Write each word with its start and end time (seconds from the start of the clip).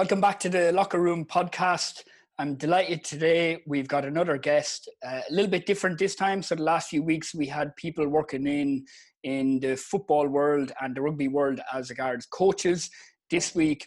Welcome 0.00 0.22
back 0.22 0.40
to 0.40 0.48
the 0.48 0.72
Locker 0.72 0.98
Room 0.98 1.26
podcast. 1.26 2.04
I'm 2.38 2.54
delighted 2.54 3.04
today. 3.04 3.62
We've 3.66 3.86
got 3.86 4.06
another 4.06 4.38
guest, 4.38 4.88
uh, 5.06 5.20
a 5.28 5.30
little 5.30 5.50
bit 5.50 5.66
different 5.66 5.98
this 5.98 6.14
time. 6.14 6.42
So 6.42 6.54
the 6.54 6.62
last 6.62 6.88
few 6.88 7.02
weeks 7.02 7.34
we 7.34 7.44
had 7.44 7.76
people 7.76 8.08
working 8.08 8.46
in 8.46 8.86
in 9.24 9.60
the 9.60 9.76
football 9.76 10.26
world 10.26 10.72
and 10.80 10.96
the 10.96 11.02
rugby 11.02 11.28
world 11.28 11.60
as 11.74 11.90
regards 11.90 12.24
coaches. 12.24 12.88
This 13.30 13.54
week 13.54 13.86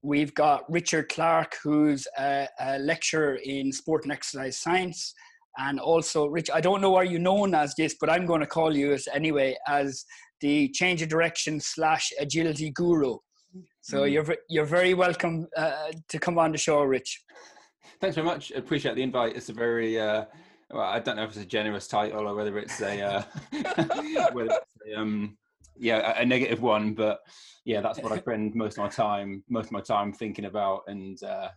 we've 0.00 0.32
got 0.32 0.64
Richard 0.72 1.10
Clarke, 1.10 1.58
who's 1.62 2.06
a, 2.18 2.48
a 2.58 2.78
lecturer 2.78 3.34
in 3.44 3.70
sport 3.70 4.04
and 4.04 4.12
exercise 4.12 4.56
science, 4.56 5.12
and 5.58 5.78
also 5.78 6.24
Rich. 6.24 6.48
I 6.54 6.62
don't 6.62 6.80
know 6.80 6.94
are 6.94 7.04
you 7.04 7.18
known 7.18 7.54
as 7.54 7.74
this, 7.74 7.96
but 8.00 8.08
I'm 8.08 8.24
going 8.24 8.40
to 8.40 8.46
call 8.46 8.74
you 8.74 8.94
as 8.94 9.06
anyway 9.12 9.58
as 9.68 10.06
the 10.40 10.70
change 10.70 11.02
of 11.02 11.10
direction 11.10 11.60
slash 11.60 12.12
agility 12.18 12.70
guru. 12.70 13.18
So 13.80 14.02
mm. 14.02 14.12
you're 14.12 14.36
you're 14.48 14.64
very 14.64 14.94
welcome 14.94 15.46
uh, 15.56 15.92
to 16.08 16.18
come 16.18 16.38
on 16.38 16.52
the 16.52 16.58
show, 16.58 16.82
Rich. 16.82 17.22
Thanks 18.00 18.14
very 18.14 18.26
much. 18.26 18.50
Appreciate 18.52 18.94
the 18.94 19.02
invite. 19.02 19.36
It's 19.36 19.48
a 19.48 19.52
very 19.52 19.98
uh, 19.98 20.24
well, 20.70 20.82
I 20.82 21.00
don't 21.00 21.16
know 21.16 21.24
if 21.24 21.30
it's 21.30 21.38
a 21.38 21.46
generous 21.46 21.88
title 21.88 22.28
or 22.28 22.34
whether 22.34 22.58
it's 22.58 22.80
a 22.80 23.02
uh, 23.02 23.22
whether 24.32 24.50
it's 24.50 24.94
a, 24.94 25.00
um, 25.00 25.36
yeah 25.76 26.20
a, 26.20 26.24
negative 26.24 26.62
one, 26.62 26.94
but 26.94 27.20
yeah, 27.64 27.80
that's 27.80 28.00
what 28.00 28.12
I 28.12 28.18
spend 28.18 28.54
most 28.54 28.78
of 28.78 28.84
my 28.84 28.88
time 28.88 29.42
most 29.48 29.66
of 29.66 29.72
my 29.72 29.80
time 29.80 30.12
thinking 30.12 30.44
about 30.44 30.82
and 30.86 31.22
uh, 31.22 31.48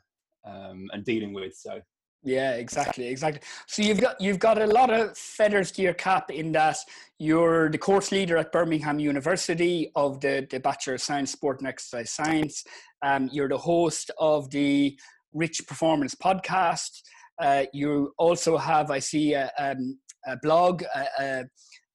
um, 0.45 0.89
and 0.93 1.03
dealing 1.03 1.33
with. 1.33 1.55
So 1.55 1.81
yeah, 2.23 2.53
exactly, 2.53 3.07
exactly. 3.07 3.41
So 3.67 3.81
you've 3.81 3.99
got 3.99 4.19
you've 4.21 4.39
got 4.39 4.61
a 4.61 4.65
lot 4.65 4.89
of 4.89 5.17
feathers 5.17 5.71
to 5.73 5.81
your 5.81 5.93
cap 5.93 6.31
in 6.31 6.53
that 6.53 6.77
you're 7.19 7.69
the 7.69 7.77
course 7.77 8.11
leader 8.11 8.37
at 8.37 8.51
Birmingham 8.51 8.99
University 8.99 9.91
of 9.95 10.21
the, 10.21 10.47
the 10.49 10.59
Bachelor 10.59 10.95
of 10.95 11.01
Science, 11.01 11.31
Sport 11.31 11.59
and 11.59 11.67
Exercise 11.67 12.11
Science. 12.11 12.63
Um, 13.01 13.29
you're 13.31 13.49
the 13.49 13.57
host 13.57 14.09
of 14.19 14.49
the 14.51 14.97
Rich 15.33 15.67
Performance 15.67 16.15
podcast. 16.15 17.01
Uh, 17.41 17.63
you 17.73 18.13
also 18.17 18.57
have, 18.57 18.91
I 18.91 18.99
see, 18.99 19.33
a, 19.33 19.51
um, 19.57 19.99
a 20.25 20.37
blog, 20.37 20.83
a, 20.95 21.05
a 21.19 21.43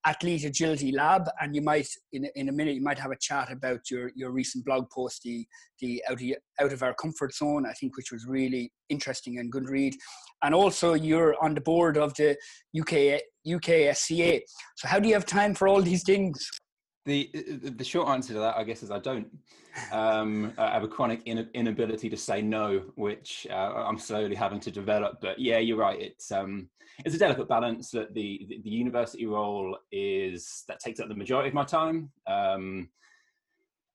Athlete 0.08 0.46
Agility 0.46 0.90
Lab, 0.90 1.28
and 1.38 1.54
you 1.54 1.60
might, 1.60 1.88
in, 2.14 2.26
in 2.34 2.48
a 2.48 2.52
minute, 2.52 2.74
you 2.74 2.82
might 2.82 2.98
have 2.98 3.10
a 3.10 3.16
chat 3.20 3.52
about 3.52 3.90
your, 3.90 4.10
your 4.16 4.30
recent 4.30 4.64
blog 4.64 4.88
post, 4.88 5.20
the, 5.22 5.46
the 5.80 6.02
out, 6.08 6.22
of, 6.22 6.28
out 6.58 6.72
of 6.72 6.82
Our 6.82 6.94
Comfort 6.94 7.34
Zone, 7.34 7.66
I 7.66 7.74
think, 7.74 7.94
which 7.94 8.10
was 8.10 8.24
really 8.26 8.72
interesting 8.88 9.38
and 9.38 9.52
good 9.52 9.68
read. 9.68 9.94
And 10.42 10.54
also, 10.54 10.94
you're 10.94 11.36
on 11.44 11.54
the 11.54 11.60
board 11.60 11.98
of 11.98 12.14
the 12.14 12.38
UK, 12.80 13.20
UKSCA. 13.46 14.40
So, 14.76 14.88
how 14.88 14.98
do 14.98 15.08
you 15.08 15.14
have 15.14 15.26
time 15.26 15.54
for 15.54 15.68
all 15.68 15.82
these 15.82 16.04
things? 16.04 16.48
The, 17.04 17.30
the 17.76 17.84
short 17.84 18.08
answer 18.08 18.34
to 18.34 18.40
that, 18.40 18.56
I 18.56 18.64
guess, 18.64 18.82
is 18.82 18.90
I 18.90 18.98
don't. 18.98 19.28
Um, 19.92 20.52
I 20.58 20.72
have 20.72 20.82
a 20.82 20.88
chronic 20.88 21.22
inability 21.26 22.10
to 22.10 22.16
say 22.16 22.42
no, 22.42 22.82
which 22.96 23.46
uh, 23.50 23.72
I'm 23.86 23.98
slowly 23.98 24.34
having 24.34 24.60
to 24.60 24.70
develop. 24.70 25.18
But 25.20 25.38
yeah, 25.38 25.58
you're 25.58 25.78
right. 25.78 26.00
It's 26.00 26.30
um, 26.32 26.68
it's 27.04 27.14
a 27.14 27.18
delicate 27.18 27.48
balance 27.48 27.90
that 27.92 28.14
the, 28.14 28.46
the, 28.48 28.60
the 28.62 28.70
university 28.70 29.26
role 29.26 29.78
is 29.92 30.64
that 30.68 30.80
takes 30.80 31.00
up 31.00 31.08
the 31.08 31.14
majority 31.14 31.48
of 31.48 31.54
my 31.54 31.64
time 31.64 32.10
um, 32.26 32.88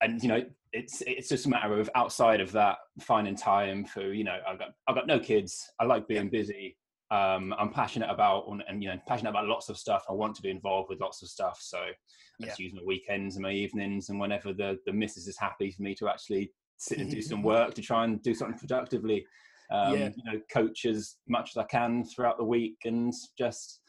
and 0.01 0.21
you 0.21 0.29
know 0.29 0.43
it's 0.71 1.01
it's 1.05 1.29
just 1.29 1.45
a 1.45 1.49
matter 1.49 1.79
of 1.79 1.89
outside 1.95 2.41
of 2.41 2.51
that 2.51 2.77
finding 2.99 3.35
time 3.35 3.85
for 3.85 4.13
you 4.13 4.23
know 4.23 4.37
i've 4.47 4.59
got 4.59 4.69
i've 4.87 4.95
got 4.95 5.07
no 5.07 5.19
kids 5.19 5.71
i 5.79 5.85
like 5.85 6.07
being 6.07 6.29
busy 6.29 6.75
um, 7.11 7.53
i'm 7.59 7.69
passionate 7.69 8.09
about 8.09 8.45
and 8.67 8.81
you 8.81 8.89
know 8.89 8.97
passionate 9.07 9.29
about 9.29 9.47
lots 9.47 9.69
of 9.69 9.77
stuff 9.77 10.03
i 10.09 10.13
want 10.13 10.35
to 10.35 10.41
be 10.41 10.49
involved 10.49 10.89
with 10.89 10.99
lots 10.99 11.21
of 11.21 11.29
stuff 11.29 11.59
so 11.61 11.77
i 11.77 11.91
yeah. 12.39 12.47
just 12.47 12.59
use 12.59 12.73
my 12.73 12.81
weekends 12.85 13.35
and 13.35 13.43
my 13.43 13.51
evenings 13.51 14.09
and 14.09 14.19
whenever 14.19 14.53
the 14.53 14.77
the 14.85 14.93
missus 14.93 15.27
is 15.27 15.37
happy 15.37 15.69
for 15.71 15.83
me 15.83 15.93
to 15.93 16.07
actually 16.07 16.51
sit 16.77 16.97
and 16.97 17.11
do 17.11 17.21
some 17.21 17.43
work 17.53 17.73
to 17.73 17.81
try 17.81 18.03
and 18.03 18.21
do 18.23 18.33
something 18.33 18.58
productively 18.58 19.25
um, 19.71 19.97
yeah. 19.97 20.09
you 20.15 20.23
know, 20.23 20.39
coach 20.52 20.86
as 20.86 21.15
much 21.27 21.52
as 21.52 21.58
I 21.58 21.63
can 21.63 22.03
throughout 22.05 22.37
the 22.37 22.43
week 22.43 22.77
and 22.86 23.13
just 23.37 23.81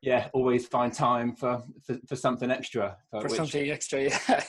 yeah, 0.00 0.28
always 0.32 0.66
find 0.66 0.92
time 0.92 1.36
for 1.36 1.62
for, 1.86 1.96
for 2.08 2.16
something 2.16 2.50
extra. 2.50 2.96
For, 3.10 3.20
for 3.20 3.28
which, 3.28 3.36
something 3.36 3.70
extra, 3.70 4.02
yeah. 4.04 4.42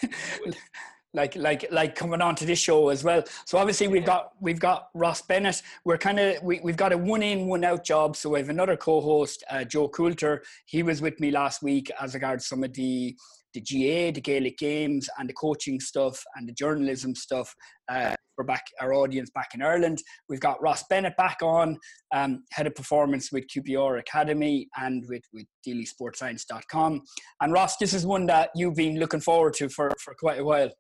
Like 1.15 1.35
like 1.35 1.65
like 1.71 1.95
coming 1.95 2.21
on 2.21 2.35
to 2.35 2.45
this 2.45 2.59
show 2.59 2.89
as 2.89 3.03
well. 3.03 3.23
So 3.45 3.59
obviously 3.59 3.87
we've 3.87 4.05
got 4.05 4.31
we've 4.39 4.59
got 4.59 4.89
Ross 4.95 5.21
Bennett. 5.21 5.61
We're 5.85 5.97
kind 5.97 6.19
of 6.19 6.41
we, 6.41 6.59
we've 6.63 6.77
got 6.77 6.91
a 6.91 6.97
one 6.97 7.21
in 7.21 7.47
one 7.47 7.63
out 7.63 7.83
job. 7.83 8.15
So 8.15 8.31
we 8.31 8.39
have 8.39 8.49
another 8.49 8.75
co-host, 8.75 9.43
uh, 9.49 9.63
Joe 9.63 9.87
Coulter. 9.87 10.43
He 10.65 10.81
was 10.81 11.01
with 11.01 11.19
me 11.19 11.29
last 11.29 11.61
week 11.61 11.91
as 12.01 12.15
regards 12.15 12.47
some 12.47 12.63
of 12.63 12.73
the 12.73 13.15
the 13.53 13.61
GA, 13.61 14.11
the 14.11 14.21
Gaelic 14.21 14.57
Games, 14.57 15.09
and 15.17 15.29
the 15.29 15.33
coaching 15.33 15.79
stuff 15.79 16.21
and 16.35 16.47
the 16.47 16.53
journalism 16.53 17.15
stuff 17.15 17.53
uh, 17.89 18.15
for 18.35 18.43
back 18.43 18.65
our 18.81 18.93
audience 18.93 19.29
back 19.29 19.51
in 19.53 19.61
Ireland. 19.61 20.01
We've 20.27 20.39
got 20.39 20.61
Ross 20.61 20.83
Bennett 20.89 21.15
back 21.17 21.37
on, 21.41 21.77
um, 22.13 22.43
head 22.51 22.67
of 22.67 22.75
performance 22.75 23.31
with 23.31 23.45
QPR 23.47 23.99
Academy 23.99 24.67
and 24.77 25.03
with 25.07 25.23
with 25.33 25.45
deelysportscience.com. 25.67 27.01
And 27.41 27.53
Ross, 27.53 27.77
this 27.77 27.93
is 27.93 28.05
one 28.05 28.25
that 28.27 28.49
you've 28.55 28.75
been 28.75 28.99
looking 28.99 29.21
forward 29.21 29.53
to 29.55 29.69
for 29.69 29.91
for 29.99 30.15
quite 30.15 30.39
a 30.39 30.43
while. 30.43 30.71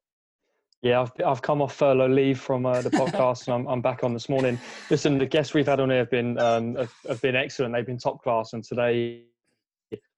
Yeah, 0.83 0.99
I've, 0.99 1.11
I've 1.25 1.41
come 1.41 1.61
off 1.61 1.73
furlough 1.73 2.09
leave 2.09 2.41
from 2.41 2.65
uh, 2.65 2.81
the 2.81 2.89
podcast 2.89 3.47
and 3.47 3.55
I'm, 3.55 3.67
I'm 3.67 3.81
back 3.81 4.03
on 4.03 4.13
this 4.13 4.27
morning. 4.27 4.59
Listen, 4.89 5.17
the 5.17 5.25
guests 5.25 5.53
we've 5.53 5.65
had 5.65 5.79
on 5.79 5.89
here 5.89 5.99
have 5.99 6.11
been 6.11 6.37
um, 6.37 6.75
have, 6.75 6.93
have 7.07 7.21
been 7.21 7.37
excellent. 7.37 7.73
They've 7.73 7.85
been 7.85 7.97
top 7.97 8.21
class, 8.21 8.51
and 8.51 8.61
today 8.61 9.23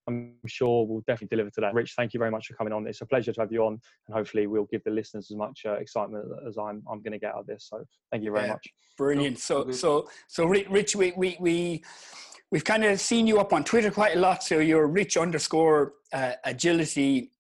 I'm 0.08 0.34
sure 0.48 0.88
we'll 0.88 1.04
definitely 1.06 1.36
deliver 1.36 1.52
to 1.52 1.62
that. 1.62 1.76
Rich, 1.76 1.94
thank 1.96 2.16
you 2.16 2.18
very 2.18 2.32
much 2.32 2.48
for 2.48 2.56
coming 2.56 2.74
on. 2.74 2.88
It's 2.88 3.02
a 3.02 3.06
pleasure 3.06 3.32
to 3.32 3.42
have 3.42 3.52
you 3.52 3.64
on, 3.64 3.80
and 4.08 4.16
hopefully 4.16 4.48
we'll 4.48 4.66
give 4.66 4.84
the 4.84 4.90
listeners 4.90 5.30
as 5.30 5.38
much 5.38 5.62
uh, 5.68 5.74
excitement 5.74 6.26
as 6.48 6.58
I'm 6.58 6.82
I'm 6.90 7.04
going 7.04 7.14
to 7.14 7.20
get 7.20 7.36
out 7.36 7.42
of 7.42 7.46
this. 7.46 7.68
So 7.70 7.84
thank 8.12 8.24
you 8.24 8.32
very 8.32 8.48
yeah, 8.48 8.54
much. 8.54 8.68
Brilliant. 8.98 9.38
So 9.38 9.70
so 9.70 10.10
so 10.28 10.46
Rich, 10.46 10.96
we 10.96 11.14
we 11.16 11.38
we. 11.40 11.84
We've 12.52 12.64
kind 12.64 12.86
of 12.86 13.02
seen 13.02 13.26
you 13.28 13.40
up 13.40 13.54
on 13.54 13.64
Twitter 13.64 13.90
quite 13.92 14.16
a 14.16 14.20
lot. 14.20 14.44
So 14.44 14.60
you're 14.60 14.88
Rich 14.88 15.18
underscore 15.18 15.94
uh, 16.14 16.34
agility 16.44 17.32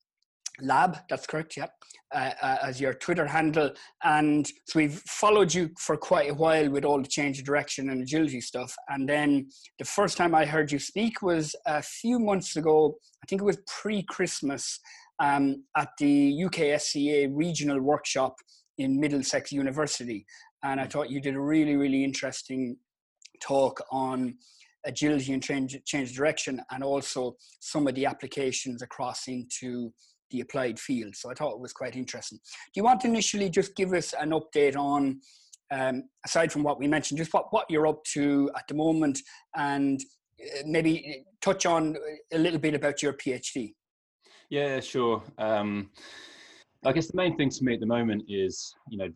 lab. 0.59 0.97
That's 1.09 1.25
correct. 1.25 1.55
Yeah 1.57 1.67
uh, 2.13 2.31
uh, 2.41 2.57
as 2.61 2.79
your 2.79 2.93
Twitter 2.93 3.25
handle. 3.25 3.71
And 4.03 4.47
so 4.67 4.79
we've 4.79 5.01
followed 5.07 5.53
you 5.53 5.71
for 5.79 5.97
quite 5.97 6.29
a 6.29 6.33
while 6.33 6.69
with 6.69 6.85
all 6.85 7.01
the 7.01 7.07
change 7.07 7.39
of 7.39 7.45
direction 7.45 7.89
and 7.89 8.01
agility 8.01 8.41
stuff. 8.41 8.73
And 8.89 9.07
then 9.09 9.49
the 9.79 9.85
first 9.85 10.17
time 10.17 10.35
I 10.35 10.45
heard 10.45 10.71
you 10.71 10.79
speak 10.79 11.21
was 11.21 11.55
a 11.66 11.81
few 11.81 12.19
months 12.19 12.55
ago. 12.55 12.95
I 13.23 13.25
think 13.27 13.41
it 13.41 13.45
was 13.45 13.57
pre-Christmas 13.67 14.79
um, 15.19 15.63
at 15.75 15.89
the 15.97 16.41
UKSCA 16.43 17.29
regional 17.33 17.81
workshop 17.81 18.35
in 18.77 18.99
Middlesex 18.99 19.51
University. 19.51 20.25
And 20.63 20.79
I 20.79 20.87
thought 20.87 21.09
you 21.09 21.22
did 21.22 21.35
a 21.35 21.41
really, 21.41 21.75
really 21.75 22.03
interesting 22.03 22.77
talk 23.41 23.81
on 23.91 24.35
agility 24.85 25.33
and 25.33 25.43
change, 25.43 25.77
change 25.85 26.16
direction 26.16 26.61
and 26.72 26.83
also 26.83 27.35
some 27.59 27.87
of 27.87 27.95
the 27.95 28.05
applications 28.05 28.81
across 28.81 29.27
into 29.27 29.91
the 30.31 30.41
applied 30.41 30.79
field. 30.79 31.15
So 31.15 31.29
I 31.29 31.33
thought 31.33 31.53
it 31.53 31.59
was 31.59 31.73
quite 31.73 31.95
interesting. 31.95 32.37
Do 32.37 32.79
you 32.79 32.83
want 32.83 33.01
to 33.01 33.07
initially 33.07 33.49
just 33.49 33.75
give 33.75 33.93
us 33.93 34.13
an 34.13 34.31
update 34.31 34.75
on, 34.75 35.19
um, 35.71 36.03
aside 36.25 36.51
from 36.51 36.63
what 36.63 36.79
we 36.79 36.87
mentioned, 36.87 37.17
just 37.17 37.33
what, 37.33 37.47
what 37.51 37.65
you're 37.69 37.87
up 37.87 38.03
to 38.13 38.51
at 38.55 38.67
the 38.67 38.75
moment 38.75 39.19
and 39.55 39.99
uh, 40.41 40.63
maybe 40.65 41.23
touch 41.41 41.65
on 41.65 41.95
a 42.33 42.37
little 42.37 42.59
bit 42.59 42.73
about 42.73 43.01
your 43.01 43.13
PhD? 43.13 43.73
Yeah, 44.49 44.79
sure. 44.79 45.23
Um, 45.37 45.89
I 46.85 46.91
guess 46.91 47.07
the 47.07 47.18
main 47.18 47.35
thing 47.35 47.50
to 47.50 47.63
me 47.63 47.73
at 47.73 47.79
the 47.79 47.85
moment 47.88 48.25
is, 48.28 48.75
you 48.90 48.97
know, 49.00 49.09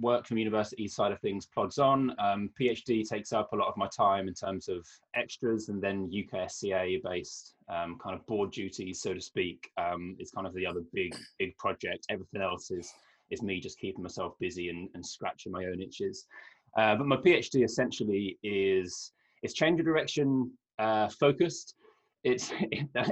work 0.00 0.26
from 0.26 0.36
university 0.36 0.88
side 0.88 1.12
of 1.12 1.20
things 1.20 1.46
plods 1.46 1.78
on. 1.78 2.12
Um, 2.18 2.50
PhD 2.60 3.08
takes 3.08 3.32
up 3.32 3.52
a 3.52 3.56
lot 3.56 3.68
of 3.68 3.76
my 3.76 3.86
time 3.86 4.26
in 4.26 4.34
terms 4.34 4.68
of 4.68 4.84
extras, 5.14 5.68
and 5.68 5.80
then 5.80 6.10
UKSCA 6.10 7.00
based 7.04 7.54
um, 7.68 7.98
kind 8.02 8.16
of 8.16 8.26
board 8.26 8.50
duties, 8.50 9.00
so 9.00 9.14
to 9.14 9.20
speak, 9.20 9.70
um, 9.76 10.16
is 10.18 10.32
kind 10.32 10.44
of 10.44 10.54
the 10.54 10.66
other 10.66 10.80
big 10.92 11.14
big 11.38 11.56
project. 11.56 12.04
Everything 12.10 12.42
else 12.42 12.72
is 12.72 12.92
is 13.30 13.42
me 13.42 13.60
just 13.60 13.78
keeping 13.78 14.02
myself 14.02 14.34
busy 14.40 14.68
and, 14.68 14.88
and 14.94 15.06
scratching 15.06 15.52
my 15.52 15.66
own 15.66 15.80
itches. 15.80 16.26
Uh, 16.76 16.96
but 16.96 17.06
my 17.06 17.16
PhD 17.16 17.64
essentially 17.64 18.38
is 18.42 19.12
is 19.44 19.54
change 19.54 19.78
of 19.78 19.86
direction 19.86 20.50
uh, 20.80 21.08
focused 21.08 21.76
it's 22.24 22.52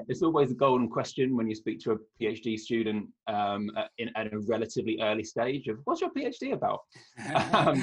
it's 0.09 0.23
always 0.23 0.51
a 0.51 0.55
golden 0.55 0.89
question 0.89 1.37
when 1.37 1.49
you 1.49 1.55
speak 1.55 1.79
to 1.81 1.93
a 1.93 1.97
PhD 2.21 2.59
student 2.59 3.07
um, 3.29 3.71
in, 3.99 4.11
at 4.17 4.33
a 4.33 4.39
relatively 4.41 4.99
early 5.01 5.23
stage 5.23 5.69
of 5.69 5.79
what's 5.85 6.01
your 6.01 6.11
PhD 6.11 6.53
about? 6.53 6.81
um, 7.55 7.81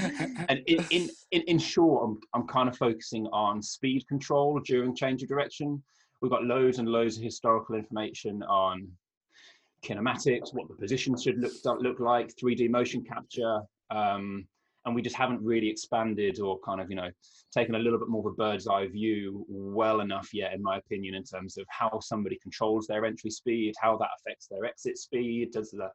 and 0.49 0.61
in, 0.65 0.83
in, 0.89 1.09
in, 1.31 1.41
in 1.43 1.59
short, 1.59 2.09
I'm, 2.09 2.19
I'm 2.33 2.47
kind 2.47 2.67
of 2.67 2.75
focusing 2.77 3.27
on 3.27 3.61
speed 3.61 4.07
control 4.07 4.59
during 4.59 4.95
change 4.95 5.23
of 5.23 5.29
direction. 5.29 5.81
We've 6.21 6.31
got 6.31 6.43
loads 6.43 6.79
and 6.79 6.89
loads 6.89 7.17
of 7.17 7.23
historical 7.23 7.75
information 7.75 8.43
on 8.43 8.89
kinematics, 9.85 10.53
what 10.53 10.67
the 10.67 10.75
position 10.75 11.15
should 11.17 11.39
look 11.39 11.53
look 11.79 11.99
like, 11.99 12.33
3D 12.35 12.69
motion 12.69 13.03
capture, 13.03 13.61
um, 13.91 14.45
and 14.89 14.95
we 14.95 15.03
just 15.03 15.15
haven't 15.15 15.41
really 15.43 15.69
expanded 15.69 16.39
or 16.39 16.59
kind 16.65 16.81
of 16.81 16.89
you 16.89 16.95
know 16.95 17.09
taken 17.53 17.75
a 17.75 17.79
little 17.79 17.99
bit 17.99 18.09
more 18.09 18.21
of 18.21 18.33
a 18.33 18.35
bird's 18.35 18.67
eye 18.67 18.87
view 18.87 19.45
well 19.47 20.01
enough 20.01 20.33
yet 20.33 20.51
in 20.51 20.63
my 20.63 20.77
opinion 20.77 21.13
in 21.13 21.23
terms 21.23 21.57
of 21.57 21.65
how 21.69 21.99
somebody 21.99 22.39
controls 22.41 22.87
their 22.87 23.05
entry 23.05 23.29
speed 23.29 23.73
how 23.79 23.95
that 23.97 24.09
affects 24.19 24.47
their 24.47 24.65
exit 24.65 24.97
speed 24.97 25.51
does 25.51 25.69
the 25.69 25.89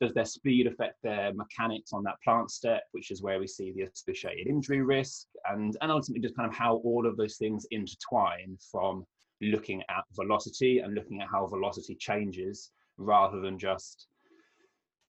does 0.00 0.12
their 0.12 0.24
speed 0.24 0.66
affect 0.66 0.96
their 1.04 1.32
mechanics 1.34 1.92
on 1.92 2.02
that 2.02 2.20
plant 2.22 2.50
step 2.50 2.82
which 2.90 3.12
is 3.12 3.22
where 3.22 3.38
we 3.38 3.46
see 3.46 3.72
the 3.72 3.82
associated 3.82 4.48
injury 4.48 4.82
risk 4.82 5.28
and 5.50 5.76
and 5.80 5.92
ultimately 5.92 6.20
just 6.20 6.36
kind 6.36 6.48
of 6.48 6.54
how 6.54 6.76
all 6.78 7.06
of 7.06 7.16
those 7.16 7.36
things 7.36 7.64
intertwine 7.70 8.58
from 8.72 9.06
looking 9.40 9.82
at 9.88 10.02
velocity 10.14 10.80
and 10.80 10.94
looking 10.94 11.20
at 11.20 11.28
how 11.30 11.46
velocity 11.46 11.94
changes 11.94 12.72
rather 12.98 13.40
than 13.40 13.56
just 13.56 14.08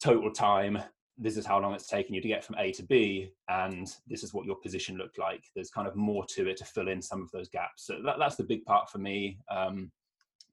total 0.04 0.32
time 0.32 0.78
this 1.18 1.38
is 1.38 1.46
how 1.46 1.60
long 1.60 1.74
it's 1.74 1.88
taken 1.88 2.16
you 2.16 2.22
to 2.22 2.28
get 2.28 2.44
from 2.44 2.56
A 2.58 2.72
to 2.72 2.84
B, 2.84 3.32
and 3.50 3.88
this 4.08 4.24
is 4.24 4.34
what 4.34 4.46
your 4.46 4.56
position 4.56 4.98
looked 4.98 5.20
like. 5.20 5.44
There's 5.56 5.70
kind 5.70 5.88
of 5.88 5.96
more 5.96 6.26
to 6.36 6.50
it 6.50 6.58
to 6.58 6.66
fill 6.66 6.88
in 6.88 7.02
some 7.02 7.22
of 7.22 7.32
those 7.32 7.50
gaps. 7.50 7.86
So 7.86 8.00
that, 8.06 8.18
that's 8.20 8.36
the 8.36 8.44
big 8.44 8.66
part 8.66 8.90
for 8.90 8.98
me. 8.98 9.40
Um, 9.50 9.92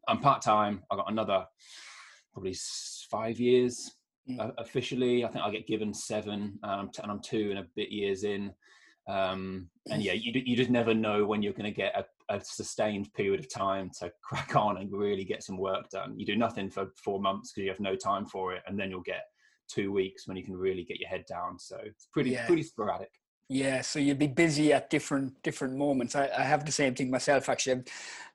I'm 0.09 0.19
part 0.19 0.43
time. 0.43 0.83
I 0.91 0.97
got 0.97 1.11
another 1.11 1.47
probably 2.33 2.55
five 3.11 3.41
years 3.41 3.91
mm. 4.29 4.53
officially. 4.59 5.25
I 5.25 5.29
think 5.29 5.45
I 5.45 5.51
get 5.51 5.67
given 5.67 5.95
seven, 5.95 6.59
um, 6.63 6.91
and 7.03 7.11
I'm 7.11 7.21
two 7.21 7.51
and 7.51 7.61
a 7.61 7.67
bit 7.75 7.91
years 7.91 8.25
in. 8.25 8.53
Um, 9.09 9.69
and 9.91 10.03
yeah, 10.03 10.13
you 10.13 10.33
you 10.45 10.56
just 10.56 10.71
never 10.71 10.95
know 10.95 11.25
when 11.25 11.43
you're 11.43 11.55
going 11.55 11.65
to 11.65 11.77
get 11.77 11.97
a, 11.97 12.35
a, 12.37 12.41
sustained 12.45 13.13
period 13.15 13.41
of 13.41 13.53
time 13.53 13.91
to 13.99 14.13
crack 14.23 14.55
on 14.55 14.77
and 14.77 14.93
really 14.93 15.25
get 15.25 15.43
some 15.43 15.56
work 15.56 15.89
done. 15.89 16.19
You 16.19 16.27
do 16.27 16.37
nothing 16.37 16.71
for 16.71 16.89
four 16.97 17.19
months 17.19 17.51
because 17.51 17.65
you 17.65 17.71
have 17.71 17.81
no 17.81 17.97
time 17.97 18.27
for 18.27 18.53
it, 18.53 18.63
and 18.67 18.79
then 18.79 18.91
you'll 18.91 19.01
get 19.01 19.25
two 19.72 19.93
weeks 19.93 20.26
when 20.26 20.37
you 20.37 20.44
can 20.44 20.56
really 20.56 20.84
get 20.84 20.99
your 21.00 21.08
head 21.08 21.25
down. 21.28 21.58
So 21.58 21.78
it's 21.84 22.08
pretty 22.12 22.31
yeah. 22.31 22.46
pretty 22.46 22.62
sporadic. 22.62 23.11
Yeah, 23.52 23.81
so 23.81 23.99
you'd 23.99 24.20
be 24.20 24.28
busy 24.28 24.72
at 24.72 24.90
different 24.90 25.32
different 25.43 25.76
moments. 25.76 26.14
I, 26.14 26.31
I 26.38 26.43
have 26.43 26.64
the 26.64 26.70
same 26.70 26.94
thing 26.94 27.11
myself. 27.11 27.49
Actually, 27.49 27.82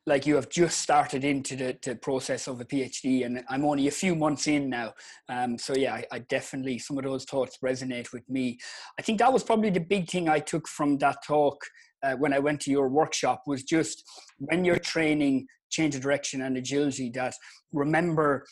like 0.05 0.25
you 0.25 0.35
have 0.35 0.49
just 0.49 0.81
started 0.81 1.23
into 1.23 1.55
the, 1.55 1.77
the 1.81 1.95
process 1.95 2.47
of 2.47 2.59
a 2.59 2.65
PhD, 2.65 3.25
and 3.25 3.41
I'm 3.49 3.63
only 3.63 3.87
a 3.87 3.91
few 3.91 4.13
months 4.13 4.47
in 4.47 4.69
now. 4.69 4.93
Um, 5.29 5.57
so 5.57 5.73
yeah, 5.73 5.93
I, 5.93 6.05
I 6.11 6.19
definitely 6.19 6.79
some 6.79 6.97
of 6.97 7.05
those 7.05 7.23
thoughts 7.23 7.59
resonate 7.63 8.11
with 8.11 8.29
me. 8.29 8.59
I 8.99 9.03
think 9.03 9.19
that 9.19 9.31
was 9.31 9.41
probably 9.41 9.69
the 9.69 9.79
big 9.79 10.09
thing 10.09 10.27
I 10.27 10.39
took 10.39 10.67
from 10.67 10.97
that 10.97 11.19
talk 11.25 11.63
uh, 12.03 12.15
when 12.15 12.33
I 12.33 12.39
went 12.39 12.59
to 12.61 12.71
your 12.71 12.89
workshop 12.89 13.43
was 13.47 13.63
just 13.63 14.03
when 14.39 14.65
you're 14.65 14.79
training 14.79 15.47
change 15.69 15.95
of 15.95 16.01
direction 16.01 16.41
and 16.41 16.57
agility. 16.57 17.09
That 17.13 17.35
remember 17.71 18.45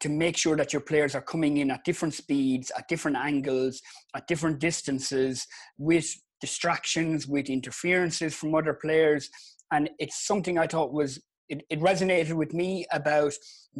to 0.00 0.08
make 0.08 0.36
sure 0.36 0.56
that 0.56 0.72
your 0.72 0.82
players 0.82 1.14
are 1.14 1.22
coming 1.22 1.58
in 1.58 1.70
at 1.70 1.84
different 1.84 2.14
speeds, 2.14 2.72
at 2.76 2.88
different 2.88 3.16
angles, 3.16 3.80
at 4.16 4.26
different 4.26 4.58
distances, 4.58 5.46
with 5.78 6.06
distractions, 6.40 7.26
with 7.26 7.50
interferences 7.50 8.34
from 8.34 8.54
other 8.54 8.74
players. 8.74 9.28
And 9.72 9.90
it's 9.98 10.26
something 10.26 10.58
I 10.58 10.66
thought 10.66 10.92
was, 10.92 11.20
it, 11.48 11.62
it 11.70 11.80
resonated 11.80 12.32
with 12.32 12.54
me 12.54 12.86
about 12.92 13.34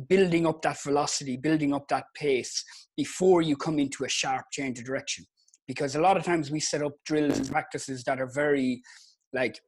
building 0.08 0.46
up 0.46 0.62
that 0.62 0.82
velocity, 0.82 1.36
building 1.36 1.72
up 1.72 1.88
that 1.88 2.04
pace 2.14 2.64
before 2.96 3.42
you 3.42 3.56
come 3.56 3.78
into 3.78 4.04
a 4.04 4.08
sharp 4.08 4.44
change 4.52 4.78
of 4.78 4.84
direction. 4.84 5.24
Because 5.66 5.96
a 5.96 6.00
lot 6.00 6.16
of 6.16 6.24
times 6.24 6.50
we 6.50 6.60
set 6.60 6.82
up 6.82 6.92
drills 7.06 7.38
and 7.38 7.50
practices 7.50 8.04
that 8.04 8.20
are 8.20 8.30
very 8.32 8.82
like 9.32 9.60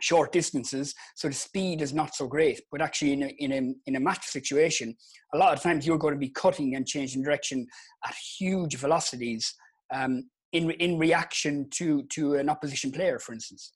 short 0.00 0.32
distances, 0.32 0.94
so 1.14 1.28
the 1.28 1.34
speed 1.34 1.82
is 1.82 1.92
not 1.92 2.14
so 2.14 2.26
great. 2.26 2.60
But 2.70 2.82
actually, 2.82 3.12
in 3.12 3.22
a, 3.22 3.34
in 3.38 3.52
a, 3.52 3.74
in 3.86 3.96
a 3.96 4.00
match 4.00 4.26
situation, 4.26 4.94
a 5.34 5.38
lot 5.38 5.54
of 5.54 5.62
times 5.62 5.86
you're 5.86 5.98
going 5.98 6.14
to 6.14 6.18
be 6.18 6.30
cutting 6.30 6.74
and 6.74 6.86
changing 6.86 7.22
direction 7.22 7.66
at 8.06 8.14
huge 8.38 8.76
velocities 8.76 9.54
um, 9.94 10.28
in, 10.52 10.70
in 10.72 10.98
reaction 10.98 11.68
to, 11.70 12.02
to 12.12 12.34
an 12.34 12.48
opposition 12.48 12.90
player, 12.90 13.18
for 13.18 13.32
instance. 13.32 13.72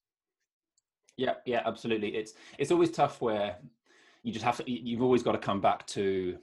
Yeah, 1.17 1.35
yeah, 1.47 1.62
absolutely. 1.65 2.17
It's 2.17 2.35
it's 2.59 2.73
always 2.73 2.91
tough 2.91 3.20
where 3.20 3.56
you 4.23 4.32
just 4.32 4.44
have 4.44 4.56
to. 4.56 4.69
You've 4.69 5.03
always 5.03 5.23
got 5.23 5.32
to 5.32 5.38
come 5.38 5.61
back 5.61 5.87
to 5.88 6.37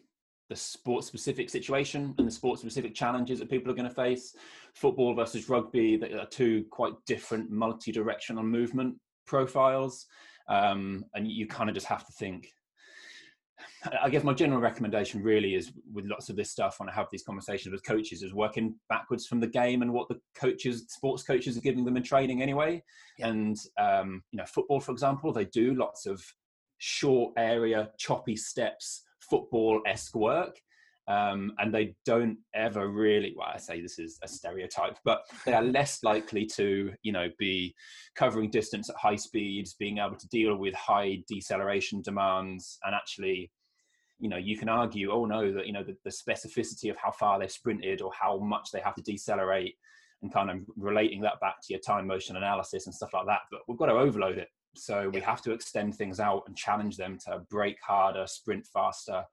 the 0.49 0.55
sport 0.55 1.03
specific 1.03 1.49
situation 1.49 2.13
and 2.17 2.27
the 2.27 2.31
sport 2.31 2.59
specific 2.59 2.93
challenges 2.93 3.39
that 3.39 3.49
people 3.49 3.71
are 3.71 3.75
going 3.75 3.87
to 3.87 3.93
face. 3.93 4.35
Football 4.73 5.13
versus 5.13 5.49
rugby, 5.49 5.97
they 5.97 6.13
are 6.13 6.25
two 6.25 6.65
quite 6.71 6.93
different 7.05 7.49
multi 7.49 7.91
directional 7.91 8.43
movement 8.43 8.95
profiles, 9.31 10.07
um, 10.49 11.05
and 11.15 11.25
you 11.25 11.47
kind 11.47 11.69
of 11.69 11.73
just 11.73 11.87
have 11.87 12.05
to 12.05 12.11
think. 12.11 12.51
I 14.03 14.09
guess 14.09 14.25
my 14.25 14.33
general 14.33 14.59
recommendation 14.59 15.23
really 15.23 15.55
is 15.55 15.71
with 15.93 16.05
lots 16.05 16.29
of 16.29 16.35
this 16.35 16.51
stuff 16.51 16.79
when 16.79 16.89
I 16.89 16.93
have 16.93 17.07
these 17.11 17.23
conversations 17.23 17.71
with 17.71 17.85
coaches 17.85 18.21
is 18.23 18.33
working 18.33 18.75
backwards 18.89 19.25
from 19.25 19.39
the 19.39 19.47
game 19.47 19.81
and 19.83 19.93
what 19.93 20.09
the 20.09 20.19
coaches, 20.35 20.85
sports 20.89 21.23
coaches 21.23 21.55
are 21.57 21.61
giving 21.61 21.85
them 21.85 21.95
in 21.95 22.03
training 22.03 22.41
anyway. 22.41 22.83
Yeah. 23.17 23.27
And, 23.29 23.57
um, 23.79 24.23
you 24.31 24.37
know, 24.37 24.45
football, 24.45 24.81
for 24.81 24.91
example, 24.91 25.31
they 25.31 25.45
do 25.45 25.73
lots 25.75 26.05
of 26.05 26.21
short 26.79 27.33
area, 27.37 27.89
choppy 27.97 28.35
steps, 28.35 29.03
football 29.21 29.81
esque 29.85 30.15
work 30.15 30.59
um, 31.11 31.51
and 31.59 31.73
they 31.73 31.95
don't 32.05 32.37
ever 32.53 32.89
really 32.89 33.33
well 33.37 33.49
i 33.53 33.57
say 33.57 33.81
this 33.81 33.99
is 33.99 34.19
a 34.23 34.27
stereotype 34.27 34.97
but 35.03 35.23
they 35.45 35.53
are 35.53 35.63
less 35.63 36.03
likely 36.03 36.45
to 36.45 36.91
you 37.03 37.11
know 37.11 37.27
be 37.37 37.73
covering 38.15 38.49
distance 38.49 38.89
at 38.89 38.95
high 38.95 39.15
speeds 39.15 39.75
being 39.79 39.97
able 39.97 40.15
to 40.15 40.27
deal 40.29 40.55
with 40.55 40.73
high 40.75 41.17
deceleration 41.27 42.01
demands 42.01 42.77
and 42.85 42.95
actually 42.95 43.51
you 44.19 44.29
know 44.29 44.37
you 44.37 44.57
can 44.57 44.69
argue 44.69 45.11
oh 45.11 45.25
no 45.25 45.51
that 45.51 45.65
you 45.65 45.73
know 45.73 45.83
the, 45.83 45.97
the 46.05 46.11
specificity 46.11 46.89
of 46.89 46.97
how 46.97 47.11
far 47.11 47.39
they 47.39 47.47
sprinted 47.47 48.01
or 48.01 48.11
how 48.13 48.37
much 48.37 48.69
they 48.71 48.79
have 48.79 48.95
to 48.95 49.01
decelerate 49.01 49.75
and 50.21 50.31
kind 50.31 50.49
of 50.51 50.57
relating 50.77 51.21
that 51.21 51.39
back 51.41 51.55
to 51.61 51.73
your 51.73 51.79
time 51.79 52.07
motion 52.07 52.35
analysis 52.35 52.85
and 52.85 52.93
stuff 52.95 53.13
like 53.13 53.25
that 53.25 53.41
but 53.51 53.61
we've 53.67 53.77
got 53.77 53.87
to 53.87 53.93
overload 53.93 54.37
it. 54.37 54.49
So 54.75 55.09
we 55.09 55.19
have 55.21 55.41
to 55.41 55.51
extend 55.51 55.95
things 55.95 56.19
out 56.19 56.43
and 56.47 56.55
challenge 56.55 56.95
them 56.95 57.17
to 57.25 57.41
break 57.49 57.75
harder 57.85 58.25
sprint 58.25 58.65
faster 58.65 59.25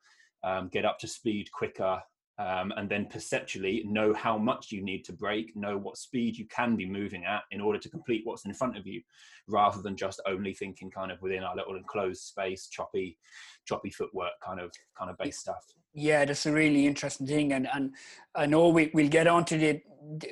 um, 0.44 0.68
get 0.68 0.84
up 0.84 0.98
to 1.00 1.08
speed 1.08 1.50
quicker, 1.52 2.00
um, 2.38 2.72
and 2.76 2.88
then 2.88 3.06
perceptually 3.06 3.82
know 3.84 4.14
how 4.14 4.38
much 4.38 4.70
you 4.70 4.80
need 4.82 5.04
to 5.04 5.12
brake, 5.12 5.56
know 5.56 5.76
what 5.76 5.96
speed 5.96 6.36
you 6.36 6.46
can 6.46 6.76
be 6.76 6.88
moving 6.88 7.24
at 7.24 7.42
in 7.50 7.60
order 7.60 7.78
to 7.80 7.88
complete 7.88 8.22
what's 8.24 8.44
in 8.44 8.54
front 8.54 8.76
of 8.76 8.86
you, 8.86 9.02
rather 9.48 9.82
than 9.82 9.96
just 9.96 10.20
only 10.26 10.54
thinking 10.54 10.90
kind 10.90 11.10
of 11.10 11.20
within 11.20 11.42
our 11.42 11.56
little 11.56 11.74
enclosed 11.74 12.22
space, 12.22 12.68
choppy, 12.68 13.18
choppy 13.66 13.90
footwork 13.90 14.32
kind 14.44 14.60
of 14.60 14.70
kind 14.96 15.10
of 15.10 15.18
base 15.18 15.38
stuff. 15.38 15.64
Yeah, 15.94 16.24
that's 16.24 16.46
a 16.46 16.52
really 16.52 16.86
interesting 16.86 17.26
thing, 17.26 17.52
and 17.52 17.68
and 17.74 17.94
I 18.36 18.46
know 18.46 18.68
we 18.68 18.90
we'll 18.94 19.08
get 19.08 19.26
onto 19.26 19.58
the 19.58 19.82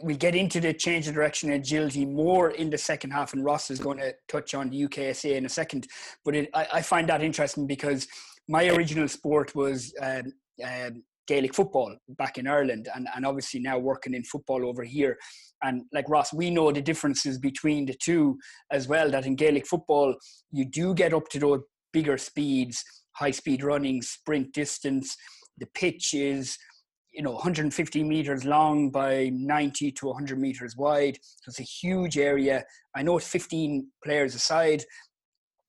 we 0.03 0.17
get 0.17 0.35
into 0.35 0.61
the 0.61 0.73
change 0.73 1.09
of 1.09 1.15
direction 1.15 1.51
agility 1.51 2.07
more 2.07 2.51
in 2.51 2.71
the 2.71 2.79
second 2.79 3.11
half, 3.11 3.33
and 3.33 3.45
Ross 3.45 3.71
is 3.71 3.81
going 3.81 3.99
to 3.99 4.15
touch 4.29 4.55
on 4.55 4.71
the 4.71 4.89
UKSA 4.89 5.35
in 5.35 5.45
a 5.45 5.49
second. 5.49 5.89
But 6.25 6.37
it, 6.37 6.51
I, 6.55 6.69
I 6.75 6.83
find 6.83 7.09
that 7.09 7.23
interesting 7.23 7.67
because 7.67 8.07
my 8.49 8.69
original 8.69 9.09
sport 9.09 9.55
was 9.55 9.93
um, 10.01 10.33
um, 10.65 11.03
Gaelic 11.27 11.55
football 11.55 11.97
back 12.11 12.39
in 12.39 12.47
Ireland, 12.47 12.89
and, 12.95 13.09
and 13.15 13.27
obviously 13.27 13.61
now 13.61 13.79
working 13.79 14.15
in 14.15 14.23
football 14.25 14.67
over 14.67 14.85
here. 14.85 15.19
And 15.63 15.83
like 15.93 16.09
Ross, 16.09 16.33
we 16.33 16.51
know 16.51 16.71
the 16.71 16.81
differences 16.81 17.39
between 17.39 17.87
the 17.87 17.95
two 17.95 18.39
as 18.71 18.87
well. 18.89 19.11
That 19.11 19.27
in 19.27 19.37
Gaelic 19.37 19.67
football, 19.67 20.15
you 20.53 20.65
do 20.65 20.95
get 20.95 21.13
up 21.13 21.29
to 21.31 21.39
those 21.39 21.61
bigger 21.93 22.19
speeds, 22.19 22.85
high 23.13 23.31
speed 23.31 23.65
running, 23.65 24.03
sprint 24.03 24.53
distance. 24.53 25.17
The 25.59 25.67
pitch 25.75 26.15
is, 26.15 26.57
you 27.13 27.23
know, 27.23 27.33
150 27.33 28.05
meters 28.05 28.45
long 28.45 28.91
by 28.91 29.31
90 29.33 29.93
to 29.93 30.07
100 30.07 30.39
meters 30.39 30.77
wide. 30.77 31.19
So 31.23 31.49
it's 31.49 31.61
a 31.61 31.63
huge 31.63 32.19
area. 32.19 32.65
I 32.95 33.03
know 33.03 33.17
it's 33.17 33.29
15 33.29 33.89
players 34.05 34.35
aside, 34.35 34.85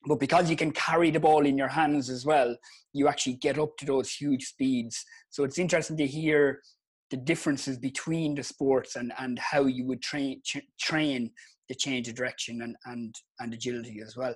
but 0.08 0.20
because 0.20 0.50
you 0.50 0.56
can 0.56 0.72
carry 0.72 1.12
the 1.12 1.20
ball 1.20 1.46
in 1.46 1.58
your 1.58 1.68
hands 1.68 2.10
as 2.10 2.26
well, 2.26 2.56
you 2.94 3.08
actually 3.08 3.36
get 3.36 3.60
up 3.60 3.76
to 3.78 3.86
those 3.86 4.12
huge 4.12 4.46
speeds. 4.46 5.04
So 5.30 5.44
it's 5.44 5.60
interesting 5.60 5.98
to 5.98 6.08
hear 6.08 6.62
the 7.10 7.18
differences 7.18 7.78
between 7.78 8.36
the 8.36 8.44
sports 8.44 8.96
and, 8.96 9.14
and 9.20 9.40
how 9.40 9.66
you 9.66 9.86
would 9.86 10.02
train 10.02 10.42
train 10.80 11.32
the 11.70 11.76
change 11.76 12.08
of 12.08 12.16
direction 12.16 12.62
and, 12.62 12.76
and, 12.86 13.14
and 13.40 13.54
agility 13.54 14.02
as 14.06 14.16
well. 14.16 14.34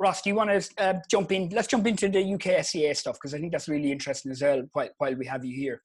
Ross, 0.00 0.22
do 0.22 0.30
you 0.30 0.36
want 0.36 0.50
to 0.50 0.82
uh, 0.82 0.94
jump 1.10 1.30
in? 1.32 1.50
Let's 1.50 1.68
jump 1.68 1.86
into 1.86 2.08
the 2.08 2.18
UKSCA 2.18 2.96
stuff 2.96 3.16
because 3.16 3.34
I 3.34 3.38
think 3.38 3.52
that's 3.52 3.68
really 3.68 3.92
interesting 3.92 4.32
as 4.32 4.40
well 4.40 4.62
while, 4.72 4.88
while 4.98 5.14
we 5.14 5.26
have 5.26 5.44
you 5.44 5.54
here. 5.54 5.82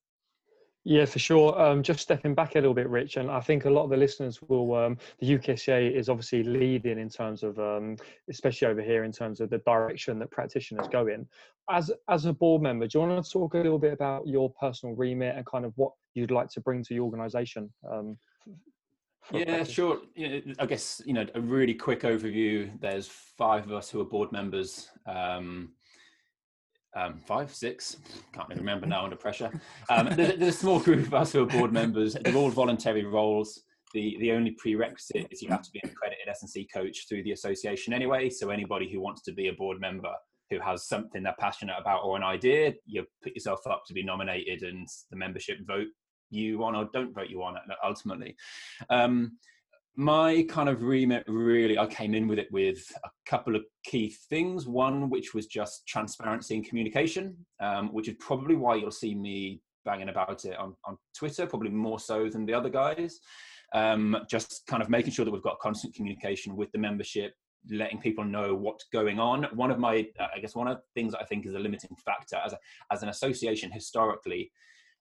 Yeah, 0.90 1.04
for 1.04 1.20
sure. 1.20 1.60
Um, 1.62 1.84
just 1.84 2.00
stepping 2.00 2.34
back 2.34 2.56
a 2.56 2.60
little 2.60 2.74
bit, 2.74 2.88
Rich, 2.88 3.18
and 3.18 3.30
I 3.30 3.42
think 3.42 3.66
a 3.66 3.70
lot 3.70 3.84
of 3.84 3.90
the 3.90 3.98
listeners 3.98 4.42
will. 4.42 4.74
Um, 4.74 4.98
the 5.20 5.38
UKSCA 5.38 5.94
is 5.94 6.08
obviously 6.08 6.44
leading 6.44 6.98
in 6.98 7.10
terms 7.10 7.44
of, 7.44 7.60
um, 7.60 7.98
especially 8.30 8.70
over 8.70 8.82
here, 8.82 9.04
in 9.04 9.12
terms 9.12 9.42
of 9.42 9.50
the 9.50 9.58
direction 9.58 10.18
that 10.20 10.32
practitioners 10.32 10.88
go 10.88 11.08
in. 11.08 11.28
As 11.70 11.92
as 12.08 12.24
a 12.24 12.32
board 12.32 12.62
member, 12.62 12.88
do 12.88 13.00
you 13.00 13.06
want 13.06 13.22
to 13.22 13.30
talk 13.30 13.54
a 13.56 13.58
little 13.58 13.78
bit 13.78 13.92
about 13.92 14.28
your 14.28 14.50
personal 14.50 14.96
remit 14.96 15.36
and 15.36 15.46
kind 15.46 15.66
of 15.66 15.74
what 15.76 15.92
you'd 16.14 16.32
like 16.32 16.48
to 16.52 16.62
bring 16.62 16.84
to 16.84 16.94
the 16.94 17.02
organisation? 17.02 17.70
Um, 17.92 18.18
yeah, 19.34 19.66
sure. 19.66 20.00
I 20.58 20.66
guess 20.66 21.02
you 21.06 21.12
know 21.12 21.26
a 21.36 21.42
really 21.42 21.74
quick 21.74 22.04
overview. 22.04 22.72
There's 22.80 23.10
five 23.10 23.66
of 23.66 23.74
us 23.74 23.90
who 23.90 24.00
are 24.00 24.06
board 24.06 24.32
members. 24.32 24.88
Um, 25.06 25.74
um, 26.96 27.20
five, 27.26 27.54
six, 27.54 27.98
can't 28.34 28.48
even 28.50 28.60
remember 28.60 28.88
now 28.88 29.04
under 29.04 29.16
pressure. 29.16 29.52
Um, 29.90 30.08
there's, 30.16 30.38
there's, 30.38 30.56
a 30.56 30.58
small 30.58 30.80
group 30.80 31.06
of 31.06 31.14
us 31.14 31.32
who 31.32 31.44
are 31.44 31.46
board 31.46 31.72
members. 31.72 32.16
They're 32.22 32.36
all 32.36 32.50
voluntary 32.50 33.06
roles. 33.06 33.62
the 33.94 34.18
the 34.20 34.32
only 34.32 34.52
prerequisite 34.52 35.28
is 35.32 35.42
you 35.42 35.50
have 35.50 35.62
to 35.62 35.72
be 35.72 35.80
an 35.84 35.90
accredited 35.90 36.28
S&C 36.28 36.68
coach 36.74 37.08
through 37.08 37.24
the 37.24 37.32
association 37.32 37.94
anyway. 37.94 38.30
So 38.30 38.50
anybody 38.50 38.92
who 38.92 39.00
wants 39.00 39.22
to 39.24 39.32
be 39.32 39.48
a 39.48 39.54
board 39.54 39.80
member 39.80 40.12
who 40.50 40.60
has 40.60 40.88
something 40.88 41.24
they're 41.24 41.36
passionate 41.40 41.76
about 41.80 42.04
or 42.04 42.18
an 42.18 42.24
idea, 42.24 42.74
you 42.86 43.06
put 43.24 43.34
yourself 43.34 43.60
up 43.68 43.84
to 43.88 43.94
be 43.94 44.04
nominated, 44.04 44.64
and 44.64 44.88
the 45.10 45.18
membership 45.18 45.60
vote 45.66 45.88
you 46.30 46.64
on 46.64 46.76
or 46.76 46.90
don't 46.94 47.14
vote 47.14 47.30
you 47.30 47.44
on 47.44 47.56
ultimately. 47.84 48.36
Um, 48.90 49.38
my 49.98 50.46
kind 50.48 50.70
of 50.70 50.84
remit 50.84 51.24
really, 51.28 51.78
I 51.78 51.88
came 51.88 52.14
in 52.14 52.28
with 52.28 52.38
it 52.38 52.52
with 52.52 52.86
a 53.04 53.10
couple 53.26 53.56
of 53.56 53.64
key 53.84 54.16
things. 54.30 54.68
One, 54.68 55.10
which 55.10 55.34
was 55.34 55.48
just 55.48 55.88
transparency 55.88 56.56
and 56.56 56.68
communication, 56.68 57.36
um, 57.60 57.90
which 57.90 58.08
is 58.08 58.16
probably 58.20 58.56
why 58.56 58.76
you'll 58.76 58.92
see 58.92 59.16
me 59.16 59.60
banging 59.86 60.10
about 60.10 60.46
it 60.46 60.56
on, 60.58 60.76
on 60.86 60.98
Twitter, 61.18 61.48
probably 61.48 61.72
more 61.72 62.00
so 62.00 62.30
than 62.30 62.46
the 62.46 62.54
other 62.54 62.70
guys. 62.70 63.20
Um, 63.74 64.16
just 64.30 64.64
kind 64.68 64.84
of 64.84 64.90
making 64.90 65.14
sure 65.14 65.26
that 65.26 65.32
we've 65.32 65.42
got 65.42 65.60
constant 65.60 65.96
communication 65.96 66.56
with 66.56 66.72
the 66.74 66.78
membership, 66.78 67.34
letting 67.72 68.00
people 68.00 68.24
know 68.24 68.54
what's 68.54 68.86
going 68.94 69.20
on. 69.20 69.46
One 69.56 69.72
of 69.72 69.80
my, 69.80 70.08
uh, 70.20 70.28
I 70.36 70.40
guess, 70.40 70.56
one 70.56 70.68
of 70.68 70.78
the 70.78 70.84
things 70.94 71.16
I 71.16 71.24
think 71.24 71.48
is 71.48 71.56
a 71.56 71.60
limiting 71.60 71.98
factor 72.06 72.36
as 72.46 72.54
a, 72.54 72.60
as 72.92 73.02
an 73.02 73.10
association 73.10 73.72
historically, 73.72 74.52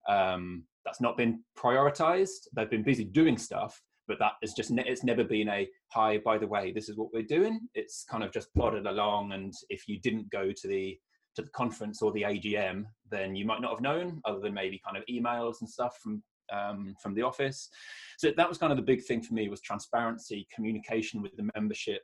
um, 0.09 0.65
that's 0.87 1.03
not 1.03 1.19
been 1.19 1.43
prioritized. 1.59 2.49
They've 2.55 2.71
been 2.71 2.83
busy 2.83 3.05
doing 3.05 3.37
stuff, 3.37 3.83
but 4.09 4.19
that 4.19 4.33
is 4.43 4.53
just 4.53 4.71
it's 4.71 5.05
never 5.05 5.25
been 5.25 5.49
a 5.49 5.69
hi. 5.89 6.19
By 6.19 6.39
the 6.39 6.47
way, 6.47 6.73
this 6.73 6.89
is 6.89 6.97
what 6.97 7.13
we're 7.13 7.23
doing. 7.23 7.61
It's 7.75 8.05
kind 8.11 8.25
of 8.25 8.33
just 8.33 8.53
plodded 8.55 8.87
along, 8.87 9.33
and 9.33 9.53
if 9.69 9.89
you 9.89 10.01
didn't 10.01 10.31
go 10.31 10.53
to 10.53 10.69
the 10.69 10.99
to 11.37 11.43
the 11.43 11.51
conference 11.51 12.03
or 12.03 12.13
the 12.13 12.23
AGM, 12.23 12.85
then 13.11 13.37
you 13.37 13.45
might 13.45 13.61
not 13.61 13.73
have 13.73 13.81
known, 13.81 14.21
other 14.25 14.41
than 14.41 14.55
maybe 14.55 14.81
kind 14.85 14.97
of 14.97 15.05
emails 15.11 15.57
and 15.61 15.69
stuff 15.69 15.99
from 16.03 16.23
um, 16.53 16.95
from 17.03 17.15
the 17.15 17.23
office. 17.23 17.69
So 18.19 18.33
that 18.37 18.49
was 18.49 18.59
kind 18.59 18.73
of 18.73 18.77
the 18.77 18.83
big 18.83 19.05
thing 19.05 19.23
for 19.23 19.35
me 19.35 19.49
was 19.49 19.61
transparency, 19.61 20.47
communication 20.55 21.23
with 21.23 21.37
the 21.37 21.49
membership. 21.55 22.03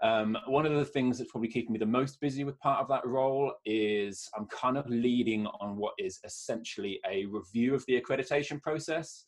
Um, 0.00 0.38
one 0.46 0.64
of 0.64 0.72
the 0.74 0.84
things 0.84 1.18
that's 1.18 1.30
probably 1.30 1.50
keeping 1.50 1.72
me 1.72 1.78
the 1.78 1.86
most 1.86 2.20
busy 2.20 2.44
with 2.44 2.58
part 2.60 2.80
of 2.80 2.88
that 2.88 3.04
role 3.04 3.52
is 3.64 4.28
I'm 4.36 4.46
kind 4.46 4.78
of 4.78 4.88
leading 4.88 5.46
on 5.60 5.76
what 5.76 5.94
is 5.98 6.20
essentially 6.24 7.00
a 7.08 7.26
review 7.26 7.74
of 7.74 7.84
the 7.86 8.00
accreditation 8.00 8.62
process. 8.62 9.24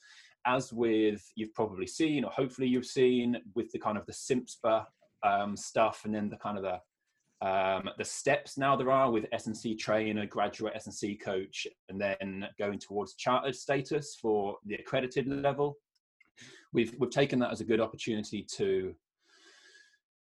As 0.47 0.73
with 0.73 1.31
you've 1.35 1.55
probably 1.55 1.87
seen, 1.87 2.25
or 2.25 2.31
hopefully 2.31 2.69
you've 2.69 2.87
seen, 2.87 3.37
with 3.55 3.71
the 3.73 3.79
kind 3.79 3.99
of 3.99 4.07
the 4.07 4.13
CIMSPA 4.13 4.87
um, 5.23 5.57
stuff, 5.57 6.03
and 6.05 6.15
then 6.15 6.29
the 6.29 6.37
kind 6.37 6.57
of 6.57 6.63
the 6.63 6.81
um, 7.43 7.89
the 7.97 8.05
steps 8.05 8.59
now 8.59 8.77
there 8.77 8.91
are 8.91 9.11
with 9.11 9.27
S&C 9.33 9.75
trainer, 9.75 10.27
graduate 10.27 10.75
S&C 10.77 11.17
coach, 11.17 11.67
and 11.89 11.99
then 11.99 12.47
going 12.59 12.79
towards 12.79 13.15
chartered 13.15 13.57
status 13.57 14.17
for 14.21 14.59
the 14.67 14.75
accredited 14.75 15.27
level. 15.27 15.79
We've, 16.75 16.95
we've 16.99 17.11
taken 17.11 17.39
that 17.39 17.51
as 17.51 17.63
a 17.63 17.65
good 17.65 17.81
opportunity 17.81 18.47
to, 18.57 18.95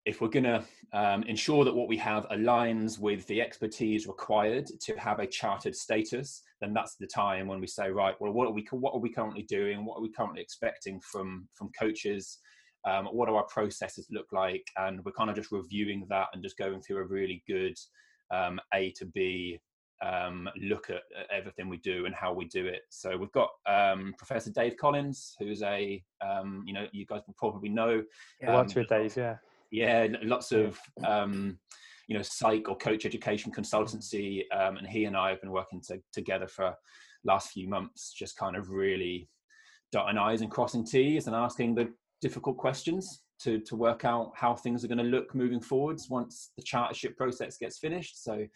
if 0.04 0.20
we're 0.20 0.28
going 0.28 0.44
to 0.44 0.64
um, 0.92 1.22
ensure 1.24 1.64
that 1.64 1.74
what 1.74 1.88
we 1.88 1.96
have 1.96 2.26
aligns 2.30 2.98
with 2.98 3.26
the 3.26 3.40
expertise 3.40 4.06
required 4.06 4.66
to 4.80 4.96
have 4.96 5.20
a 5.20 5.26
chartered 5.26 5.76
status, 5.76 6.42
then 6.60 6.74
that's 6.74 6.96
the 6.96 7.06
time 7.06 7.46
when 7.46 7.60
we 7.60 7.66
say, 7.66 7.90
right, 7.90 8.14
well, 8.20 8.32
what 8.32 8.48
are 8.48 8.52
we, 8.52 8.66
what 8.72 8.94
are 8.94 9.00
we 9.00 9.10
currently 9.10 9.44
doing? 9.44 9.84
What 9.84 9.98
are 9.98 10.02
we 10.02 10.10
currently 10.10 10.42
expecting 10.42 11.00
from, 11.00 11.48
from 11.54 11.70
coaches? 11.78 12.38
um, 12.84 13.06
what 13.06 13.28
do 13.28 13.34
our 13.34 13.44
processes 13.44 14.08
look 14.10 14.32
like 14.32 14.66
and 14.76 15.04
we're 15.04 15.12
kind 15.12 15.30
of 15.30 15.36
just 15.36 15.52
reviewing 15.52 16.06
that 16.08 16.28
and 16.32 16.42
just 16.42 16.58
going 16.58 16.80
through 16.80 16.98
a 16.98 17.04
really 17.04 17.42
good 17.46 17.76
um, 18.30 18.60
a 18.74 18.90
to 18.92 19.06
b 19.06 19.58
um, 20.04 20.48
look 20.60 20.90
at, 20.90 21.02
everything 21.30 21.68
we 21.68 21.76
do 21.78 22.06
and 22.06 22.14
how 22.14 22.32
we 22.32 22.44
do 22.46 22.66
it 22.66 22.82
so 22.90 23.16
we've 23.16 23.32
got 23.32 23.50
um, 23.66 24.14
professor 24.18 24.50
dave 24.50 24.76
collins 24.76 25.36
who's 25.38 25.62
a 25.62 26.02
um, 26.26 26.64
you 26.66 26.72
know 26.72 26.86
you 26.92 27.06
guys 27.06 27.20
will 27.26 27.36
probably 27.38 27.68
know 27.68 28.02
yeah, 28.40 28.56
um, 28.56 28.66
with 28.74 28.88
dave 28.88 29.16
yeah 29.16 29.36
yeah 29.72 30.06
lots 30.22 30.52
of 30.52 30.78
you 32.08 32.16
know 32.16 32.22
psych 32.22 32.68
or 32.68 32.76
coach 32.76 33.04
education 33.04 33.50
consultancy 33.50 34.42
and 34.52 34.86
he 34.86 35.06
and 35.06 35.16
i 35.16 35.30
have 35.30 35.40
been 35.40 35.50
working 35.50 35.80
to, 35.80 35.98
together 36.12 36.46
for 36.46 36.74
last 37.24 37.50
few 37.50 37.68
months 37.68 38.12
just 38.12 38.36
kind 38.36 38.54
of 38.54 38.70
really 38.70 39.28
dotting 39.90 40.18
i's 40.18 40.42
and 40.42 40.50
crossing 40.50 40.84
t's 40.84 41.26
and 41.26 41.34
asking 41.34 41.74
the 41.74 41.90
difficult 42.20 42.56
questions 42.56 43.22
to, 43.42 43.58
to 43.60 43.76
work 43.76 44.04
out 44.04 44.32
how 44.34 44.54
things 44.54 44.84
are 44.84 44.88
going 44.88 44.98
to 44.98 45.04
look 45.04 45.34
moving 45.34 45.60
forwards 45.60 46.08
once 46.08 46.52
the 46.56 46.62
chartership 46.62 47.16
process 47.16 47.58
gets 47.58 47.78
finished. 47.78 48.22
So, 48.22 48.46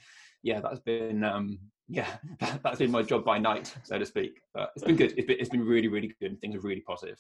yeah, 0.43 0.61
that's 0.61 0.81
been 0.81 1.25
um, 1.25 1.59
yeah, 1.89 2.07
that, 2.41 2.61
has 2.65 2.79
been 2.79 2.91
my 2.91 3.03
job 3.03 3.25
by 3.25 3.39
night, 3.39 3.75
so 3.83 3.99
to 3.99 4.07
speak. 4.07 4.41
But 4.55 4.71
it's 4.77 4.85
been 4.85 4.97
good. 4.97 5.15
It's 5.17 5.27
been, 5.27 5.37
it's 5.41 5.49
been 5.49 5.65
really, 5.65 5.89
really 5.89 6.15
good, 6.21 6.31
and 6.31 6.41
things 6.41 6.55
are 6.57 6.61
really 6.61 6.83
positive. 6.83 7.19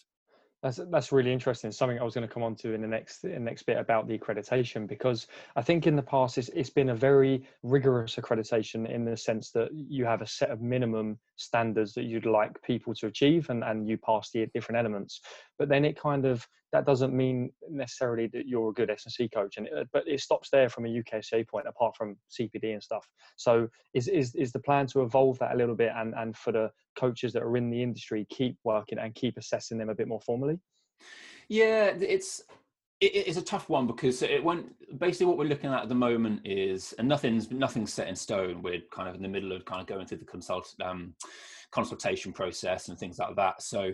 That's 0.62 0.80
that's 0.90 1.12
really 1.12 1.32
interesting. 1.32 1.70
Something 1.70 1.98
I 1.98 2.02
was 2.02 2.14
going 2.14 2.26
to 2.26 2.32
come 2.32 2.42
on 2.42 2.56
to 2.56 2.72
in 2.72 2.80
the 2.80 2.88
next 2.88 3.24
in 3.24 3.32
the 3.32 3.38
next 3.40 3.64
bit 3.64 3.76
about 3.76 4.08
the 4.08 4.18
accreditation 4.18 4.86
because 4.86 5.26
I 5.54 5.62
think 5.62 5.86
in 5.86 5.96
the 5.96 6.02
past 6.02 6.38
it's, 6.38 6.48
it's 6.48 6.70
been 6.70 6.88
a 6.88 6.94
very 6.94 7.46
rigorous 7.62 8.16
accreditation 8.16 8.88
in 8.90 9.04
the 9.04 9.16
sense 9.16 9.50
that 9.52 9.68
you 9.72 10.06
have 10.06 10.22
a 10.22 10.26
set 10.26 10.50
of 10.50 10.62
minimum 10.62 11.18
standards 11.36 11.92
that 11.94 12.04
you'd 12.04 12.26
like 12.26 12.60
people 12.62 12.94
to 12.94 13.06
achieve 13.06 13.50
and, 13.50 13.62
and 13.64 13.86
you 13.86 13.98
pass 13.98 14.30
the 14.30 14.46
different 14.54 14.78
elements. 14.78 15.20
But 15.58 15.68
then 15.68 15.84
it 15.84 16.00
kind 16.00 16.24
of 16.26 16.46
that 16.72 16.84
doesn't 16.84 17.14
mean 17.14 17.50
necessarily 17.70 18.26
that 18.28 18.46
you're 18.46 18.70
a 18.70 18.74
good 18.74 18.90
S&C 18.90 19.28
coach, 19.28 19.56
and 19.56 19.66
it, 19.66 19.88
but 19.92 20.06
it 20.06 20.20
stops 20.20 20.50
there 20.50 20.68
from 20.68 20.84
a 20.84 20.88
UKSA 20.88 21.48
point, 21.48 21.66
apart 21.66 21.96
from 21.96 22.16
CPD 22.30 22.72
and 22.72 22.82
stuff. 22.82 23.06
So, 23.36 23.68
is 23.94 24.08
is 24.08 24.34
is 24.34 24.52
the 24.52 24.60
plan 24.60 24.86
to 24.88 25.02
evolve 25.02 25.38
that 25.38 25.54
a 25.54 25.56
little 25.56 25.76
bit, 25.76 25.92
and 25.94 26.14
and 26.14 26.36
for 26.36 26.52
the 26.52 26.70
coaches 26.98 27.32
that 27.32 27.42
are 27.42 27.56
in 27.56 27.70
the 27.70 27.82
industry, 27.82 28.26
keep 28.30 28.56
working 28.64 28.98
and 28.98 29.14
keep 29.14 29.36
assessing 29.36 29.78
them 29.78 29.88
a 29.88 29.94
bit 29.94 30.08
more 30.08 30.20
formally? 30.20 30.58
Yeah, 31.48 31.92
it's 32.00 32.42
it's 33.00 33.36
a 33.36 33.42
tough 33.42 33.68
one 33.68 33.86
because 33.86 34.22
it 34.22 34.42
went 34.42 34.74
basically 34.98 35.26
what 35.26 35.36
we're 35.36 35.44
looking 35.44 35.70
at 35.70 35.82
at 35.82 35.88
the 35.90 35.94
moment 35.94 36.40
is 36.46 36.94
and 36.98 37.06
nothing's 37.06 37.50
nothing's 37.50 37.92
set 37.92 38.08
in 38.08 38.16
stone 38.16 38.62
we're 38.62 38.80
kind 38.90 39.06
of 39.06 39.14
in 39.14 39.20
the 39.20 39.28
middle 39.28 39.52
of 39.52 39.66
kind 39.66 39.82
of 39.82 39.86
going 39.86 40.06
through 40.06 40.16
the 40.16 40.24
consult 40.24 40.74
um, 40.82 41.14
consultation 41.70 42.32
process 42.32 42.88
and 42.88 42.98
things 42.98 43.18
like 43.18 43.36
that 43.36 43.60
so 43.60 43.92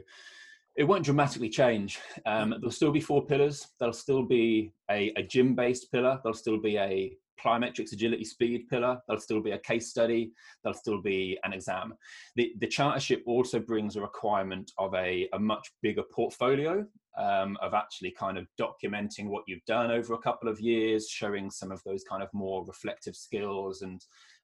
it 0.76 0.84
won't 0.84 1.04
dramatically 1.04 1.48
change. 1.48 1.98
Um, 2.26 2.50
there'll 2.50 2.70
still 2.70 2.92
be 2.92 3.00
four 3.00 3.26
pillars. 3.26 3.68
There'll 3.78 3.92
still 3.92 4.22
be 4.22 4.72
a, 4.90 5.12
a 5.16 5.22
gym-based 5.22 5.92
pillar. 5.92 6.18
There'll 6.22 6.36
still 6.36 6.60
be 6.60 6.78
a 6.78 7.12
plyometrics 7.42 7.92
agility 7.92 8.24
speed 8.24 8.68
pillar. 8.68 8.98
There'll 9.06 9.20
still 9.20 9.42
be 9.42 9.50
a 9.50 9.58
case 9.58 9.88
study. 9.88 10.32
There'll 10.62 10.78
still 10.78 11.02
be 11.02 11.38
an 11.44 11.52
exam. 11.52 11.94
The, 12.36 12.54
the 12.60 12.66
chartership 12.66 13.22
also 13.26 13.58
brings 13.58 13.96
a 13.96 14.00
requirement 14.00 14.70
of 14.78 14.94
a, 14.94 15.28
a 15.32 15.38
much 15.38 15.72
bigger 15.82 16.04
portfolio 16.10 16.86
um, 17.18 17.58
of 17.60 17.74
actually 17.74 18.12
kind 18.12 18.38
of 18.38 18.46
documenting 18.60 19.28
what 19.28 19.44
you've 19.46 19.64
done 19.66 19.90
over 19.90 20.14
a 20.14 20.18
couple 20.18 20.48
of 20.48 20.60
years, 20.60 21.08
showing 21.08 21.50
some 21.50 21.70
of 21.70 21.82
those 21.84 22.04
kind 22.04 22.22
of 22.22 22.28
more 22.32 22.64
reflective 22.64 23.16
skills 23.16 23.82
and 23.82 24.00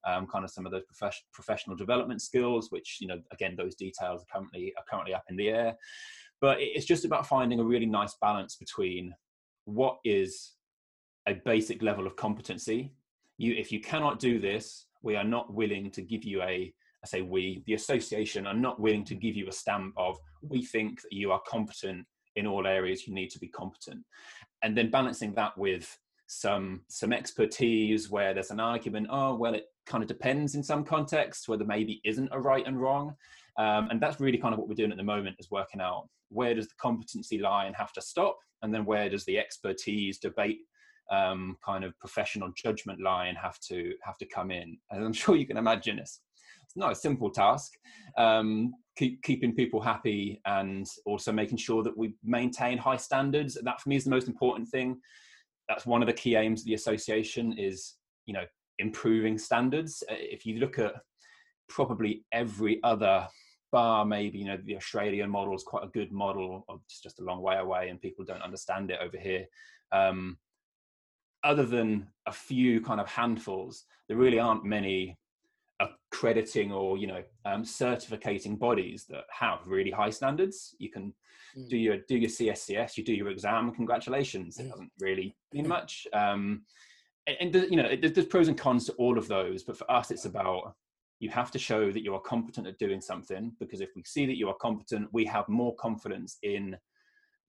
um, 0.08 0.26
kind 0.26 0.44
of 0.44 0.50
some 0.50 0.66
of 0.66 0.72
those 0.72 0.82
prof- 0.96 1.24
professional 1.32 1.76
development 1.76 2.22
skills, 2.22 2.70
which 2.70 2.98
you 3.00 3.08
know 3.08 3.20
again 3.32 3.54
those 3.56 3.74
details 3.74 4.22
are 4.22 4.26
currently 4.32 4.72
are 4.76 4.84
currently 4.90 5.14
up 5.14 5.24
in 5.28 5.36
the 5.36 5.48
air. 5.48 5.76
But 6.40 6.58
it's 6.60 6.86
just 6.86 7.04
about 7.04 7.26
finding 7.26 7.58
a 7.58 7.64
really 7.64 7.86
nice 7.86 8.14
balance 8.20 8.56
between 8.56 9.12
what 9.64 9.98
is 10.04 10.52
a 11.26 11.34
basic 11.44 11.82
level 11.82 12.06
of 12.06 12.16
competency. 12.16 12.92
You, 13.38 13.54
if 13.54 13.72
you 13.72 13.80
cannot 13.80 14.18
do 14.18 14.38
this, 14.38 14.86
we 15.02 15.16
are 15.16 15.24
not 15.24 15.52
willing 15.52 15.90
to 15.92 16.02
give 16.02 16.24
you 16.24 16.42
a 16.42 16.72
I 17.04 17.06
say 17.06 17.22
we, 17.22 17.62
the 17.66 17.74
association 17.74 18.46
are 18.46 18.54
not 18.54 18.80
willing 18.80 19.04
to 19.04 19.14
give 19.14 19.36
you 19.36 19.48
a 19.48 19.52
stamp 19.52 19.94
of 19.96 20.18
we 20.42 20.64
think 20.64 21.00
that 21.02 21.12
you 21.12 21.30
are 21.30 21.40
competent 21.46 22.06
in 22.36 22.46
all 22.46 22.66
areas 22.66 23.06
you 23.06 23.14
need 23.14 23.30
to 23.30 23.38
be 23.38 23.48
competent. 23.48 24.04
And 24.62 24.76
then 24.76 24.90
balancing 24.90 25.34
that 25.34 25.56
with 25.56 25.96
some 26.26 26.82
some 26.88 27.12
expertise 27.12 28.10
where 28.10 28.34
there's 28.34 28.50
an 28.50 28.60
argument, 28.60 29.06
oh 29.10 29.34
well 29.34 29.54
it 29.54 29.66
kind 29.88 30.02
of 30.02 30.08
depends 30.08 30.54
in 30.54 30.62
some 30.62 30.84
contexts 30.84 31.48
whether 31.48 31.64
maybe 31.64 32.00
isn't 32.04 32.28
a 32.30 32.38
right 32.40 32.66
and 32.66 32.80
wrong. 32.80 33.14
Um, 33.56 33.88
and 33.90 34.00
that's 34.00 34.20
really 34.20 34.38
kind 34.38 34.52
of 34.52 34.60
what 34.60 34.68
we're 34.68 34.74
doing 34.74 34.92
at 34.92 34.96
the 34.96 35.02
moment 35.02 35.36
is 35.40 35.50
working 35.50 35.80
out 35.80 36.08
where 36.28 36.54
does 36.54 36.68
the 36.68 36.74
competency 36.78 37.38
lie 37.38 37.64
and 37.64 37.74
have 37.74 37.92
to 37.92 38.00
stop, 38.00 38.38
and 38.62 38.72
then 38.72 38.84
where 38.84 39.08
does 39.08 39.24
the 39.24 39.38
expertise, 39.38 40.18
debate, 40.18 40.58
um, 41.10 41.56
kind 41.64 41.84
of 41.84 41.98
professional 41.98 42.52
judgment 42.54 43.00
lie 43.00 43.26
and 43.26 43.38
have 43.38 43.58
to 43.60 43.94
have 44.02 44.18
to 44.18 44.26
come 44.26 44.50
in. 44.50 44.78
And 44.90 45.04
I'm 45.04 45.12
sure 45.14 45.36
you 45.36 45.46
can 45.46 45.56
imagine 45.56 45.98
it's, 45.98 46.20
it's 46.62 46.76
not 46.76 46.92
a 46.92 46.96
simple 46.96 47.30
task. 47.30 47.72
Um, 48.16 48.74
keep, 48.96 49.22
keeping 49.22 49.54
people 49.54 49.80
happy 49.80 50.40
and 50.44 50.86
also 51.06 51.32
making 51.32 51.58
sure 51.58 51.82
that 51.82 51.96
we 51.96 52.14
maintain 52.22 52.78
high 52.78 52.96
standards. 52.96 53.56
That 53.62 53.80
for 53.80 53.88
me 53.88 53.96
is 53.96 54.04
the 54.04 54.10
most 54.10 54.28
important 54.28 54.68
thing. 54.68 55.00
That's 55.68 55.86
one 55.86 56.02
of 56.02 56.08
the 56.08 56.14
key 56.14 56.36
aims 56.36 56.60
of 56.60 56.66
the 56.66 56.74
association 56.74 57.54
is 57.58 57.94
you 58.26 58.34
know 58.34 58.44
improving 58.78 59.38
standards. 59.38 60.02
Uh, 60.10 60.14
if 60.18 60.46
you 60.46 60.58
look 60.58 60.78
at 60.78 60.94
probably 61.68 62.24
every 62.32 62.80
other 62.82 63.26
bar 63.70 64.04
maybe 64.04 64.38
you 64.38 64.46
know 64.46 64.58
the 64.64 64.76
australian 64.76 65.30
model 65.30 65.54
is 65.54 65.62
quite 65.62 65.84
a 65.84 65.88
good 65.88 66.12
model 66.12 66.64
it's 66.86 67.00
just 67.00 67.20
a 67.20 67.24
long 67.24 67.42
way 67.42 67.56
away 67.56 67.88
and 67.88 68.00
people 68.00 68.24
don't 68.24 68.42
understand 68.42 68.90
it 68.90 68.98
over 69.02 69.18
here 69.18 69.44
um, 69.92 70.38
other 71.44 71.64
than 71.64 72.06
a 72.26 72.32
few 72.32 72.80
kind 72.80 73.00
of 73.00 73.08
handfuls 73.08 73.84
there 74.08 74.16
really 74.16 74.38
aren't 74.38 74.64
many 74.64 75.18
accrediting 75.80 76.72
or 76.72 76.98
you 76.98 77.06
know 77.06 77.22
um, 77.44 77.62
certificating 77.62 78.58
bodies 78.58 79.04
that 79.08 79.24
have 79.30 79.60
really 79.66 79.90
high 79.90 80.10
standards 80.10 80.74
you 80.78 80.90
can 80.90 81.12
mm. 81.56 81.68
do 81.68 81.76
your 81.76 81.98
do 82.08 82.16
your 82.16 82.30
cscs 82.30 82.96
you 82.96 83.04
do 83.04 83.14
your 83.14 83.28
exam 83.28 83.72
congratulations 83.72 84.58
it 84.58 84.64
mm. 84.64 84.70
doesn't 84.70 84.90
really 84.98 85.36
mean 85.52 85.68
much 85.68 86.06
um, 86.12 86.62
and, 87.40 87.54
you 87.54 87.76
know 87.76 87.94
there's 87.96 88.26
pros 88.26 88.48
and 88.48 88.58
cons 88.58 88.86
to 88.86 88.92
all 88.94 89.18
of 89.18 89.28
those 89.28 89.62
but 89.62 89.76
for 89.76 89.90
us 89.90 90.10
it's 90.10 90.24
about 90.24 90.74
you 91.20 91.30
have 91.30 91.50
to 91.50 91.58
show 91.58 91.90
that 91.90 92.04
you 92.04 92.14
are 92.14 92.20
competent 92.20 92.66
at 92.66 92.78
doing 92.78 93.00
something 93.00 93.52
because 93.58 93.80
if 93.80 93.90
we 93.96 94.02
see 94.04 94.24
that 94.26 94.36
you 94.36 94.48
are 94.48 94.56
competent 94.60 95.08
we 95.12 95.24
have 95.24 95.48
more 95.48 95.74
confidence 95.76 96.38
in 96.42 96.76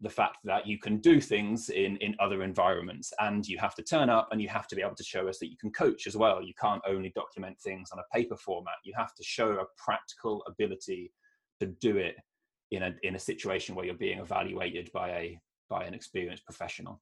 the 0.02 0.10
fact 0.10 0.38
that 0.46 0.66
you 0.66 0.78
can 0.78 0.98
do 0.98 1.20
things 1.20 1.70
in 1.70 1.98
in 1.98 2.16
other 2.20 2.44
environments. 2.44 3.12
And 3.20 3.46
you 3.46 3.58
have 3.58 3.76
to 3.76 3.84
turn 3.84 4.10
up 4.10 4.30
and 4.32 4.42
you 4.42 4.48
have 4.50 4.68
to 4.68 4.76
be 4.76 4.82
able 4.82 4.96
to 4.96 5.04
show 5.04 5.28
us 5.28 5.40
that 5.40 5.50
you 5.50 5.58
can 5.58 5.72
coach 5.72 6.08
as 6.08 6.16
well. 6.16 6.42
You 6.42 6.54
can't 6.60 6.82
only 6.88 7.12
document 7.16 7.60
things 7.60 7.90
on 7.92 8.00
a 8.00 8.16
paper 8.16 8.38
format. 8.38 8.76
You 8.84 8.94
have 8.98 9.14
to 9.16 9.24
show 9.24 9.52
a 9.54 9.66
practical 9.78 10.44
ability 10.48 11.12
to 11.60 11.68
do 11.68 11.98
it 11.98 12.16
in 12.72 12.84
a 12.84 12.94
in 13.04 13.16
a 13.16 13.20
situation 13.20 13.76
where 13.76 13.86
you're 13.86 13.96
being 13.96 14.20
evaluated 14.20 14.90
by 14.94 15.10
a 15.10 15.40
by 15.70 15.84
an 15.84 15.94
experienced 15.94 16.46
professional 16.46 17.02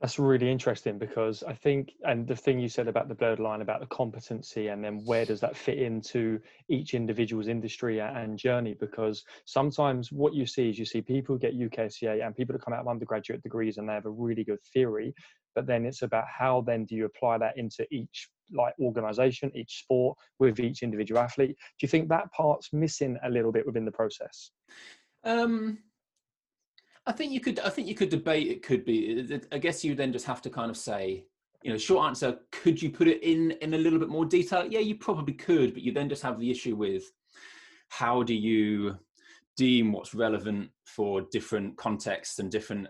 that's 0.00 0.18
really 0.18 0.50
interesting 0.50 0.98
because 0.98 1.42
I 1.42 1.54
think, 1.54 1.92
and 2.04 2.26
the 2.26 2.36
thing 2.36 2.58
you 2.58 2.68
said 2.68 2.86
about 2.86 3.08
the 3.08 3.14
blurred 3.14 3.40
line 3.40 3.62
about 3.62 3.80
the 3.80 3.86
competency, 3.86 4.68
and 4.68 4.84
then 4.84 5.00
where 5.06 5.24
does 5.24 5.40
that 5.40 5.56
fit 5.56 5.78
into 5.78 6.38
each 6.68 6.92
individual's 6.92 7.48
industry 7.48 8.00
and 8.00 8.38
journey? 8.38 8.76
Because 8.78 9.24
sometimes 9.46 10.12
what 10.12 10.34
you 10.34 10.44
see 10.44 10.68
is 10.68 10.78
you 10.78 10.84
see 10.84 11.00
people 11.00 11.38
get 11.38 11.58
UKCA 11.58 12.24
and 12.24 12.36
people 12.36 12.52
that 12.52 12.62
come 12.62 12.74
out 12.74 12.80
of 12.80 12.88
undergraduate 12.88 13.42
degrees 13.42 13.78
and 13.78 13.88
they 13.88 13.94
have 13.94 14.04
a 14.04 14.10
really 14.10 14.44
good 14.44 14.62
theory, 14.74 15.14
but 15.54 15.66
then 15.66 15.86
it's 15.86 16.02
about 16.02 16.24
how 16.28 16.60
then 16.60 16.84
do 16.84 16.94
you 16.94 17.06
apply 17.06 17.38
that 17.38 17.56
into 17.56 17.86
each 17.90 18.28
like 18.52 18.74
organization, 18.78 19.50
each 19.54 19.78
sport, 19.78 20.18
with 20.38 20.60
each 20.60 20.82
individual 20.82 21.20
athlete. 21.20 21.56
Do 21.78 21.86
you 21.86 21.88
think 21.88 22.10
that 22.10 22.30
part's 22.32 22.70
missing 22.70 23.18
a 23.24 23.30
little 23.30 23.50
bit 23.50 23.64
within 23.64 23.86
the 23.86 23.92
process? 23.92 24.50
Um, 25.24 25.78
I 27.06 27.12
think 27.12 27.32
you 27.32 27.40
could. 27.40 27.60
I 27.60 27.70
think 27.70 27.86
you 27.88 27.94
could 27.94 28.10
debate. 28.10 28.48
It 28.48 28.62
could 28.62 28.84
be. 28.84 29.40
I 29.52 29.58
guess 29.58 29.84
you 29.84 29.94
then 29.94 30.12
just 30.12 30.26
have 30.26 30.42
to 30.42 30.50
kind 30.50 30.70
of 30.70 30.76
say, 30.76 31.24
you 31.62 31.70
know, 31.70 31.78
short 31.78 32.06
answer. 32.06 32.38
Could 32.50 32.82
you 32.82 32.90
put 32.90 33.08
it 33.08 33.22
in 33.22 33.52
in 33.62 33.74
a 33.74 33.78
little 33.78 33.98
bit 33.98 34.08
more 34.08 34.24
detail? 34.24 34.66
Yeah, 34.68 34.80
you 34.80 34.96
probably 34.96 35.34
could, 35.34 35.72
but 35.72 35.82
you 35.82 35.92
then 35.92 36.08
just 36.08 36.22
have 36.22 36.38
the 36.38 36.50
issue 36.50 36.74
with 36.74 37.04
how 37.88 38.22
do 38.22 38.34
you 38.34 38.98
deem 39.56 39.92
what's 39.92 40.14
relevant 40.14 40.70
for 40.84 41.22
different 41.32 41.76
contexts 41.76 42.38
and 42.38 42.50
different 42.50 42.86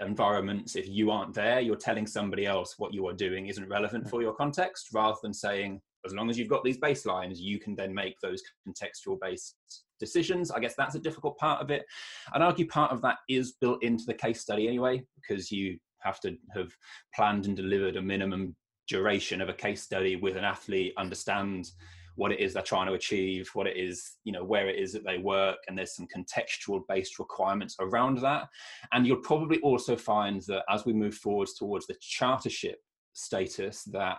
environments 0.00 0.76
if 0.76 0.88
you 0.88 1.10
aren't 1.10 1.34
there 1.34 1.60
you're 1.60 1.76
telling 1.76 2.06
somebody 2.06 2.46
else 2.46 2.74
what 2.78 2.92
you 2.92 3.06
are 3.06 3.14
doing 3.14 3.46
isn't 3.46 3.68
relevant 3.68 4.04
mm. 4.04 4.10
for 4.10 4.22
your 4.22 4.34
context 4.34 4.88
rather 4.92 5.16
than 5.22 5.32
saying 5.32 5.80
as 6.06 6.14
long 6.14 6.30
as 6.30 6.38
you've 6.38 6.48
got 6.48 6.64
these 6.64 6.78
baselines 6.78 7.38
you 7.38 7.58
can 7.58 7.74
then 7.74 7.92
make 7.92 8.18
those 8.20 8.42
contextual 8.66 9.18
based 9.20 9.56
decisions. 9.98 10.50
I 10.50 10.60
guess 10.60 10.74
that's 10.76 10.94
a 10.94 11.00
difficult 11.00 11.36
part 11.38 11.62
of 11.62 11.70
it. 11.70 11.84
I'd 12.32 12.42
argue 12.42 12.66
part 12.66 12.92
of 12.92 13.02
that 13.02 13.18
is 13.28 13.54
built 13.60 13.82
into 13.82 14.04
the 14.06 14.14
case 14.14 14.40
study 14.40 14.68
anyway, 14.68 15.02
because 15.14 15.50
you 15.50 15.78
have 16.00 16.20
to 16.20 16.36
have 16.54 16.70
planned 17.14 17.46
and 17.46 17.56
delivered 17.56 17.96
a 17.96 18.02
minimum 18.02 18.54
duration 18.88 19.40
of 19.40 19.48
a 19.48 19.54
case 19.54 19.82
study 19.82 20.16
with 20.16 20.36
an 20.36 20.44
athlete, 20.44 20.92
understand 20.96 21.70
what 22.14 22.32
it 22.32 22.40
is 22.40 22.54
they're 22.54 22.62
trying 22.62 22.86
to 22.86 22.94
achieve, 22.94 23.50
what 23.52 23.66
it 23.66 23.76
is, 23.76 24.12
you 24.24 24.32
know, 24.32 24.44
where 24.44 24.68
it 24.68 24.78
is 24.78 24.92
that 24.92 25.04
they 25.04 25.18
work, 25.18 25.58
and 25.68 25.76
there's 25.76 25.94
some 25.94 26.06
contextual 26.14 26.80
based 26.88 27.18
requirements 27.18 27.76
around 27.80 28.18
that. 28.18 28.44
And 28.92 29.06
you'll 29.06 29.18
probably 29.18 29.58
also 29.60 29.96
find 29.96 30.40
that 30.48 30.64
as 30.70 30.86
we 30.86 30.92
move 30.94 31.14
forwards 31.14 31.54
towards 31.54 31.86
the 31.86 31.96
chartership 31.96 32.76
status, 33.12 33.82
that 33.92 34.18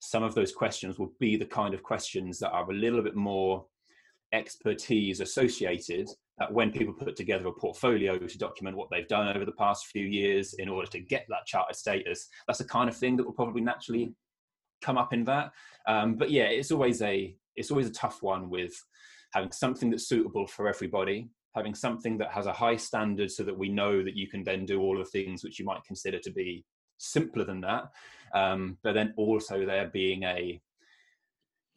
some 0.00 0.22
of 0.22 0.34
those 0.34 0.52
questions 0.52 0.98
will 0.98 1.12
be 1.18 1.36
the 1.36 1.44
kind 1.44 1.74
of 1.74 1.82
questions 1.82 2.38
that 2.38 2.50
are 2.50 2.70
a 2.70 2.74
little 2.74 3.02
bit 3.02 3.16
more 3.16 3.66
expertise 4.32 5.20
associated 5.20 6.08
that 6.38 6.52
when 6.52 6.70
people 6.70 6.94
put 6.94 7.16
together 7.16 7.48
a 7.48 7.52
portfolio 7.52 8.18
to 8.18 8.38
document 8.38 8.76
what 8.76 8.88
they've 8.90 9.08
done 9.08 9.34
over 9.34 9.44
the 9.44 9.52
past 9.52 9.86
few 9.86 10.06
years 10.06 10.54
in 10.54 10.68
order 10.68 10.86
to 10.86 11.00
get 11.00 11.26
that 11.28 11.46
chartered 11.46 11.76
status, 11.76 12.28
that's 12.46 12.60
the 12.60 12.64
kind 12.64 12.88
of 12.88 12.96
thing 12.96 13.16
that 13.16 13.24
will 13.24 13.32
probably 13.32 13.60
naturally 13.60 14.14
come 14.82 14.98
up 14.98 15.12
in 15.12 15.24
that. 15.24 15.50
Um, 15.86 16.14
but 16.14 16.30
yeah, 16.30 16.44
it's 16.44 16.70
always 16.70 17.02
a 17.02 17.34
it's 17.56 17.72
always 17.72 17.88
a 17.88 17.92
tough 17.92 18.22
one 18.22 18.48
with 18.48 18.72
having 19.32 19.50
something 19.50 19.90
that's 19.90 20.08
suitable 20.08 20.46
for 20.46 20.68
everybody, 20.68 21.28
having 21.56 21.74
something 21.74 22.16
that 22.18 22.30
has 22.30 22.46
a 22.46 22.52
high 22.52 22.76
standard 22.76 23.30
so 23.30 23.42
that 23.42 23.58
we 23.58 23.68
know 23.68 24.04
that 24.04 24.14
you 24.14 24.28
can 24.28 24.44
then 24.44 24.64
do 24.64 24.80
all 24.80 24.96
the 24.96 25.04
things 25.04 25.42
which 25.42 25.58
you 25.58 25.64
might 25.64 25.82
consider 25.84 26.20
to 26.20 26.30
be 26.30 26.64
simpler 26.98 27.44
than 27.44 27.60
that. 27.62 27.84
Um, 28.34 28.78
but 28.82 28.94
then 28.94 29.14
also 29.16 29.64
there 29.64 29.88
being 29.88 30.22
a 30.24 30.60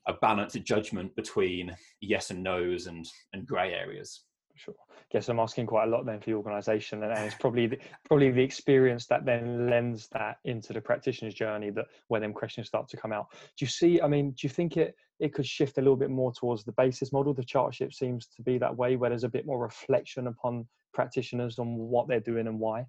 a 0.08 0.14
balanced 0.14 0.64
judgment 0.64 1.16
between 1.16 1.76
yes 2.02 2.32
and 2.32 2.44
no's 2.44 2.88
and 2.88 3.06
and 3.34 3.46
grey 3.46 3.74
areas. 3.74 4.24
Sure. 4.56 4.76
Guess 5.12 5.30
I'm 5.30 5.40
asking 5.40 5.66
quite 5.66 5.88
a 5.88 5.90
lot 5.90 6.06
then 6.06 6.20
for 6.20 6.26
the 6.26 6.34
organisation, 6.36 7.04
and, 7.04 7.12
it's 7.26 7.36
probably 7.36 7.68
the, 7.68 7.80
probably 8.06 8.32
the 8.32 8.44
experience 8.44 9.08
that 9.08 9.26
then 9.26 9.70
lends 9.70 10.08
that 10.10 10.38
into 10.46 10.74
the 10.74 10.82
practitioner's 10.82 11.34
journey 11.34 11.70
that 11.72 11.86
when 12.08 12.22
them 12.22 12.34
questions 12.34 12.68
start 12.68 12.88
to 12.90 12.98
come 12.98 13.12
out. 13.12 13.28
Do 13.32 13.66
you 13.66 13.68
see? 13.68 14.02
I 14.02 14.08
mean, 14.08 14.32
do 14.32 14.40
you 14.44 14.50
think 14.50 14.78
it 14.78 14.96
it 15.20 15.34
could 15.34 15.46
shift 15.46 15.78
a 15.78 15.82
little 15.82 15.96
bit 15.96 16.10
more 16.10 16.32
towards 16.32 16.64
the 16.64 16.74
BASES 16.74 17.12
model? 17.12 17.34
The 17.34 17.44
chartership 17.44 17.94
seems 17.94 18.28
to 18.36 18.42
be 18.42 18.58
that 18.58 18.76
way, 18.76 18.96
where 18.96 19.10
there's 19.10 19.24
a 19.24 19.30
bit 19.30 19.46
more 19.46 19.60
reflection 19.60 20.28
upon 20.28 20.68
practitioners 20.94 21.60
on 21.60 21.76
what 21.76 22.08
they're 22.08 22.20
doing 22.20 22.48
and 22.48 22.60
why. 22.60 22.86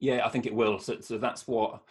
Yeah, 0.00 0.24
I 0.24 0.28
think 0.28 0.46
it 0.46 0.54
will. 0.54 0.78
So, 0.78 1.00
so 1.00 1.18
that's 1.18 1.48
what 1.48 1.82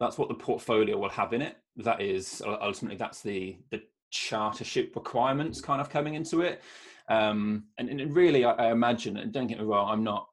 that's 0.00 0.18
what 0.18 0.28
the 0.28 0.34
portfolio 0.34 0.98
will 0.98 1.10
have 1.10 1.32
in 1.32 1.42
it. 1.42 1.56
That 1.76 2.00
is 2.00 2.42
ultimately 2.44 2.96
that's 2.96 3.22
the 3.22 3.58
the 3.70 3.82
chartership 4.12 4.94
requirements 4.94 5.60
kind 5.60 5.80
of 5.80 5.90
coming 5.90 6.14
into 6.14 6.40
it. 6.40 6.62
Um, 7.08 7.64
and, 7.78 7.88
and, 7.88 8.14
really, 8.14 8.44
I, 8.44 8.52
I, 8.52 8.72
imagine, 8.72 9.18
and 9.18 9.32
don't 9.32 9.46
get 9.46 9.58
me 9.58 9.64
wrong, 9.64 9.90
I'm 9.90 10.04
not 10.04 10.26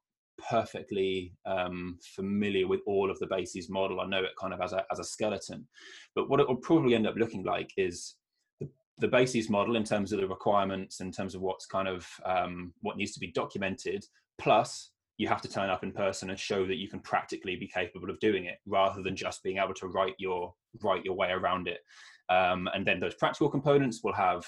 perfectly 0.49 1.33
um, 1.45 1.99
familiar 2.15 2.67
with 2.67 2.79
all 2.87 3.11
of 3.11 3.19
the 3.19 3.27
bases 3.27 3.69
model. 3.69 3.99
I 3.99 4.05
know 4.05 4.23
it 4.23 4.31
kind 4.39 4.53
of 4.53 4.61
as 4.61 4.71
a, 4.71 4.85
as 4.89 4.99
a 4.99 5.03
skeleton, 5.03 5.67
but 6.15 6.29
what 6.29 6.39
it 6.39 6.47
will 6.47 6.55
probably 6.55 6.95
end 6.95 7.07
up 7.07 7.15
looking 7.17 7.43
like 7.43 7.71
is 7.75 8.15
the, 8.61 8.69
the 8.99 9.07
bases 9.07 9.49
model 9.49 9.75
in 9.75 9.83
terms 9.83 10.13
of 10.13 10.21
the 10.21 10.27
requirements, 10.27 11.01
in 11.01 11.11
terms 11.11 11.35
of 11.35 11.41
what's 11.41 11.65
kind 11.65 11.89
of 11.89 12.07
um, 12.25 12.73
what 12.81 12.95
needs 12.95 13.11
to 13.13 13.19
be 13.19 13.31
documented, 13.33 14.05
plus 14.39 14.90
you 15.17 15.27
have 15.27 15.41
to 15.41 15.49
turn 15.49 15.69
up 15.69 15.83
in 15.83 15.91
person 15.91 16.29
and 16.29 16.39
show 16.39 16.65
that 16.65 16.77
you 16.77 16.87
can 16.87 16.99
practically 16.99 17.55
be 17.55 17.67
capable 17.67 18.09
of 18.09 18.19
doing 18.19 18.45
it 18.45 18.57
rather 18.65 19.03
than 19.03 19.15
just 19.15 19.43
being 19.43 19.57
able 19.57 19.73
to 19.73 19.87
write 19.87 20.15
your 20.17 20.53
write 20.81 21.05
your 21.05 21.15
way 21.15 21.29
around 21.29 21.67
it 21.67 21.81
um, 22.31 22.69
and 22.73 22.85
then 22.85 22.99
those 22.99 23.15
practical 23.15 23.49
components 23.49 24.01
will 24.03 24.13
have 24.13 24.45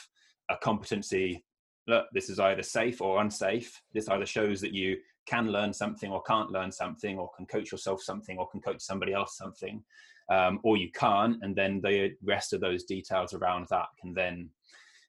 a 0.50 0.56
competency. 0.58 1.44
Look, 1.88 2.06
this 2.14 2.30
is 2.30 2.40
either 2.40 2.64
safe 2.64 3.02
or 3.02 3.22
unsafe. 3.22 3.82
This 3.94 4.08
either 4.08 4.26
shows 4.26 4.62
that 4.62 4.74
you 4.74 4.98
can 5.26 5.52
learn 5.52 5.74
something 5.74 6.10
or 6.10 6.22
can't 6.24 6.52
learn 6.52 6.72
something, 6.72 7.18
or 7.18 7.30
can 7.36 7.46
coach 7.46 7.72
yourself 7.72 8.02
something, 8.02 8.38
or 8.38 8.48
can 8.50 8.62
coach 8.62 8.82
somebody 8.82 9.14
else 9.14 9.38
something, 9.38 9.84
um, 10.32 10.60
or 10.64 10.78
you 10.78 10.92
can't. 10.92 11.38
And 11.42 11.56
then 11.56 11.82
the 11.82 12.12
rest 12.24 12.54
of 12.54 12.62
those 12.62 12.86
details 12.86 13.34
around 13.34 13.68
that 13.70 13.88
can 14.00 14.14
then, 14.14 14.50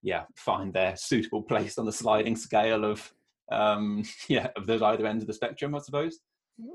yeah, 0.03 0.25
find 0.37 0.73
their 0.73 0.97
suitable 0.97 1.43
place 1.51 1.79
on 1.79 1.87
the 1.87 1.93
sliding 1.93 2.37
scale 2.37 2.85
of, 2.85 3.13
um, 3.51 4.05
yeah, 4.29 4.49
of 4.57 4.67
those 4.67 4.83
either 4.83 5.07
ends 5.07 5.23
of 5.23 5.27
the 5.29 5.35
spectrum, 5.35 5.75
I 5.75 5.79
suppose. 5.79 6.19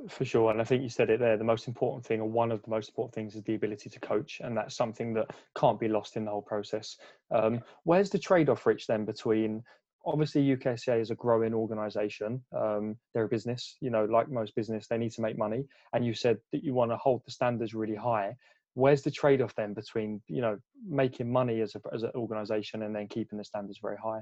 For 0.09 0.25
sure, 0.25 0.51
and 0.51 0.59
I 0.59 0.65
think 0.65 0.83
you 0.83 0.89
said 0.89 1.09
it 1.09 1.21
there. 1.21 1.37
The 1.37 1.45
most 1.45 1.67
important 1.67 2.05
thing, 2.05 2.19
or 2.19 2.29
one 2.29 2.51
of 2.51 2.61
the 2.63 2.69
most 2.69 2.89
important 2.89 3.15
things, 3.15 3.35
is 3.35 3.43
the 3.43 3.55
ability 3.55 3.89
to 3.89 3.99
coach, 4.01 4.41
and 4.43 4.57
that's 4.57 4.75
something 4.75 5.13
that 5.13 5.27
can't 5.57 5.79
be 5.79 5.87
lost 5.87 6.17
in 6.17 6.25
the 6.25 6.31
whole 6.31 6.41
process. 6.41 6.97
Um, 7.31 7.61
where's 7.85 8.09
the 8.09 8.19
trade-off, 8.19 8.65
Rich, 8.65 8.87
then 8.87 9.05
between 9.05 9.63
obviously 10.05 10.41
UKSCA 10.41 10.99
is 10.99 11.11
a 11.11 11.15
growing 11.15 11.53
organisation. 11.53 12.43
Um, 12.55 12.97
they're 13.13 13.23
a 13.23 13.29
business, 13.29 13.77
you 13.79 13.89
know, 13.89 14.03
like 14.03 14.29
most 14.29 14.53
business, 14.53 14.87
they 14.87 14.97
need 14.97 15.11
to 15.13 15.21
make 15.21 15.37
money, 15.37 15.63
and 15.93 16.05
you 16.05 16.13
said 16.13 16.39
that 16.51 16.61
you 16.61 16.73
want 16.73 16.91
to 16.91 16.97
hold 16.97 17.21
the 17.25 17.31
standards 17.31 17.73
really 17.73 17.95
high. 17.95 18.35
Where's 18.73 19.01
the 19.01 19.11
trade-off 19.11 19.55
then 19.55 19.73
between 19.73 20.21
you 20.27 20.41
know 20.41 20.57
making 20.87 21.31
money 21.31 21.61
as 21.61 21.75
a 21.75 21.81
as 21.93 22.03
an 22.03 22.11
organisation 22.15 22.83
and 22.83 22.93
then 22.93 23.07
keeping 23.07 23.37
the 23.37 23.45
standards 23.45 23.79
very 23.81 23.97
high? 23.97 24.21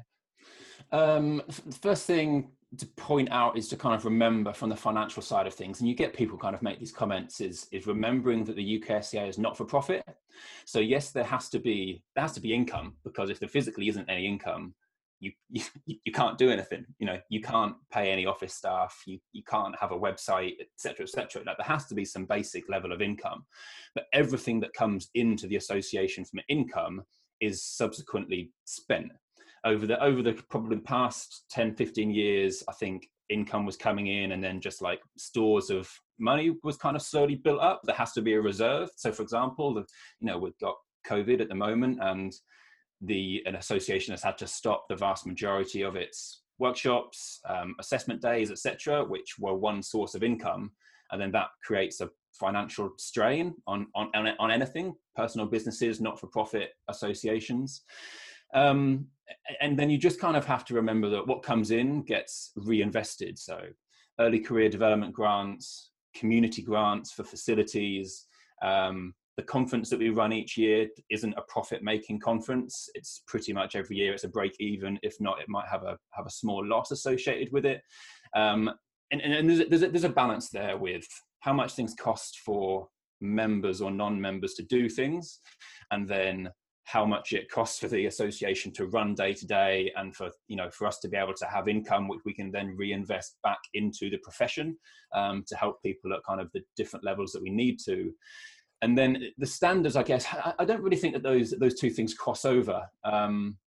Um, 0.91 1.41
first 1.81 2.05
thing 2.05 2.51
to 2.77 2.86
point 2.86 3.31
out 3.31 3.57
is 3.57 3.69
to 3.69 3.77
kind 3.77 3.95
of 3.95 4.03
remember 4.03 4.51
from 4.51 4.69
the 4.69 4.75
financial 4.75 5.21
side 5.21 5.47
of 5.47 5.53
things, 5.53 5.79
and 5.79 5.88
you 5.88 5.95
get 5.95 6.13
people 6.13 6.38
kind 6.38 6.53
of 6.53 6.62
make 6.62 6.79
these 6.79 6.91
comments 6.91 7.39
is 7.39 7.67
is 7.71 7.88
remembering 7.88 8.43
that 8.45 8.55
the 8.55 8.79
UKSCA 8.79 9.27
is 9.27 9.38
not 9.38 9.57
for 9.57 9.65
profit. 9.65 10.03
So 10.65 10.79
yes, 10.79 11.12
there 11.12 11.23
has 11.23 11.49
to 11.49 11.60
be 11.60 12.03
there 12.15 12.23
has 12.23 12.33
to 12.33 12.41
be 12.41 12.53
income 12.53 12.95
because 13.03 13.29
if 13.29 13.39
there 13.39 13.49
physically 13.49 13.88
isn't 13.88 14.10
any 14.10 14.27
income, 14.27 14.73
you 15.19 15.31
you, 15.49 15.63
you 16.03 16.12
can't 16.12 16.38
do 16.38 16.49
anything. 16.49 16.86
You 16.99 17.07
know, 17.07 17.19
you 17.29 17.41
can't 17.41 17.75
pay 17.91 18.12
any 18.12 18.25
office 18.25 18.53
staff. 18.53 19.01
You 19.05 19.19
you 19.31 19.43
can't 19.43 19.75
have 19.79 19.91
a 19.91 19.99
website, 19.99 20.55
etc., 20.60 21.05
etc. 21.05 21.43
Like 21.45 21.57
there 21.57 21.65
has 21.65 21.86
to 21.88 21.95
be 21.95 22.05
some 22.05 22.25
basic 22.25 22.69
level 22.69 22.91
of 22.91 23.01
income, 23.01 23.45
but 23.95 24.07
everything 24.13 24.60
that 24.62 24.73
comes 24.73 25.10
into 25.13 25.47
the 25.47 25.55
association 25.55 26.25
from 26.25 26.41
income 26.49 27.03
is 27.39 27.63
subsequently 27.63 28.51
spent 28.65 29.12
over 29.65 29.86
the 29.86 30.02
over 30.04 30.22
the 30.22 30.34
probably 30.50 30.78
past 30.78 31.46
10 31.52 31.76
15 31.76 32.12
years 32.12 32.63
i 32.70 32.74
think 32.74 33.08
income 33.30 33.65
was 33.65 33.76
coming 33.76 34.08
in 34.08 34.32
and 34.32 34.43
then 34.43 34.62
just 34.62 34.82
like 34.82 35.02
stores 35.17 35.70
of 35.70 35.89
money 36.20 36.56
was 36.63 36.78
kind 36.78 36.96
of 36.96 37.02
slowly 37.02 37.36
built 37.36 37.60
up 37.60 37.82
there 37.84 37.96
has 37.96 38.13
to 38.13 38.22
be 38.22 38.34
a 38.34 38.41
reserve 38.41 38.89
so 38.96 39.12
for 39.12 39.22
example 39.24 39.74
the, 39.74 39.82
you 40.20 40.28
know 40.28 40.38
we've 40.38 40.58
got 40.60 40.76
covid 41.06 41.41
at 41.41 41.50
the 41.50 41.56
moment 41.56 41.98
and 42.02 42.34
the 43.02 43.43
an 43.46 43.56
association 43.56 44.12
has 44.12 44.24
had 44.24 44.38
to 44.38 44.48
stop 44.48 44.86
the 44.88 44.96
vast 44.96 45.26
majority 45.26 45.82
of 45.82 45.96
its 45.96 46.41
workshops, 46.60 47.39
um, 47.48 47.76
assessment 47.80 48.22
days, 48.22 48.52
etc., 48.52 49.04
which 49.04 49.36
were 49.39 49.56
one 49.56 49.84
source 49.84 50.15
of 50.15 50.24
income, 50.24 50.72
and 51.12 51.22
then 51.22 51.32
that 51.32 51.48
creates 51.63 52.02
a 52.02 52.10
financial 52.34 52.91
strain 52.98 53.54
on 53.67 53.88
on 53.96 54.10
on 54.15 54.52
anything, 54.52 54.96
personal 55.15 55.48
businesses, 55.48 56.02
not 56.02 56.20
for 56.20 56.28
profit 56.28 56.72
associations. 56.89 57.84
Um, 58.54 59.08
and 59.62 59.78
then 59.78 59.90
you 59.90 59.98
just 59.98 60.20
kind 60.20 60.38
of 60.38 60.46
have 60.46 60.66
to 60.66 60.74
remember 60.74 61.10
that 61.10 61.28
what 61.28 61.44
comes 61.44 61.72
in 61.72 62.04
gets 62.04 62.52
reinvested. 62.56 63.38
So, 63.38 63.62
early 64.20 64.40
career 64.40 64.70
development 64.70 65.13
grants, 65.13 65.92
community 66.16 66.62
grants 66.62 67.12
for 67.12 67.24
facilities. 67.24 68.26
Um, 68.62 69.13
the 69.38 69.44
conference 69.44 69.92
that 69.92 70.00
we 70.00 70.10
run 70.10 70.34
each 70.34 70.58
year 70.58 70.88
isn't 71.12 71.36
a 71.38 71.44
profit 71.44 71.84
making 71.84 72.20
conference. 72.20 72.90
It's 72.96 73.22
pretty 73.28 73.54
much 73.54 73.76
every 73.76 73.98
year 73.98 74.13
it's 74.13 74.24
a 74.24 74.30
break 74.30 74.56
even. 74.60 75.00
If 75.04 75.16
not, 75.20 75.40
it 75.40 75.48
might 75.48 75.68
have 75.68 75.84
a 75.84 75.98
have 76.12 76.26
a 76.26 76.32
small 76.32 76.66
loss 76.66 76.92
associated 76.92 77.54
with 77.54 77.66
it. 77.66 77.82
Um, 78.36 78.72
and, 79.12 79.22
and 79.22 79.50
there's, 79.50 79.60
a, 79.60 79.66
there's, 79.66 79.84
a, 79.84 79.90
there's 79.90 80.04
a 80.04 80.10
balance 80.10 80.50
there 80.50 80.78
with 80.78 81.06
how 81.40 81.54
much 81.54 81.74
things 81.74 81.94
cost 81.94 82.40
for 82.40 82.88
members 83.22 83.80
or 83.80 83.92
non-members 83.92 84.54
to 84.56 84.63
do 84.63 84.90
things, 84.90 85.40
and 85.92 86.08
then 86.08 86.50
how 86.88 87.06
much 87.06 87.34
it 87.34 87.52
costs 87.52 87.80
for 87.80 87.89
the 87.89 88.06
association 88.06 88.71
to 88.71 88.88
run 88.88 89.13
day 89.13 89.34
to 89.34 89.45
day 89.45 89.91
and 89.97 90.15
for 90.15 90.32
you 90.47 90.56
know 90.56 90.69
for 90.69 90.88
us 90.88 91.00
to 91.00 91.10
be 91.10 91.17
able 91.17 91.34
to 91.34 91.45
have 91.45 91.67
income 91.67 92.08
which 92.08 92.21
we 92.23 92.34
can 92.34 92.50
then 92.50 92.78
reinvest 92.78 93.36
back 93.43 93.60
into 93.73 94.10
the 94.10 94.17
profession 94.19 94.78
um, 95.13 95.43
to 95.45 95.56
help 95.58 95.82
people 95.84 96.13
at 96.13 96.23
kind 96.26 96.39
of 96.39 96.50
the 96.54 96.62
different 96.78 97.04
levels 97.04 97.34
that 97.34 97.43
we 97.43 97.50
need 97.50 97.78
to. 97.84 98.13
And 98.82 98.97
then 98.97 99.21
the 99.38 99.45
standards 99.45 99.97
i 99.97 100.04
guess 100.04 100.26
i 100.60 100.63
don't 100.63 100.82
really 100.82 100.95
think 100.95 101.13
that 101.13 101.23
those 101.23 101.52
those 101.52 101.76
two 101.76 101.89
things 101.89 102.13
cross 102.13 102.45
over. 102.45 102.82
Um, 103.04 103.58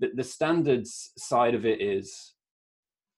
the, 0.00 0.10
the 0.14 0.24
standards 0.24 1.12
side 1.18 1.54
of 1.54 1.66
it 1.66 1.82
is 1.82 2.32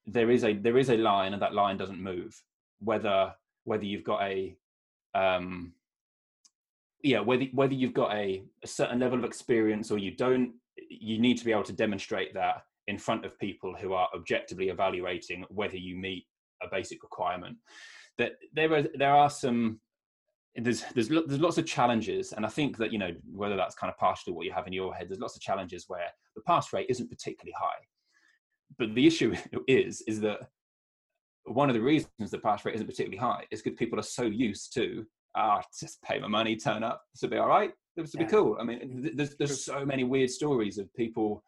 there 0.07 0.31
is 0.31 0.43
a 0.43 0.55
there 0.55 0.77
is 0.77 0.91
a 0.91 0.97
line 0.97 1.35
and 1.35 1.43
that 1.43 1.55
line 1.55 1.77
doesn't 1.77 2.03
move 2.03 2.35
whether 2.81 3.33
whether 3.63 3.85
you've 3.85 4.05
got 4.05 4.23
a 4.23 4.57
um, 5.15 5.73
yeah 7.03 7.21
whether 7.21 7.45
whether 7.53 7.75
you've 7.75 7.95
got 7.95 8.13
a, 8.13 8.43
a 8.63 8.67
certain 8.67 8.99
level 8.99 9.19
of 9.19 9.25
experience 9.25 9.91
or 9.91 9.99
you 9.99 10.15
don't 10.17 10.53
you 10.91 11.19
need 11.19 11.39
to 11.39 11.45
be 11.45 11.53
able 11.53 11.63
to 11.63 11.73
demonstrate 11.73 12.35
that 12.35 12.63
in 12.87 12.99
front 12.99 13.25
of 13.25 13.39
people 13.39 13.75
who 13.75 13.93
are 13.93 14.09
objectively 14.15 14.69
evaluating 14.69 15.45
whether 15.49 15.77
you 15.77 15.97
meet 15.97 16.25
a 16.63 16.67
basic 16.71 17.03
requirement. 17.03 17.57
That 18.19 18.33
there 18.55 18.73
are 18.73 18.85
there 18.95 19.15
are 19.15 19.31
some 19.31 19.81
there's 20.55 20.85
there's 20.95 21.09
there's 21.09 21.41
lots 21.41 21.59
of 21.59 21.67
challenges 21.67 22.33
and 22.33 22.47
i 22.47 22.49
think 22.49 22.79
that 22.79 22.91
you 22.91 22.99
know 22.99 23.11
whether 23.31 23.57
that's 23.57 23.75
kind 23.75 23.91
of 23.91 23.99
partially 23.99 24.33
what 24.33 24.47
you 24.47 24.53
have 24.53 24.67
in 24.67 24.73
your 24.73 24.95
head 24.95 25.07
there's 25.07 25.21
lots 25.21 25.37
of 25.37 25.43
challenges 25.43 25.85
where 25.87 26.09
the 26.37 26.43
pass 26.43 26.73
rate 26.73 26.87
isn't 26.89 27.11
particularly 27.11 27.55
high. 27.59 27.83
But 28.79 28.95
the 28.95 29.07
issue 29.07 29.35
is 29.67 30.03
is 30.07 30.21
that 30.21 30.41
one 31.45 31.69
of 31.69 31.75
the 31.75 31.81
reasons 31.81 32.31
the 32.31 32.39
pass 32.39 32.65
rate 32.65 32.75
isn't 32.77 32.87
particularly 32.87 33.17
high 33.19 33.45
is 33.51 33.63
because 33.63 33.79
people 33.79 33.99
are 33.99 34.03
so 34.03 34.23
used 34.23 34.73
to 34.75 35.05
ah, 35.37 35.63
just 35.79 36.03
pay 36.03 36.19
my 36.19 36.29
money, 36.29 36.57
turn 36.57 36.83
up. 36.83 37.03
This 37.13 37.23
will 37.23 37.31
be 37.31 37.37
all 37.37 37.49
right. 37.49 37.73
This 37.97 38.13
will 38.13 38.21
yeah. 38.21 38.27
be 38.27 38.31
cool. 38.31 38.57
I 38.61 38.65
mean, 38.65 39.11
there's 39.15 39.37
there's 39.37 39.65
so 39.65 39.85
many 39.85 40.05
weird 40.05 40.31
stories 40.31 40.79
of 40.79 40.93
people 40.95 41.43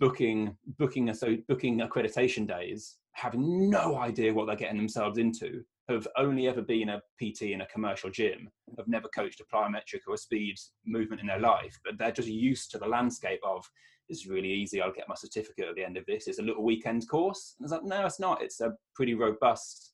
booking 0.00 0.56
booking 0.78 1.12
so 1.14 1.36
booking 1.48 1.80
accreditation 1.80 2.46
days, 2.46 2.96
having 3.12 3.70
no 3.70 3.96
idea 3.98 4.34
what 4.34 4.46
they're 4.46 4.56
getting 4.56 4.78
themselves 4.78 5.18
into. 5.18 5.62
Have 5.88 6.06
only 6.18 6.48
ever 6.48 6.60
been 6.60 6.90
a 6.90 7.00
PT 7.18 7.42
in 7.42 7.62
a 7.62 7.66
commercial 7.66 8.10
gym. 8.10 8.50
Have 8.76 8.88
never 8.88 9.08
coached 9.08 9.40
a 9.40 9.44
plyometric 9.56 10.00
or 10.06 10.14
a 10.14 10.18
speed 10.18 10.56
movement 10.84 11.22
in 11.22 11.26
their 11.26 11.40
life, 11.40 11.78
but 11.82 11.96
they're 11.96 12.12
just 12.12 12.28
used 12.28 12.70
to 12.72 12.78
the 12.78 12.86
landscape 12.86 13.40
of 13.42 13.64
it's 14.08 14.26
really 14.26 14.50
easy. 14.50 14.80
I'll 14.80 14.92
get 14.92 15.08
my 15.08 15.14
certificate 15.14 15.68
at 15.68 15.76
the 15.76 15.84
end 15.84 15.96
of 15.96 16.06
this. 16.06 16.26
It's 16.26 16.38
a 16.38 16.42
little 16.42 16.64
weekend 16.64 17.08
course. 17.08 17.54
And 17.58 17.64
it's 17.64 17.72
like, 17.72 17.84
no, 17.84 18.06
it's 18.06 18.20
not. 18.20 18.42
It's 18.42 18.60
a 18.60 18.74
pretty 18.94 19.14
robust 19.14 19.92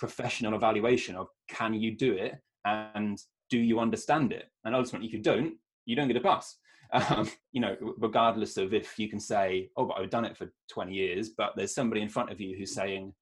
professional 0.00 0.54
evaluation 0.54 1.14
of 1.14 1.28
can 1.46 1.74
you 1.74 1.92
do 1.92 2.14
it 2.14 2.34
and 2.64 3.22
do 3.50 3.58
you 3.58 3.78
understand 3.78 4.32
it? 4.32 4.46
And 4.64 4.74
ultimately, 4.74 5.06
if 5.06 5.12
you 5.12 5.20
don't, 5.20 5.54
you 5.84 5.94
don't 5.94 6.08
get 6.08 6.16
a 6.16 6.20
pass. 6.20 6.56
Um, 6.92 7.30
you 7.52 7.60
know, 7.60 7.76
regardless 7.98 8.56
of 8.56 8.74
if 8.74 8.98
you 8.98 9.08
can 9.08 9.20
say, 9.20 9.70
"Oh, 9.76 9.84
but 9.84 9.98
I've 9.98 10.10
done 10.10 10.24
it 10.24 10.36
for 10.36 10.52
20 10.72 10.92
years," 10.92 11.28
but 11.28 11.52
there's 11.54 11.72
somebody 11.72 12.02
in 12.02 12.08
front 12.08 12.32
of 12.32 12.40
you 12.40 12.56
who's 12.56 12.74
saying, 12.74 13.14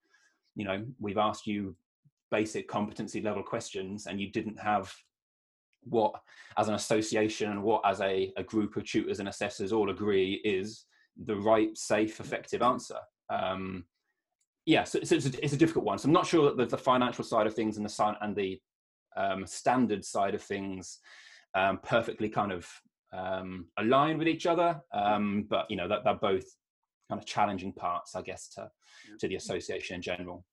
"You 0.56 0.64
know, 0.64 0.86
we've 0.98 1.18
asked 1.18 1.46
you 1.46 1.76
basic 2.30 2.66
competency 2.66 3.20
level 3.20 3.42
questions, 3.42 4.06
and 4.06 4.18
you 4.18 4.30
didn't 4.30 4.58
have 4.58 4.90
what, 5.82 6.14
as 6.56 6.68
an 6.68 6.76
association, 6.76 7.50
and 7.50 7.62
what 7.62 7.82
as 7.84 8.00
a, 8.00 8.32
a 8.38 8.42
group 8.42 8.74
of 8.76 8.84
tutors 8.84 9.20
and 9.20 9.28
assessors 9.28 9.70
all 9.70 9.90
agree 9.90 10.40
is 10.44 10.86
the 11.26 11.36
right, 11.36 11.76
safe, 11.76 12.20
effective 12.20 12.62
answer." 12.62 13.00
Um, 13.28 13.84
yeah, 14.68 14.84
so, 14.84 15.00
so 15.02 15.14
it's, 15.16 15.24
a, 15.24 15.44
it's, 15.44 15.54
a, 15.54 15.56
difficult 15.56 15.86
one. 15.86 15.98
So 15.98 16.08
I'm 16.08 16.12
not 16.12 16.26
sure 16.26 16.44
that 16.44 16.58
the, 16.58 16.66
the 16.66 16.76
financial 16.76 17.24
side 17.24 17.46
of 17.46 17.54
things 17.54 17.78
and 17.78 17.86
the 17.88 18.16
and 18.20 18.36
the 18.36 18.60
um, 19.16 19.46
standard 19.46 20.04
side 20.04 20.34
of 20.34 20.42
things 20.42 20.98
um, 21.54 21.78
perfectly 21.82 22.28
kind 22.28 22.52
of 22.52 22.68
um, 23.14 23.68
align 23.78 24.18
with 24.18 24.28
each 24.28 24.44
other. 24.44 24.78
Um, 24.92 25.46
but 25.48 25.70
you 25.70 25.78
know 25.78 25.88
that 25.88 26.04
they're 26.04 26.14
both 26.14 26.44
kind 27.08 27.18
of 27.18 27.24
challenging 27.24 27.72
parts, 27.72 28.14
I 28.14 28.20
guess, 28.20 28.48
to 28.56 28.70
to 29.20 29.26
the 29.26 29.36
association 29.36 29.96
in 29.96 30.02
general. 30.02 30.44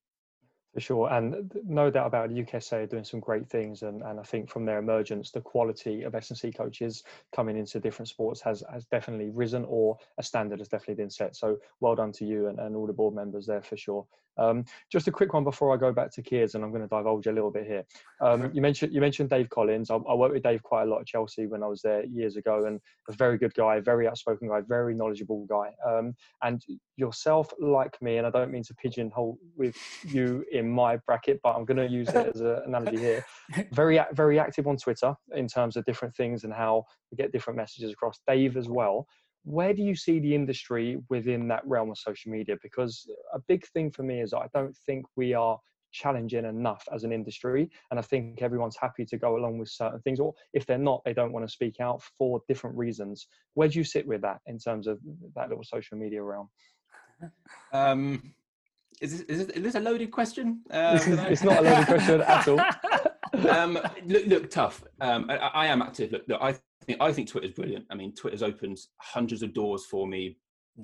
For 0.76 0.80
sure, 0.80 1.10
and 1.10 1.50
no 1.64 1.90
doubt 1.90 2.06
about 2.06 2.30
it, 2.30 2.36
UKSA 2.36 2.82
are 2.82 2.86
doing 2.86 3.02
some 3.02 3.18
great 3.18 3.48
things, 3.48 3.80
and, 3.80 4.02
and 4.02 4.20
I 4.20 4.22
think 4.22 4.50
from 4.50 4.66
their 4.66 4.78
emergence, 4.78 5.30
the 5.30 5.40
quality 5.40 6.02
of 6.02 6.14
S&C 6.14 6.52
coaches 6.52 7.02
coming 7.34 7.56
into 7.56 7.80
different 7.80 8.10
sports 8.10 8.42
has 8.42 8.62
has 8.70 8.84
definitely 8.84 9.30
risen, 9.30 9.64
or 9.66 9.96
a 10.18 10.22
standard 10.22 10.58
has 10.58 10.68
definitely 10.68 11.02
been 11.02 11.08
set. 11.08 11.34
So 11.34 11.56
well 11.80 11.94
done 11.94 12.12
to 12.12 12.26
you 12.26 12.48
and, 12.48 12.58
and 12.58 12.76
all 12.76 12.86
the 12.86 12.92
board 12.92 13.14
members 13.14 13.46
there 13.46 13.62
for 13.62 13.78
sure. 13.78 14.06
Um, 14.38 14.64
just 14.90 15.08
a 15.08 15.12
quick 15.12 15.32
one 15.32 15.44
before 15.44 15.72
I 15.72 15.76
go 15.76 15.92
back 15.92 16.10
to 16.12 16.22
Keers, 16.22 16.54
and 16.54 16.64
I'm 16.64 16.70
going 16.70 16.82
to 16.82 16.88
divulge 16.88 17.26
a 17.26 17.32
little 17.32 17.50
bit 17.50 17.66
here. 17.66 17.84
Um, 18.20 18.50
you 18.52 18.60
mentioned 18.60 18.92
you 18.92 19.00
mentioned 19.00 19.30
Dave 19.30 19.48
Collins. 19.50 19.90
I, 19.90 19.96
I, 19.96 20.14
worked 20.14 20.34
with 20.34 20.42
Dave 20.42 20.62
quite 20.62 20.82
a 20.82 20.86
lot 20.86 21.00
at 21.00 21.06
Chelsea 21.06 21.46
when 21.46 21.62
I 21.62 21.66
was 21.66 21.82
there 21.82 22.04
years 22.04 22.36
ago, 22.36 22.66
and 22.66 22.80
a 23.08 23.12
very 23.12 23.38
good 23.38 23.54
guy, 23.54 23.80
very 23.80 24.06
outspoken 24.08 24.48
guy, 24.48 24.60
very 24.60 24.94
knowledgeable 24.94 25.46
guy. 25.46 25.70
Um, 25.86 26.14
and 26.42 26.62
yourself, 26.96 27.52
like 27.58 28.00
me, 28.02 28.18
and 28.18 28.26
I 28.26 28.30
don't 28.30 28.50
mean 28.50 28.64
to 28.64 28.74
pigeonhole 28.74 29.38
with 29.56 29.76
you 30.04 30.44
in 30.52 30.70
my 30.70 30.96
bracket, 31.06 31.40
but 31.42 31.56
I'm 31.56 31.64
going 31.64 31.78
to 31.78 31.88
use 31.88 32.08
it 32.08 32.34
as 32.34 32.40
an 32.40 32.62
analogy 32.66 32.98
here. 32.98 33.24
Very 33.72 34.00
very 34.12 34.38
active 34.38 34.66
on 34.66 34.76
Twitter 34.76 35.14
in 35.34 35.48
terms 35.48 35.76
of 35.76 35.84
different 35.84 36.14
things 36.14 36.44
and 36.44 36.52
how 36.52 36.84
we 37.10 37.16
get 37.16 37.32
different 37.32 37.56
messages 37.56 37.92
across. 37.92 38.20
Dave 38.26 38.56
as 38.56 38.68
well 38.68 39.06
where 39.46 39.72
do 39.72 39.82
you 39.82 39.94
see 39.94 40.18
the 40.18 40.34
industry 40.34 40.98
within 41.08 41.46
that 41.46 41.64
realm 41.64 41.90
of 41.90 41.98
social 41.98 42.32
media? 42.32 42.56
Because 42.60 43.08
a 43.32 43.38
big 43.38 43.64
thing 43.68 43.92
for 43.92 44.02
me 44.02 44.20
is 44.20 44.34
I 44.34 44.48
don't 44.52 44.76
think 44.86 45.06
we 45.14 45.34
are 45.34 45.56
challenging 45.92 46.44
enough 46.44 46.82
as 46.92 47.04
an 47.04 47.12
industry. 47.12 47.70
And 47.90 48.00
I 48.00 48.02
think 48.02 48.42
everyone's 48.42 48.76
happy 48.76 49.04
to 49.06 49.16
go 49.16 49.36
along 49.36 49.58
with 49.58 49.68
certain 49.68 50.00
things, 50.00 50.18
or 50.18 50.34
if 50.52 50.66
they're 50.66 50.78
not, 50.78 51.02
they 51.04 51.14
don't 51.14 51.32
want 51.32 51.46
to 51.46 51.52
speak 51.52 51.78
out 51.80 52.02
for 52.18 52.42
different 52.48 52.76
reasons. 52.76 53.28
Where 53.54 53.68
do 53.68 53.78
you 53.78 53.84
sit 53.84 54.04
with 54.04 54.20
that 54.22 54.40
in 54.46 54.58
terms 54.58 54.88
of 54.88 54.98
that 55.36 55.48
little 55.48 55.64
social 55.64 55.96
media 55.96 56.24
realm? 56.24 56.48
Um, 57.72 58.34
is, 59.00 59.24
this, 59.24 59.40
is, 59.48 59.62
this 59.62 59.74
a 59.76 59.80
loaded 59.80 60.10
question? 60.10 60.62
Uh, 60.72 60.98
it's 61.30 61.44
not 61.44 61.58
a 61.58 61.62
loaded 61.62 61.86
question 61.86 62.20
at 62.20 62.48
all. 62.48 62.60
um, 63.48 63.78
look, 64.04 64.26
look, 64.26 64.50
tough. 64.50 64.84
Um, 65.00 65.26
I, 65.30 65.36
I, 65.36 65.66
am 65.66 65.82
active. 65.82 66.12
Look, 66.12 66.22
look, 66.28 66.40
I 66.40 66.54
think 66.84 67.00
I 67.00 67.12
think 67.12 67.28
Twitter's 67.28 67.52
brilliant. 67.52 67.84
I 67.90 67.94
mean, 67.94 68.14
Twitter's 68.14 68.42
opened 68.42 68.78
hundreds 68.98 69.42
of 69.42 69.52
doors 69.52 69.84
for 69.86 70.06
me, 70.06 70.38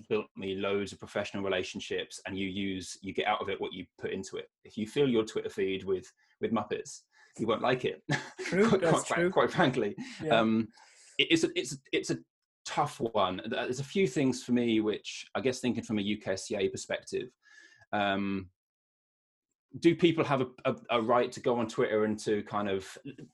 built 0.08 0.26
me 0.36 0.54
loads 0.54 0.92
of 0.92 0.98
professional 0.98 1.42
relationships, 1.42 2.20
and 2.26 2.38
you 2.38 2.48
use 2.48 2.98
you 3.02 3.12
get 3.12 3.26
out 3.26 3.40
of 3.40 3.48
it 3.48 3.60
what 3.60 3.72
you 3.72 3.84
put 4.00 4.12
into 4.12 4.36
it. 4.36 4.48
If 4.64 4.76
you 4.76 4.86
fill 4.86 5.08
your 5.08 5.24
Twitter 5.24 5.50
feed 5.50 5.84
with 5.84 6.10
with 6.40 6.52
Muppets, 6.52 7.00
you 7.38 7.46
won't 7.46 7.62
like 7.62 7.84
it. 7.84 8.02
True, 8.46 8.68
quite, 8.68 8.80
that's 8.80 9.04
quite, 9.04 9.16
true. 9.16 9.30
quite 9.30 9.50
frankly, 9.50 9.94
yeah. 10.22 10.40
um, 10.40 10.68
it, 11.18 11.28
it's 11.30 11.44
a, 11.44 11.48
it's 11.54 11.76
it's 11.92 12.10
a 12.10 12.18
tough 12.64 13.00
one. 13.12 13.40
There's 13.46 13.80
a 13.80 13.84
few 13.84 14.06
things 14.06 14.42
for 14.42 14.52
me 14.52 14.80
which 14.80 15.26
I 15.34 15.40
guess 15.40 15.60
thinking 15.60 15.84
from 15.84 15.98
a 15.98 16.02
UKSCA 16.02 16.70
perspective. 16.70 17.28
Um, 17.92 18.48
do 19.80 19.94
people 19.94 20.24
have 20.24 20.42
a, 20.42 20.46
a, 20.64 20.74
a, 20.90 21.02
right 21.02 21.32
to 21.32 21.40
go 21.40 21.58
on 21.58 21.66
Twitter 21.66 22.04
and 22.04 22.18
to 22.20 22.42
kind 22.42 22.68
of 22.68 22.86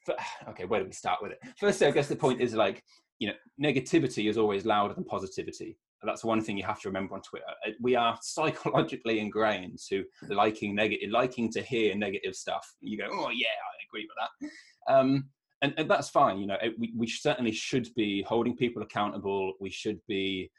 okay, 0.48 0.64
where 0.64 0.81
do 0.81 0.87
we 0.87 0.92
start 0.92 1.20
with 1.22 1.33
it? 1.33 1.40
Firstly, 1.59 1.87
I 1.87 1.90
guess 1.90 2.09
the 2.09 2.16
point 2.16 2.40
is 2.40 2.55
like 2.55 2.85
you 3.18 3.29
know 3.29 3.35
negativity 3.62 4.29
is 4.29 4.38
always 4.38 4.64
louder 4.64 4.94
than 4.94 5.05
positivity. 5.05 5.77
That's 6.05 6.24
one 6.24 6.40
thing 6.40 6.57
you 6.57 6.64
have 6.64 6.81
to 6.83 6.88
remember 6.88 7.16
on 7.16 7.22
Twitter. 7.22 7.44
Uh, 7.66 7.70
we 7.81 7.96
are 7.96 8.16
psychologically 8.22 9.18
ingrained 9.18 9.79
to 9.88 10.05
liking 10.29 10.74
negative, 10.74 11.11
liking 11.11 11.51
to 11.53 11.62
hear 11.62 11.94
negative 11.96 12.35
stuff. 12.35 12.74
You 12.81 12.98
go, 12.98 13.09
oh 13.11 13.31
yeah, 13.31 13.48
I 13.48 13.74
agree 13.88 14.07
with 14.09 14.51
that, 14.88 14.94
um, 14.94 15.29
and, 15.62 15.74
and, 15.77 15.90
that's 15.90 16.09
fine. 16.09 16.38
You 16.38 16.46
know, 16.46 16.57
we, 16.79 16.92
we 16.96 17.09
certainly 17.09 17.53
should 17.53 17.88
be 17.96 18.22
holding 18.22 18.57
people 18.57 18.83
accountable. 18.83 19.55
We 19.61 19.70
should 19.70 19.98
be 20.07 20.53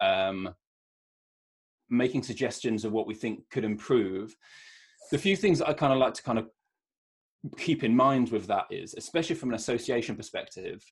um, 0.00 0.54
making 1.90 2.22
suggestions 2.22 2.84
of 2.84 2.92
what 2.92 3.06
we 3.08 3.14
think 3.14 3.40
could 3.50 3.64
improve 3.64 4.36
the 5.10 5.18
few 5.18 5.36
things 5.36 5.60
I 5.60 5.72
kind 5.72 5.92
of 5.92 5.98
like 5.98 6.14
to 6.14 6.22
kind 6.22 6.38
of 6.38 6.48
keep 7.58 7.84
in 7.84 7.94
mind 7.94 8.30
with 8.30 8.46
that 8.46 8.66
is, 8.70 8.94
especially 8.94 9.36
from 9.36 9.50
an 9.50 9.56
association 9.56 10.16
perspective, 10.16 10.84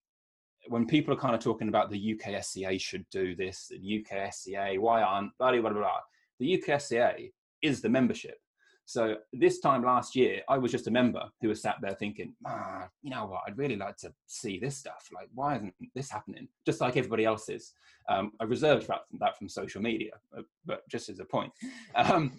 when 0.68 0.86
people 0.86 1.12
are 1.12 1.18
kind 1.18 1.34
of 1.34 1.40
talking 1.40 1.68
about 1.68 1.90
the 1.90 2.16
UKSCA 2.16 2.80
should 2.80 3.04
do 3.10 3.34
this, 3.34 3.68
the 3.68 4.04
UKSCA, 4.04 4.78
why 4.78 5.02
aren't 5.02 5.36
blah 5.38 5.50
blah 5.52 5.60
blah 5.60 5.72
blah. 5.72 6.00
The 6.38 6.58
UKSCA 6.58 7.32
is 7.62 7.80
the 7.80 7.88
membership. 7.88 8.38
So 8.84 9.16
this 9.32 9.60
time 9.60 9.84
last 9.84 10.16
year, 10.16 10.42
I 10.48 10.58
was 10.58 10.72
just 10.72 10.88
a 10.88 10.90
member 10.90 11.22
who 11.40 11.48
was 11.48 11.62
sat 11.62 11.76
there 11.80 11.94
thinking, 11.94 12.34
ah, 12.46 12.88
you 13.02 13.10
know 13.10 13.26
what, 13.26 13.42
I'd 13.46 13.56
really 13.56 13.76
like 13.76 13.96
to 13.98 14.12
see 14.26 14.58
this 14.58 14.76
stuff. 14.76 15.08
Like, 15.14 15.28
why 15.34 15.56
isn't 15.56 15.74
this 15.94 16.10
happening? 16.10 16.48
Just 16.66 16.80
like 16.80 16.96
everybody 16.96 17.24
else 17.24 17.48
is. 17.48 17.72
Um, 18.08 18.32
I 18.40 18.44
reserved 18.44 18.88
that, 18.88 19.02
that 19.20 19.38
from 19.38 19.48
social 19.48 19.80
media, 19.80 20.12
uh, 20.36 20.42
but 20.66 20.86
just 20.88 21.08
as 21.08 21.20
a 21.20 21.24
point. 21.24 21.52
Um, 21.94 22.32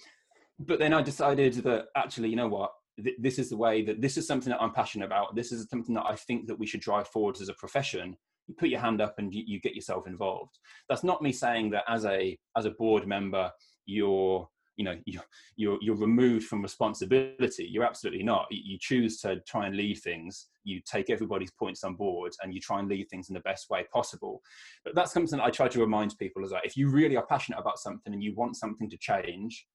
but 0.60 0.80
then 0.80 0.94
I 0.94 1.02
decided 1.02 1.54
that 1.56 1.86
actually, 1.96 2.30
you 2.30 2.36
know 2.36 2.48
what, 2.48 2.72
th- 3.04 3.18
this 3.20 3.40
is 3.40 3.50
the 3.50 3.58
way 3.58 3.84
that 3.84 4.02
this 4.02 4.18
is 4.18 4.28
something 4.28 4.52
that 4.52 4.62
I'm 4.62 4.74
passionate 4.74 5.06
about. 5.06 5.36
This 5.36 5.52
is 5.52 5.68
something 5.70 5.96
that 5.96 6.06
I 6.06 6.16
think 6.16 6.48
that 6.48 6.58
we 6.58 6.68
should 6.68 6.82
drive 6.82 7.08
forwards 7.08 7.42
as 7.42 7.50
a 7.50 7.54
profession. 7.54 8.16
You 8.48 8.56
put 8.58 8.70
your 8.70 8.80
hand 8.80 9.02
up 9.02 9.16
and 9.18 9.34
you, 9.34 9.44
you 9.46 9.60
get 9.60 9.76
yourself 9.76 10.06
involved. 10.08 10.60
That's 10.90 11.04
not 11.04 11.22
me 11.22 11.32
saying 11.32 11.72
that 11.72 11.86
as 11.88 12.06
a 12.06 12.38
as 12.58 12.66
a 12.66 12.72
board 12.72 13.08
member, 13.08 13.52
you're 13.86 14.48
you 14.76 14.84
know 14.84 14.96
you, 15.06 15.20
you're 15.56 15.78
you're 15.82 15.96
removed 15.96 16.48
from 16.48 16.62
responsibility 16.62 17.68
you're 17.70 17.84
absolutely 17.84 18.24
not 18.24 18.48
you 18.50 18.78
choose 18.80 19.20
to 19.22 19.40
try 19.42 19.68
and 19.68 19.76
lead 19.76 19.96
things 19.96 20.48
you 20.64 20.82
take 20.86 21.10
everybody's 21.10 21.52
points 21.52 21.84
on 21.84 21.96
board 21.96 22.32
and 22.42 22.54
you 22.54 22.60
try 22.60 22.80
and 22.80 22.90
lead 22.90 23.08
things 23.10 23.30
in 23.30 23.36
the 23.36 23.40
best 23.42 23.70
way 23.70 23.86
possible 23.94 24.42
but 24.84 24.96
that's 24.96 25.14
something 25.14 25.38
that 25.38 25.46
i 25.46 25.50
try 25.50 25.68
to 25.68 25.80
remind 25.80 26.18
people 26.18 26.44
is 26.44 26.52
that 26.52 26.66
if 26.66 26.76
you 26.76 26.90
really 26.90 27.16
are 27.16 27.26
passionate 27.28 27.60
about 27.60 27.78
something 27.78 28.14
and 28.14 28.24
you 28.24 28.34
want 28.36 28.56
something 28.56 28.90
to 28.90 28.98
change 28.98 29.68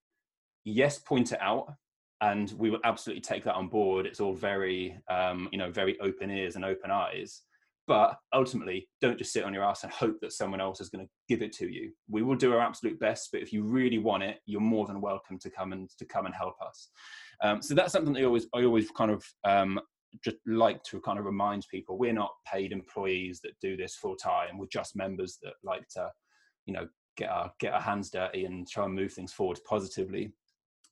yes 0.69 0.99
point 0.99 1.33
it 1.33 1.41
out 1.41 1.75
and 2.21 2.53
we 2.59 2.71
will 2.71 2.81
absolutely 2.85 3.21
take 3.21 3.45
that 3.45 3.55
on 3.55 3.69
board. 3.69 4.07
It's 4.07 4.21
all 4.21 4.35
very 4.35 4.99
um, 5.09 5.49
you 5.53 5.59
know 5.59 5.71
very 5.71 5.99
open 6.01 6.31
ears 6.31 6.57
and 6.57 6.65
open 6.65 6.91
eyes. 6.91 7.43
But 7.87 8.19
ultimately 8.35 8.87
don't 9.01 9.17
just 9.17 9.33
sit 9.33 9.45
on 9.45 9.55
your 9.55 9.65
ass 9.65 9.83
and 9.83 9.91
hope 9.91 10.21
that 10.21 10.35
someone 10.35 10.61
else 10.61 10.79
is 10.79 10.91
going 10.91 11.07
to 11.07 11.11
give 11.27 11.41
it 11.41 11.53
to 11.55 11.73
you. 11.73 11.91
We 12.11 12.23
will 12.23 12.35
do 12.35 12.53
our 12.53 12.61
absolute 12.61 13.01
best 13.01 13.31
but 13.33 13.41
if 13.41 13.51
you 13.51 13.63
really 13.63 13.97
want 13.97 14.23
it 14.23 14.41
you're 14.45 14.61
more 14.61 14.87
than 14.87 15.01
welcome 15.01 15.39
to 15.39 15.49
come 15.49 15.73
and 15.73 15.89
to 15.97 16.05
come 16.05 16.27
and 16.27 16.35
help 16.35 16.55
us. 16.61 16.91
Um, 17.43 17.63
so 17.63 17.75
that's 17.75 17.93
something 17.93 18.13
that 18.13 18.21
i 18.21 18.25
always 18.25 18.47
i 18.55 18.65
always 18.65 18.91
kind 18.91 19.11
of 19.11 19.25
um, 19.45 19.81
just 20.23 20.37
like 20.47 20.83
to 20.83 21.01
kind 21.01 21.19
of 21.19 21.25
remind 21.25 21.67
people 21.71 21.97
we're 21.97 22.13
not 22.13 22.33
paid 22.47 22.73
employees 22.73 23.41
that 23.43 23.59
do 23.61 23.77
this 23.77 23.95
full 23.95 24.17
time. 24.17 24.59
We're 24.59 24.67
just 24.67 24.97
members 24.97 25.39
that 25.43 25.55
like 25.63 25.89
to 25.91 26.11
you 26.67 26.75
know 26.75 26.89
get 27.17 27.31
our 27.31 27.51
get 27.59 27.73
our 27.73 27.81
hands 27.81 28.11
dirty 28.11 28.45
and 28.45 28.69
try 28.69 28.85
and 28.85 28.95
move 28.95 29.13
things 29.13 29.33
forward 29.33 29.61
positively 29.69 30.33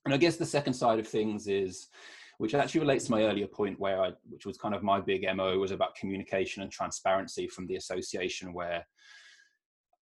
and 0.07 0.15
i 0.15 0.17
guess 0.17 0.37
the 0.37 0.45
second 0.45 0.73
side 0.73 0.99
of 0.99 1.07
things 1.07 1.47
is 1.47 1.87
which 2.37 2.53
actually 2.53 2.81
relates 2.81 3.05
to 3.05 3.11
my 3.11 3.23
earlier 3.23 3.47
point 3.47 3.79
where 3.79 3.99
I, 3.99 4.11
which 4.29 4.45
was 4.45 4.57
kind 4.57 4.75
of 4.75 4.83
my 4.83 5.01
big 5.01 5.25
MO 5.35 5.57
was 5.57 5.71
about 5.71 5.95
communication 5.95 6.61
and 6.61 6.71
transparency 6.71 7.47
from 7.47 7.65
the 7.65 7.77
association 7.77 8.53
where 8.53 8.85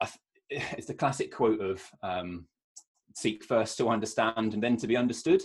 it's 0.50 0.86
the 0.86 0.94
classic 0.94 1.32
quote 1.32 1.60
of 1.60 1.82
um, 2.02 2.46
seek 3.14 3.44
first 3.44 3.76
to 3.78 3.88
understand 3.88 4.54
and 4.54 4.62
then 4.62 4.76
to 4.78 4.86
be 4.86 4.96
understood. 4.96 5.42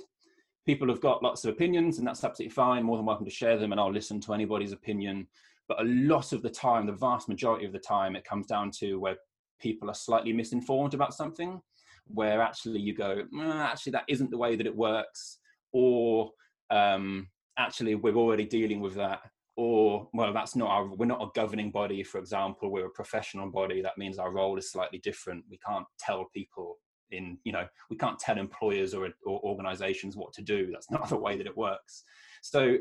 People 0.66 0.88
have 0.90 1.02
got 1.02 1.24
lots 1.24 1.46
of 1.46 1.54
opinions 1.54 1.98
and 1.98 2.08
that's 2.08 2.24
absolutely 2.24 2.54
fine, 2.54 2.84
more 2.84 2.98
than 2.98 3.06
welcome 3.06 3.26
to 3.26 3.32
share 3.32 3.58
them 3.58 3.72
and 3.72 3.80
I'll 3.80 3.94
listen 3.94 4.20
to 4.22 4.34
anybody's 4.34 4.72
opinion. 4.72 5.28
But 5.68 5.82
a 5.82 5.86
lot 5.86 6.34
of 6.34 6.42
the 6.42 6.50
time, 6.50 6.86
the 6.86 6.94
vast 6.94 7.30
majority 7.30 7.66
of 7.66 7.72
the 7.72 7.80
time, 7.80 8.16
it 8.16 8.26
comes 8.26 8.48
down 8.48 8.72
to 8.80 9.00
where 9.00 9.18
people 9.60 9.90
are 9.90 9.96
slightly 9.96 10.34
misinformed 10.34 10.94
about 10.96 11.14
something, 11.14 11.62
where 12.10 12.42
actually 12.42 12.80
you 12.80 12.94
go, 12.94 13.24
mm, 13.34 13.56
actually, 13.56 13.92
that 13.92 14.06
isn't 14.08 14.32
the 14.32 14.38
way 14.38 14.56
that 14.56 14.66
it 14.66 14.76
works, 14.76 15.40
or 15.72 16.32
um, 16.70 17.28
actually 17.58 17.96
we're 17.96 18.16
already 18.16 18.46
dealing 18.46 18.80
with 18.80 18.96
that 18.96 19.22
or 19.60 20.08
well 20.14 20.32
that's 20.32 20.56
not 20.56 20.70
our 20.70 20.88
we're 20.96 21.06
not 21.06 21.22
a 21.22 21.28
governing 21.36 21.70
body 21.70 22.02
for 22.02 22.18
example 22.18 22.72
we're 22.72 22.86
a 22.86 22.92
professional 22.92 23.52
body 23.52 23.82
that 23.82 23.98
means 23.98 24.18
our 24.18 24.32
role 24.32 24.58
is 24.58 24.72
slightly 24.72 25.00
different. 25.00 25.44
We 25.50 25.60
can't 25.66 25.86
tell 26.00 26.30
people 26.34 26.78
in 27.12 27.38
you 27.44 27.52
know 27.52 27.68
we 27.90 27.98
can't 27.98 28.18
tell 28.18 28.38
employers 28.38 28.94
or, 28.94 29.10
or 29.26 29.40
organizations 29.44 30.16
what 30.16 30.32
to 30.34 30.42
do. 30.42 30.70
That's 30.72 30.90
not 30.90 31.10
the 31.10 31.18
way 31.18 31.38
that 31.38 31.46
it 31.46 31.58
works. 31.58 32.04
So 32.42 32.78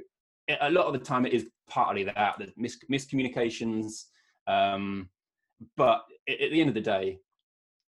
a 0.61 0.71
lot 0.71 0.87
of 0.87 0.93
the 0.93 1.01
time 1.01 1.27
it 1.27 1.33
is 1.33 1.49
partly 1.69 2.05
that 2.05 2.35
the 2.39 2.53
mis- 2.57 2.79
miscommunications 2.91 4.05
um, 4.47 5.11
but 5.77 6.05
at 6.29 6.51
the 6.53 6.61
end 6.61 6.69
of 6.69 6.75
the 6.75 6.81
day 6.81 7.19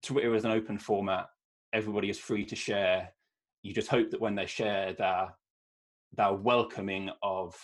twitter 0.03 0.33
is 0.35 0.45
an 0.45 0.51
open 0.51 0.77
format. 0.77 1.27
Everybody 1.73 2.09
is 2.09 2.19
free 2.19 2.45
to 2.45 2.55
share. 2.55 3.09
You 3.63 3.73
just 3.73 3.89
hope 3.89 4.09
that 4.11 4.21
when 4.21 4.35
they 4.35 4.45
share 4.45 4.93
they're 4.97 5.29
they're 6.15 6.33
welcoming 6.33 7.09
of 7.21 7.55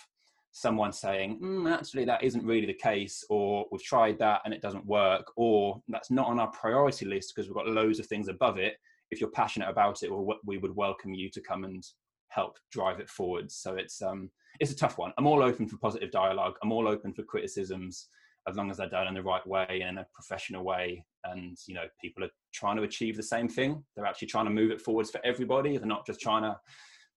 someone 0.52 0.92
saying 0.92 1.38
mm, 1.42 1.70
actually 1.70 2.04
that 2.04 2.22
isn't 2.22 2.44
really 2.44 2.66
the 2.66 2.72
case 2.72 3.24
or 3.28 3.66
we've 3.70 3.82
tried 3.82 4.18
that 4.18 4.40
and 4.44 4.54
it 4.54 4.62
doesn't 4.62 4.86
work 4.86 5.30
or 5.36 5.82
that's 5.88 6.10
not 6.10 6.28
on 6.28 6.38
our 6.38 6.50
priority 6.52 7.04
list 7.04 7.32
because 7.34 7.48
we've 7.48 7.56
got 7.56 7.68
loads 7.68 7.98
of 7.98 8.06
things 8.06 8.28
above 8.28 8.58
it. 8.58 8.74
If 9.10 9.20
you're 9.20 9.30
passionate 9.30 9.68
about 9.68 10.02
it 10.02 10.10
we 10.44 10.58
would 10.58 10.74
welcome 10.74 11.12
you 11.12 11.30
to 11.30 11.40
come 11.40 11.64
and 11.64 11.84
help 12.28 12.56
drive 12.70 13.00
it 13.00 13.10
forward. 13.10 13.50
So 13.50 13.74
it's 13.74 14.00
um 14.00 14.30
it's 14.60 14.72
a 14.72 14.76
tough 14.76 14.96
one. 14.96 15.12
I'm 15.18 15.26
all 15.26 15.42
open 15.42 15.68
for 15.68 15.76
positive 15.78 16.10
dialogue. 16.10 16.54
I'm 16.62 16.72
all 16.72 16.88
open 16.88 17.12
for 17.12 17.22
criticisms 17.22 18.08
as 18.48 18.56
long 18.56 18.70
as 18.70 18.76
they're 18.76 18.88
done 18.88 19.08
in 19.08 19.14
the 19.14 19.22
right 19.22 19.46
way 19.46 19.66
and 19.70 19.82
in 19.82 19.98
a 19.98 20.06
professional 20.14 20.64
way 20.64 21.04
and 21.24 21.56
you 21.66 21.74
know 21.74 21.84
people 22.00 22.22
are 22.22 22.30
trying 22.52 22.76
to 22.76 22.82
achieve 22.82 23.16
the 23.16 23.22
same 23.22 23.48
thing 23.48 23.82
they're 23.94 24.06
actually 24.06 24.28
trying 24.28 24.44
to 24.44 24.50
move 24.50 24.70
it 24.70 24.80
forwards 24.80 25.10
for 25.10 25.20
everybody 25.24 25.76
they're 25.76 25.86
not 25.86 26.06
just 26.06 26.20
trying 26.20 26.42
to 26.42 26.56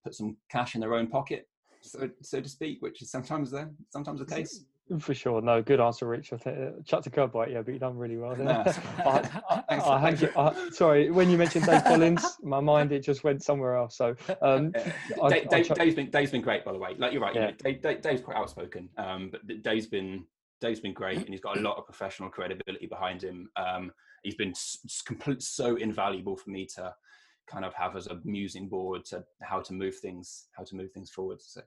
put 0.03 0.15
some 0.15 0.37
cash 0.49 0.75
in 0.75 0.81
their 0.81 0.93
own 0.93 1.07
pocket, 1.07 1.47
so 1.81 2.09
so 2.21 2.41
to 2.41 2.49
speak, 2.49 2.81
which 2.81 3.01
is 3.01 3.11
sometimes 3.11 3.51
the 3.51 3.69
sometimes 3.89 4.19
the 4.19 4.25
case. 4.25 4.65
For 4.99 5.13
sure, 5.13 5.39
no, 5.39 5.61
good 5.61 5.79
answer, 5.79 6.07
Rich. 6.07 6.33
I 6.33 6.37
think 6.37 6.57
uh, 6.57 6.81
chucked 6.83 7.05
a 7.05 7.11
curveball, 7.11 7.51
yeah, 7.51 7.61
but 7.61 7.71
you've 7.71 7.81
done 7.81 7.95
really 7.95 8.17
well 8.17 8.35
there. 8.35 8.47
I, 9.05 9.41
I, 9.69 9.75
I, 9.77 10.09
you, 10.09 10.29
I, 10.35 10.69
sorry, 10.71 11.11
when 11.11 11.29
you 11.29 11.37
mentioned 11.37 11.67
Dave 11.67 11.83
Collins, 11.83 12.25
my 12.41 12.59
mind 12.59 12.91
it 12.91 13.01
just 13.01 13.23
went 13.23 13.43
somewhere 13.43 13.75
else. 13.75 13.95
So, 13.95 14.15
um, 14.41 14.71
Dave, 15.29 15.47
Dave, 15.49 15.67
has 15.67 15.93
been 15.93 16.09
Dave's 16.09 16.31
been 16.31 16.41
great, 16.41 16.65
by 16.65 16.71
the 16.71 16.79
way. 16.79 16.95
Like 16.97 17.13
you're 17.13 17.21
right, 17.21 17.35
yeah. 17.35 17.51
you 17.63 17.71
know, 17.71 17.79
Dave, 17.83 18.01
Dave's 18.01 18.21
quite 18.21 18.37
outspoken, 18.37 18.89
um, 18.97 19.29
but 19.31 19.61
Dave's 19.61 19.85
been 19.85 20.25
Dave's 20.61 20.79
been 20.79 20.93
great, 20.93 21.17
and 21.17 21.29
he's 21.29 21.41
got 21.41 21.57
a 21.57 21.61
lot 21.61 21.77
of 21.77 21.85
professional 21.85 22.29
credibility 22.29 22.87
behind 22.87 23.23
him. 23.23 23.49
Um, 23.55 23.91
he's 24.23 24.35
been 24.35 24.53
complete, 25.05 25.41
so 25.41 25.75
invaluable 25.77 26.35
for 26.35 26.49
me 26.49 26.65
to 26.75 26.93
kind 27.49 27.65
of 27.65 27.73
have 27.73 27.95
as 27.95 28.07
a 28.07 28.19
musing 28.23 28.67
board 28.67 29.03
to 29.05 29.23
how 29.41 29.59
to 29.59 29.73
move 29.73 29.95
things 29.97 30.47
how 30.55 30.63
to 30.63 30.75
move 30.75 30.91
things 30.91 31.09
forward 31.09 31.41
so 31.41 31.61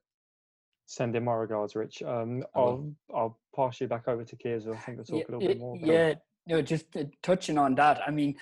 send 0.86 1.16
in 1.16 1.24
my 1.24 1.32
regards 1.32 1.74
rich 1.74 2.02
um, 2.04 2.44
i'll 2.54 2.88
i'll 3.14 3.38
pass 3.54 3.80
you 3.80 3.88
back 3.88 4.06
over 4.06 4.24
to 4.24 4.36
Kears. 4.36 4.72
i 4.72 4.76
think 4.78 4.98
to 4.98 5.04
talk 5.04 5.18
yeah, 5.18 5.24
a 5.28 5.30
little 5.32 5.48
bit 5.48 5.58
more 5.58 5.76
yeah 5.76 6.14
you 6.46 6.56
know, 6.56 6.62
just 6.62 6.96
uh, 6.96 7.04
touching 7.22 7.58
on 7.58 7.74
that 7.74 8.00
i 8.06 8.10
mean 8.10 8.36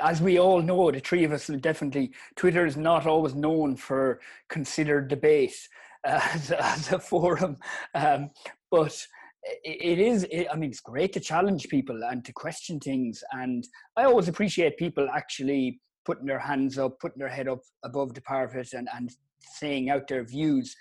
as 0.00 0.22
we 0.22 0.38
all 0.38 0.62
know 0.62 0.90
the 0.90 1.00
three 1.00 1.24
of 1.24 1.32
us 1.32 1.48
definitely 1.60 2.12
twitter 2.36 2.64
is 2.64 2.76
not 2.76 3.06
always 3.06 3.34
known 3.34 3.76
for 3.76 4.20
considered 4.48 5.08
debate 5.08 5.68
uh, 6.06 6.20
as, 6.32 6.52
as, 6.52 6.92
a 6.92 6.98
forum 6.98 7.56
um, 7.94 8.30
but 8.70 9.06
it 9.64 9.98
is 9.98 10.26
i 10.52 10.56
mean 10.56 10.70
it's 10.70 10.80
great 10.80 11.12
to 11.12 11.20
challenge 11.20 11.68
people 11.68 11.98
and 12.10 12.24
to 12.24 12.32
question 12.32 12.78
things 12.80 13.22
and 13.32 13.66
i 13.96 14.04
always 14.04 14.28
appreciate 14.28 14.76
people 14.76 15.08
actually 15.14 15.80
putting 16.08 16.24
their 16.26 16.38
hands 16.38 16.78
up, 16.78 16.98
putting 17.00 17.18
their 17.18 17.28
head 17.28 17.48
up 17.48 17.60
above 17.84 18.14
the 18.14 18.22
parapet 18.22 18.72
and, 18.72 18.88
and 18.94 19.10
saying 19.42 19.90
out 19.90 20.08
their 20.08 20.24
views. 20.24 20.74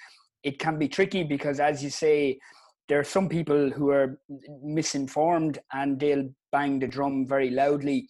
It 0.43 0.57
can 0.57 0.79
be 0.79 0.87
tricky 0.87 1.23
because, 1.23 1.59
as 1.59 1.83
you 1.83 1.89
say, 1.89 2.39
there 2.87 2.97
are 2.97 3.03
some 3.03 3.27
people 3.27 3.69
who 3.69 3.89
are 3.89 4.21
misinformed 4.63 5.59
and 5.73 5.99
they'll 5.99 6.29
bang 6.53 6.79
the 6.79 6.87
drum 6.87 7.27
very 7.27 7.49
loudly. 7.49 8.07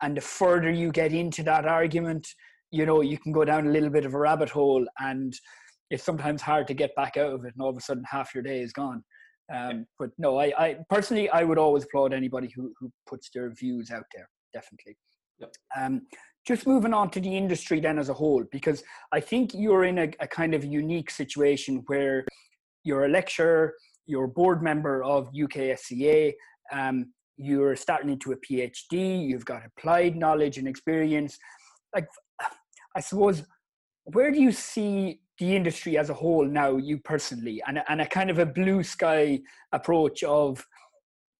And 0.00 0.16
the 0.16 0.20
further 0.20 0.70
you 0.70 0.92
get 0.92 1.12
into 1.12 1.42
that 1.42 1.66
argument, 1.66 2.28
you 2.70 2.86
know, 2.86 3.00
you 3.00 3.18
can 3.18 3.32
go 3.32 3.44
down 3.44 3.66
a 3.66 3.70
little 3.70 3.90
bit 3.90 4.04
of 4.04 4.14
a 4.14 4.18
rabbit 4.18 4.48
hole 4.48 4.86
and 5.00 5.34
it's 5.90 6.04
sometimes 6.04 6.40
hard 6.40 6.68
to 6.68 6.74
get 6.74 6.94
back 6.94 7.16
out 7.16 7.32
of 7.32 7.44
it. 7.44 7.52
And 7.52 7.62
all 7.62 7.70
of 7.70 7.76
a 7.76 7.80
sudden, 7.80 8.04
half 8.08 8.32
your 8.32 8.44
day 8.44 8.60
is 8.60 8.72
gone. 8.72 9.02
Um, 9.52 9.86
but 9.98 10.10
no, 10.18 10.38
I, 10.38 10.52
I 10.58 10.76
personally, 10.88 11.28
I 11.30 11.42
would 11.42 11.58
always 11.58 11.84
applaud 11.84 12.12
anybody 12.12 12.50
who, 12.54 12.72
who 12.78 12.90
puts 13.08 13.30
their 13.34 13.50
views 13.50 13.90
out 13.90 14.04
there, 14.14 14.28
definitely. 14.52 14.96
Yep. 15.40 15.52
Um, 15.76 16.02
just 16.46 16.66
moving 16.66 16.94
on 16.94 17.10
to 17.10 17.20
the 17.20 17.36
industry 17.36 17.80
then 17.80 17.98
as 17.98 18.08
a 18.08 18.14
whole, 18.14 18.44
because 18.52 18.82
I 19.12 19.20
think 19.20 19.52
you're 19.54 19.84
in 19.84 19.98
a, 19.98 20.10
a 20.20 20.28
kind 20.28 20.54
of 20.54 20.64
unique 20.64 21.10
situation 21.10 21.82
where 21.86 22.24
you're 22.84 23.04
a 23.06 23.08
lecturer, 23.08 23.74
you're 24.06 24.24
a 24.24 24.28
board 24.28 24.62
member 24.62 25.02
of 25.04 25.30
UKSCA, 25.32 26.32
um, 26.72 27.12
you're 27.36 27.76
starting 27.76 28.10
into 28.10 28.32
a 28.32 28.36
PhD, 28.36 29.26
you've 29.26 29.44
got 29.44 29.62
applied 29.64 30.16
knowledge 30.16 30.58
and 30.58 30.68
experience. 30.68 31.38
Like, 31.94 32.06
I 32.96 33.00
suppose, 33.00 33.44
where 34.04 34.30
do 34.30 34.40
you 34.40 34.52
see 34.52 35.20
the 35.40 35.56
industry 35.56 35.96
as 35.96 36.10
a 36.10 36.14
whole 36.14 36.44
now, 36.44 36.76
you 36.76 36.98
personally, 36.98 37.62
and, 37.66 37.82
and 37.88 38.00
a 38.02 38.06
kind 38.06 38.30
of 38.30 38.38
a 38.38 38.46
blue 38.46 38.82
sky 38.82 39.40
approach 39.72 40.22
of 40.22 40.64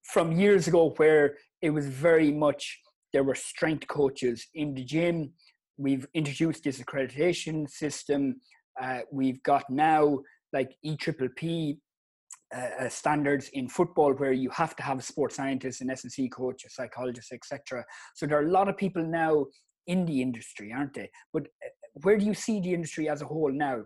from 0.02 0.32
years 0.32 0.66
ago 0.66 0.94
where 0.96 1.36
it 1.60 1.70
was 1.70 1.86
very 1.86 2.32
much 2.32 2.80
there 3.12 3.22
were 3.22 3.34
strength 3.34 3.86
coaches 3.86 4.46
in 4.54 4.74
the 4.74 4.82
gym. 4.82 5.30
We've 5.76 6.06
introduced 6.14 6.64
this 6.64 6.80
accreditation 6.80 7.68
system. 7.68 8.40
Uh, 8.80 9.00
we've 9.12 9.42
got 9.42 9.64
now 9.68 10.20
like 10.54 10.74
EPPP 10.84 11.76
uh, 12.56 12.88
standards 12.88 13.50
in 13.52 13.68
football 13.68 14.14
where 14.14 14.32
you 14.32 14.48
have 14.50 14.74
to 14.76 14.82
have 14.82 14.98
a 14.98 15.02
sports 15.02 15.36
scientist, 15.36 15.82
an 15.82 15.90
S&C 15.90 16.28
coach, 16.30 16.64
a 16.64 16.70
psychologist, 16.70 17.32
etc. 17.32 17.84
So 18.14 18.26
there 18.26 18.38
are 18.38 18.46
a 18.46 18.50
lot 18.50 18.68
of 18.68 18.78
people 18.78 19.04
now 19.04 19.46
in 19.86 20.06
the 20.06 20.22
industry, 20.22 20.72
aren't 20.72 20.94
they? 20.94 21.10
But 21.32 21.42
uh, 21.42 21.68
where 21.94 22.18
do 22.18 22.24
you 22.24 22.34
see 22.34 22.60
the 22.60 22.74
industry 22.74 23.08
as 23.08 23.22
a 23.22 23.26
whole 23.26 23.52
now? 23.52 23.84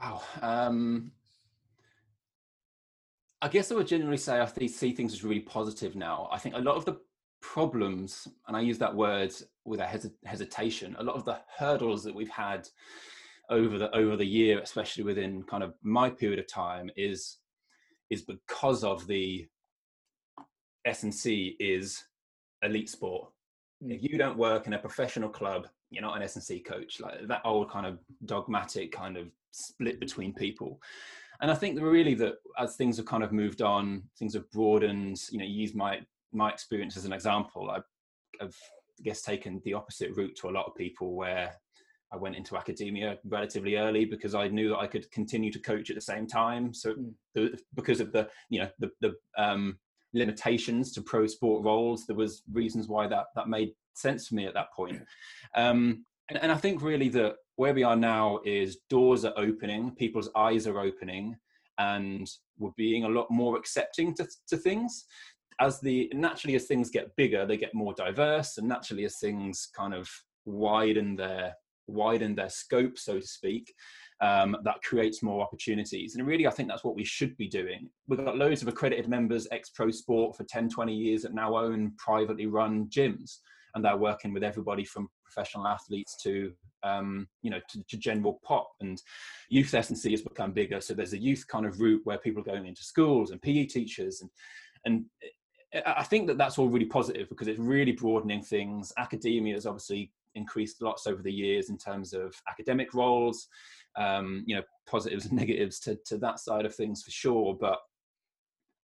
Wow. 0.00 0.22
Um, 0.40 1.12
I 3.42 3.48
guess 3.48 3.70
I 3.70 3.74
would 3.74 3.86
generally 3.86 4.16
say 4.16 4.38
I 4.38 4.66
see 4.66 4.92
things 4.92 5.12
as 5.12 5.24
really 5.24 5.40
positive 5.40 5.96
now. 5.96 6.28
I 6.30 6.38
think 6.38 6.54
a 6.54 6.60
lot 6.60 6.76
of 6.76 6.84
the 6.84 6.98
problems, 7.40 8.28
and 8.46 8.56
I 8.56 8.60
use 8.60 8.78
that 8.78 8.94
word 8.94 9.32
with 9.64 9.80
a 9.80 9.86
hes- 9.86 10.10
hesitation, 10.24 10.96
a 10.98 11.02
lot 11.02 11.16
of 11.16 11.24
the 11.24 11.38
hurdles 11.56 12.04
that 12.04 12.14
we've 12.14 12.28
had 12.28 12.68
over 13.48 13.78
the 13.78 13.94
over 13.94 14.16
the 14.16 14.26
year, 14.26 14.60
especially 14.60 15.04
within 15.04 15.42
kind 15.44 15.62
of 15.62 15.74
my 15.82 16.10
period 16.10 16.38
of 16.38 16.46
time, 16.46 16.90
is 16.96 17.38
is 18.10 18.22
because 18.22 18.84
of 18.84 19.06
the 19.06 19.46
S 20.84 21.02
and 21.02 21.14
C 21.14 21.56
is 21.60 22.04
elite 22.62 22.88
sport. 22.88 23.30
Mm. 23.82 23.94
If 23.94 24.02
you 24.02 24.18
don't 24.18 24.38
work 24.38 24.66
in 24.66 24.74
a 24.74 24.78
professional 24.78 25.28
club, 25.28 25.66
you're 25.90 26.02
not 26.02 26.16
an 26.16 26.22
S 26.22 26.36
and 26.36 26.44
C 26.44 26.60
coach. 26.60 27.00
Like 27.00 27.26
that 27.28 27.42
old 27.44 27.70
kind 27.70 27.86
of 27.86 27.98
dogmatic 28.24 28.92
kind 28.92 29.16
of 29.16 29.28
split 29.52 30.00
between 30.00 30.32
people 30.32 30.80
and 31.40 31.50
I 31.50 31.54
think 31.54 31.76
that 31.76 31.84
really 31.84 32.14
that 32.16 32.34
as 32.58 32.76
things 32.76 32.96
have 32.98 33.06
kind 33.06 33.22
of 33.22 33.32
moved 33.32 33.62
on, 33.62 34.02
things 34.18 34.34
have 34.34 34.50
broadened. 34.50 35.20
You 35.30 35.38
know, 35.38 35.44
use 35.44 35.74
my 35.74 36.00
my 36.32 36.50
experience 36.50 36.96
as 36.96 37.06
an 37.06 37.12
example. 37.12 37.70
I, 37.70 37.80
have 38.40 38.54
I 38.98 39.02
guess 39.02 39.22
taken 39.22 39.60
the 39.64 39.74
opposite 39.74 40.14
route 40.16 40.36
to 40.36 40.48
a 40.48 40.52
lot 40.52 40.66
of 40.66 40.74
people, 40.74 41.14
where 41.14 41.54
I 42.12 42.16
went 42.16 42.36
into 42.36 42.58
academia 42.58 43.18
relatively 43.24 43.76
early 43.76 44.04
because 44.04 44.34
I 44.34 44.48
knew 44.48 44.68
that 44.70 44.78
I 44.78 44.86
could 44.86 45.10
continue 45.12 45.50
to 45.52 45.58
coach 45.58 45.88
at 45.88 45.96
the 45.96 46.02
same 46.02 46.26
time. 46.26 46.74
So 46.74 46.92
mm. 46.92 47.12
the, 47.34 47.58
because 47.74 48.00
of 48.00 48.12
the 48.12 48.28
you 48.50 48.60
know 48.60 48.68
the 48.78 48.90
the 49.00 49.14
um, 49.38 49.78
limitations 50.12 50.92
to 50.92 51.00
pro 51.00 51.26
sport 51.26 51.64
roles, 51.64 52.06
there 52.06 52.16
was 52.16 52.42
reasons 52.52 52.86
why 52.86 53.06
that 53.06 53.26
that 53.34 53.48
made 53.48 53.72
sense 53.94 54.28
for 54.28 54.34
me 54.34 54.46
at 54.46 54.54
that 54.54 54.72
point. 54.72 55.02
Um, 55.54 56.04
and, 56.28 56.38
and 56.42 56.52
I 56.52 56.56
think 56.56 56.82
really 56.82 57.08
that 57.10 57.36
where 57.56 57.74
we 57.74 57.82
are 57.82 57.96
now 57.96 58.40
is 58.44 58.78
doors 58.88 59.24
are 59.24 59.34
opening, 59.36 59.94
people's 59.94 60.30
eyes 60.36 60.66
are 60.66 60.80
opening, 60.80 61.36
and 61.78 62.28
we're 62.58 62.70
being 62.76 63.04
a 63.04 63.08
lot 63.08 63.30
more 63.30 63.56
accepting 63.56 64.14
to, 64.14 64.26
to 64.48 64.56
things. 64.56 65.04
As 65.60 65.80
the 65.80 66.10
naturally 66.14 66.54
as 66.54 66.66
things 66.66 66.90
get 66.90 67.14
bigger, 67.16 67.44
they 67.44 67.56
get 67.56 67.74
more 67.74 67.92
diverse, 67.94 68.56
and 68.58 68.68
naturally 68.68 69.04
as 69.04 69.18
things 69.18 69.68
kind 69.76 69.92
of 69.92 70.08
widen 70.46 71.16
their 71.16 71.54
widen 71.86 72.34
their 72.34 72.48
scope, 72.48 72.98
so 72.98 73.18
to 73.18 73.26
speak, 73.26 73.74
um, 74.20 74.56
that 74.64 74.82
creates 74.82 75.22
more 75.22 75.42
opportunities. 75.42 76.14
And 76.14 76.26
really, 76.26 76.46
I 76.46 76.50
think 76.50 76.68
that's 76.68 76.84
what 76.84 76.94
we 76.94 77.04
should 77.04 77.36
be 77.36 77.48
doing. 77.48 77.88
We've 78.06 78.24
got 78.24 78.36
loads 78.36 78.62
of 78.62 78.68
accredited 78.68 79.08
members, 79.08 79.48
ex 79.50 79.70
pro 79.70 79.90
sport 79.90 80.36
for 80.36 80.44
10, 80.44 80.68
20 80.68 80.94
years 80.94 81.22
that 81.22 81.34
now 81.34 81.56
own 81.56 81.92
privately 81.98 82.46
run 82.46 82.86
gyms. 82.86 83.38
And 83.74 83.84
they're 83.84 83.96
working 83.96 84.32
with 84.32 84.42
everybody 84.42 84.84
from 84.84 85.08
professional 85.24 85.66
athletes 85.66 86.16
to 86.22 86.52
um, 86.82 87.28
you 87.42 87.50
know 87.50 87.60
to, 87.68 87.82
to, 87.84 87.96
general 87.98 88.40
pop 88.42 88.70
and 88.80 89.02
youth 89.50 89.74
S&C 89.74 90.10
has 90.10 90.22
become 90.22 90.52
bigger. 90.52 90.80
So 90.80 90.94
there's 90.94 91.12
a 91.12 91.18
youth 91.18 91.46
kind 91.46 91.66
of 91.66 91.80
route 91.80 92.00
where 92.04 92.18
people 92.18 92.40
are 92.40 92.52
going 92.52 92.66
into 92.66 92.82
schools 92.82 93.30
and 93.30 93.42
PE 93.42 93.66
teachers 93.66 94.22
and 94.22 94.30
and 94.86 95.04
I 95.86 96.02
think 96.02 96.26
that 96.26 96.38
that's 96.38 96.58
all 96.58 96.68
really 96.68 96.86
positive 96.86 97.28
because 97.28 97.46
it's 97.46 97.60
really 97.60 97.92
broadening 97.92 98.42
things. 98.42 98.92
Academia 98.98 99.54
has 99.54 99.66
obviously 99.66 100.10
increased 100.34 100.82
lots 100.82 101.06
over 101.06 101.22
the 101.22 101.32
years 101.32 101.70
in 101.70 101.78
terms 101.78 102.12
of 102.12 102.34
academic 102.48 102.92
roles, 102.92 103.48
um, 103.96 104.42
you 104.46 104.56
know, 104.56 104.62
positives 104.88 105.26
and 105.26 105.32
negatives 105.38 105.78
to, 105.80 105.96
to 106.06 106.18
that 106.18 106.40
side 106.40 106.66
of 106.66 106.74
things 106.74 107.02
for 107.02 107.10
sure. 107.10 107.56
But 107.58 107.78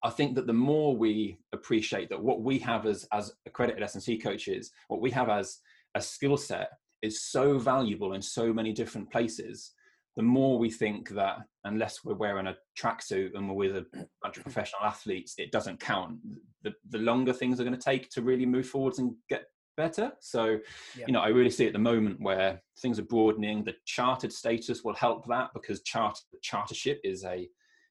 I 0.07 0.11
think 0.11 0.35
that 0.37 0.47
the 0.47 0.53
more 0.53 0.97
we 0.97 1.39
appreciate 1.53 2.09
that 2.11 2.23
what 2.23 2.43
we 2.43 2.59
have 2.61 2.87
as 2.87 3.07
as 3.13 3.33
accredited 3.47 3.83
S&C 3.83 4.19
coaches, 4.19 4.71
what 4.89 5.01
we 5.01 5.11
have 5.11 5.29
as 5.29 5.59
a 5.95 6.01
skill 6.01 6.37
set 6.37 6.71
is 7.03 7.23
so 7.23 7.59
valuable 7.59 8.15
in 8.15 8.23
so 8.23 8.53
many 8.53 8.73
different 8.73 9.11
places 9.11 9.73
the 10.17 10.23
more 10.23 10.59
we 10.59 10.71
think 10.71 11.11
that 11.11 11.41
unless 11.65 12.03
we're 12.03 12.15
wearing 12.15 12.47
a 12.47 12.57
tracksuit 12.79 13.35
and 13.35 13.49
we're 13.49 13.55
with 13.55 13.77
a 13.77 13.87
bunch 14.23 14.39
of 14.39 14.43
professional 14.43 14.83
athletes, 14.83 15.35
it 15.37 15.53
doesn't 15.53 15.79
count. 15.79 16.17
The, 16.63 16.73
the 16.89 16.99
longer 16.99 17.35
things 17.35 17.61
are 17.61 17.65
going 17.65 17.77
to 17.77 17.83
take 17.83 18.09
to 18.11 18.23
really 18.23 18.47
move 18.47 18.67
forwards 18.67 18.99
and 18.99 19.15
get 19.29 19.45
better. 19.77 20.13
So, 20.21 20.59
yeah. 20.97 21.05
you 21.07 21.13
know, 21.13 21.21
I 21.21 21.29
really 21.29 21.51
see 21.51 21.67
at 21.67 21.75
the 21.75 21.79
moment 21.79 22.19
where 22.19 22.63
things 22.81 22.99
are 22.99 23.05
broadening. 23.05 23.63
The 23.63 23.75
chartered 23.85 24.33
status 24.33 24.83
will 24.83 24.95
help 24.95 25.27
that 25.27 25.51
because 25.53 25.83
chart 25.83 26.19
chartership 26.43 26.97
is 27.05 27.23
a 27.25 27.47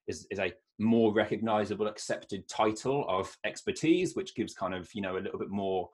is, 0.08 0.26
is 0.32 0.40
a 0.40 0.52
more 0.80 1.14
recognizable, 1.14 1.88
accepted 1.88 2.48
title 2.48 3.06
of 3.08 3.36
expertise, 3.46 4.16
which 4.16 4.36
gives 4.36 4.54
kind 4.54 4.74
of 4.74 4.90
you 4.94 5.02
know 5.02 5.18
a 5.18 5.20
little 5.20 5.40
bit 5.40 5.50
more 5.50 5.90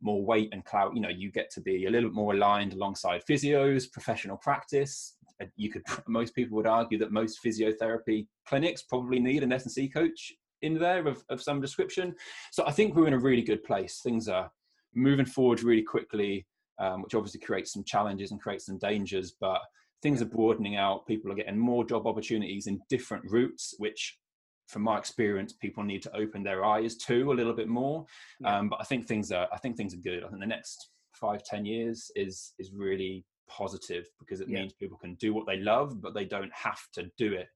more 0.00 0.24
weight 0.24 0.50
and 0.52 0.64
clout. 0.64 0.94
You 0.94 1.00
know, 1.00 1.08
you 1.08 1.30
get 1.30 1.50
to 1.52 1.60
be 1.60 1.86
a 1.86 1.90
little 1.90 2.10
bit 2.10 2.14
more 2.14 2.34
aligned 2.34 2.74
alongside 2.74 3.22
physios, 3.28 3.90
professional 3.90 4.36
practice. 4.36 5.16
You 5.56 5.70
could 5.70 5.82
most 6.06 6.34
people 6.34 6.56
would 6.56 6.66
argue 6.66 6.98
that 6.98 7.12
most 7.12 7.40
physiotherapy 7.44 8.26
clinics 8.46 8.82
probably 8.82 9.20
need 9.20 9.42
an 9.42 9.52
S&C 9.52 9.88
coach 9.88 10.32
in 10.62 10.78
there 10.78 11.06
of, 11.06 11.22
of 11.28 11.42
some 11.42 11.60
description. 11.60 12.14
So 12.50 12.66
I 12.66 12.72
think 12.72 12.94
we're 12.94 13.06
in 13.06 13.14
a 13.14 13.18
really 13.18 13.42
good 13.42 13.62
place. 13.64 14.00
Things 14.02 14.28
are 14.28 14.50
moving 14.94 15.26
forward 15.26 15.62
really 15.62 15.82
quickly, 15.82 16.46
um, 16.78 17.02
which 17.02 17.14
obviously 17.14 17.40
creates 17.40 17.72
some 17.72 17.84
challenges 17.84 18.30
and 18.30 18.40
creates 18.40 18.66
some 18.66 18.78
dangers, 18.78 19.34
but 19.40 19.60
things 20.02 20.22
are 20.22 20.26
broadening 20.26 20.76
out. 20.76 21.06
People 21.06 21.30
are 21.30 21.34
getting 21.34 21.58
more 21.58 21.84
job 21.84 22.06
opportunities 22.06 22.66
in 22.66 22.80
different 22.88 23.24
routes, 23.30 23.74
which 23.78 24.18
from 24.66 24.82
my 24.82 24.98
experience, 24.98 25.52
people 25.52 25.82
need 25.82 26.02
to 26.02 26.16
open 26.16 26.42
their 26.42 26.64
eyes 26.64 26.96
to 26.96 27.32
a 27.32 27.34
little 27.34 27.52
bit 27.52 27.68
more. 27.68 28.06
Yeah. 28.40 28.58
Um, 28.58 28.68
but 28.68 28.80
I 28.80 28.84
think 28.84 29.06
things 29.06 29.30
are 29.32 29.48
I 29.52 29.58
think 29.58 29.76
things 29.76 29.94
are 29.94 29.98
good. 29.98 30.24
I 30.24 30.28
think 30.28 30.40
the 30.40 30.46
next 30.46 30.90
five 31.12 31.42
ten 31.44 31.64
years 31.64 32.10
is 32.16 32.52
is 32.58 32.72
really 32.72 33.24
positive 33.48 34.06
because 34.18 34.40
it 34.40 34.48
yeah. 34.48 34.60
means 34.60 34.72
people 34.72 34.98
can 34.98 35.14
do 35.14 35.34
what 35.34 35.46
they 35.46 35.58
love, 35.58 36.00
but 36.00 36.14
they 36.14 36.24
don't 36.24 36.52
have 36.52 36.80
to 36.94 37.10
do 37.18 37.32
it 37.34 37.48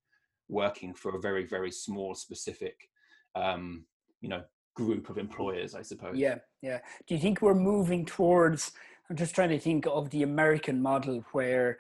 working 0.48 0.94
for 0.94 1.16
a 1.16 1.20
very 1.20 1.46
very 1.46 1.70
small 1.70 2.14
specific 2.14 2.76
um, 3.34 3.84
you 4.20 4.28
know 4.28 4.42
group 4.74 5.10
of 5.10 5.18
employers. 5.18 5.74
I 5.74 5.82
suppose. 5.82 6.16
Yeah, 6.16 6.38
yeah. 6.62 6.80
Do 7.06 7.14
you 7.14 7.20
think 7.20 7.40
we're 7.40 7.54
moving 7.54 8.04
towards? 8.04 8.72
I'm 9.10 9.16
just 9.16 9.34
trying 9.34 9.48
to 9.50 9.58
think 9.58 9.86
of 9.86 10.10
the 10.10 10.22
American 10.22 10.82
model 10.82 11.24
where 11.32 11.78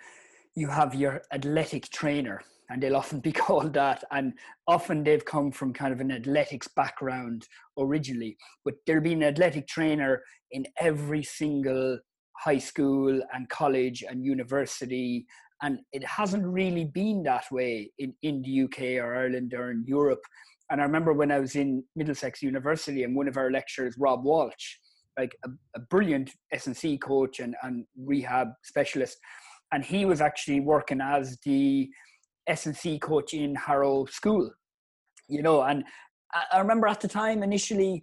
you 0.54 0.68
have 0.68 0.94
your 0.94 1.22
athletic 1.30 1.90
trainer 1.90 2.42
and 2.70 2.82
they'll 2.82 2.96
often 2.96 3.20
be 3.20 3.32
called 3.46 3.74
that. 3.74 4.04
And 4.10 4.34
often 4.66 5.04
they've 5.04 5.24
come 5.24 5.50
from 5.50 5.72
kind 5.72 5.92
of 5.92 6.00
an 6.00 6.12
athletics 6.12 6.68
background 6.68 7.46
originally, 7.78 8.36
but 8.64 8.74
there'll 8.86 9.02
be 9.02 9.12
an 9.12 9.22
athletic 9.22 9.66
trainer 9.68 10.22
in 10.50 10.66
every 10.78 11.22
single 11.22 11.98
high 12.36 12.58
school 12.58 13.20
and 13.32 13.48
college 13.48 14.04
and 14.08 14.24
university. 14.24 15.26
And 15.62 15.80
it 15.92 16.04
hasn't 16.04 16.46
really 16.46 16.84
been 16.84 17.22
that 17.24 17.50
way 17.50 17.90
in, 17.98 18.14
in 18.22 18.42
the 18.42 18.62
UK 18.62 19.02
or 19.04 19.16
Ireland 19.16 19.54
or 19.54 19.70
in 19.70 19.84
Europe. 19.86 20.22
And 20.70 20.80
I 20.80 20.84
remember 20.84 21.12
when 21.12 21.32
I 21.32 21.40
was 21.40 21.56
in 21.56 21.82
Middlesex 21.96 22.42
University 22.42 23.02
and 23.02 23.16
one 23.16 23.26
of 23.26 23.36
our 23.36 23.50
lecturers, 23.50 23.96
Rob 23.98 24.24
Walsh, 24.24 24.76
like 25.18 25.36
a, 25.44 25.48
a 25.74 25.80
brilliant 25.80 26.30
S&C 26.52 26.98
coach 26.98 27.40
and, 27.40 27.56
and 27.62 27.86
rehab 27.96 28.48
specialist, 28.62 29.18
and 29.72 29.84
he 29.84 30.04
was 30.04 30.20
actually 30.20 30.60
working 30.60 31.00
as 31.00 31.38
the 31.44 31.88
S&C 32.48 32.98
coach 32.98 33.34
in 33.34 33.54
Harrow 33.54 34.06
School, 34.06 34.50
you 35.28 35.42
know, 35.42 35.62
and 35.62 35.84
I 36.52 36.58
remember 36.58 36.86
at 36.86 37.00
the 37.00 37.08
time 37.08 37.42
initially 37.42 38.02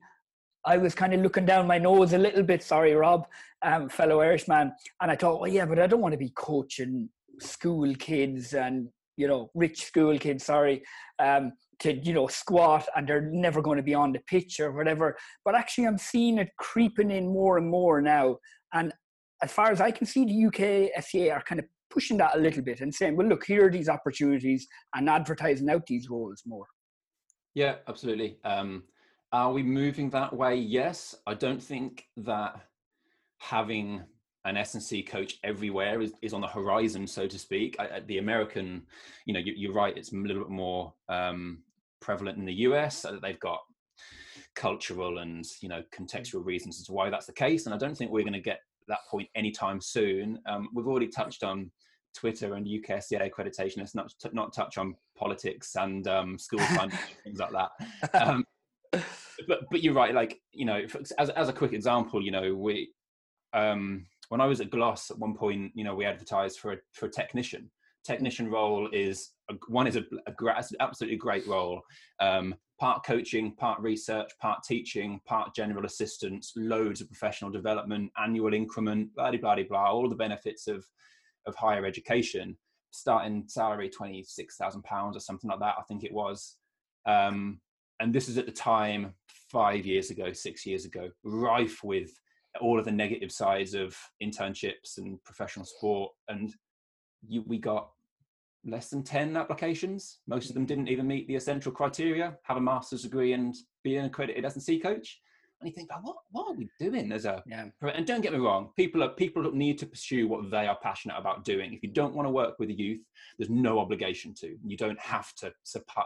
I 0.65 0.77
was 0.77 0.95
kind 0.95 1.13
of 1.13 1.21
looking 1.21 1.45
down 1.45 1.67
my 1.67 1.77
nose 1.77 2.13
a 2.13 2.17
little 2.17 2.43
bit, 2.43 2.63
sorry, 2.63 2.93
Rob, 2.95 3.27
um, 3.61 3.87
fellow 3.87 4.21
Irishman, 4.21 4.71
and 5.01 5.11
I 5.11 5.15
thought, 5.15 5.39
well, 5.39 5.51
yeah, 5.51 5.65
but 5.65 5.79
I 5.79 5.87
don't 5.87 6.01
want 6.01 6.13
to 6.13 6.17
be 6.17 6.31
coaching 6.35 7.09
school 7.39 7.93
kids 7.95 8.53
and, 8.53 8.89
you 9.17 9.27
know, 9.27 9.51
rich 9.53 9.85
school 9.85 10.17
kids, 10.17 10.45
sorry, 10.45 10.83
um, 11.19 11.53
to, 11.79 11.93
you 11.93 12.13
know, 12.13 12.27
squat 12.27 12.87
and 12.95 13.07
they're 13.07 13.29
never 13.31 13.61
going 13.61 13.77
to 13.77 13.83
be 13.83 13.93
on 13.93 14.11
the 14.11 14.19
pitch 14.27 14.59
or 14.59 14.71
whatever. 14.71 15.15
But 15.43 15.55
actually, 15.55 15.85
I'm 15.87 15.97
seeing 15.97 16.39
it 16.39 16.49
creeping 16.57 17.11
in 17.11 17.27
more 17.27 17.57
and 17.57 17.69
more 17.69 18.01
now. 18.01 18.37
And 18.73 18.91
as 19.43 19.51
far 19.51 19.71
as 19.71 19.81
I 19.81 19.91
can 19.91 20.07
see, 20.07 20.25
the 20.25 20.45
UK 20.47 21.03
SCA 21.03 21.31
are 21.31 21.43
kind 21.43 21.59
of 21.59 21.65
pushing 21.95 22.17
that 22.17 22.35
a 22.35 22.39
little 22.39 22.61
bit 22.61 22.81
and 22.81 22.93
saying, 22.93 23.15
well, 23.15 23.25
look, 23.25 23.45
here 23.45 23.65
are 23.65 23.71
these 23.71 23.87
opportunities 23.87 24.67
and 24.93 25.09
advertising 25.09 25.69
out 25.69 25.87
these 25.87 26.09
roles 26.09 26.43
more. 26.45 26.65
Yeah, 27.53 27.75
absolutely. 27.87 28.37
Um, 28.43 28.83
are 29.31 29.53
we 29.53 29.63
moving 29.63 30.09
that 30.09 30.35
way? 30.35 30.57
Yes. 30.57 31.15
I 31.25 31.35
don't 31.35 31.63
think 31.63 32.05
that 32.17 32.59
having 33.39 34.03
an 34.43 34.57
S&C 34.57 35.03
coach 35.03 35.39
everywhere 35.45 36.01
is, 36.01 36.11
is 36.21 36.33
on 36.33 36.41
the 36.41 36.47
horizon, 36.47 37.07
so 37.07 37.27
to 37.27 37.39
speak. 37.39 37.77
I, 37.79 38.01
the 38.01 38.17
American, 38.17 38.83
you 39.25 39.33
know, 39.33 39.39
you, 39.39 39.71
are 39.71 39.73
right, 39.73 39.97
it's 39.97 40.11
a 40.11 40.17
little 40.17 40.43
bit 40.43 40.51
more 40.51 40.93
um, 41.07 41.63
prevalent 42.01 42.37
in 42.37 42.45
the 42.45 42.53
US. 42.53 43.03
That 43.03 43.21
They've 43.21 43.39
got 43.39 43.61
cultural 44.53 45.19
and, 45.19 45.45
you 45.61 45.69
know, 45.69 45.81
contextual 45.97 46.45
reasons 46.45 46.79
as 46.79 46.87
to 46.87 46.91
why 46.91 47.09
that's 47.09 47.25
the 47.25 47.33
case. 47.33 47.65
And 47.65 47.73
I 47.73 47.77
don't 47.77 47.97
think 47.97 48.11
we're 48.11 48.23
going 48.23 48.33
to 48.33 48.41
get 48.41 48.59
that 48.89 48.99
point 49.09 49.29
anytime 49.35 49.81
soon. 49.81 50.39
Um, 50.45 50.69
we've 50.73 50.87
already 50.87 51.07
touched 51.07 51.43
on 51.43 51.71
Twitter 52.15 52.55
and 52.55 52.65
UKSCA 52.65 53.29
accreditation. 53.29 53.77
Let's 53.77 53.95
not 53.95 54.11
not 54.33 54.53
touch 54.53 54.77
on 54.77 54.95
politics 55.17 55.75
and 55.75 56.07
um, 56.07 56.39
school 56.39 56.59
funding 56.59 56.97
things 57.23 57.39
like 57.39 57.51
that. 57.51 57.71
Um, 58.13 58.45
but 59.47 59.61
but 59.69 59.83
you're 59.83 59.93
right. 59.93 60.13
Like 60.13 60.39
you 60.51 60.65
know, 60.65 60.81
as 61.17 61.29
as 61.29 61.49
a 61.49 61.53
quick 61.53 61.73
example, 61.73 62.21
you 62.21 62.31
know, 62.31 62.55
we 62.55 62.89
um, 63.53 64.05
when 64.29 64.41
I 64.41 64.45
was 64.45 64.61
at 64.61 64.71
Glos 64.71 65.11
at 65.11 65.19
one 65.19 65.35
point, 65.35 65.71
you 65.75 65.83
know, 65.83 65.95
we 65.95 66.05
advertised 66.05 66.59
for 66.59 66.73
a 66.73 66.77
for 66.93 67.07
a 67.07 67.11
technician. 67.11 67.69
Technician 68.03 68.49
role 68.51 68.87
is 68.93 69.31
a, 69.49 69.55
one 69.67 69.87
is 69.87 69.95
a, 69.95 70.03
a, 70.27 70.45
a 70.45 70.63
absolutely 70.79 71.17
great 71.17 71.45
role. 71.47 71.81
Um, 72.19 72.53
part 72.79 73.03
coaching, 73.03 73.55
part 73.55 73.79
research, 73.79 74.29
part 74.39 74.59
teaching, 74.63 75.19
part 75.25 75.55
general 75.55 75.85
assistance, 75.85 76.53
loads 76.55 77.01
of 77.01 77.07
professional 77.07 77.49
development, 77.49 78.11
annual 78.21 78.53
increment, 78.53 79.13
blah 79.15 79.31
blah 79.31 79.55
blah 79.55 79.63
blah, 79.67 79.91
all 79.91 80.09
the 80.09 80.15
benefits 80.15 80.67
of 80.67 80.85
of 81.45 81.55
higher 81.55 81.85
education. 81.85 82.57
Starting 82.91 83.43
salary 83.47 83.89
twenty 83.89 84.23
six 84.23 84.55
thousand 84.55 84.83
pounds 84.83 85.17
or 85.17 85.19
something 85.19 85.49
like 85.49 85.59
that, 85.59 85.75
I 85.77 85.83
think 85.87 86.03
it 86.03 86.13
was. 86.13 86.55
Um, 87.05 87.59
and 87.99 88.13
this 88.13 88.27
is 88.29 88.37
at 88.37 88.45
the 88.45 88.51
time 88.51 89.13
five 89.51 89.85
years 89.85 90.09
ago, 90.11 90.33
six 90.33 90.65
years 90.65 90.85
ago, 90.85 91.09
rife 91.23 91.83
with 91.83 92.11
all 92.61 92.79
of 92.79 92.85
the 92.85 92.91
negative 92.91 93.31
sides 93.31 93.73
of 93.73 93.95
internships 94.23 94.97
and 94.97 95.21
professional 95.23 95.65
sport. 95.65 96.11
And 96.27 96.53
you, 97.27 97.43
we 97.45 97.57
got 97.57 97.89
less 98.65 98.89
than 98.89 99.03
10 99.03 99.37
applications. 99.37 100.19
Most 100.27 100.49
of 100.49 100.55
them 100.55 100.65
didn't 100.65 100.89
even 100.89 101.07
meet 101.07 101.27
the 101.27 101.35
essential 101.35 101.71
criteria, 101.71 102.37
have 102.43 102.57
a 102.57 102.61
master's 102.61 103.03
degree 103.03 103.33
and 103.33 103.55
be 103.83 103.97
an 103.97 104.05
accredited 104.05 104.45
S&C 104.45 104.79
coach. 104.79 105.21
And 105.61 105.69
you 105.69 105.73
think, 105.73 105.89
oh, 105.93 105.99
what, 106.01 106.17
what 106.31 106.51
are 106.51 106.57
we 106.57 106.69
doing 106.79 107.11
as 107.11 107.25
a, 107.25 107.41
yeah. 107.47 107.65
and 107.81 108.05
don't 108.05 108.21
get 108.21 108.33
me 108.33 108.39
wrong, 108.39 108.71
people 108.75 109.03
are, 109.03 109.09
people 109.09 109.49
need 109.51 109.77
to 109.79 109.85
pursue 109.85 110.27
what 110.27 110.51
they 110.51 110.67
are 110.67 110.77
passionate 110.83 111.17
about 111.17 111.45
doing. 111.45 111.73
If 111.73 111.81
you 111.81 111.89
don't 111.89 112.13
want 112.13 112.27
to 112.27 112.31
work 112.31 112.59
with 112.59 112.69
the 112.69 112.75
youth, 112.75 113.01
there's 113.37 113.49
no 113.49 113.79
obligation 113.79 114.33
to, 114.41 114.57
you 114.65 114.77
don't 114.77 114.99
have 114.99 115.33
to, 115.35 115.53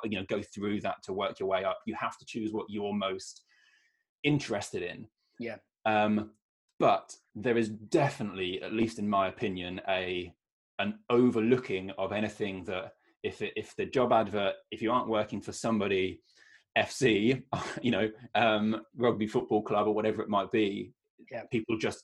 you 0.04 0.20
know, 0.20 0.26
go 0.30 0.42
through 0.42 0.82
that 0.82 1.02
to 1.04 1.14
work 1.14 1.40
your 1.40 1.50
way 1.50 1.64
up. 1.64 1.80
You 1.86 1.96
have 1.96 2.18
to 2.20 2.26
choose 2.26 2.54
what 2.54 2.68
you're 2.70 2.94
most 2.94 3.42
interested 4.24 4.84
in. 4.84 5.08
Yeah. 5.40 5.56
Um, 5.86 6.32
but 6.80 7.14
there 7.36 7.58
is 7.58 7.70
definitely, 7.70 8.62
at 8.62 8.74
least 8.74 9.00
in 9.00 9.10
my 9.10 9.28
opinion, 9.28 9.82
a 9.88 10.34
an 10.80 10.98
overlooking 11.10 11.92
of 11.98 12.14
anything 12.14 12.64
that 12.64 12.94
if 13.22 13.42
it, 13.42 13.52
if 13.58 13.76
the 13.76 13.86
job 13.86 14.14
advert, 14.14 14.56
if 14.72 14.82
you 14.82 14.92
aren't 14.92 15.10
working 15.10 15.42
for 15.42 15.52
somebody 15.52 16.22
FC, 16.78 17.42
you 17.82 17.92
know, 17.92 18.10
um, 18.36 18.82
rugby 18.96 19.28
football 19.28 19.62
club 19.62 19.88
or 19.88 19.94
whatever 19.94 20.22
it 20.22 20.30
might 20.30 20.52
be, 20.52 20.94
yeah. 21.32 21.44
people 21.52 21.78
just 21.78 22.04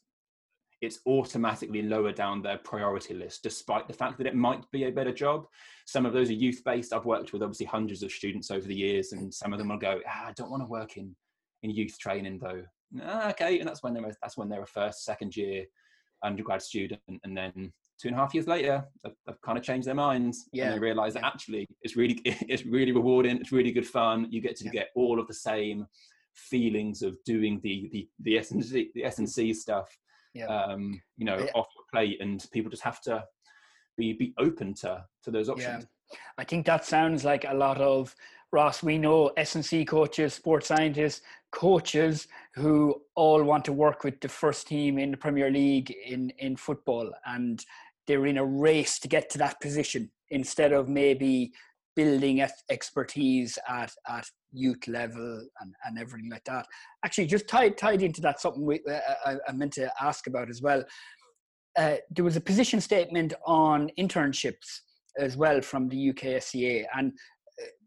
it's 0.81 0.99
automatically 1.07 1.81
lower 1.81 2.11
down 2.11 2.41
their 2.41 2.57
priority 2.57 3.13
list, 3.13 3.43
despite 3.43 3.87
the 3.87 3.93
fact 3.93 4.17
that 4.17 4.27
it 4.27 4.35
might 4.35 4.69
be 4.71 4.83
a 4.83 4.91
better 4.91 5.13
job. 5.13 5.47
Some 5.85 6.05
of 6.05 6.13
those 6.13 6.29
are 6.29 6.33
youth 6.33 6.61
based. 6.65 6.93
I've 6.93 7.05
worked 7.05 7.33
with 7.33 7.41
obviously 7.41 7.65
hundreds 7.65 8.03
of 8.03 8.11
students 8.11 8.51
over 8.51 8.67
the 8.67 8.75
years, 8.75 9.13
and 9.13 9.33
some 9.33 9.53
of 9.53 9.59
them 9.59 9.69
will 9.69 9.77
go, 9.77 9.99
ah, 10.07 10.27
I 10.27 10.33
don't 10.33 10.51
want 10.51 10.63
to 10.63 10.69
work 10.69 10.97
in 10.97 11.15
in 11.63 11.71
youth 11.71 11.97
training 11.97 12.39
though. 12.39 12.63
Ah, 13.01 13.29
okay, 13.29 13.59
and 13.59 13.67
that's 13.67 13.83
when 13.83 13.93
they're 13.93 14.15
that's 14.21 14.37
when 14.37 14.49
they're 14.49 14.63
a 14.63 14.67
first, 14.67 15.03
second 15.05 15.35
year 15.35 15.65
undergrad 16.23 16.61
student, 16.61 17.01
and 17.07 17.37
then 17.37 17.71
two 18.01 18.09
and 18.09 18.17
a 18.17 18.19
half 18.19 18.33
years 18.33 18.47
later, 18.47 18.83
they've, 19.03 19.13
they've 19.25 19.41
kind 19.41 19.57
of 19.57 19.63
changed 19.63 19.87
their 19.87 19.95
minds 19.95 20.49
yeah. 20.51 20.65
and 20.65 20.75
they 20.75 20.79
realize 20.79 21.13
that 21.13 21.23
actually 21.23 21.65
it's 21.81 21.95
really 21.95 22.15
it's 22.25 22.65
really 22.65 22.91
rewarding. 22.91 23.37
It's 23.37 23.51
really 23.51 23.71
good 23.71 23.87
fun. 23.87 24.27
You 24.29 24.41
get 24.41 24.55
to 24.57 24.65
yeah. 24.65 24.71
get 24.71 24.89
all 24.95 25.19
of 25.19 25.27
the 25.27 25.33
same 25.33 25.85
feelings 26.33 27.01
of 27.01 27.17
doing 27.25 27.59
the 27.63 27.89
the 27.91 28.07
the 28.21 28.37
S 28.37 28.51
and 28.51 28.63
the 28.63 29.03
S 29.03 29.19
and 29.19 29.29
C 29.29 29.53
stuff. 29.53 29.87
Yeah. 30.33 30.47
Um, 30.47 30.99
you 31.17 31.25
know, 31.25 31.37
off 31.55 31.67
the 31.75 31.83
plate, 31.91 32.17
and 32.19 32.45
people 32.51 32.69
just 32.69 32.83
have 32.83 33.01
to 33.01 33.23
be 33.97 34.13
be 34.13 34.33
open 34.37 34.73
to 34.75 35.03
to 35.23 35.31
those 35.31 35.49
options. 35.49 35.85
Yeah. 36.11 36.17
I 36.37 36.43
think 36.43 36.65
that 36.65 36.85
sounds 36.85 37.23
like 37.23 37.45
a 37.47 37.53
lot 37.53 37.79
of 37.79 38.15
Ross. 38.55 38.81
We 38.81 38.97
know 38.97 39.31
S 39.35 39.55
and 39.55 39.65
C 39.65 39.83
coaches, 39.83 40.33
sports 40.33 40.67
scientists, 40.67 41.21
coaches 41.51 42.27
who 42.55 43.01
all 43.15 43.43
want 43.43 43.65
to 43.65 43.73
work 43.73 44.05
with 44.05 44.21
the 44.21 44.29
first 44.29 44.65
team 44.67 44.97
in 44.97 45.11
the 45.11 45.17
Premier 45.17 45.51
League 45.51 45.93
in 46.05 46.31
in 46.39 46.55
football, 46.55 47.11
and 47.25 47.63
they're 48.07 48.25
in 48.25 48.37
a 48.37 48.45
race 48.45 48.97
to 48.99 49.07
get 49.09 49.29
to 49.31 49.37
that 49.39 49.59
position 49.59 50.09
instead 50.29 50.71
of 50.71 50.87
maybe 50.87 51.51
building 51.97 52.45
expertise 52.69 53.57
at, 53.67 53.91
at 54.07 54.25
youth 54.51 54.87
level 54.87 55.47
and, 55.61 55.73
and 55.85 55.97
everything 55.97 56.29
like 56.29 56.43
that. 56.45 56.65
Actually, 57.05 57.25
just 57.25 57.47
tied, 57.47 57.77
tied 57.77 58.01
into 58.01 58.21
that, 58.21 58.39
something 58.41 58.65
we, 58.65 58.81
uh, 58.89 58.99
I, 59.25 59.35
I, 59.47 59.51
meant 59.53 59.73
to 59.73 59.89
ask 60.01 60.27
about 60.27 60.49
as 60.49 60.61
well. 60.61 60.83
Uh, 61.77 61.95
there 62.11 62.25
was 62.25 62.35
a 62.35 62.41
position 62.41 62.81
statement 62.81 63.33
on 63.45 63.89
internships 63.97 64.81
as 65.17 65.37
well 65.37 65.61
from 65.61 65.87
the 65.89 66.13
UKSCA. 66.13 66.85
And 66.95 67.11
uh, 67.11 67.13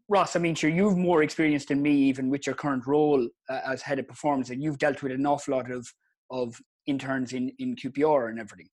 Ross, 0.09 0.35
I 0.35 0.39
mean, 0.39 0.55
sure, 0.55 0.71
you've 0.71 0.97
more 0.97 1.21
experience 1.21 1.65
than 1.65 1.81
me, 1.81 1.91
even 1.91 2.29
with 2.29 2.47
your 2.47 2.55
current 2.55 2.87
role 2.87 3.27
uh, 3.47 3.59
as 3.65 3.83
head 3.83 3.99
of 3.99 4.07
performance, 4.07 4.49
and 4.49 4.61
you've 4.61 4.79
dealt 4.79 5.03
with 5.03 5.11
an 5.11 5.25
awful 5.25 5.55
lot 5.55 5.69
of, 5.71 5.87
of 6.31 6.59
interns 6.87 7.33
in, 7.33 7.51
in 7.59 7.75
QPR 7.75 8.29
and 8.29 8.39
everything. 8.39 8.67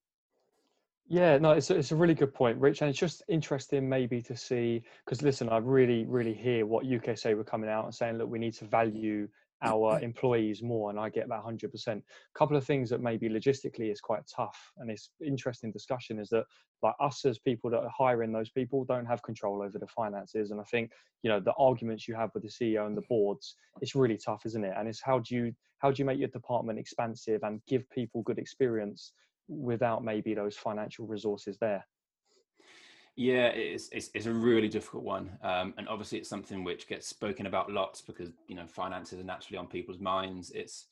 Yeah, 1.09 1.39
no, 1.39 1.53
it's 1.53 1.71
a, 1.71 1.77
it's 1.77 1.93
a 1.93 1.97
really 1.97 2.15
good 2.15 2.35
point, 2.35 2.59
Rich, 2.59 2.81
and 2.81 2.91
it's 2.91 2.99
just 2.99 3.23
interesting 3.29 3.89
maybe 3.89 4.21
to 4.23 4.37
see 4.37 4.83
because 5.05 5.23
listen, 5.23 5.49
I 5.49 5.59
really 5.59 6.05
really 6.05 6.35
hear 6.35 6.67
what 6.67 6.85
UKSCA 6.85 7.37
were 7.37 7.45
coming 7.45 7.71
out 7.71 7.85
and 7.85 7.95
saying, 7.95 8.19
look, 8.19 8.29
we 8.29 8.41
need 8.41 8.55
to 8.55 8.65
value 8.65 9.29
our 9.63 10.01
employees 10.01 10.63
more, 10.63 10.91
and 10.91 10.99
I 10.99 11.09
get 11.09 11.29
that 11.29 11.43
hundred 11.43 11.73
percent. 11.73 12.05
A 12.35 12.39
couple 12.39 12.57
of 12.57 12.65
things 12.65 12.91
that 12.91 13.01
maybe 13.01 13.29
logistically 13.29 13.91
is 13.91 14.01
quite 14.01 14.23
tough, 14.35 14.73
and 14.79 14.91
it's 14.91 15.11
interesting 15.25 15.71
discussion 15.71 16.19
is 16.19 16.29
that 16.31 16.45
like 16.83 16.95
us 17.01 17.25
as 17.25 17.39
people 17.39 17.71
that 17.71 17.81
are 17.81 17.93
hiring 17.97 18.33
those 18.33 18.51
people 18.51 18.85
don't 18.85 19.07
have 19.07 19.23
control 19.23 19.63
over 19.63 19.79
the 19.79 19.87
finances, 19.87 20.51
and 20.51 20.61
I 20.61 20.65
think 20.65 20.91
you 21.23 21.31
know 21.31 21.41
the 21.41 21.55
arguments 21.59 22.07
you 22.07 22.15
have 22.15 22.31
with 22.35 22.43
the 22.43 22.51
CEO 22.51 22.87
and 22.87 22.97
the 22.97 23.03
boards, 23.09 23.57
it's 23.81 23.95
really 23.95 24.19
tough, 24.19 24.43
isn't 24.45 24.65
it? 24.65 24.75
And 24.77 24.89
it's 24.89 25.03
how 25.03 25.21
do 25.21 25.35
you 25.35 25.55
how 25.79 25.91
do 25.91 26.01
you 26.01 26.05
make 26.05 26.19
your 26.19 26.29
department 26.29 26.79
expansive 26.79 27.43
and 27.43 27.61
give 27.67 27.89
people 27.91 28.23
good 28.23 28.39
experience 28.39 29.13
without 29.49 30.05
maybe 30.05 30.35
those 30.35 30.57
financial 30.57 31.07
resources 31.07 31.57
there? 31.61 31.85
Yeah, 33.17 33.47
it's, 33.47 33.89
it's, 33.93 34.11
it's 34.13 34.27
a 34.27 34.33
really 34.33 34.69
difficult 34.69 35.03
one, 35.03 35.39
um, 35.43 35.73
and 35.79 35.89
obviously 35.89 36.19
it's 36.19 36.29
something 36.29 36.63
which 36.65 36.87
gets 36.87 37.09
spoken 37.09 37.47
about 37.47 37.73
lots 37.73 38.03
because 38.03 38.29
you 38.47 38.55
know 38.55 38.67
finances 38.67 39.19
are 39.19 39.25
naturally 39.25 39.57
on 39.57 39.67
people's 39.67 39.99
minds. 39.99 40.51
It's 40.51 40.89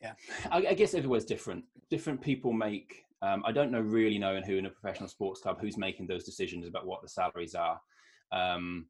yeah, 0.00 0.14
I, 0.50 0.68
I 0.70 0.74
guess 0.74 0.94
everywhere's 0.94 1.26
different. 1.26 1.64
Different 1.90 2.22
people 2.22 2.52
make. 2.54 3.04
Um, 3.20 3.42
I 3.46 3.52
don't 3.52 3.70
know 3.70 3.80
really 3.80 4.18
knowing 4.18 4.42
who 4.42 4.56
in 4.56 4.64
a 4.66 4.70
professional 4.70 5.08
sports 5.08 5.42
club 5.42 5.58
who's 5.60 5.76
making 5.76 6.06
those 6.06 6.24
decisions 6.24 6.66
about 6.66 6.86
what 6.86 7.02
the 7.02 7.08
salaries 7.08 7.54
are. 7.54 7.78
Um, 8.32 8.86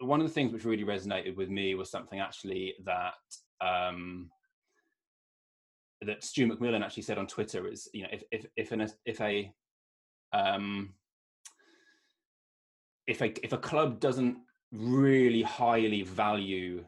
one 0.00 0.20
of 0.20 0.26
the 0.26 0.32
things 0.32 0.52
which 0.52 0.64
really 0.64 0.84
resonated 0.84 1.36
with 1.36 1.50
me 1.50 1.74
was 1.74 1.90
something 1.90 2.20
actually 2.20 2.74
that 2.84 3.14
um, 3.60 4.30
that 6.00 6.24
Stu 6.24 6.46
McMillan 6.46 6.82
actually 6.84 7.02
said 7.02 7.18
on 7.18 7.26
Twitter 7.26 7.66
is, 7.68 7.86
you 7.92 8.04
know, 8.04 8.08
if 8.12 8.22
if 8.30 8.46
if 8.56 8.72
an 8.72 8.88
if 9.04 9.20
a 9.20 9.52
um, 10.32 10.94
if 13.08 13.22
a 13.22 13.44
if 13.44 13.52
a 13.52 13.58
club 13.58 13.98
doesn't 13.98 14.36
really 14.70 15.42
highly 15.42 16.02
value 16.02 16.84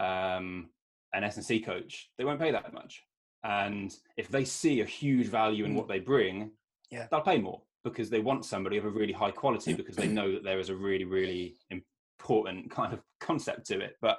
um, 0.00 0.70
an 1.12 1.22
S 1.22 1.36
and 1.36 1.44
C 1.44 1.60
coach, 1.60 2.10
they 2.18 2.24
won't 2.24 2.40
pay 2.40 2.50
that 2.50 2.72
much. 2.72 3.02
And 3.44 3.94
if 4.16 4.28
they 4.28 4.44
see 4.44 4.80
a 4.80 4.84
huge 4.84 5.26
value 5.26 5.64
in 5.64 5.74
what 5.74 5.88
they 5.88 5.98
bring, 5.98 6.52
yeah. 6.90 7.06
they'll 7.10 7.20
pay 7.20 7.38
more 7.38 7.60
because 7.84 8.08
they 8.08 8.20
want 8.20 8.44
somebody 8.44 8.78
of 8.78 8.84
a 8.84 8.90
really 8.90 9.12
high 9.12 9.30
quality 9.30 9.74
because 9.80 9.94
they 9.94 10.08
know 10.08 10.32
that 10.32 10.42
there 10.42 10.58
is 10.58 10.70
a 10.70 10.74
really 10.74 11.04
really 11.04 11.54
important 11.70 12.70
kind 12.78 12.92
of 12.94 13.00
concept 13.20 13.66
to 13.66 13.80
it. 13.80 13.96
But 14.00 14.18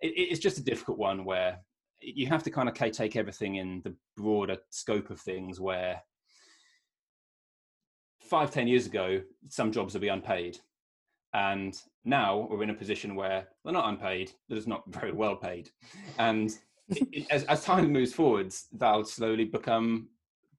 it, 0.00 0.14
it's 0.16 0.40
just 0.40 0.58
a 0.58 0.64
difficult 0.64 0.98
one 0.98 1.24
where 1.24 1.58
you 2.00 2.26
have 2.26 2.42
to 2.42 2.50
kind 2.50 2.68
of 2.68 2.74
take 2.74 3.16
everything 3.16 3.56
in 3.56 3.82
the 3.84 3.94
broader 4.16 4.56
scope 4.70 5.10
of 5.10 5.20
things 5.20 5.60
where 5.60 6.02
five 8.24 8.50
ten 8.50 8.66
years 8.66 8.86
ago 8.86 9.20
some 9.48 9.72
jobs 9.72 9.94
would 9.94 10.02
be 10.02 10.08
unpaid. 10.08 10.58
And 11.32 11.76
now 12.04 12.46
we're 12.50 12.62
in 12.62 12.70
a 12.70 12.74
position 12.74 13.16
where 13.16 13.48
they're 13.64 13.72
not 13.72 13.88
unpaid 13.88 14.32
they're 14.48 14.56
just 14.56 14.68
not 14.68 14.84
very 14.88 15.12
well 15.12 15.36
paid. 15.36 15.70
And 16.18 16.50
as, 17.30 17.44
as 17.44 17.64
time 17.64 17.92
moves 17.92 18.12
forwards 18.12 18.68
they'll 18.72 19.04
slowly 19.04 19.44
become 19.44 20.08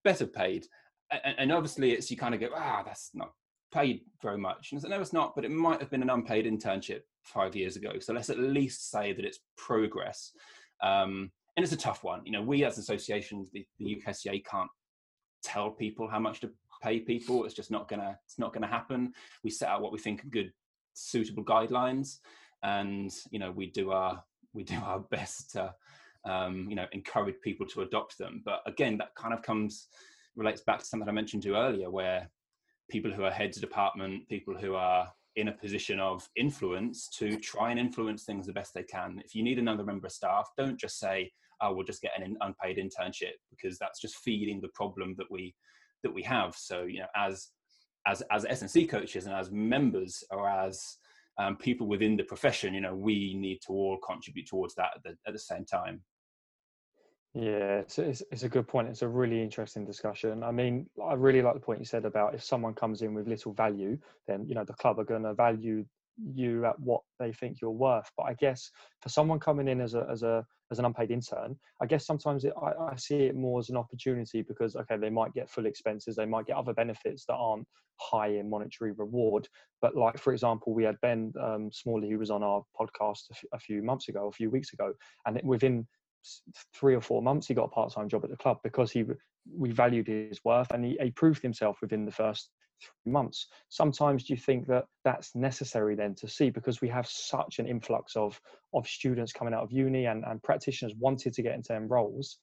better 0.04 0.26
paid. 0.26 0.68
And, 1.12 1.36
and, 1.38 1.52
obviously 1.52 1.92
it's 1.92 2.10
you 2.10 2.18
kind 2.18 2.34
of 2.34 2.40
go 2.40 2.50
ah 2.56 2.84
that's 2.84 3.12
not 3.14 3.32
paid 3.74 4.02
very 4.22 4.38
much. 4.38 4.72
And 4.72 4.80
I 4.80 4.82
said, 4.82 4.92
no 4.92 5.02
it's 5.02 5.14
not 5.14 5.36
but 5.36 5.46
it 5.46 5.52
might 5.52 5.80
have 5.80 5.92
been 5.92 6.02
an 6.02 6.10
unpaid 6.10 6.46
internship 6.46 7.02
five 7.24 7.56
years 7.56 7.76
ago. 7.76 8.00
So 8.00 8.14
let's 8.14 8.30
at 8.30 8.40
least 8.40 8.92
say 8.92 9.14
that 9.14 9.26
it's 9.26 9.40
progress. 9.58 10.32
Um, 10.82 11.32
and 11.56 11.64
it's 11.64 11.74
a 11.74 11.78
tough 11.78 12.04
one. 12.04 12.22
You 12.26 12.32
know, 12.34 12.42
we 12.42 12.64
as 12.66 12.78
associations, 12.78 13.50
the, 13.52 13.66
the 13.80 13.96
UKCA 13.96 14.44
can't 14.46 14.70
tell 15.44 15.72
people 15.72 16.08
how 16.08 16.20
much 16.20 16.42
to 16.42 16.50
pay 16.86 17.00
people. 17.00 17.46
It's 17.46 17.56
just 17.56 17.72
not 17.72 17.88
gonna 17.90 18.18
it's 18.26 18.40
not 18.40 18.54
gonna 18.54 18.68
happen. 18.68 19.14
We 19.44 19.50
set 19.50 19.70
out 19.70 19.82
what 19.82 19.92
we 19.92 20.00
think 20.00 20.24
are 20.24 20.30
good, 20.30 20.52
suitable 20.94 21.44
guidelines, 21.44 22.20
and 22.64 23.12
you 23.32 23.40
know 23.40 23.52
we 23.52 23.68
do 23.72 23.92
our 23.92 24.24
we 24.54 24.64
do 24.64 24.76
our 24.76 25.00
best 25.12 25.52
to 25.52 25.74
um, 26.26 26.68
you 26.70 26.76
know 26.76 26.86
encourage 26.92 27.42
people 27.42 27.66
to 27.68 27.82
adopt 27.82 28.18
them. 28.18 28.42
But 28.46 28.62
again, 28.66 28.98
that 28.98 29.16
kind 29.16 29.34
of 29.34 29.42
comes 29.42 29.88
relates 30.36 30.62
back 30.62 30.80
to 30.80 30.86
something 30.86 31.10
I 31.10 31.14
mentioned 31.14 31.44
to 31.44 31.56
earlier, 31.56 31.90
where 31.90 32.30
people 32.90 33.12
who 33.12 33.24
are 33.24 33.32
heads 33.32 33.58
of 33.58 33.62
department, 33.62 34.28
people 34.30 34.56
who 34.56 34.76
are 34.76 35.12
in 35.38 35.48
a 35.48 35.52
position 35.52 36.00
of 36.00 36.30
influence 36.36 37.10
to 37.10 37.38
try 37.40 37.72
and 37.72 37.80
influence 37.80 38.24
things 38.24 38.46
the 38.46 38.54
best 38.54 38.74
they 38.74 38.84
can. 38.84 39.22
If 39.26 39.36
you 39.36 39.44
need 39.44 39.60
another 39.60 39.84
member 39.84 40.08
of 40.08 40.14
staff, 40.14 40.50
don't 40.56 40.80
just 40.80 41.00
say, 41.00 41.32
"Oh, 41.62 41.74
we'll 41.74 41.86
just 41.92 42.02
get 42.02 42.12
an 42.18 42.38
unpaid 42.42 42.78
internship," 42.78 43.38
because 43.50 43.80
that's 43.80 44.00
just 44.00 44.18
feeding 44.18 44.62
the 44.62 44.76
problem 44.80 45.16
that 45.18 45.32
we 45.32 45.56
that 46.06 46.14
we 46.14 46.24
have. 46.24 46.56
So, 46.56 46.84
you 46.84 47.00
know, 47.00 47.08
as 47.16 47.50
as 48.08 48.22
as 48.32 48.46
S&C 48.46 48.86
coaches 48.86 49.26
and 49.26 49.36
as 49.36 49.52
members 49.52 50.24
or 50.30 50.48
as 50.48 50.98
um, 51.38 51.58
people 51.58 51.88
within 51.88 52.16
the 52.16 52.24
profession, 52.24 52.74
you 52.74 52.82
know, 52.82 52.96
we 52.96 53.34
need 53.34 53.60
to 53.66 53.74
all 53.74 53.98
contribute 53.98 54.48
towards 54.48 54.76
that 54.76 54.92
at 54.96 55.04
the, 55.04 55.18
at 55.28 55.34
the 55.34 55.40
same 55.40 55.66
time. 55.66 56.02
Yeah, 57.34 57.80
it's, 57.80 58.00
it's, 58.00 58.24
it's, 58.32 58.44
a 58.44 58.50
good 58.50 58.66
point. 58.66 58.88
It's 58.88 59.02
a 59.02 59.08
really 59.08 59.42
interesting 59.42 59.84
discussion. 59.84 60.42
I 60.42 60.52
mean, 60.52 60.88
I 61.04 61.16
really 61.16 61.42
like 61.42 61.56
the 61.56 61.60
point 61.60 61.80
you 61.80 61.86
said 61.86 62.06
about 62.06 62.34
if 62.34 62.42
someone 62.42 62.74
comes 62.74 63.02
in 63.02 63.14
with 63.14 63.28
little 63.28 63.52
value, 63.52 63.98
then 64.26 64.46
you 64.48 64.56
know 64.56 64.64
the 64.64 64.74
club 64.76 65.00
are 65.00 65.04
going 65.04 65.24
to 65.24 65.34
value 65.34 65.86
you 66.34 66.66
at 66.66 66.80
what 66.80 67.02
they 67.20 67.34
think 67.34 67.60
you're 67.60 67.72
worth. 67.72 68.10
But 68.16 68.28
I 68.28 68.36
guess 68.36 68.72
for 69.02 69.10
someone 69.10 69.40
coming 69.40 69.68
in 69.68 69.82
as 69.82 69.96
a 69.96 70.08
as 70.10 70.24
a 70.24 70.46
as 70.76 70.80
an 70.80 70.86
unpaid 70.86 71.12
intern, 71.12 71.56
I 71.82 71.86
guess 71.86 72.06
sometimes 72.06 72.44
it, 72.44 72.54
I, 72.62 72.92
I 72.92 72.96
see 72.98 73.24
it 73.24 73.36
more 73.36 73.60
as 73.60 73.70
an 73.70 73.78
opportunity 73.78 74.42
because 74.42 74.76
okay, 74.76 74.98
they 74.98 75.10
might 75.10 75.34
get 75.34 75.50
full 75.50 75.66
expenses, 75.66 76.16
they 76.16 76.26
might 76.26 76.46
get 76.46 76.58
other 76.58 76.74
benefits 76.74 77.26
that 77.26 77.36
aren't 77.36 77.66
high 78.02 78.28
in 78.28 78.50
monetary 78.50 78.92
reward. 78.92 79.48
But 79.82 79.96
like 79.96 80.18
for 80.18 80.34
example, 80.34 80.74
we 80.74 80.84
had 80.84 81.00
Ben 81.02 81.34
um, 81.42 81.70
Smalley 81.72 82.10
who 82.10 82.20
was 82.20 82.32
on 82.32 82.44
our 82.44 82.64
podcast 82.80 83.30
a, 83.32 83.36
f- 83.36 83.46
a 83.54 83.60
few 83.60 83.82
months 83.82 84.10
ago, 84.10 84.28
a 84.28 84.32
few 84.32 84.50
weeks 84.50 84.74
ago, 84.74 84.94
and 85.26 85.40
within 85.44 85.88
three 86.74 86.96
or 86.96 87.02
four 87.02 87.22
months 87.22 87.48
he 87.48 87.54
got 87.54 87.66
a 87.66 87.70
part-time 87.70 88.10
job 88.10 88.24
at 88.24 88.32
the 88.32 88.38
club 88.38 88.58
because 88.64 88.92
he 88.92 89.06
we 89.56 89.70
valued 89.72 90.08
his 90.08 90.40
worth 90.44 90.72
and 90.72 90.84
he, 90.84 90.98
he 91.00 91.12
proved 91.12 91.42
himself 91.44 91.78
within 91.82 92.04
the 92.04 92.12
first 92.12 92.50
three 92.82 93.12
months. 93.12 93.48
Sometimes 93.70 94.24
do 94.24 94.34
you 94.34 94.40
think 94.40 94.68
that 94.68 94.86
that's 95.04 95.36
necessary 95.36 95.96
then 95.96 96.16
to 96.16 96.28
see 96.28 96.50
because 96.50 96.82
we 96.82 96.90
have 96.90 97.08
such 97.08 97.60
an 97.60 97.68
influx 97.68 98.16
of 98.16 98.40
of 98.74 98.88
students 98.88 99.32
coming 99.32 99.54
out 99.54 99.64
of 99.64 99.72
uni 99.72 100.06
and, 100.06 100.24
and 100.26 100.44
practitioners 100.44 100.94
wanted 101.00 101.34
to 101.34 101.42
get 101.42 101.56
into 101.56 101.74
them 101.74 101.88
roles. 101.88 102.38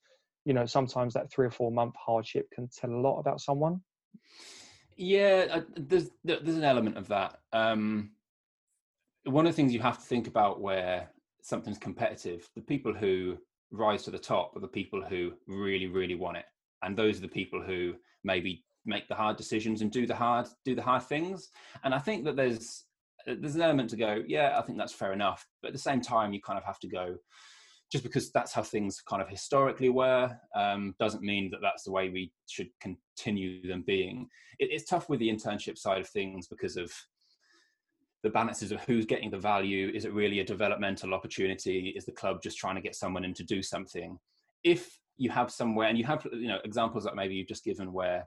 You 0.45 0.53
know 0.53 0.65
sometimes 0.65 1.13
that 1.13 1.31
three 1.31 1.47
or 1.47 1.51
four 1.51 1.71
month 1.71 1.95
hardship 1.95 2.47
can 2.53 2.69
tell 2.69 2.91
a 2.91 3.01
lot 3.01 3.19
about 3.19 3.41
someone. 3.41 3.81
Yeah 4.95 5.61
there's 5.75 6.09
there's 6.23 6.57
an 6.57 6.63
element 6.63 6.97
of 6.97 7.07
that. 7.09 7.39
Um 7.51 8.11
one 9.25 9.45
of 9.45 9.53
the 9.53 9.55
things 9.55 9.73
you 9.73 9.79
have 9.79 9.99
to 9.99 10.05
think 10.05 10.27
about 10.27 10.59
where 10.59 11.09
something's 11.41 11.77
competitive 11.77 12.49
the 12.55 12.61
people 12.61 12.93
who 12.93 13.37
rise 13.73 14.03
to 14.03 14.11
the 14.11 14.19
top 14.19 14.55
are 14.55 14.59
the 14.59 14.67
people 14.67 15.03
who 15.03 15.33
really, 15.47 15.87
really 15.87 16.15
want 16.15 16.37
it. 16.37 16.45
And 16.83 16.95
those 16.95 17.17
are 17.17 17.21
the 17.21 17.27
people 17.27 17.61
who 17.61 17.95
maybe 18.23 18.63
make 18.85 19.07
the 19.07 19.15
hard 19.15 19.37
decisions 19.37 19.81
and 19.81 19.91
do 19.91 20.05
the 20.05 20.15
hard 20.15 20.47
do 20.65 20.75
the 20.75 20.81
hard 20.81 21.03
things. 21.03 21.49
And 21.83 21.93
I 21.93 21.99
think 21.99 22.25
that 22.25 22.35
there's 22.35 22.85
there's 23.25 23.55
an 23.55 23.61
element 23.61 23.89
to 23.91 23.95
go, 23.95 24.21
yeah, 24.27 24.55
I 24.57 24.61
think 24.61 24.77
that's 24.77 24.93
fair 24.93 25.13
enough. 25.13 25.45
But 25.61 25.69
at 25.69 25.73
the 25.73 25.79
same 25.79 26.01
time, 26.01 26.33
you 26.33 26.41
kind 26.41 26.57
of 26.57 26.65
have 26.65 26.79
to 26.79 26.87
go, 26.87 27.15
just 27.91 28.03
because 28.03 28.31
that's 28.31 28.51
how 28.51 28.63
things 28.63 29.01
kind 29.07 29.21
of 29.21 29.29
historically 29.29 29.89
were, 29.89 30.35
um, 30.55 30.93
doesn't 30.99 31.23
mean 31.23 31.49
that 31.51 31.61
that's 31.61 31.83
the 31.83 31.91
way 31.91 32.09
we 32.09 32.31
should 32.47 32.69
continue 32.81 33.65
them 33.67 33.83
being. 33.87 34.27
It, 34.59 34.69
it's 34.71 34.89
tough 34.89 35.09
with 35.09 35.19
the 35.19 35.29
internship 35.29 35.77
side 35.77 36.01
of 36.01 36.07
things 36.07 36.47
because 36.47 36.75
of 36.75 36.91
the 38.23 38.29
balances 38.29 38.71
of 38.71 38.81
who's 38.81 39.05
getting 39.05 39.29
the 39.29 39.37
value 39.37 39.91
is 39.93 40.05
it 40.05 40.13
really 40.13 40.39
a 40.39 40.45
developmental 40.45 41.13
opportunity 41.13 41.93
is 41.95 42.05
the 42.05 42.11
club 42.11 42.41
just 42.41 42.57
trying 42.57 42.75
to 42.75 42.81
get 42.81 42.95
someone 42.95 43.25
in 43.25 43.33
to 43.33 43.43
do 43.43 43.61
something 43.61 44.17
if 44.63 44.97
you 45.17 45.29
have 45.29 45.51
somewhere 45.51 45.89
and 45.89 45.97
you 45.97 46.05
have 46.05 46.25
you 46.31 46.47
know 46.47 46.59
examples 46.63 47.03
that 47.03 47.15
maybe 47.15 47.35
you've 47.35 47.47
just 47.49 47.65
given 47.65 47.91
where 47.91 48.25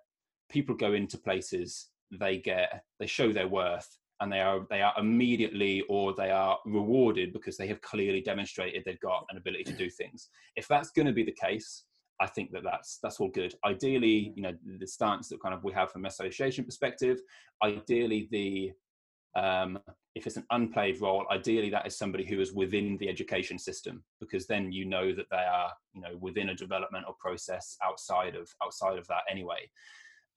people 0.49 0.74
go 0.74 0.92
into 0.92 1.18
places 1.18 1.88
they 2.18 2.38
get 2.38 2.84
they 3.01 3.07
show 3.07 3.32
their 3.32 3.49
worth 3.49 3.99
and 4.20 4.32
they 4.32 4.40
are 4.40 4.66
they 4.70 4.80
are 4.80 4.94
immediately 4.99 5.82
or 5.88 6.14
they 6.14 6.30
are 6.30 6.59
rewarded 6.64 7.32
because 7.32 7.57
they 7.57 7.66
have 7.66 7.80
clearly 7.82 8.20
demonstrated 8.20 8.82
they've 8.84 9.01
got 9.01 9.26
an 9.30 9.36
ability 9.36 9.64
to 9.64 9.72
do 9.72 9.90
things 9.90 10.28
if 10.55 10.68
that's 10.68 10.90
going 10.90 11.07
to 11.07 11.12
be 11.12 11.24
the 11.24 11.32
case 11.32 11.84
I 12.20 12.26
think 12.26 12.51
that 12.53 12.62
that's 12.62 12.99
that's 13.03 13.20
all 13.20 13.28
good. 13.28 13.55
Ideally, 13.64 14.32
you 14.34 14.42
know, 14.42 14.53
the 14.78 14.86
stance 14.86 15.28
that 15.28 15.42
kind 15.42 15.55
of 15.55 15.64
we 15.64 15.72
have 15.72 15.90
from 15.90 16.07
association 16.07 16.64
perspective, 16.64 17.20
ideally 17.62 18.28
the 18.30 18.72
um, 19.38 19.78
if 20.14 20.26
it's 20.26 20.38
an 20.38 20.47
unplayed 20.51 21.01
role, 21.01 21.26
ideally 21.30 21.68
that 21.70 21.86
is 21.86 21.99
somebody 21.99 22.24
who 22.24 22.40
is 22.40 22.55
within 22.55 22.97
the 22.99 23.09
education 23.09 23.59
system, 23.59 24.03
because 24.18 24.47
then 24.47 24.72
you 24.72 24.86
know 24.86 25.14
that 25.14 25.26
they 25.30 25.36
are, 25.36 25.70
you 25.92 26.01
know, 26.01 26.16
within 26.20 26.49
a 26.49 26.55
developmental 26.55 27.14
process 27.20 27.76
outside 27.84 28.34
of 28.34 28.49
outside 28.64 28.99
of 28.99 29.07
that 29.09 29.22
anyway. 29.30 29.68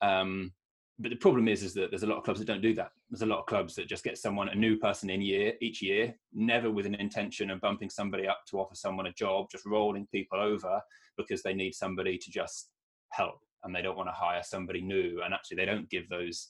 Um, 0.02 0.52
but 0.98 1.10
the 1.10 1.16
problem 1.16 1.48
is, 1.48 1.62
is 1.62 1.72
that 1.74 1.90
there's 1.90 2.02
a 2.02 2.06
lot 2.06 2.18
of 2.18 2.24
clubs 2.24 2.40
that 2.40 2.46
don't 2.46 2.60
do 2.60 2.74
that. 2.74 2.90
There's 3.08 3.22
a 3.22 3.26
lot 3.26 3.38
of 3.38 3.46
clubs 3.46 3.74
that 3.76 3.88
just 3.88 4.04
get 4.04 4.18
someone, 4.18 4.50
a 4.50 4.54
new 4.54 4.76
person 4.76 5.08
in 5.08 5.22
year 5.22 5.54
each 5.62 5.80
year, 5.80 6.14
never 6.34 6.70
with 6.70 6.84
an 6.84 6.94
intention 6.96 7.50
of 7.50 7.60
bumping 7.60 7.88
somebody 7.88 8.28
up 8.28 8.40
to 8.50 8.58
offer 8.58 8.74
someone 8.74 9.06
a 9.06 9.12
job, 9.12 9.46
just 9.50 9.64
rolling 9.64 10.06
people 10.12 10.38
over 10.38 10.80
because 11.16 11.42
they 11.42 11.54
need 11.54 11.74
somebody 11.74 12.18
to 12.18 12.30
just 12.30 12.70
help 13.10 13.40
and 13.64 13.74
they 13.74 13.80
don't 13.80 13.96
want 13.96 14.08
to 14.08 14.12
hire 14.12 14.42
somebody 14.42 14.82
new. 14.82 15.22
And 15.24 15.32
actually, 15.32 15.56
they 15.56 15.64
don't 15.64 15.88
give 15.88 16.08
those 16.10 16.48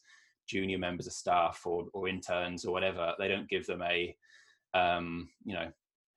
junior 0.50 0.78
members 0.78 1.06
of 1.06 1.12
staff 1.12 1.62
or, 1.64 1.86
or 1.92 2.08
interns 2.08 2.64
or 2.64 2.72
whatever 2.72 3.14
they 3.18 3.28
don't 3.28 3.48
give 3.48 3.64
them 3.66 3.82
a 3.82 4.14
um, 4.74 5.28
you 5.44 5.54
know 5.54 5.70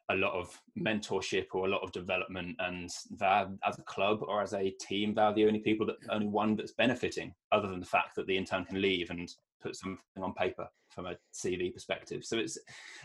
a 0.10 0.16
lot 0.16 0.34
of 0.34 0.60
mentorship 0.78 1.48
or 1.54 1.66
a 1.66 1.70
lot 1.70 1.82
of 1.82 1.92
development 1.92 2.56
and 2.60 2.90
that 3.18 3.48
as 3.66 3.80
a 3.80 3.84
club 3.84 4.20
or 4.22 4.42
as 4.42 4.54
a 4.54 4.70
team 4.72 5.14
they're 5.14 5.34
the 5.34 5.46
only 5.46 5.60
people 5.60 5.86
that 5.86 5.96
only 6.10 6.28
one 6.28 6.56
that's 6.56 6.74
benefiting 6.74 7.34
other 7.52 7.70
than 7.70 7.80
the 7.80 7.86
fact 7.86 8.16
that 8.16 8.28
the 8.28 8.38
intern 8.38 8.66
can 8.66 8.82
leave 8.82 9.10
and 9.10 9.30
put 9.62 9.76
something 9.76 9.98
on 10.22 10.34
paper 10.34 10.68
from 10.90 11.06
a 11.06 11.16
cv 11.34 11.74
perspective. 11.74 12.24
So 12.24 12.38
it's 12.38 12.58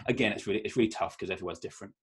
again 0.06 0.32
it's 0.32 0.46
really 0.46 0.60
it's 0.60 0.76
really 0.76 0.90
tough 0.90 1.16
because 1.16 1.30
everyone's 1.30 1.60
different 1.60 1.94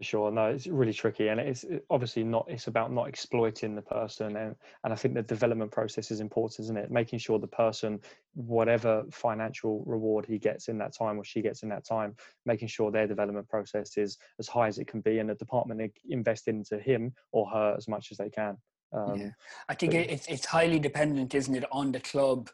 sure. 0.00 0.30
No 0.30 0.46
it's 0.46 0.66
really 0.66 0.92
tricky 0.92 1.28
and 1.28 1.40
it's 1.40 1.64
obviously 1.90 2.24
not 2.24 2.46
it's 2.48 2.66
about 2.66 2.92
not 2.92 3.08
exploiting 3.08 3.74
the 3.74 3.82
person 3.82 4.36
and 4.36 4.54
and 4.84 4.92
i 4.92 4.96
think 4.96 5.14
the 5.14 5.22
development 5.22 5.70
process 5.70 6.10
is 6.10 6.20
important 6.20 6.66
isn't 6.66 6.76
it? 6.76 6.90
Making 6.90 7.18
sure 7.18 7.38
the 7.38 7.46
person 7.46 8.00
whatever 8.34 9.04
financial 9.10 9.84
reward 9.86 10.26
he 10.26 10.38
gets 10.38 10.68
in 10.68 10.78
that 10.78 10.94
time 10.94 11.18
or 11.18 11.24
she 11.24 11.42
gets 11.42 11.62
in 11.62 11.68
that 11.68 11.84
time 11.84 12.14
making 12.46 12.68
sure 12.68 12.90
their 12.90 13.06
development 13.06 13.48
process 13.48 13.96
is 13.96 14.18
as 14.38 14.48
high 14.48 14.68
as 14.68 14.78
it 14.78 14.86
can 14.86 15.00
be 15.00 15.18
and 15.18 15.28
the 15.28 15.34
department 15.34 15.92
invest 16.08 16.48
into 16.48 16.78
him 16.78 17.12
or 17.32 17.48
her 17.50 17.74
as 17.76 17.88
much 17.88 18.10
as 18.10 18.18
they 18.18 18.30
can. 18.30 18.56
Um, 18.90 19.20
yeah. 19.20 19.30
i 19.68 19.74
think 19.74 19.92
but, 19.92 20.08
it's, 20.08 20.26
it's 20.28 20.46
highly 20.46 20.78
dependent 20.78 21.34
isn't 21.34 21.54
it 21.54 21.64
on 21.70 21.92
the 21.92 22.00
club 22.00 22.48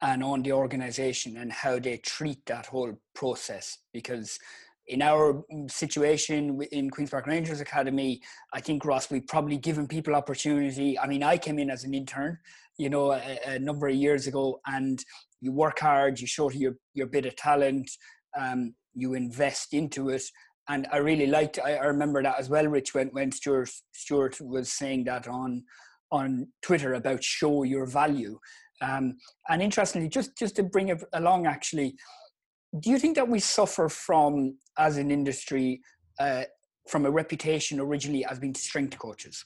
and 0.00 0.22
on 0.22 0.42
the 0.42 0.52
organization 0.52 1.36
and 1.36 1.52
how 1.52 1.78
they 1.78 1.96
treat 1.96 2.44
that 2.46 2.66
whole 2.66 2.92
process 3.14 3.78
because 3.92 4.38
in 4.88 5.02
our 5.02 5.44
situation 5.68 6.60
in 6.72 6.90
Queen's 6.90 7.10
Park 7.10 7.26
Rangers 7.26 7.60
Academy, 7.60 8.20
I 8.54 8.60
think 8.60 8.84
Ross, 8.84 9.10
we've 9.10 9.26
probably 9.26 9.58
given 9.58 9.86
people 9.86 10.14
opportunity. 10.14 10.98
I 10.98 11.06
mean, 11.06 11.22
I 11.22 11.36
came 11.36 11.58
in 11.58 11.70
as 11.70 11.84
an 11.84 11.94
intern, 11.94 12.38
you 12.78 12.88
know, 12.88 13.12
a, 13.12 13.38
a 13.46 13.58
number 13.58 13.86
of 13.86 13.94
years 13.94 14.26
ago, 14.26 14.60
and 14.66 15.02
you 15.40 15.52
work 15.52 15.80
hard, 15.80 16.20
you 16.20 16.26
show 16.26 16.50
your 16.50 16.76
your 16.94 17.06
bit 17.06 17.26
of 17.26 17.36
talent, 17.36 17.90
um, 18.38 18.74
you 18.94 19.14
invest 19.14 19.74
into 19.74 20.08
it, 20.08 20.22
and 20.68 20.86
I 20.90 20.98
really 20.98 21.26
liked. 21.26 21.58
I, 21.64 21.74
I 21.74 21.84
remember 21.84 22.22
that 22.22 22.38
as 22.38 22.48
well, 22.48 22.66
Rich, 22.66 22.94
when 22.94 23.08
when 23.08 23.30
Stuart 23.30 23.70
Stuart 23.92 24.40
was 24.40 24.72
saying 24.72 25.04
that 25.04 25.28
on 25.28 25.64
on 26.10 26.48
Twitter 26.62 26.94
about 26.94 27.22
show 27.22 27.62
your 27.62 27.86
value. 27.86 28.38
Um, 28.80 29.16
and 29.48 29.60
interestingly, 29.60 30.08
just 30.08 30.36
just 30.38 30.56
to 30.56 30.62
bring 30.62 30.88
it 30.88 31.02
along, 31.12 31.46
actually, 31.46 31.94
do 32.78 32.90
you 32.90 32.98
think 32.98 33.16
that 33.16 33.28
we 33.28 33.40
suffer 33.40 33.88
from, 33.88 34.56
as 34.76 34.96
an 34.96 35.10
industry, 35.10 35.80
uh, 36.18 36.44
from 36.86 37.06
a 37.06 37.10
reputation 37.10 37.80
originally 37.80 38.24
as 38.24 38.38
being 38.38 38.54
strength 38.54 38.98
coaches? 38.98 39.44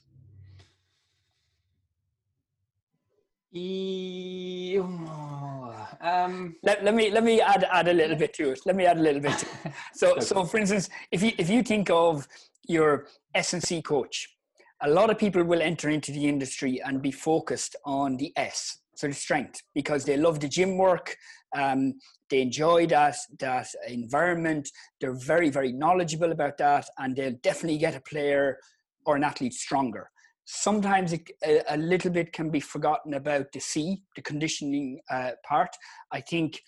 Um, 6.00 6.56
let, 6.62 6.82
let 6.82 6.94
me 6.94 7.10
let 7.10 7.22
me 7.22 7.40
add 7.40 7.64
add 7.70 7.86
a 7.86 7.92
little 7.92 8.16
bit 8.16 8.32
to 8.34 8.50
it. 8.50 8.60
Let 8.64 8.76
me 8.76 8.86
add 8.86 8.96
a 8.96 9.02
little 9.02 9.20
bit. 9.20 9.44
So 9.94 10.18
so 10.20 10.44
for 10.44 10.58
instance, 10.58 10.88
if 11.10 11.22
you 11.22 11.32
if 11.38 11.50
you 11.50 11.62
think 11.62 11.90
of 11.90 12.26
your 12.66 13.06
S 13.34 13.52
and 13.52 13.62
C 13.62 13.82
coach, 13.82 14.36
a 14.80 14.88
lot 14.88 15.10
of 15.10 15.18
people 15.18 15.44
will 15.44 15.60
enter 15.60 15.90
into 15.90 16.12
the 16.12 16.26
industry 16.26 16.80
and 16.82 17.02
be 17.02 17.12
focused 17.12 17.76
on 17.84 18.16
the 18.16 18.32
S, 18.36 18.78
so 19.02 19.08
the 19.08 19.14
strength, 19.14 19.60
because 19.74 20.04
they 20.04 20.16
love 20.16 20.38
the 20.38 20.48
gym 20.48 20.76
work, 20.76 21.16
um, 21.56 21.94
they 22.30 22.40
enjoy 22.40 22.86
that 22.86 23.16
that 23.40 23.66
environment. 23.88 24.68
They're 25.00 25.18
very 25.32 25.50
very 25.50 25.72
knowledgeable 25.72 26.30
about 26.30 26.56
that, 26.58 26.86
and 26.98 27.16
they'll 27.16 27.38
definitely 27.42 27.78
get 27.78 27.96
a 27.96 28.00
player 28.00 28.58
or 29.04 29.16
an 29.16 29.24
athlete 29.24 29.54
stronger. 29.54 30.08
Sometimes 30.44 31.12
it, 31.12 31.28
a, 31.44 31.62
a, 31.74 31.76
little 31.76 32.12
bit 32.12 32.32
can 32.32 32.48
be 32.50 32.60
forgotten 32.60 33.14
about 33.14 33.46
the 33.52 33.60
C, 33.60 34.02
the 34.14 34.22
conditioning 34.22 35.00
uh, 35.10 35.32
part. 35.44 35.70
I 36.12 36.20
think 36.20 36.60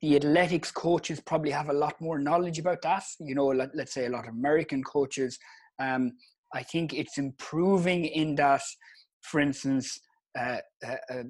the 0.00 0.16
athletics 0.16 0.72
coaches 0.72 1.20
probably 1.20 1.52
have 1.52 1.68
a 1.68 1.80
lot 1.84 2.00
more 2.00 2.18
knowledge 2.18 2.58
about 2.58 2.82
that. 2.82 3.04
You 3.20 3.36
know, 3.36 3.46
let, 3.46 3.70
us 3.78 3.92
say 3.92 4.06
a 4.06 4.10
lot 4.10 4.26
of 4.26 4.34
American 4.34 4.82
coaches. 4.82 5.38
Um, 5.78 6.12
I 6.52 6.64
think 6.64 6.92
it's 6.92 7.18
improving 7.18 8.04
in 8.06 8.34
that, 8.34 8.62
for 9.22 9.38
instance, 9.38 10.00
uh, 10.36 10.58
uh, 10.84 10.96
uh 11.08 11.22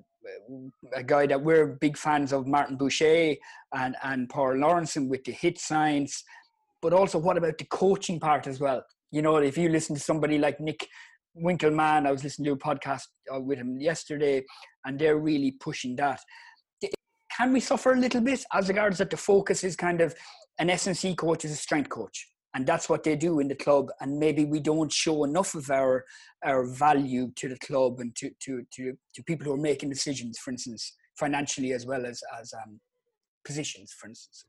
a 0.95 1.03
guy 1.03 1.27
that 1.27 1.43
we're 1.43 1.79
big 1.81 1.97
fans 1.97 2.33
of, 2.33 2.47
Martin 2.47 2.77
Buchheit 2.77 3.39
and 3.75 3.97
and 4.03 4.29
Paul 4.29 4.55
Laursen 4.55 5.09
with 5.09 5.25
the 5.25 5.33
HIIT 5.33 5.59
science, 5.59 6.25
but 6.81 6.93
also 6.93 7.19
what 7.19 7.37
about 7.37 7.59
the 7.59 7.65
coaching 7.65 8.21
part 8.21 8.47
as 8.47 8.61
well? 8.61 8.85
You 9.11 9.23
know, 9.23 9.37
if 9.37 9.57
you 9.59 9.69
listen 9.69 9.95
to 9.95 10.01
somebody 10.01 10.39
like 10.39 10.61
Nick 10.61 10.89
Winkelman, 11.37 12.07
I 12.07 12.13
was 12.13 12.25
listening 12.25 12.47
to 12.47 12.53
a 12.53 12.57
podcast 12.57 13.05
uh, 13.35 13.41
with 13.41 13.59
him 13.59 13.81
yesterday, 13.81 14.43
and 14.85 14.99
they're 14.99 15.19
really 15.19 15.53
pushing 15.61 15.97
that. 15.97 16.21
Can 17.37 17.53
we 17.53 17.61
suffer 17.61 17.93
a 17.93 17.99
little 17.99 18.21
bit 18.21 18.45
as 18.53 18.69
regards 18.69 18.99
that 18.99 19.11
the 19.11 19.17
focus 19.17 19.65
is 19.65 19.75
kind 19.75 20.03
of 20.03 20.15
an 20.59 20.69
S&C 20.69 21.15
coach 21.15 21.45
is 21.45 21.53
a 21.53 21.57
strength 21.57 21.89
coach, 21.89 22.29
and 22.55 22.67
that's 22.67 22.89
what 22.89 23.03
they 23.03 23.17
do 23.17 23.41
in 23.41 23.49
the 23.49 23.55
club, 23.55 23.89
and 24.01 24.19
maybe 24.19 24.45
we 24.45 24.61
don't 24.61 24.93
show 24.93 25.25
enough 25.25 25.55
of 25.55 25.71
our 25.71 26.05
our 26.45 26.65
value 26.67 27.31
to 27.37 27.49
the 27.49 27.59
club 27.59 28.01
and 28.01 28.15
to 28.17 28.31
to 28.41 28.65
to, 28.75 28.97
to 29.15 29.23
people 29.25 29.47
who 29.47 29.53
are 29.53 29.69
making 29.71 29.89
decisions, 29.89 30.39
for 30.39 30.51
instance, 30.51 30.97
financially 31.19 31.73
as 31.73 31.87
well 31.87 32.05
as 32.05 32.23
as 32.41 32.53
um, 32.55 32.81
positions, 33.45 33.93
for 33.99 34.09
instance. 34.09 34.45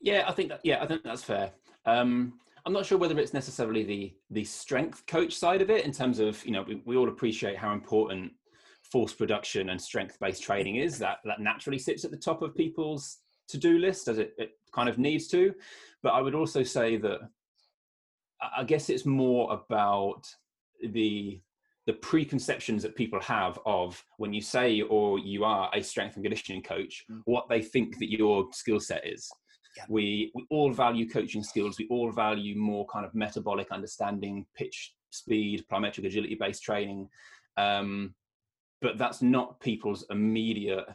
Yeah, 0.00 0.24
I 0.28 0.32
think 0.32 0.50
that. 0.50 0.60
Yeah, 0.62 0.82
I 0.82 0.86
think 0.86 1.02
that's 1.02 1.24
fair. 1.24 1.50
Um, 1.86 2.34
I'm 2.66 2.72
not 2.72 2.86
sure 2.86 2.98
whether 2.98 3.18
it's 3.18 3.34
necessarily 3.34 3.82
the 3.82 4.14
the 4.30 4.44
strength 4.44 5.04
coach 5.06 5.34
side 5.34 5.60
of 5.60 5.70
it 5.70 5.84
in 5.84 5.92
terms 5.92 6.18
of 6.18 6.44
you 6.44 6.52
know 6.52 6.62
we, 6.62 6.82
we 6.84 6.96
all 6.96 7.08
appreciate 7.08 7.56
how 7.56 7.72
important 7.72 8.32
force 8.90 9.12
production 9.12 9.70
and 9.70 9.80
strength 9.80 10.18
based 10.20 10.42
training 10.42 10.76
is 10.76 10.98
that 10.98 11.18
that 11.24 11.40
naturally 11.40 11.78
sits 11.78 12.04
at 12.04 12.10
the 12.10 12.16
top 12.16 12.42
of 12.42 12.54
people's 12.54 13.18
to 13.48 13.58
do 13.58 13.78
list 13.78 14.08
as 14.08 14.18
it, 14.18 14.34
it 14.38 14.52
kind 14.72 14.88
of 14.88 14.98
needs 14.98 15.26
to 15.28 15.54
but 16.04 16.12
I 16.12 16.20
would 16.20 16.34
also 16.34 16.62
say 16.62 16.98
that 16.98 17.18
I 18.56 18.62
guess 18.62 18.90
it's 18.90 19.06
more 19.06 19.52
about 19.52 20.22
the 20.90 21.40
the 21.86 21.94
preconceptions 21.94 22.82
that 22.82 22.96
people 22.96 23.20
have 23.20 23.58
of 23.66 24.02
when 24.16 24.32
you 24.32 24.40
say 24.40 24.80
or 24.82 25.18
you 25.18 25.44
are 25.44 25.70
a 25.74 25.82
strength 25.82 26.16
and 26.16 26.24
conditioning 26.24 26.62
coach, 26.62 27.04
mm. 27.10 27.20
what 27.26 27.46
they 27.50 27.60
think 27.60 27.98
that 27.98 28.10
your 28.10 28.46
skill 28.52 28.80
set 28.80 29.06
is. 29.06 29.30
Yeah. 29.76 29.84
We 29.88 30.30
we 30.34 30.46
all 30.50 30.70
value 30.70 31.08
coaching 31.08 31.42
skills. 31.42 31.78
We 31.78 31.88
all 31.90 32.12
value 32.12 32.54
more 32.56 32.86
kind 32.92 33.06
of 33.06 33.14
metabolic 33.14 33.72
understanding, 33.72 34.46
pitch 34.54 34.94
speed, 35.10 35.64
plyometric 35.70 36.06
agility 36.06 36.36
based 36.38 36.62
training. 36.62 37.08
Um, 37.56 38.14
but 38.82 38.98
that's 38.98 39.22
not 39.22 39.60
people's 39.60 40.04
immediate 40.10 40.86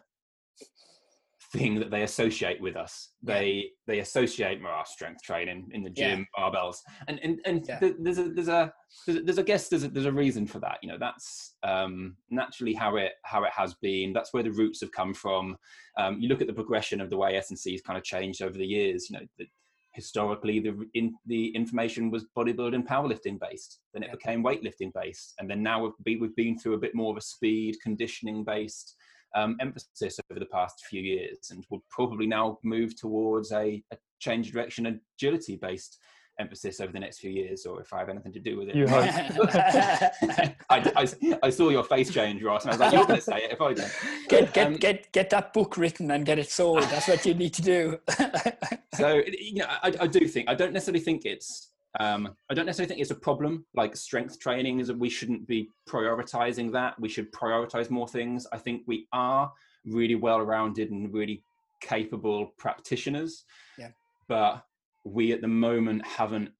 thing 1.52 1.80
that 1.80 1.90
they 1.90 2.04
associate 2.04 2.62
with 2.62 2.76
us. 2.76 3.12
They 3.24 3.72
they 3.88 4.00
associate 4.00 4.62
our 4.64 4.86
strength 4.86 5.24
training 5.24 5.70
in 5.74 5.84
the 5.84 5.90
gym, 5.90 6.28
yeah. 6.38 6.44
barbells, 6.44 6.78
and 7.08 7.20
and 7.24 7.40
and 7.46 7.66
yeah. 7.68 7.80
there's 8.00 8.20
a 8.20 8.30
there's 8.30 8.48
a 8.48 8.72
there's 9.08 9.38
a 9.38 9.44
guess 9.44 9.68
there's 9.68 9.84
a, 9.84 9.90
there's 9.90 10.06
a 10.06 10.12
reason 10.12 10.46
for 10.46 10.60
that. 10.60 10.78
You 10.84 10.90
know, 10.90 10.98
that's 11.00 11.56
um, 11.64 12.16
naturally 12.30 12.74
how 12.74 12.98
it 12.98 13.14
how 13.24 13.44
it 13.44 13.52
has 13.56 13.76
been. 13.82 14.14
That's 14.14 14.34
where 14.34 14.44
the 14.44 14.52
roots 14.52 14.82
have 14.82 14.92
come 14.92 15.14
from. 15.14 15.58
Um, 15.98 16.20
you 16.20 16.30
look 16.30 16.42
at 16.42 16.48
the 16.48 16.54
progression 16.54 17.02
of 17.02 17.10
the 17.10 17.18
way 17.18 17.36
S 17.36 17.50
and 17.50 17.84
kind 17.84 17.98
of 17.98 18.04
changed 18.04 18.42
over 18.42 18.58
the 18.58 18.66
years. 18.66 19.10
You 19.10 19.20
know, 19.20 19.26
the, 19.38 19.46
historically 19.94 20.60
the 20.60 20.78
in, 20.94 21.14
the 21.26 21.48
information 21.56 22.12
was 22.12 22.26
bodybuilding 22.38 22.86
powerlifting 22.86 23.40
based 23.40 23.80
then 23.94 24.04
it 24.04 24.12
became 24.12 24.44
weightlifting 24.44 24.92
based 24.94 25.34
and 25.40 25.50
then 25.50 25.64
now 25.64 25.82
we've, 26.06 26.22
we've 26.22 26.36
been 26.36 26.58
through 26.58 26.76
a 26.76 26.80
bit 26.80 26.94
more 26.94 27.12
of 27.12 27.18
a 27.18 27.22
speed 27.22 27.76
conditioning 27.82 28.44
based 28.44 28.96
um, 29.36 29.58
emphasis 29.62 30.20
over 30.32 30.40
the 30.40 30.46
past 30.48 30.86
few 30.86 31.02
years 31.02 31.52
and 31.52 31.66
will 31.70 31.84
probably 31.90 32.28
now 32.28 32.60
move 32.64 32.96
towards 32.96 33.52
a, 33.52 33.84
a 33.92 33.98
change 34.20 34.52
direction 34.52 35.00
agility 35.18 35.56
based 35.56 36.00
emphasis 36.40 36.80
over 36.80 36.92
the 36.92 37.00
next 37.00 37.20
few 37.20 37.30
years 37.30 37.66
or 37.66 37.82
if 37.82 37.92
I 37.94 38.00
have 38.00 38.10
anything 38.10 38.32
to 38.34 38.40
do 38.40 38.58
with 38.58 38.70
it. 38.70 38.76
You 38.76 38.88
hope. 38.88 39.04
I, 40.70 40.92
I, 40.96 41.08
I, 41.44 41.50
saw 41.50 41.70
your 41.70 41.84
face 41.84 42.12
change, 42.12 42.42
Ross, 42.42 42.64
and 42.64 42.72
I 42.72 42.74
was 42.76 42.80
like, 42.80 42.94
you're 42.94 43.06
going 43.06 43.20
to 43.20 43.22
say 43.22 43.38
it 43.40 43.52
if 43.52 43.62
I 43.62 43.74
don't. 43.74 43.96
Get, 44.30 44.54
get, 44.54 44.68
um, 44.68 44.74
get, 44.76 45.12
get 45.12 45.30
that 45.32 45.54
book 45.54 45.78
written 45.78 46.10
and 46.12 46.26
get 46.26 46.40
it 46.40 46.50
sold. 46.50 46.84
That's 46.84 47.08
what 47.08 47.26
you 47.26 47.34
need 47.34 47.54
to 47.56 47.62
do. 47.62 48.00
so, 48.96 49.22
you 49.38 49.56
know, 49.56 49.68
I, 49.68 49.94
I 50.00 50.08
do 50.08 50.26
think, 50.28 50.50
I 50.50 50.56
don't 50.56 50.74
necessarily 50.74 51.04
think 51.04 51.26
it's 51.26 51.72
um, 52.00 52.34
I 52.50 52.54
don't 52.54 52.66
necessarily 52.66 52.90
think 52.90 53.02
it's 53.02 53.12
a 53.12 53.16
problem. 53.16 53.66
Like 53.76 53.96
strength 53.96 54.40
training 54.40 54.80
is 54.80 54.88
that 54.88 54.98
we 54.98 55.10
shouldn't 55.10 55.46
be 55.48 55.70
prioritizing 55.88 56.72
that. 56.72 57.00
We 57.00 57.10
should 57.10 57.32
prioritize 57.34 57.90
more 57.90 58.08
things. 58.08 58.48
I 58.54 58.58
think 58.58 58.84
we 58.88 59.08
are 59.12 59.52
really 59.86 60.16
well-rounded 60.16 60.92
and 60.92 61.14
really 61.14 61.44
capable 61.82 62.54
practitioners. 62.58 63.44
Yeah. 63.78 63.90
But 64.30 64.64
we 65.04 65.34
at 65.34 65.42
the 65.42 65.48
moment 65.48 66.06
haven't 66.06 66.52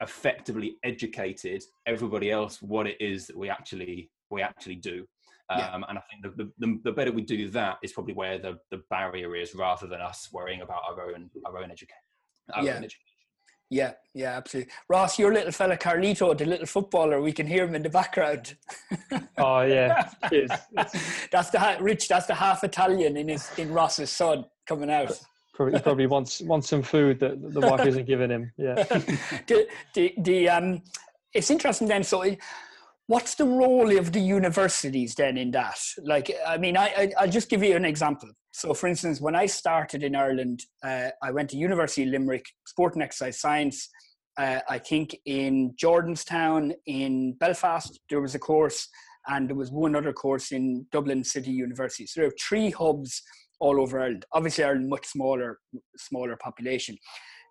effectively 0.00 0.76
educated 0.84 1.62
everybody 1.86 2.30
else 2.30 2.60
what 2.60 2.86
it 2.86 3.00
is 3.00 3.26
that 3.26 3.36
we 3.36 3.48
actually 3.48 4.10
we 4.30 4.42
actually 4.42 4.76
do. 4.76 5.06
Um, 5.48 5.58
yeah. 5.58 5.74
And 5.88 5.98
I 5.98 6.02
think 6.10 6.36
the, 6.36 6.50
the, 6.58 6.80
the, 6.82 6.92
better 6.92 7.12
we 7.12 7.22
do 7.22 7.48
that 7.50 7.78
is 7.82 7.92
probably 7.92 8.14
where 8.14 8.36
the, 8.36 8.58
the 8.72 8.82
barrier 8.90 9.36
is 9.36 9.54
rather 9.54 9.86
than 9.86 10.00
us 10.00 10.28
worrying 10.32 10.62
about 10.62 10.82
our 10.88 11.08
own 11.08 11.30
our 11.46 11.58
own, 11.58 11.70
education. 11.70 11.96
yeah. 12.48 12.76
Own 12.76 12.84
education. 12.84 13.15
Yeah, 13.68 13.92
yeah, 14.14 14.36
absolutely. 14.36 14.72
Ross, 14.88 15.18
your 15.18 15.32
little 15.32 15.50
fella 15.50 15.76
Carlito, 15.76 16.36
the 16.36 16.44
little 16.44 16.66
footballer, 16.66 17.20
we 17.20 17.32
can 17.32 17.46
hear 17.46 17.64
him 17.64 17.74
in 17.74 17.82
the 17.82 17.90
background. 17.90 18.56
oh 19.38 19.62
yeah, 19.62 20.08
that's 21.32 21.50
the 21.50 21.76
Rich. 21.80 22.08
That's 22.08 22.26
the 22.26 22.34
half 22.34 22.62
Italian 22.62 23.16
in 23.16 23.28
his 23.28 23.50
in 23.58 23.72
Ross's 23.72 24.10
son 24.10 24.44
coming 24.66 24.90
out. 24.90 25.18
Probably, 25.56 25.80
probably 25.80 26.06
wants 26.06 26.42
wants 26.42 26.68
some 26.68 26.82
food 26.82 27.18
that 27.20 27.40
the 27.52 27.60
wife 27.60 27.86
isn't 27.86 28.06
giving 28.06 28.30
him. 28.30 28.52
Yeah. 28.56 28.74
the, 29.46 29.66
the, 29.94 30.14
the 30.18 30.48
um, 30.50 30.82
it's 31.32 31.50
interesting 31.50 31.88
then. 31.88 32.04
So, 32.04 32.22
what's 33.06 33.34
the 33.36 33.44
role 33.44 33.96
of 33.96 34.12
the 34.12 34.20
universities 34.20 35.14
then 35.14 35.36
in 35.36 35.50
that? 35.52 35.78
Like, 36.02 36.30
I 36.46 36.58
mean, 36.58 36.76
I, 36.76 36.86
I 36.86 37.12
I'll 37.18 37.30
just 37.30 37.48
give 37.48 37.62
you 37.62 37.76
an 37.76 37.84
example. 37.84 38.30
So, 38.52 38.74
for 38.74 38.86
instance, 38.86 39.20
when 39.20 39.36
I 39.36 39.46
started 39.46 40.02
in 40.02 40.16
Ireland, 40.16 40.60
uh, 40.82 41.10
I 41.22 41.30
went 41.30 41.50
to 41.50 41.56
University 41.56 42.04
of 42.04 42.08
Limerick, 42.08 42.46
Sport 42.66 42.94
and 42.94 43.02
Exercise 43.02 43.40
Science. 43.40 43.88
Uh, 44.38 44.60
I 44.68 44.78
think 44.78 45.16
in 45.26 45.74
Jordanstown, 45.82 46.72
in 46.86 47.34
Belfast, 47.34 47.98
there 48.10 48.20
was 48.20 48.34
a 48.34 48.38
course, 48.38 48.88
and 49.28 49.48
there 49.48 49.56
was 49.56 49.70
one 49.70 49.94
other 49.94 50.12
course 50.12 50.52
in 50.52 50.86
Dublin 50.92 51.22
City 51.24 51.50
University. 51.50 52.06
So 52.06 52.20
there 52.20 52.28
are 52.28 52.34
three 52.48 52.70
hubs 52.70 53.22
all 53.60 53.80
over 53.80 54.00
Ireland. 54.00 54.26
Obviously, 54.32 54.64
Ireland 54.64 54.88
much 54.88 55.06
smaller, 55.06 55.58
smaller 55.96 56.36
population. 56.36 56.96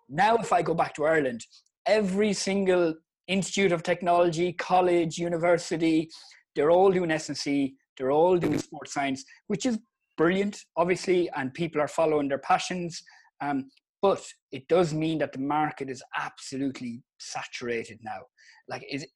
Now, 0.08 0.36
if 0.36 0.52
I 0.52 0.62
go 0.62 0.74
back 0.74 0.94
to 0.94 1.04
Ireland, 1.04 1.40
every 1.86 2.32
single 2.32 2.94
institute 3.28 3.72
of 3.72 3.82
technology, 3.82 4.52
college, 4.52 5.18
university, 5.18 6.08
they're 6.54 6.70
all 6.70 6.90
doing 6.90 7.10
S&C, 7.10 7.74
they're 7.96 8.12
all 8.12 8.36
doing 8.36 8.58
sports 8.58 8.94
science, 8.94 9.24
which 9.46 9.66
is 9.66 9.78
brilliant, 10.16 10.58
obviously, 10.76 11.28
and 11.36 11.52
people 11.54 11.80
are 11.80 11.88
following 11.88 12.28
their 12.28 12.38
passions. 12.38 13.02
Um, 13.40 13.68
but 14.02 14.24
it 14.52 14.68
does 14.68 14.94
mean 14.94 15.18
that 15.18 15.32
the 15.32 15.40
market 15.40 15.90
is 15.90 16.02
absolutely 16.16 17.02
saturated 17.18 17.98
now. 18.02 18.20
Like, 18.68 18.84
is 18.90 19.06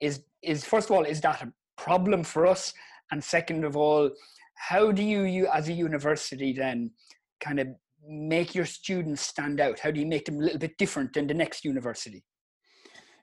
is 0.00 0.22
is 0.42 0.64
first 0.64 0.90
of 0.90 0.96
all, 0.96 1.04
is 1.04 1.20
that 1.22 1.42
a 1.42 1.52
problem 1.76 2.22
for 2.24 2.46
us? 2.46 2.72
And 3.10 3.22
second 3.22 3.64
of 3.64 3.76
all, 3.76 4.10
how 4.54 4.92
do 4.92 5.02
you, 5.02 5.22
you 5.22 5.46
as 5.48 5.68
a 5.68 5.72
university 5.72 6.52
then 6.52 6.90
kind 7.40 7.60
of 7.60 7.68
make 8.06 8.54
your 8.54 8.66
students 8.66 9.22
stand 9.22 9.60
out? 9.60 9.78
How 9.78 9.90
do 9.90 10.00
you 10.00 10.06
make 10.06 10.26
them 10.26 10.36
a 10.36 10.42
little 10.42 10.58
bit 10.58 10.76
different 10.78 11.14
than 11.14 11.26
the 11.26 11.34
next 11.34 11.64
university? 11.64 12.24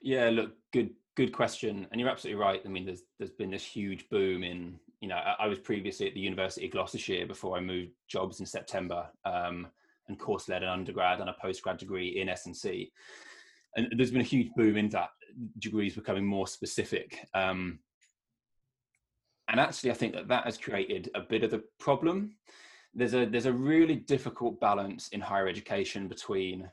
Yeah, 0.05 0.29
look, 0.29 0.51
good 0.71 0.91
good 1.15 1.33
question, 1.33 1.87
and 1.89 1.99
you're 1.99 2.11
absolutely 2.11 2.39
right. 2.39 2.61
I 2.63 2.69
mean, 2.69 2.85
there's 2.85 3.01
there's 3.17 3.31
been 3.31 3.49
this 3.49 3.65
huge 3.65 4.07
boom 4.09 4.43
in 4.43 4.79
you 5.01 5.09
know, 5.09 5.15
I, 5.15 5.35
I, 5.39 5.47
was 5.47 5.59
previously 5.59 6.07
at 6.07 6.13
the 6.13 6.19
University 6.19 6.67
of 6.67 6.71
Gloucestershire 6.71 7.25
before 7.25 7.57
I 7.57 7.59
moved 7.59 7.91
jobs 8.07 8.39
in 8.39 8.45
September, 8.45 9.07
um, 9.25 9.67
and 10.07 10.19
course 10.19 10.47
led 10.47 10.61
an 10.61 10.69
undergrad 10.69 11.19
and 11.19 11.29
a 11.29 11.35
postgrad 11.43 11.79
degree 11.79 12.19
in 12.19 12.29
S 12.29 12.45
and 12.45 12.55
C. 12.55 12.91
And 13.75 13.87
there's 13.97 14.11
been 14.11 14.21
a 14.21 14.23
huge 14.23 14.51
boom 14.55 14.77
in 14.77 14.89
that 14.89 15.09
degrees 15.59 15.95
becoming 15.95 16.25
more 16.25 16.47
specific. 16.47 17.27
Um, 17.33 17.79
and 19.47 19.59
actually, 19.59 19.89
I 19.89 19.95
think 19.95 20.13
that 20.13 20.27
that 20.27 20.45
has 20.45 20.57
created 20.57 21.09
a 21.15 21.21
bit 21.21 21.43
of 21.43 21.49
the 21.49 21.63
problem. 21.79 22.35
There's 22.93 23.15
a 23.15 23.25
there's 23.25 23.47
a 23.47 23.53
really 23.53 23.95
difficult 23.95 24.59
balance 24.59 25.07
in 25.07 25.19
higher 25.19 25.47
education 25.47 26.07
between 26.07 26.69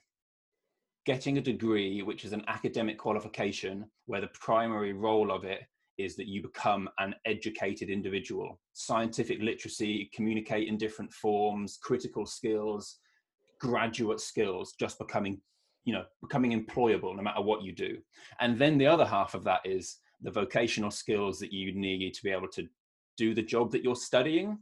getting 1.04 1.38
a 1.38 1.42
degree, 1.42 2.02
which 2.02 2.24
is 2.24 2.32
an 2.32 2.44
academic 2.48 2.98
qualification, 2.98 3.84
where 4.06 4.20
the 4.20 4.30
primary 4.34 4.92
role 4.92 5.32
of 5.32 5.44
it 5.44 5.60
is 5.98 6.16
that 6.16 6.26
you 6.26 6.42
become 6.42 6.88
an 6.98 7.14
educated 7.26 7.90
individual. 7.90 8.60
Scientific 8.72 9.40
literacy, 9.40 10.10
communicate 10.14 10.68
in 10.68 10.76
different 10.76 11.12
forms, 11.12 11.78
critical 11.82 12.24
skills, 12.24 12.98
graduate 13.60 14.20
skills, 14.20 14.74
just 14.78 14.98
becoming, 14.98 15.40
you 15.84 15.92
know, 15.92 16.04
becoming 16.20 16.52
employable 16.52 17.14
no 17.14 17.22
matter 17.22 17.42
what 17.42 17.62
you 17.62 17.72
do. 17.72 17.98
And 18.40 18.58
then 18.58 18.78
the 18.78 18.86
other 18.86 19.04
half 19.04 19.34
of 19.34 19.44
that 19.44 19.60
is 19.64 19.98
the 20.22 20.30
vocational 20.30 20.90
skills 20.90 21.38
that 21.40 21.52
you 21.52 21.74
need 21.74 22.14
to 22.14 22.22
be 22.22 22.30
able 22.30 22.48
to 22.48 22.66
do 23.16 23.34
the 23.34 23.42
job 23.42 23.70
that 23.72 23.82
you're 23.82 23.96
studying. 23.96 24.58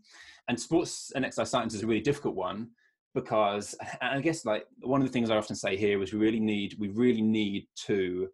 And 0.49 0.59
sports 0.59 1.13
and 1.15 1.25
exercise 1.25 1.51
science 1.51 1.75
is 1.75 1.83
a 1.83 1.87
really 1.87 2.01
difficult 2.01 2.35
one 2.35 2.71
because 3.15 3.75
I 4.01 4.21
guess 4.21 4.45
like 4.45 4.67
one 4.83 5.01
of 5.01 5.07
the 5.07 5.13
things 5.13 5.31
I 5.31 5.37
often 5.37 5.57
say 5.57 5.77
here 5.77 6.03
is 6.03 6.13
we 6.13 6.19
really 6.19 6.41
need 6.41 6.77
we 6.79 6.89
really 6.89 7.23
need 7.23 7.67
to 7.87 8.29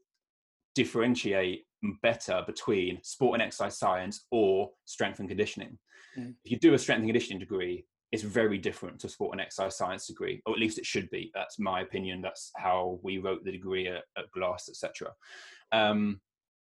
differentiate 0.74 1.64
better 2.02 2.42
between 2.46 3.02
sport 3.02 3.34
and 3.34 3.42
exercise 3.42 3.78
science 3.78 4.26
or 4.30 4.70
strength 4.84 5.20
and 5.20 5.28
conditioning. 5.28 5.78
Mm. 6.18 6.34
If 6.44 6.50
you 6.50 6.58
do 6.58 6.74
a 6.74 6.78
strength 6.78 7.00
and 7.00 7.08
conditioning 7.08 7.38
degree, 7.38 7.86
it's 8.12 8.22
very 8.22 8.58
different 8.58 9.00
to 9.00 9.08
sport 9.08 9.32
and 9.32 9.40
exercise 9.40 9.76
science 9.76 10.06
degree, 10.06 10.40
or 10.46 10.52
at 10.54 10.60
least 10.60 10.78
it 10.78 10.86
should 10.86 11.10
be. 11.10 11.30
That's 11.34 11.58
my 11.58 11.80
opinion. 11.80 12.22
That's 12.22 12.50
how 12.56 13.00
we 13.02 13.18
wrote 13.18 13.44
the 13.44 13.52
degree 13.52 13.88
at, 13.88 14.04
at 14.16 14.30
Glos, 14.36 14.68
etc. 14.68 15.12
Um, 15.72 16.20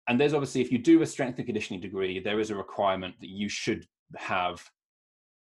and 0.09 0.21
there's 0.21 0.35
obviously, 0.35 0.61
if 0.61 0.73
you 0.73 0.79
do 0.79 1.03
a 1.03 1.07
strength 1.07 1.39
and 1.39 1.47
conditioning 1.47 1.81
degree, 1.81 2.19
there 2.19 2.41
is 2.41 2.51
a 2.51 2.57
requirement 2.57 3.15
that 3.21 3.31
you 3.31 3.49
should 3.49 3.87
have 4.17 4.63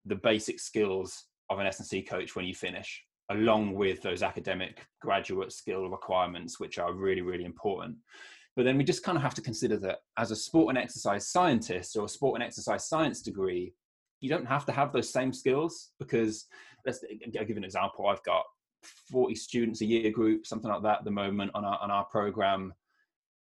the 0.06 0.16
basic 0.16 0.60
skills 0.60 1.24
of 1.50 1.60
an 1.60 1.68
S&C 1.68 2.02
coach 2.02 2.36
when 2.36 2.46
you 2.46 2.54
finish, 2.54 3.04
along 3.30 3.74
with 3.74 4.02
those 4.02 4.24
academic 4.24 4.86
graduate 5.02 5.52
skill 5.52 5.90
requirements, 5.90 6.60
which 6.60 6.78
are 6.80 6.94
really, 6.94 7.22
really 7.22 7.46
important. 7.46 7.98
But 8.56 8.64
then 8.64 8.78
we 8.78 8.84
just 8.84 9.04
kind 9.04 9.16
of 9.16 9.22
have 9.22 9.36
to 9.36 9.42
consider 9.42 9.78
that 9.78 10.00
as 10.18 10.32
a 10.32 10.36
sport 10.36 10.76
and 10.76 10.84
exercise 10.84 11.28
scientist 11.28 11.96
or 11.96 12.06
a 12.06 12.10
sport 12.10 12.36
and 12.40 12.44
exercise 12.44 12.90
science 12.90 13.22
degree, 13.22 13.74
you 14.20 14.30
don't 14.30 14.48
have 14.48 14.66
to 14.66 14.72
have 14.72 14.92
those 14.92 15.12
same 15.12 15.32
skills 15.32 15.92
because 16.00 16.46
let's 16.86 17.04
I'll 17.38 17.46
give 17.46 17.58
an 17.58 17.64
example. 17.64 18.08
I've 18.08 18.24
got 18.24 18.44
40 19.12 19.36
students 19.36 19.82
a 19.82 19.86
year 19.86 20.10
group, 20.10 20.48
something 20.48 20.72
like 20.72 20.82
that 20.84 21.00
at 21.00 21.06
the 21.06 21.12
moment 21.12 21.52
on 21.54 21.66
our 21.66 21.78
on 21.82 21.92
our 21.92 22.06
program. 22.06 22.74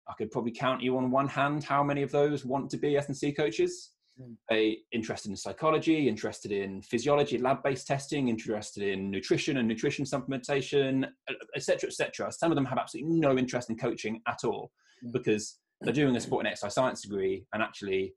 I 0.10 0.14
could 0.18 0.32
probably 0.32 0.52
count 0.52 0.82
you 0.82 0.98
on 0.98 1.12
one 1.12 1.28
hand 1.28 1.64
how 1.64 1.84
many 1.84 2.02
of 2.02 2.12
those 2.12 2.44
want 2.44 2.70
to 2.72 2.78
be 2.78 2.98
S&C 2.98 3.32
coaches. 3.32 3.92
Mm. 4.20 4.76
Interested 4.92 5.30
in 5.30 5.38
psychology, 5.38 6.08
interested 6.08 6.52
in 6.52 6.82
physiology, 6.82 7.38
lab-based 7.38 7.88
testing, 7.88 8.28
interested 8.28 8.84
in 8.84 9.10
nutrition 9.10 9.58
and 9.58 9.68
nutrition 9.68 10.06
supplementation, 10.06 11.08
etc., 11.56 11.88
etc. 11.90 12.32
Some 12.32 12.52
of 12.52 12.56
them 12.56 12.66
have 12.66 12.78
absolutely 12.78 13.18
no 13.18 13.38
interest 13.38 13.70
in 13.70 13.78
coaching 13.78 14.22
at 14.28 14.44
all 14.44 14.72
mm. 15.06 15.14
because 15.14 15.60
they're 15.82 15.94
doing 15.94 16.16
a 16.16 16.20
sport 16.20 16.46
and 16.46 16.52
exercise 16.52 16.74
science 16.74 17.02
degree, 17.02 17.46
and 17.54 17.64
actually, 17.64 18.14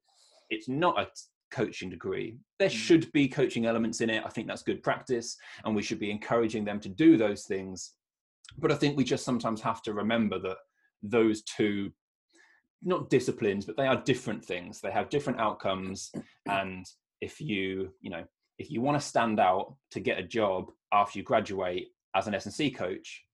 it's 0.50 0.68
not 0.68 1.00
a 1.00 1.07
coaching 1.53 1.90
degree. 1.90 2.36
There 2.59 2.68
mm. 2.68 2.72
should 2.72 3.12
be 3.12 3.28
coaching 3.28 3.66
elements 3.66 4.00
in 4.00 4.11
it. 4.11 4.24
I 4.26 4.30
think 4.30 4.48
that's 4.48 4.62
good 4.62 4.82
practice, 4.82 5.36
and 5.64 5.76
we 5.76 5.82
should 5.82 6.00
be 6.00 6.11
encouraging 6.11 6.64
them 6.64 6.80
to 6.80 6.88
do 6.88 7.16
those 7.16 7.44
things. 7.44 7.94
But 8.59 8.72
I 8.72 8.74
think 8.74 8.96
we 8.96 9.05
just 9.05 9.24
sometimes 9.24 9.61
have 9.61 9.82
to 9.82 9.94
remember 9.94 10.38
that 10.40 10.57
those 11.05 11.42
two, 11.42 11.92
not 12.82 13.10
disciplines, 13.10 13.64
but 13.64 13.76
they 13.76 13.86
are 13.86 14.02
different 14.02 14.44
things. 14.44 14.80
They 14.80 14.90
have 14.90 15.10
different 15.10 15.40
outcomes, 15.40 16.12
and 16.46 16.86
if 17.20 17.40
you, 17.40 17.92
you 18.00 18.10
know, 18.10 18.24
if 18.58 18.70
you 18.70 18.80
want 18.80 19.00
to 19.00 19.06
stand 19.06 19.40
out 19.40 19.74
to 19.92 20.00
get 20.00 20.18
a 20.18 20.22
job 20.22 20.70
after 20.92 21.18
you 21.18 21.24
graduate 21.24 21.88
as 22.14 22.26
an 22.26 22.34
S&C 22.34 22.70
coach, 22.70 23.24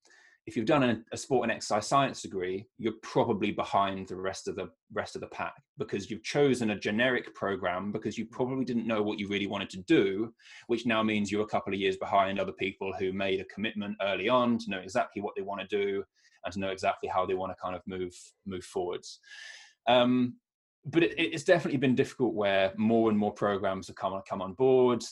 if 0.49 0.57
you've 0.57 0.64
done 0.64 0.82
a, 0.82 0.99
a, 1.12 1.16
sport 1.18 1.42
and 1.42 1.53
exercise 1.53 1.86
science 1.86 2.22
degree, 2.22 2.66
you're 2.78 2.94
probably 3.03 3.51
behind 3.51 4.09
the 4.09 4.16
rest 4.16 4.49
of 4.49 4.57
the 4.57 4.70
rest 4.94 5.14
of 5.14 5.20
the 5.20 5.26
pack 5.26 5.53
because 5.76 6.11
you've 6.11 6.22
chosen 6.22 6.70
a 6.70 6.78
generic 6.78 7.34
program 7.34 7.92
because 7.92 8.16
you 8.16 8.24
probably 8.24 8.64
didn't 8.64 8.86
know 8.86 9.03
what 9.03 9.18
you 9.18 9.28
really 9.28 9.46
wanted 9.46 9.68
to 9.68 9.82
do, 9.82 10.32
which 10.68 10.86
now 10.86 11.03
means 11.03 11.30
you're 11.30 11.42
a 11.42 11.46
couple 11.46 11.74
of 11.74 11.78
years 11.78 11.99
behind 11.99 12.40
other 12.40 12.53
people 12.53 12.94
who 12.99 13.12
made 13.12 13.40
a 13.40 13.44
commitment 13.44 13.94
early 14.01 14.30
on 14.30 14.57
to 14.57 14.70
know 14.70 14.78
exactly 14.78 15.20
what 15.20 15.34
they 15.36 15.42
want 15.42 15.61
to 15.61 15.66
do 15.66 16.03
and 16.49 16.55
to 16.55 16.61
know 16.61 16.70
exactly 16.70 17.09
how 17.09 17.26
they 17.26 17.34
want 17.34 17.53
to 17.53 17.62
kind 17.62 17.76
of 17.76 17.82
move 17.86 18.14
move 18.46 18.64
forwards. 18.64 19.20
Um, 19.86 20.36
but 20.84 21.03
it, 21.03 21.14
it's 21.18 21.44
definitely 21.44 21.78
been 21.78 21.94
difficult 21.94 22.34
where 22.34 22.72
more 22.76 23.11
and 23.11 23.18
more 23.18 23.32
programs 23.32 23.86
have 23.88 23.96
come 23.96 24.20
come 24.28 24.42
on 24.42 24.55
board, 24.55 25.05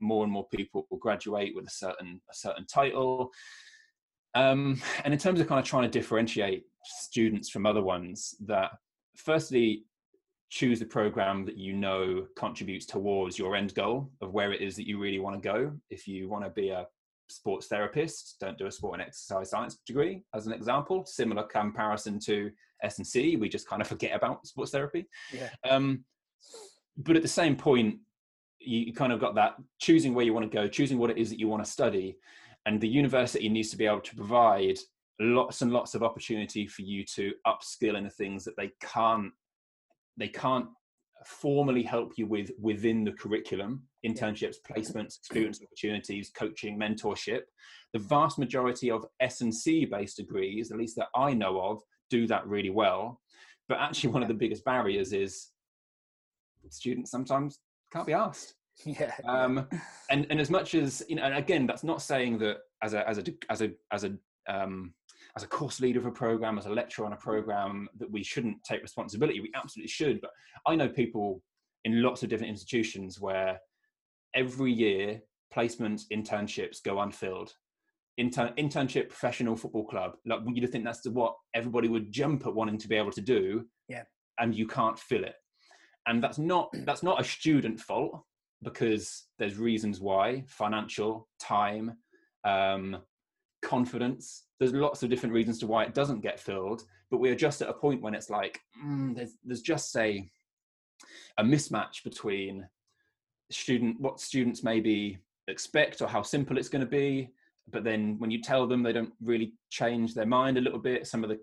more 0.00 0.24
and 0.24 0.32
more 0.32 0.46
people 0.48 0.86
will 0.90 0.98
graduate 0.98 1.54
with 1.54 1.66
a 1.66 1.70
certain 1.70 2.20
a 2.30 2.34
certain 2.34 2.66
title 2.66 3.32
um, 4.34 4.80
and 5.04 5.12
in 5.12 5.20
terms 5.20 5.40
of 5.40 5.46
kind 5.46 5.58
of 5.58 5.66
trying 5.66 5.82
to 5.82 5.98
differentiate 5.98 6.64
students 6.84 7.48
from 7.48 7.66
other 7.66 7.82
ones, 7.82 8.34
that 8.46 8.72
firstly, 9.16 9.84
choose 10.50 10.78
the 10.78 10.84
program 10.84 11.46
that 11.46 11.56
you 11.56 11.72
know 11.72 12.26
contributes 12.36 12.84
towards 12.84 13.38
your 13.38 13.56
end 13.56 13.74
goal 13.74 14.10
of 14.20 14.34
where 14.34 14.52
it 14.52 14.60
is 14.60 14.76
that 14.76 14.86
you 14.86 14.98
really 14.98 15.18
want 15.18 15.40
to 15.40 15.48
go. 15.48 15.72
If 15.88 16.06
you 16.06 16.28
want 16.28 16.44
to 16.44 16.50
be 16.50 16.68
a 16.68 16.86
sports 17.32 17.66
therapist, 17.66 18.36
don't 18.40 18.58
do 18.58 18.66
a 18.66 18.70
sport 18.70 19.00
and 19.00 19.08
exercise 19.08 19.50
science 19.50 19.78
degree, 19.86 20.22
as 20.34 20.46
an 20.46 20.52
example. 20.52 21.04
Similar 21.04 21.44
comparison 21.44 22.18
to 22.20 22.50
S&C, 22.82 23.36
we 23.36 23.48
just 23.48 23.68
kind 23.68 23.82
of 23.82 23.88
forget 23.88 24.14
about 24.14 24.46
sports 24.46 24.70
therapy. 24.70 25.06
Yeah. 25.32 25.50
Um, 25.68 26.04
but 26.96 27.16
at 27.16 27.22
the 27.22 27.28
same 27.28 27.56
point, 27.56 27.96
you 28.60 28.92
kind 28.92 29.12
of 29.12 29.20
got 29.20 29.34
that 29.34 29.56
choosing 29.80 30.14
where 30.14 30.24
you 30.24 30.32
want 30.32 30.50
to 30.50 30.56
go, 30.56 30.68
choosing 30.68 30.98
what 30.98 31.10
it 31.10 31.18
is 31.18 31.30
that 31.30 31.38
you 31.38 31.48
want 31.48 31.64
to 31.64 31.70
study, 31.70 32.16
and 32.66 32.80
the 32.80 32.88
university 32.88 33.48
needs 33.48 33.70
to 33.70 33.76
be 33.76 33.86
able 33.86 34.00
to 34.00 34.14
provide 34.14 34.78
lots 35.20 35.62
and 35.62 35.72
lots 35.72 35.94
of 35.94 36.02
opportunity 36.02 36.66
for 36.66 36.82
you 36.82 37.04
to 37.04 37.32
upskill 37.46 37.96
in 37.96 38.04
the 38.04 38.10
things 38.10 38.44
that 38.44 38.56
they 38.56 38.72
can't 38.80 39.32
they 40.16 40.28
can't 40.28 40.66
formally 41.24 41.82
help 41.82 42.12
you 42.16 42.26
with 42.26 42.50
within 42.60 43.04
the 43.04 43.12
curriculum 43.12 43.82
internships 44.06 44.56
placements 44.68 45.18
experience 45.18 45.60
opportunities 45.62 46.30
coaching 46.36 46.78
mentorship 46.78 47.42
the 47.92 47.98
vast 47.98 48.38
majority 48.38 48.90
of 48.90 49.06
s&c 49.20 49.84
based 49.84 50.16
degrees 50.16 50.70
at 50.70 50.78
least 50.78 50.96
that 50.96 51.08
i 51.14 51.32
know 51.32 51.60
of 51.60 51.80
do 52.10 52.26
that 52.26 52.46
really 52.46 52.70
well 52.70 53.20
but 53.68 53.78
actually 53.78 54.10
one 54.10 54.22
of 54.22 54.28
the 54.28 54.34
biggest 54.34 54.64
barriers 54.64 55.12
is 55.12 55.50
students 56.68 57.10
sometimes 57.10 57.60
can't 57.92 58.06
be 58.06 58.12
asked 58.12 58.54
Yeah. 58.84 59.12
Um, 59.26 59.68
and 60.10 60.26
and 60.30 60.40
as 60.40 60.50
much 60.50 60.74
as 60.74 61.02
you 61.08 61.16
know, 61.16 61.22
and 61.22 61.34
again, 61.34 61.66
that's 61.66 61.84
not 61.84 62.02
saying 62.02 62.38
that 62.38 62.58
as 62.82 62.94
a 62.94 63.08
as 63.08 63.18
a 63.18 63.24
as 63.50 63.62
a 63.62 63.70
as 63.92 64.04
a 64.04 64.12
um, 64.48 64.94
as 65.36 65.42
a 65.42 65.46
course 65.46 65.80
leader 65.80 66.00
of 66.00 66.06
a 66.06 66.10
program, 66.10 66.58
as 66.58 66.66
a 66.66 66.70
lecturer 66.70 67.06
on 67.06 67.12
a 67.12 67.16
program, 67.16 67.88
that 67.98 68.10
we 68.10 68.22
shouldn't 68.22 68.62
take 68.64 68.82
responsibility. 68.82 69.40
We 69.40 69.52
absolutely 69.54 69.88
should. 69.88 70.20
But 70.20 70.30
I 70.66 70.74
know 70.74 70.88
people 70.88 71.42
in 71.84 72.02
lots 72.02 72.22
of 72.22 72.28
different 72.28 72.50
institutions 72.50 73.20
where 73.20 73.58
every 74.34 74.72
year 74.72 75.22
placements, 75.54 76.02
internships 76.12 76.82
go 76.82 77.00
unfilled. 77.00 77.52
Intern, 78.18 78.52
internship 78.58 79.08
professional 79.08 79.56
football 79.56 79.86
club 79.86 80.12
like 80.26 80.40
you'd 80.52 80.70
think 80.70 80.84
that's 80.84 81.08
what 81.08 81.34
everybody 81.54 81.88
would 81.88 82.12
jump 82.12 82.46
at 82.46 82.54
wanting 82.54 82.76
to 82.76 82.86
be 82.86 82.94
able 82.94 83.10
to 83.10 83.22
do 83.22 83.64
yeah. 83.88 84.02
and 84.38 84.54
you 84.54 84.66
can't 84.66 84.98
fill 84.98 85.24
it. 85.24 85.34
And 86.06 86.22
that's 86.22 86.38
not 86.38 86.68
that's 86.84 87.02
not 87.02 87.20
a 87.20 87.24
student 87.24 87.80
fault 87.80 88.22
because 88.62 89.24
there's 89.38 89.56
reasons 89.56 89.98
why 89.98 90.44
financial 90.46 91.26
time 91.40 91.96
um, 92.44 92.98
confidence. 93.62 94.44
There's 94.60 94.74
lots 94.74 95.02
of 95.02 95.08
different 95.08 95.34
reasons 95.34 95.58
to 95.60 95.66
why 95.66 95.84
it 95.84 95.94
doesn't 95.94 96.20
get 96.20 96.38
filled 96.38 96.84
but 97.12 97.18
we're 97.18 97.36
just 97.36 97.60
at 97.60 97.68
a 97.68 97.74
point 97.74 98.00
when 98.00 98.14
it's 98.14 98.30
like 98.30 98.58
mm, 98.84 99.14
there's, 99.14 99.36
there's 99.44 99.60
just 99.60 99.92
say 99.92 100.28
a 101.38 101.44
mismatch 101.44 102.02
between 102.02 102.66
student 103.52 104.00
what 104.00 104.20
students 104.20 104.62
maybe 104.62 105.18
expect 105.48 106.00
or 106.00 106.08
how 106.08 106.22
simple 106.22 106.56
it's 106.56 106.68
going 106.68 106.84
to 106.84 106.86
be 106.86 107.30
but 107.70 107.84
then 107.84 108.16
when 108.18 108.30
you 108.30 108.40
tell 108.40 108.66
them 108.66 108.82
they 108.82 108.92
don't 108.92 109.12
really 109.22 109.54
change 109.70 110.14
their 110.14 110.26
mind 110.26 110.58
a 110.58 110.60
little 110.60 110.78
bit. 110.78 111.06
Some 111.06 111.22
of 111.22 111.30
the 111.30 111.38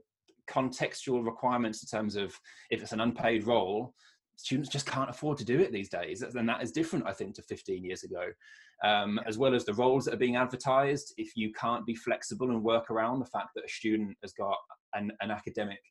contextual 0.49 1.26
requirements 1.26 1.84
in 1.84 1.97
terms 1.97 2.16
of 2.16 2.38
if 2.72 2.82
it's 2.82 2.91
an 2.91 3.01
unpaid 3.01 3.45
role 3.45 3.93
students 4.36 4.70
just 4.70 4.86
can't 4.86 5.10
afford 5.10 5.38
to 5.38 5.43
do 5.43 5.60
it 5.60 5.72
these 5.72 5.89
days. 5.89 6.22
And 6.22 6.47
that 6.47 6.64
is 6.64 6.72
different 6.72 7.05
i 7.05 7.12
think 7.12 7.36
to 7.36 7.41
15 7.43 7.84
years 7.84 8.03
ago. 8.03 8.24
Um, 8.82 9.20
as 9.28 9.38
well 9.38 9.53
as 9.53 9.66
the 9.66 9.74
roles 9.74 10.05
that 10.05 10.14
are 10.14 10.18
being 10.18 10.38
advertised 10.38 11.14
if 11.18 11.36
you 11.36 11.51
can't 11.51 11.86
be 11.86 11.95
flexible 11.95 12.49
and 12.49 12.64
work 12.64 12.89
around 12.89 13.20
the 13.20 13.26
fact 13.26 13.49
that 13.55 13.66
a 13.66 13.70
student 13.70 14.16
has 14.22 14.32
got 14.32 14.55
an, 14.93 15.12
an 15.20 15.32
academic 15.32 15.82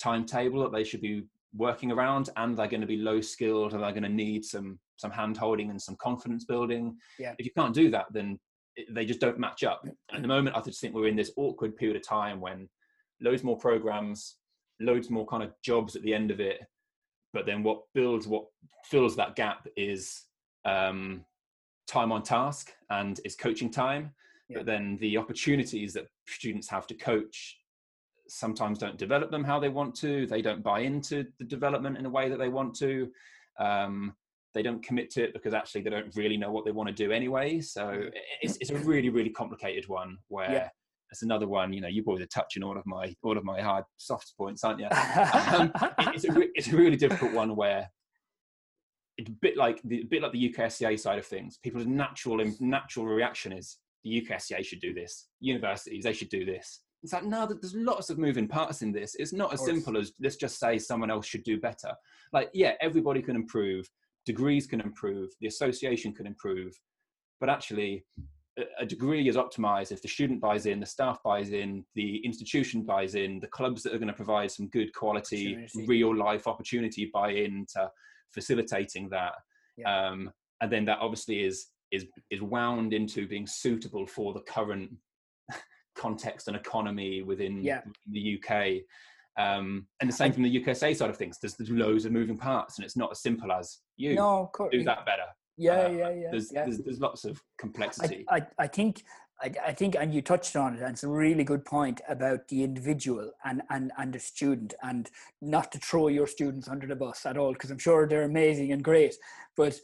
timetable 0.00 0.60
that 0.62 0.72
they 0.72 0.82
should 0.82 1.00
be 1.00 1.22
working 1.54 1.92
around 1.92 2.30
and 2.36 2.56
they're 2.56 2.66
going 2.66 2.80
to 2.80 2.86
be 2.86 2.96
low 2.96 3.20
skilled 3.20 3.74
and 3.74 3.82
they're 3.82 3.90
going 3.90 4.02
to 4.02 4.08
need 4.08 4.44
some 4.44 4.78
some 4.96 5.10
hand 5.10 5.36
holding 5.36 5.70
and 5.70 5.80
some 5.80 5.96
confidence 5.96 6.44
building 6.44 6.96
yeah. 7.18 7.34
if 7.38 7.44
you 7.44 7.52
can't 7.56 7.74
do 7.74 7.90
that 7.90 8.06
then 8.12 8.38
they 8.90 9.04
just 9.04 9.20
don't 9.20 9.38
match 9.38 9.64
up 9.64 9.82
and 9.84 9.94
at 10.14 10.22
the 10.22 10.28
moment 10.28 10.56
i 10.56 10.60
just 10.60 10.80
think 10.80 10.94
we're 10.94 11.08
in 11.08 11.16
this 11.16 11.32
awkward 11.36 11.76
period 11.76 11.96
of 11.96 12.06
time 12.06 12.40
when 12.40 12.68
loads 13.20 13.44
more 13.44 13.58
programs 13.58 14.36
loads 14.80 15.10
more 15.10 15.26
kind 15.26 15.42
of 15.42 15.52
jobs 15.62 15.94
at 15.94 16.02
the 16.02 16.14
end 16.14 16.30
of 16.30 16.40
it 16.40 16.60
but 17.32 17.44
then 17.44 17.62
what 17.62 17.82
builds 17.94 18.26
what 18.26 18.44
fills 18.84 19.14
that 19.16 19.36
gap 19.36 19.66
is 19.76 20.24
um, 20.64 21.24
time 21.86 22.12
on 22.12 22.22
task 22.22 22.72
and 22.90 23.20
is 23.24 23.34
coaching 23.34 23.70
time 23.70 24.10
yeah. 24.48 24.58
but 24.58 24.66
then 24.66 24.96
the 25.00 25.18
opportunities 25.18 25.92
that 25.92 26.06
students 26.26 26.68
have 26.68 26.86
to 26.86 26.94
coach 26.94 27.58
sometimes 28.32 28.78
don't 28.78 28.98
develop 28.98 29.30
them 29.30 29.44
how 29.44 29.58
they 29.58 29.68
want 29.68 29.94
to 29.94 30.26
they 30.26 30.42
don't 30.42 30.62
buy 30.62 30.80
into 30.80 31.26
the 31.38 31.44
development 31.44 31.96
in 31.98 32.06
a 32.06 32.10
way 32.10 32.28
that 32.28 32.38
they 32.38 32.48
want 32.48 32.74
to 32.74 33.10
um, 33.58 34.14
they 34.54 34.62
don't 34.62 34.84
commit 34.84 35.10
to 35.10 35.22
it 35.22 35.32
because 35.32 35.54
actually 35.54 35.80
they 35.82 35.90
don't 35.90 36.14
really 36.16 36.36
know 36.36 36.50
what 36.50 36.64
they 36.64 36.70
want 36.70 36.88
to 36.88 36.94
do 36.94 37.12
anyway 37.12 37.60
so 37.60 38.02
it's, 38.40 38.56
it's 38.60 38.70
a 38.70 38.78
really 38.78 39.08
really 39.08 39.30
complicated 39.30 39.88
one 39.88 40.16
where 40.28 40.50
yeah 40.50 40.68
that's 41.12 41.22
another 41.22 41.46
one. 41.46 41.74
You 41.74 41.82
know, 41.82 41.88
you 41.88 42.02
boys 42.02 42.22
are 42.22 42.26
touching 42.26 42.62
all 42.62 42.78
of 42.78 42.86
my 42.86 43.14
all 43.22 43.36
of 43.36 43.44
my 43.44 43.60
hard 43.60 43.84
soft 43.98 44.32
points, 44.34 44.64
aren't 44.64 44.80
you? 44.80 44.86
um, 44.90 45.70
it's, 46.14 46.24
a, 46.24 46.32
it's 46.54 46.68
a 46.68 46.76
really 46.76 46.96
difficult 46.96 47.34
one 47.34 47.54
where 47.54 47.90
it's 49.18 49.28
a 49.28 49.32
bit 49.42 49.58
like 49.58 49.82
the 49.84 50.00
a 50.00 50.04
bit 50.04 50.22
like 50.22 50.32
the 50.32 50.50
UKSCA 50.50 50.98
side 50.98 51.18
of 51.18 51.26
things. 51.26 51.58
People's 51.62 51.84
natural 51.84 52.42
natural 52.60 53.04
reaction 53.04 53.52
is 53.52 53.76
the 54.04 54.22
UKSCA 54.22 54.64
should 54.64 54.80
do 54.80 54.94
this. 54.94 55.28
Universities 55.40 56.04
they 56.04 56.14
should 56.14 56.30
do 56.30 56.46
this. 56.46 56.80
It's 57.02 57.12
like 57.12 57.24
no 57.24 57.46
there's 57.46 57.74
lots 57.74 58.10
of 58.10 58.18
moving 58.18 58.46
parts 58.46 58.82
in 58.82 58.92
this 58.92 59.14
it's 59.18 59.32
not 59.32 59.52
as 59.52 59.64
simple 59.64 59.96
as 59.96 60.12
let's 60.20 60.36
just 60.36 60.58
say 60.58 60.78
someone 60.78 61.10
else 61.10 61.26
should 61.26 61.42
do 61.42 61.58
better 61.58 61.92
like 62.32 62.48
yeah 62.54 62.72
everybody 62.80 63.20
can 63.20 63.36
improve 63.36 63.88
degrees 64.24 64.66
can 64.66 64.80
improve 64.80 65.30
the 65.40 65.46
association 65.48 66.12
can 66.12 66.26
improve 66.26 66.72
but 67.40 67.48
actually 67.48 68.04
a 68.78 68.84
degree 68.84 69.28
is 69.28 69.36
optimized 69.36 69.92
if 69.92 70.02
the 70.02 70.08
student 70.08 70.40
buys 70.40 70.66
in, 70.66 70.78
the 70.78 70.86
staff 70.86 71.18
buys 71.24 71.52
in, 71.52 71.84
the 71.94 72.18
institution 72.24 72.82
buys 72.82 73.14
in, 73.14 73.40
the 73.40 73.46
clubs 73.46 73.82
that 73.82 73.94
are 73.94 73.98
going 73.98 74.08
to 74.08 74.14
provide 74.14 74.50
some 74.50 74.68
good 74.68 74.92
quality, 74.94 75.66
real 75.86 76.14
life 76.14 76.46
opportunity 76.46 77.10
buy 77.12 77.30
into 77.30 77.90
facilitating 78.30 79.08
that. 79.08 79.32
Yeah. 79.76 80.08
Um, 80.08 80.30
and 80.60 80.70
then 80.70 80.84
that 80.84 80.98
obviously 81.00 81.44
is 81.44 81.68
is 81.90 82.06
is 82.30 82.40
wound 82.42 82.92
into 82.92 83.26
being 83.26 83.46
suitable 83.46 84.06
for 84.06 84.32
the 84.32 84.40
current 84.40 84.90
context 85.94 86.48
and 86.48 86.56
economy 86.56 87.22
within 87.22 87.62
yeah. 87.62 87.80
the 88.10 88.38
UK. 88.38 88.82
Um, 89.38 89.86
and 90.00 90.10
the 90.10 90.14
same 90.14 90.32
from 90.32 90.42
the 90.42 90.60
UKSA 90.62 90.96
side 90.96 91.10
of 91.10 91.16
things. 91.16 91.38
There's, 91.40 91.54
there's 91.54 91.70
loads 91.70 92.04
of 92.04 92.12
moving 92.12 92.36
parts, 92.36 92.78
and 92.78 92.84
it's 92.84 92.96
not 92.96 93.10
as 93.12 93.22
simple 93.22 93.50
as 93.50 93.78
you 93.96 94.14
no, 94.14 94.50
do 94.70 94.84
that 94.84 95.06
better. 95.06 95.22
Yeah, 95.56 95.72
uh, 95.72 95.88
yeah, 95.88 96.10
yeah. 96.10 96.30
There's, 96.30 96.52
yeah. 96.52 96.64
There's, 96.64 96.78
there's 96.78 97.00
lots 97.00 97.24
of 97.24 97.40
complexity. 97.58 98.24
I, 98.28 98.36
I, 98.36 98.46
I 98.58 98.66
think 98.66 99.04
I, 99.42 99.50
I, 99.68 99.72
think, 99.72 99.96
and 99.98 100.14
you 100.14 100.22
touched 100.22 100.54
on 100.54 100.74
it, 100.74 100.80
and 100.80 100.90
it's 100.90 101.02
a 101.02 101.08
really 101.08 101.44
good 101.44 101.64
point 101.64 102.00
about 102.08 102.48
the 102.48 102.62
individual 102.62 103.32
and, 103.44 103.62
and, 103.70 103.90
and 103.98 104.12
the 104.12 104.18
student, 104.18 104.74
and 104.82 105.10
not 105.40 105.72
to 105.72 105.78
throw 105.78 106.08
your 106.08 106.26
students 106.26 106.68
under 106.68 106.86
the 106.86 106.96
bus 106.96 107.26
at 107.26 107.36
all, 107.36 107.52
because 107.52 107.70
I'm 107.70 107.78
sure 107.78 108.06
they're 108.06 108.22
amazing 108.22 108.72
and 108.72 108.84
great, 108.84 109.14
but 109.56 109.78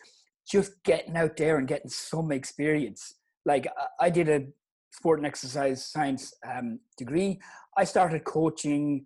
just 0.48 0.82
getting 0.84 1.16
out 1.16 1.36
there 1.36 1.58
and 1.58 1.66
getting 1.66 1.90
some 1.90 2.30
experience. 2.30 3.14
Like 3.44 3.66
I 4.00 4.10
did 4.10 4.28
a 4.28 4.46
sport 4.90 5.18
and 5.18 5.26
exercise 5.26 5.86
science 5.86 6.32
um, 6.48 6.80
degree. 6.96 7.38
I 7.76 7.84
started 7.84 8.24
coaching 8.24 9.04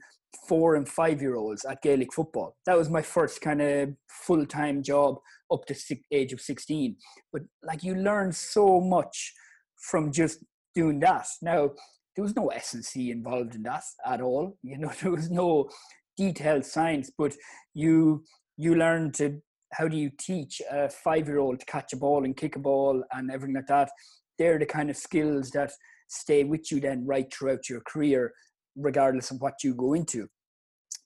four 0.48 0.76
and 0.76 0.88
five 0.88 1.20
year 1.20 1.36
olds 1.36 1.64
at 1.64 1.82
Gaelic 1.82 2.12
football. 2.12 2.56
That 2.66 2.78
was 2.78 2.88
my 2.88 3.02
first 3.02 3.40
kind 3.40 3.60
of 3.60 3.90
full 4.08 4.46
time 4.46 4.82
job 4.82 5.18
up 5.50 5.64
to 5.66 5.74
six, 5.74 6.00
age 6.10 6.32
of 6.32 6.40
16. 6.40 6.96
But 7.32 7.42
like 7.62 7.82
you 7.82 7.94
learn 7.94 8.32
so 8.32 8.80
much 8.80 9.32
from 9.76 10.12
just 10.12 10.38
doing 10.74 11.00
that. 11.00 11.26
Now, 11.42 11.70
there 12.14 12.22
was 12.22 12.36
no 12.36 12.48
S&C 12.48 13.10
involved 13.10 13.54
in 13.54 13.62
that 13.64 13.84
at 14.06 14.20
all. 14.20 14.56
You 14.62 14.78
know, 14.78 14.92
there 15.02 15.12
was 15.12 15.30
no 15.30 15.68
detailed 16.16 16.64
science, 16.64 17.10
but 17.16 17.34
you 17.74 18.24
you 18.56 18.74
learn 18.74 19.12
to 19.12 19.40
how 19.72 19.88
do 19.88 19.96
you 19.96 20.10
teach 20.18 20.60
a 20.70 20.88
five 20.88 21.26
year 21.26 21.38
old 21.38 21.60
to 21.60 21.66
catch 21.66 21.92
a 21.92 21.96
ball 21.96 22.24
and 22.24 22.36
kick 22.36 22.56
a 22.56 22.58
ball 22.58 23.02
and 23.12 23.30
everything 23.30 23.54
like 23.54 23.66
that. 23.66 23.90
They're 24.38 24.58
the 24.58 24.66
kind 24.66 24.90
of 24.90 24.96
skills 24.96 25.50
that 25.50 25.72
stay 26.08 26.44
with 26.44 26.70
you 26.70 26.80
then 26.80 27.06
right 27.06 27.32
throughout 27.32 27.68
your 27.68 27.80
career, 27.80 28.32
regardless 28.76 29.30
of 29.30 29.40
what 29.40 29.62
you 29.62 29.74
go 29.74 29.94
into. 29.94 30.28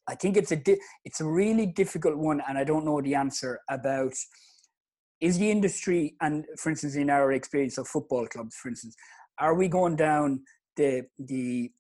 I 0.09 0.15
think 0.15 0.37
it's 0.37 0.53
a 0.53 0.57
di- 0.57 0.81
it's 1.05 1.21
a 1.21 1.25
really 1.25 1.67
difficult 1.67 2.17
one, 2.17 2.41
and 2.49 2.57
I 2.57 2.65
don't 2.65 2.85
know 2.85 3.01
the 3.01 3.15
answer 3.15 3.61
about 3.69 4.15
is 5.21 5.39
the 5.39 5.51
industry 5.51 6.15
and 6.21 6.45
for 6.59 6.69
instance 6.71 6.95
in 6.95 7.09
our 7.09 7.33
experience 7.33 7.79
of 7.79 7.89
football 7.89 8.27
clubs, 8.27 8.55
for 8.57 8.69
instance, 8.69 8.95
are 9.39 9.55
we 9.55 9.69
going 9.69 9.97
down 9.97 10.43
the 10.77 11.07
the 11.19 11.71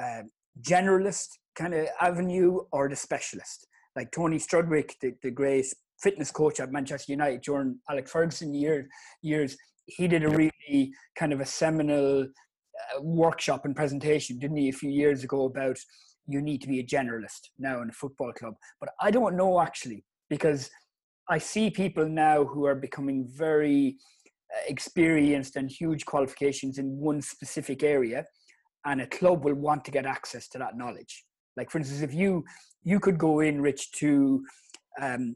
uh, 0.00 0.22
generalist 0.60 1.28
kind 1.54 1.74
of 1.74 1.86
avenue 2.00 2.60
or 2.72 2.88
the 2.88 2.96
specialist? 2.96 3.66
Like 3.96 4.12
Tony 4.12 4.38
Strudwick, 4.38 4.92
the, 5.00 5.14
the 5.22 5.30
great 5.30 5.66
fitness 6.00 6.30
coach 6.30 6.60
at 6.60 6.70
Manchester 6.72 7.12
United 7.12 7.42
during 7.42 7.78
Alex 7.90 8.10
Ferguson 8.10 8.54
years, 8.54 8.86
years 9.22 9.56
he 9.88 10.06
did 10.06 10.24
a 10.24 10.28
really 10.28 10.92
kind 11.16 11.32
of 11.32 11.40
a 11.40 11.46
seminal 11.46 12.22
uh, 12.22 13.02
workshop 13.02 13.64
and 13.64 13.74
presentation, 13.74 14.38
didn't 14.38 14.56
he, 14.56 14.68
a 14.68 14.72
few 14.72 14.90
years 14.90 15.24
ago 15.24 15.46
about 15.46 15.78
you 16.26 16.42
need 16.42 16.60
to 16.60 16.68
be 16.68 16.80
a 16.80 16.84
generalist 16.84 17.48
now 17.58 17.80
in 17.80 17.88
a 17.88 17.92
football 17.92 18.32
club. 18.32 18.54
But 18.80 18.90
I 19.00 19.10
don't 19.10 19.36
know 19.36 19.60
actually 19.60 20.04
because 20.28 20.70
I 21.28 21.38
see 21.38 21.70
people 21.70 22.06
now 22.06 22.44
who 22.44 22.66
are 22.66 22.74
becoming 22.74 23.26
very 23.26 23.96
uh, 24.54 24.60
experienced 24.66 25.56
and 25.56 25.70
huge 25.70 26.04
qualifications 26.04 26.78
in 26.78 26.98
one 26.98 27.20
specific 27.20 27.82
area, 27.82 28.24
and 28.84 29.00
a 29.00 29.06
club 29.06 29.44
will 29.44 29.54
want 29.54 29.84
to 29.86 29.90
get 29.90 30.06
access 30.06 30.48
to 30.48 30.58
that 30.58 30.76
knowledge. 30.76 31.24
Like 31.56 31.70
for 31.70 31.78
instance, 31.78 32.02
if 32.02 32.14
you 32.14 32.44
you 32.84 33.00
could 33.00 33.18
go 33.18 33.40
in, 33.40 33.60
Rich, 33.60 33.92
to 33.92 34.42
um, 35.00 35.34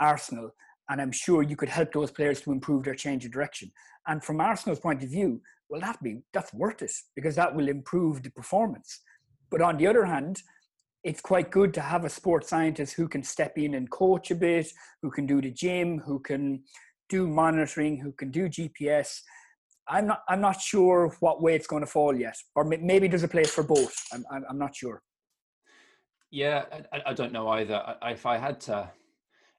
Arsenal, 0.00 0.50
and 0.88 1.00
I'm 1.00 1.12
sure 1.12 1.42
you 1.42 1.56
could 1.56 1.68
help 1.68 1.92
those 1.92 2.10
players 2.10 2.40
to 2.42 2.52
improve 2.52 2.84
their 2.84 2.94
change 2.94 3.24
of 3.24 3.32
direction. 3.32 3.70
And 4.06 4.22
from 4.22 4.40
Arsenal's 4.40 4.80
point 4.80 5.02
of 5.02 5.10
view, 5.10 5.40
well, 5.68 5.80
that 5.80 6.02
be 6.02 6.22
that's 6.32 6.52
worth 6.52 6.82
it 6.82 6.92
because 7.16 7.36
that 7.36 7.54
will 7.54 7.68
improve 7.68 8.22
the 8.22 8.30
performance. 8.30 9.00
But 9.50 9.62
on 9.62 9.76
the 9.76 9.86
other 9.86 10.04
hand, 10.04 10.42
it's 11.04 11.20
quite 11.20 11.50
good 11.50 11.74
to 11.74 11.80
have 11.80 12.04
a 12.04 12.10
sports 12.10 12.48
scientist 12.48 12.94
who 12.94 13.08
can 13.08 13.22
step 13.22 13.58
in 13.58 13.74
and 13.74 13.90
coach 13.90 14.30
a 14.30 14.34
bit, 14.34 14.66
who 15.02 15.10
can 15.10 15.26
do 15.26 15.40
the 15.40 15.50
gym, 15.50 15.98
who 15.98 16.18
can 16.18 16.62
do 17.08 17.26
monitoring, 17.26 17.98
who 17.98 18.12
can 18.12 18.30
do 18.30 18.48
GPS. 18.48 19.20
I'm 19.86 20.06
not. 20.06 20.22
I'm 20.28 20.40
not 20.40 20.60
sure 20.60 21.14
what 21.20 21.42
way 21.42 21.54
it's 21.54 21.66
going 21.66 21.82
to 21.82 21.90
fall 21.90 22.16
yet, 22.16 22.36
or 22.54 22.64
maybe 22.64 23.06
there's 23.06 23.22
a 23.22 23.28
place 23.28 23.50
for 23.50 23.62
both. 23.62 23.94
I'm. 24.12 24.24
I'm, 24.48 24.58
not 24.58 24.74
sure. 24.74 25.02
Yeah, 26.30 26.64
I, 26.90 27.02
I 27.06 27.12
don't 27.12 27.32
know 27.32 27.48
either. 27.48 27.82
I, 28.00 28.12
if 28.12 28.24
I 28.24 28.38
had 28.38 28.60
to, 28.62 28.90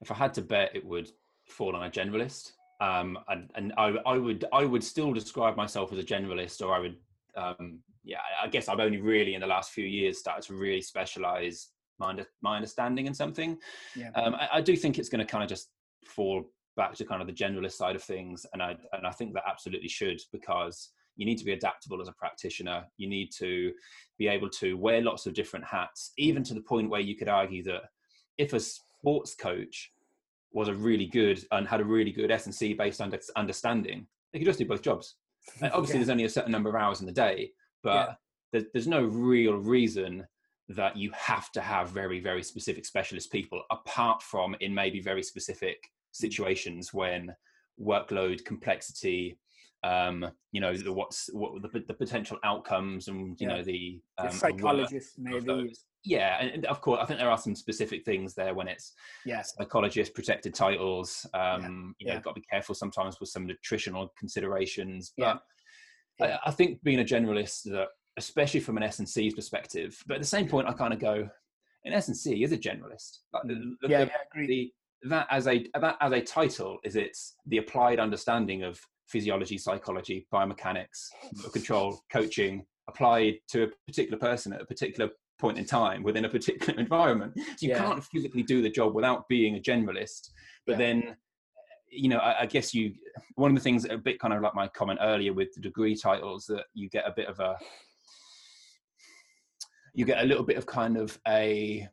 if 0.01 0.11
I 0.11 0.15
had 0.15 0.33
to 0.35 0.41
bet, 0.41 0.75
it 0.75 0.85
would 0.85 1.09
fall 1.47 1.75
on 1.75 1.83
a 1.83 1.89
generalist. 1.89 2.51
Um, 2.81 3.17
and, 3.29 3.49
and 3.55 3.73
I, 3.77 3.95
I 4.05 4.17
would 4.17 4.45
I 4.51 4.65
would 4.65 4.83
still 4.83 5.13
describe 5.13 5.55
myself 5.55 5.93
as 5.93 5.99
a 5.99 6.03
generalist, 6.03 6.61
or 6.61 6.73
I 6.73 6.79
would 6.79 6.97
um, 7.37 7.79
yeah, 8.03 8.19
I 8.41 8.47
guess 8.47 8.69
I've 8.69 8.79
only 8.79 9.01
really 9.01 9.33
in 9.33 9.41
the 9.41 9.47
last 9.47 9.71
few 9.71 9.85
years 9.85 10.19
started 10.19 10.43
to 10.47 10.55
really 10.55 10.81
specialize 10.81 11.69
my, 11.99 12.15
my 12.41 12.55
understanding 12.55 13.07
in 13.07 13.13
something. 13.13 13.57
Yeah. 13.95 14.11
Um, 14.15 14.35
I, 14.35 14.49
I, 14.53 14.61
do 14.61 14.75
think 14.75 14.99
it's 14.99 15.09
going 15.09 15.25
to 15.25 15.25
kind 15.25 15.43
of 15.43 15.49
just 15.49 15.69
fall 16.05 16.43
back 16.77 16.93
to 16.95 17.05
kind 17.05 17.21
of 17.21 17.27
the 17.27 17.33
generalist 17.33 17.73
side 17.73 17.95
of 17.95 18.03
things, 18.03 18.45
and 18.53 18.61
I 18.61 18.75
and 18.93 19.07
I 19.07 19.11
think 19.11 19.33
that 19.33 19.43
absolutely 19.47 19.89
should 19.89 20.21
because 20.31 20.91
you 21.15 21.25
need 21.25 21.37
to 21.37 21.45
be 21.45 21.53
adaptable 21.53 22.01
as 22.01 22.07
a 22.07 22.13
practitioner. 22.13 22.85
You 22.97 23.09
need 23.09 23.31
to 23.37 23.71
be 24.17 24.27
able 24.27 24.49
to 24.49 24.77
wear 24.77 25.01
lots 25.01 25.25
of 25.25 25.33
different 25.33 25.65
hats, 25.65 26.11
even 26.17 26.43
to 26.43 26.53
the 26.53 26.61
point 26.61 26.89
where 26.89 27.01
you 27.01 27.15
could 27.15 27.29
argue 27.29 27.63
that 27.63 27.83
if 28.37 28.53
a 28.53 28.59
sports 29.05 29.35
coach 29.35 29.91
was 30.51 30.67
a 30.67 30.73
really 30.73 31.05
good 31.05 31.45
and 31.51 31.67
had 31.67 31.79
a 31.79 31.85
really 31.85 32.11
good 32.11 32.31
S 32.31 32.47
and 32.47 32.55
C 32.55 32.73
based 32.73 33.01
understanding, 33.35 34.07
they 34.33 34.39
could 34.39 34.47
just 34.47 34.57
do 34.57 34.65
both 34.65 34.81
jobs. 34.81 35.15
obviously, 35.61 35.93
yeah. 35.93 35.99
there's 35.99 36.09
only 36.09 36.23
a 36.23 36.29
certain 36.29 36.51
number 36.51 36.69
of 36.69 36.75
hours 36.75 37.01
in 37.01 37.05
the 37.05 37.11
day, 37.11 37.51
but 37.83 37.93
yeah. 37.93 38.13
there's, 38.51 38.63
there's 38.73 38.87
no 38.87 39.03
real 39.03 39.53
reason 39.53 40.25
that 40.69 40.97
you 40.97 41.11
have 41.13 41.51
to 41.51 41.61
have 41.61 41.89
very 41.91 42.19
very 42.19 42.41
specific 42.41 42.87
specialist 42.87 43.31
people 43.31 43.61
apart 43.69 44.23
from 44.23 44.55
in 44.61 44.73
maybe 44.73 44.99
very 44.99 45.21
specific 45.21 45.77
situations 46.11 46.91
when 46.91 47.31
workload 47.79 48.43
complexity 48.45 49.37
um 49.83 50.25
you 50.51 50.59
know 50.59 50.75
the 50.75 50.91
what's 50.91 51.29
what 51.33 51.61
the, 51.61 51.83
the 51.87 51.93
potential 51.93 52.39
outcomes 52.43 53.09
and 53.09 53.39
you 53.39 53.47
yeah. 53.47 53.57
know 53.57 53.63
the, 53.63 54.01
um, 54.17 54.25
the 54.25 54.33
psychologist 54.33 55.19
maybe 55.19 55.71
yeah 56.05 56.37
and 56.39 56.65
of 56.65 56.81
course 56.81 56.99
i 57.01 57.05
think 57.05 57.19
there 57.19 57.29
are 57.29 57.37
some 57.37 57.55
specific 57.55 58.05
things 58.05 58.33
there 58.33 58.53
when 58.53 58.67
it's 58.67 58.93
yeah 59.25 59.41
psychologist 59.41 60.13
protected 60.13 60.53
titles 60.53 61.25
um 61.33 61.95
yeah. 61.99 62.05
you 62.05 62.07
know 62.07 62.13
yeah. 62.13 62.19
got 62.21 62.35
to 62.35 62.41
be 62.41 62.47
careful 62.49 62.75
sometimes 62.75 63.19
with 63.19 63.29
some 63.29 63.45
nutritional 63.45 64.13
considerations 64.17 65.13
but 65.17 65.41
I, 66.21 66.39
I, 66.45 66.51
think 66.51 66.81
being 66.83 66.99
a 66.99 67.03
generalist, 67.03 67.63
that 67.65 67.87
especially 68.17 68.59
from 68.59 68.77
an 68.77 68.83
S 68.83 68.99
and 68.99 69.09
C's 69.09 69.33
perspective, 69.33 70.01
but 70.07 70.15
at 70.15 70.21
the 70.21 70.27
same 70.27 70.47
point, 70.47 70.67
I 70.67 70.73
kind 70.73 70.93
of 70.93 70.99
go, 70.99 71.27
an 71.83 71.93
S 71.93 72.07
and 72.07 72.17
C 72.17 72.43
is 72.43 72.51
a 72.51 72.57
generalist. 72.57 73.19
Like 73.33 73.43
the, 73.43 73.75
the, 73.81 73.89
yeah, 73.89 74.05
the, 74.05 74.47
the, 74.47 74.73
that 75.03 75.27
as 75.29 75.47
a 75.47 75.67
that 75.79 75.97
as 76.01 76.11
a 76.11 76.21
title 76.21 76.79
is 76.83 76.95
it's 76.95 77.35
the 77.45 77.57
applied 77.57 77.99
understanding 77.99 78.63
of 78.63 78.79
physiology, 79.07 79.57
psychology, 79.57 80.25
biomechanics, 80.33 81.09
control, 81.53 81.99
coaching 82.11 82.65
applied 82.87 83.35
to 83.49 83.63
a 83.63 83.67
particular 83.87 84.17
person 84.17 84.53
at 84.53 84.61
a 84.61 84.65
particular 84.65 85.09
point 85.37 85.57
in 85.57 85.65
time 85.65 86.03
within 86.03 86.25
a 86.25 86.29
particular 86.29 86.73
environment. 86.79 87.33
So 87.35 87.43
you 87.61 87.69
yeah. 87.69 87.79
can't 87.79 88.03
physically 88.03 88.43
do 88.43 88.61
the 88.61 88.69
job 88.69 88.93
without 88.93 89.27
being 89.27 89.55
a 89.55 89.59
generalist. 89.59 90.29
But 90.65 90.73
yeah. 90.73 90.77
then 90.77 91.15
you 91.91 92.09
know, 92.09 92.17
I, 92.17 92.41
I, 92.41 92.45
guess 92.45 92.73
you 92.73 92.93
one 93.35 93.51
of 93.51 93.55
the 93.55 93.61
things 93.61 93.85
a 93.85 93.97
bit 93.97 94.19
kind 94.19 94.33
of 94.33 94.41
like 94.41 94.55
my 94.55 94.67
comment 94.67 94.99
earlier 95.01 95.33
with 95.33 95.53
the 95.53 95.61
degree 95.61 95.95
titles 95.95 96.45
that 96.47 96.65
you 96.73 96.89
get 96.89 97.07
a 97.07 97.13
bit 97.15 97.27
of 97.27 97.39
a 97.39 97.57
you 99.93 100.03
get 100.03 100.21
a 100.21 100.25
little 100.27 100.43
bit 100.43 100.57
of 100.57 100.65
kind 100.65 100.97
of 100.97 101.17
a 101.27 101.87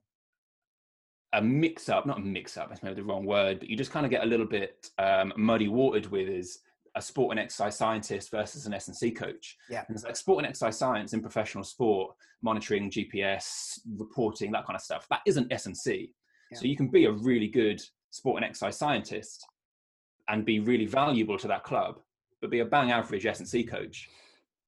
a 1.34 1.40
mix 1.40 1.88
up, 1.88 2.04
not 2.04 2.18
a 2.18 2.20
mix 2.20 2.58
up, 2.58 2.68
that's 2.68 2.82
maybe 2.82 2.96
the 2.96 3.04
wrong 3.04 3.24
word, 3.24 3.60
but 3.60 3.70
you 3.70 3.76
just 3.76 3.90
kind 3.90 4.04
of 4.04 4.10
get 4.10 4.22
a 4.22 4.26
little 4.26 4.44
bit 4.44 4.90
um, 4.98 5.32
muddy 5.36 5.68
watered 5.68 6.06
with 6.06 6.28
is 6.28 6.58
a 6.94 7.02
sport 7.02 7.32
and 7.32 7.40
exercise 7.40 7.76
scientist 7.76 8.30
versus 8.30 8.66
an 8.66 8.74
S&C 8.74 9.10
coach. 9.10 9.56
Yeah. 9.70 9.84
And 9.88 9.96
it's 9.96 10.04
like 10.04 10.16
sport 10.16 10.38
and 10.38 10.46
exercise 10.46 10.78
science 10.78 11.12
in 11.14 11.20
professional 11.20 11.64
sport, 11.64 12.14
monitoring, 12.42 12.90
GPS, 12.90 13.78
reporting, 13.96 14.52
that 14.52 14.66
kind 14.66 14.76
of 14.76 14.82
stuff. 14.82 15.06
That 15.10 15.20
isn't 15.26 15.52
S&C. 15.52 16.12
Yeah. 16.50 16.58
So 16.58 16.66
you 16.66 16.76
can 16.76 16.88
be 16.88 17.06
a 17.06 17.12
really 17.12 17.48
good 17.48 17.80
sport 18.10 18.36
and 18.36 18.44
exercise 18.44 18.78
scientist 18.78 19.46
and 20.28 20.44
be 20.44 20.60
really 20.60 20.86
valuable 20.86 21.38
to 21.38 21.48
that 21.48 21.64
club, 21.64 21.98
but 22.40 22.50
be 22.50 22.60
a 22.60 22.64
bang 22.64 22.92
average 22.92 23.26
S&C 23.26 23.64
coach 23.64 24.08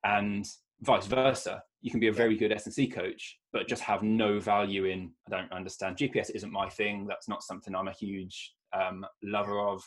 and 0.05 0.47
vice 0.81 1.07
versa. 1.07 1.63
You 1.83 1.91
can 1.91 2.01
be 2.01 2.09
a 2.09 2.13
very 2.13 2.37
good 2.37 2.53
S&C 2.53 2.89
coach, 2.89 3.39
but 3.53 3.69
just 3.69 3.83
have 3.83 4.03
no 4.03 4.41
value 4.41 4.87
in, 4.87 5.11
I 5.27 5.37
don't 5.37 5.53
understand. 5.53 5.99
GPS 5.99 6.31
isn't 6.31 6.53
my 6.53 6.69
thing. 6.71 7.07
That's 7.07 7.29
not 7.29 7.43
something 7.43 7.75
I'm 7.75 7.89
a 7.89 7.93
huge 7.93 8.55
um, 8.73 9.05
lover 9.23 9.61
of. 9.61 9.83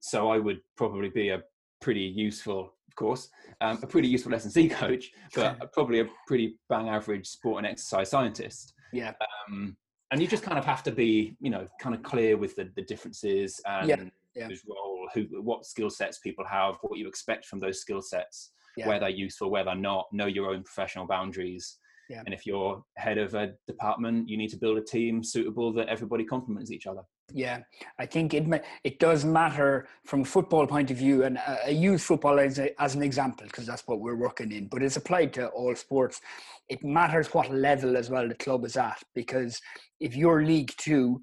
So 0.00 0.30
I 0.30 0.38
would 0.38 0.60
probably 0.76 1.10
be 1.10 1.30
a 1.30 1.42
pretty 1.82 2.00
useful, 2.00 2.72
of 2.88 2.96
course, 2.96 3.28
um, 3.60 3.78
a 3.82 3.86
pretty 3.86 4.08
useful 4.08 4.34
S&C 4.34 4.68
coach, 4.80 5.10
but 5.34 5.72
probably 5.74 6.00
a 6.00 6.06
pretty 6.26 6.56
bang 6.70 6.88
average 6.88 7.26
sport 7.26 7.58
and 7.58 7.66
exercise 7.66 8.10
scientist. 8.10 8.72
Yeah. 8.92 9.12
Um, 9.48 9.76
and 10.10 10.20
you 10.20 10.28
just 10.28 10.42
kind 10.42 10.58
of 10.58 10.64
have 10.64 10.82
to 10.84 10.92
be, 10.92 11.36
you 11.40 11.50
know, 11.50 11.66
kind 11.80 11.94
of 11.94 12.02
clear 12.02 12.36
with 12.36 12.54
the, 12.56 12.70
the 12.76 12.82
differences 12.82 13.60
and 13.66 13.88
yeah. 13.88 14.04
Yeah. 14.34 14.48
whose 14.48 14.62
role, 14.68 15.08
who, 15.14 15.26
what 15.42 15.66
skill 15.66 15.90
sets 15.90 16.18
people 16.18 16.44
have, 16.46 16.76
what 16.82 16.98
you 16.98 17.08
expect 17.08 17.44
from 17.46 17.58
those 17.58 17.80
skill 17.80 18.00
sets 18.00 18.52
Yeah. 18.76 18.88
where 18.88 19.00
they're 19.00 19.10
useful, 19.10 19.50
where 19.50 19.64
they're 19.64 19.74
not, 19.74 20.06
know 20.12 20.26
your 20.26 20.50
own 20.50 20.62
professional 20.62 21.06
boundaries. 21.06 21.78
Yeah. 22.08 22.22
And 22.24 22.34
if 22.34 22.46
you're 22.46 22.82
head 22.98 23.16
of 23.16 23.34
a 23.34 23.54
department, 23.66 24.28
you 24.28 24.36
need 24.36 24.50
to 24.50 24.58
build 24.58 24.76
a 24.76 24.82
team 24.82 25.24
suitable 25.24 25.72
that 25.74 25.88
everybody 25.88 26.24
complements 26.24 26.70
each 26.70 26.86
other. 26.86 27.02
Yeah, 27.34 27.60
I 27.98 28.06
think 28.06 28.34
it 28.34 28.44
it 28.84 28.98
does 28.98 29.24
matter 29.24 29.88
from 30.04 30.22
a 30.22 30.24
football 30.24 30.66
point 30.66 30.90
of 30.90 30.98
view, 30.98 31.24
and 31.24 31.38
I 31.38 31.68
use 31.68 32.04
football 32.04 32.38
as, 32.38 32.58
a, 32.58 32.80
as 32.82 32.94
an 32.94 33.02
example 33.02 33.46
because 33.46 33.66
that's 33.66 33.86
what 33.86 34.00
we're 34.00 34.16
working 34.16 34.52
in. 34.52 34.66
But 34.68 34.82
it's 34.82 34.96
applied 34.96 35.32
to 35.34 35.48
all 35.48 35.74
sports. 35.74 36.20
It 36.68 36.84
matters 36.84 37.32
what 37.32 37.50
level 37.50 37.96
as 37.96 38.10
well 38.10 38.28
the 38.28 38.34
club 38.34 38.64
is 38.64 38.76
at 38.76 39.02
because 39.14 39.60
if 39.98 40.14
you're 40.14 40.44
League 40.44 40.72
Two, 40.76 41.20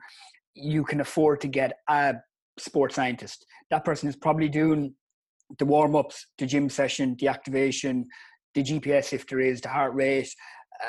you 0.55 0.83
can 0.83 1.01
afford 1.01 1.41
to 1.41 1.47
get 1.47 1.73
a 1.87 2.15
sports 2.57 2.95
scientist. 2.95 3.45
That 3.69 3.85
person 3.85 4.09
is 4.09 4.15
probably 4.15 4.49
doing 4.49 4.95
the 5.59 5.65
warm 5.65 5.95
ups, 5.95 6.25
the 6.39 6.45
gym 6.47 6.69
session, 6.69 7.15
the 7.19 7.27
activation, 7.27 8.07
the 8.55 8.63
GPS 8.63 9.13
if 9.13 9.27
there 9.27 9.39
is, 9.39 9.61
the 9.61 9.69
heart 9.69 9.93
rate, 9.93 10.33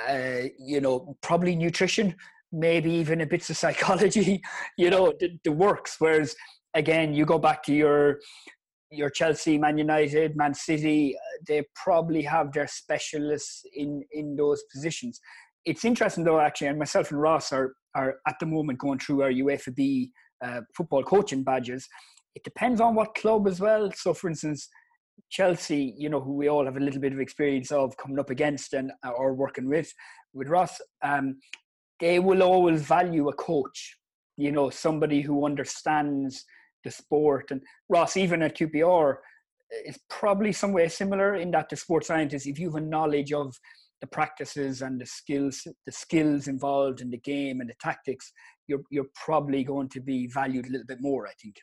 uh, 0.08 0.44
you 0.58 0.80
know, 0.80 1.16
probably 1.20 1.56
nutrition, 1.56 2.14
maybe 2.52 2.90
even 2.90 3.20
a 3.20 3.26
bits 3.26 3.50
of 3.50 3.56
psychology, 3.56 4.40
you 4.78 4.90
know, 4.90 5.12
the, 5.20 5.38
the 5.44 5.52
works. 5.52 5.96
Whereas 5.98 6.34
again, 6.74 7.14
you 7.14 7.24
go 7.24 7.38
back 7.38 7.62
to 7.64 7.74
your 7.74 8.20
your 8.92 9.10
Chelsea, 9.10 9.56
Man 9.56 9.78
United, 9.78 10.36
Man 10.36 10.52
City, 10.52 11.16
uh, 11.16 11.42
they 11.46 11.62
probably 11.76 12.22
have 12.22 12.52
their 12.52 12.66
specialists 12.66 13.62
in 13.74 14.02
in 14.12 14.36
those 14.36 14.62
positions. 14.72 15.20
It's 15.64 15.84
interesting 15.84 16.24
though, 16.24 16.40
actually, 16.40 16.68
and 16.68 16.78
myself 16.78 17.10
and 17.10 17.20
Ross 17.20 17.52
are 17.52 17.74
are 17.94 18.16
at 18.26 18.36
the 18.40 18.46
moment 18.46 18.78
going 18.78 18.98
through 18.98 19.22
our 19.22 19.30
UEFA 19.30 19.74
B 19.74 20.12
uh, 20.44 20.60
football 20.76 21.02
coaching 21.02 21.44
badges. 21.44 21.86
It 22.34 22.44
depends 22.44 22.80
on 22.80 22.94
what 22.94 23.14
club 23.14 23.48
as 23.48 23.60
well. 23.60 23.90
So, 23.92 24.14
for 24.14 24.28
instance, 24.28 24.68
Chelsea, 25.30 25.94
you 25.98 26.08
know, 26.08 26.20
who 26.20 26.34
we 26.34 26.48
all 26.48 26.64
have 26.64 26.76
a 26.76 26.80
little 26.80 27.00
bit 27.00 27.12
of 27.12 27.20
experience 27.20 27.70
of 27.72 27.96
coming 27.96 28.18
up 28.18 28.30
against 28.30 28.72
and 28.72 28.92
uh, 29.04 29.10
or 29.10 29.34
working 29.34 29.68
with, 29.68 29.92
with 30.32 30.48
Ross, 30.48 30.80
um, 31.02 31.36
they 32.00 32.18
will 32.18 32.42
always 32.42 32.82
value 32.82 33.28
a 33.28 33.32
coach. 33.34 33.96
You 34.36 34.52
know, 34.52 34.70
somebody 34.70 35.20
who 35.20 35.44
understands 35.44 36.44
the 36.84 36.90
sport. 36.90 37.50
And 37.50 37.60
Ross, 37.88 38.16
even 38.16 38.42
at 38.42 38.56
QPR, 38.56 39.16
is 39.86 39.98
probably 40.08 40.52
some 40.52 40.72
way 40.72 40.88
similar 40.88 41.36
in 41.36 41.50
that 41.52 41.68
the 41.68 41.76
sports 41.76 42.08
scientist, 42.08 42.46
if 42.46 42.58
you 42.58 42.70
have 42.70 42.82
a 42.82 42.86
knowledge 42.86 43.32
of 43.32 43.54
the 44.00 44.06
practices 44.06 44.82
and 44.82 45.00
the 45.00 45.06
skills, 45.06 45.66
the 45.86 45.92
skills 45.92 46.48
involved 46.48 47.00
in 47.00 47.10
the 47.10 47.18
game 47.18 47.60
and 47.60 47.68
the 47.68 47.74
tactics, 47.80 48.32
you're 48.66 48.82
you're 48.90 49.10
probably 49.14 49.62
going 49.62 49.88
to 49.90 50.00
be 50.00 50.26
valued 50.26 50.66
a 50.66 50.70
little 50.70 50.86
bit 50.86 51.00
more. 51.00 51.26
I 51.26 51.32
think. 51.42 51.56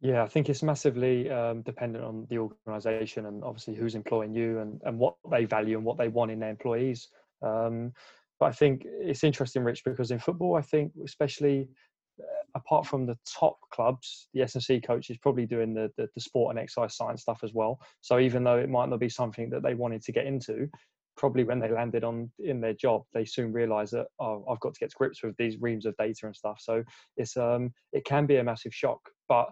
Yeah, 0.00 0.22
I 0.22 0.28
think 0.28 0.50
it's 0.50 0.62
massively 0.62 1.30
um, 1.30 1.62
dependent 1.62 2.04
on 2.04 2.26
the 2.28 2.38
organisation 2.38 3.26
and 3.26 3.42
obviously 3.42 3.74
who's 3.74 3.94
employing 3.94 4.34
you 4.34 4.58
and, 4.58 4.78
and 4.84 4.98
what 4.98 5.14
they 5.30 5.46
value 5.46 5.78
and 5.78 5.86
what 5.86 5.96
they 5.96 6.08
want 6.08 6.30
in 6.30 6.40
their 6.40 6.50
employees. 6.50 7.08
Um, 7.40 7.92
but 8.40 8.46
I 8.46 8.52
think 8.52 8.82
it's 8.84 9.24
interesting, 9.24 9.62
Rich, 9.62 9.84
because 9.84 10.10
in 10.10 10.18
football, 10.18 10.56
I 10.56 10.62
think 10.62 10.92
especially 11.04 11.68
uh, 12.20 12.24
apart 12.54 12.86
from 12.86 13.06
the 13.06 13.16
top 13.38 13.56
clubs, 13.72 14.28
the 14.34 14.42
S&C 14.42 14.80
coach 14.80 15.10
is 15.10 15.18
probably 15.18 15.46
doing 15.46 15.74
the, 15.74 15.90
the, 15.96 16.08
the 16.14 16.20
sport 16.20 16.50
and 16.50 16.58
exercise 16.58 16.96
science 16.96 17.22
stuff 17.22 17.40
as 17.42 17.52
well. 17.54 17.78
So 18.00 18.18
even 18.18 18.44
though 18.44 18.58
it 18.58 18.68
might 18.68 18.88
not 18.88 19.00
be 19.00 19.08
something 19.08 19.50
that 19.50 19.62
they 19.62 19.74
wanted 19.74 20.02
to 20.02 20.12
get 20.12 20.26
into, 20.26 20.68
probably 21.16 21.44
when 21.44 21.60
they 21.60 21.70
landed 21.70 22.04
on 22.04 22.30
in 22.40 22.60
their 22.60 22.74
job, 22.74 23.02
they 23.12 23.24
soon 23.24 23.52
realised 23.52 23.92
that 23.92 24.06
oh, 24.20 24.44
I've 24.50 24.60
got 24.60 24.74
to 24.74 24.80
get 24.80 24.90
to 24.90 24.96
grips 24.96 25.22
with 25.22 25.36
these 25.36 25.60
reams 25.60 25.86
of 25.86 25.96
data 25.96 26.26
and 26.26 26.36
stuff. 26.36 26.58
So 26.60 26.82
it's 27.16 27.36
um 27.36 27.72
it 27.92 28.04
can 28.04 28.26
be 28.26 28.36
a 28.36 28.44
massive 28.44 28.74
shock, 28.74 29.00
but 29.28 29.46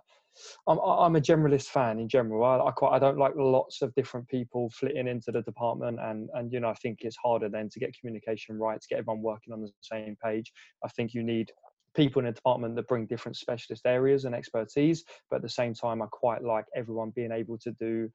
I'm 0.66 0.78
I'm 0.78 1.16
a 1.16 1.20
generalist 1.20 1.66
fan 1.66 1.98
in 1.98 2.08
general. 2.08 2.44
I, 2.44 2.58
I 2.68 2.70
quite 2.70 2.92
I 2.92 2.98
don't 2.98 3.18
like 3.18 3.32
lots 3.36 3.82
of 3.82 3.94
different 3.94 4.28
people 4.28 4.70
flitting 4.70 5.08
into 5.08 5.32
the 5.32 5.42
department, 5.42 5.98
and 6.00 6.28
and 6.34 6.52
you 6.52 6.60
know 6.60 6.68
I 6.68 6.74
think 6.74 6.98
it's 7.02 7.16
harder 7.22 7.48
then 7.48 7.68
to 7.70 7.80
get 7.80 7.96
communication 7.98 8.58
right, 8.58 8.80
to 8.80 8.88
get 8.88 8.98
everyone 8.98 9.22
working 9.22 9.52
on 9.52 9.60
the 9.60 9.70
same 9.80 10.16
page. 10.22 10.52
I 10.84 10.88
think 10.88 11.14
you 11.14 11.22
need 11.22 11.50
people 11.94 12.20
in 12.20 12.26
a 12.26 12.32
department 12.32 12.74
that 12.76 12.88
bring 12.88 13.06
different 13.06 13.36
specialist 13.36 13.84
areas 13.84 14.24
and 14.24 14.34
expertise, 14.34 15.04
but 15.30 15.36
at 15.36 15.42
the 15.42 15.48
same 15.48 15.74
time, 15.74 16.00
I 16.00 16.06
quite 16.10 16.42
like 16.42 16.64
everyone 16.74 17.12
being 17.14 17.32
able 17.32 17.58
to 17.58 17.72
do 17.72 18.10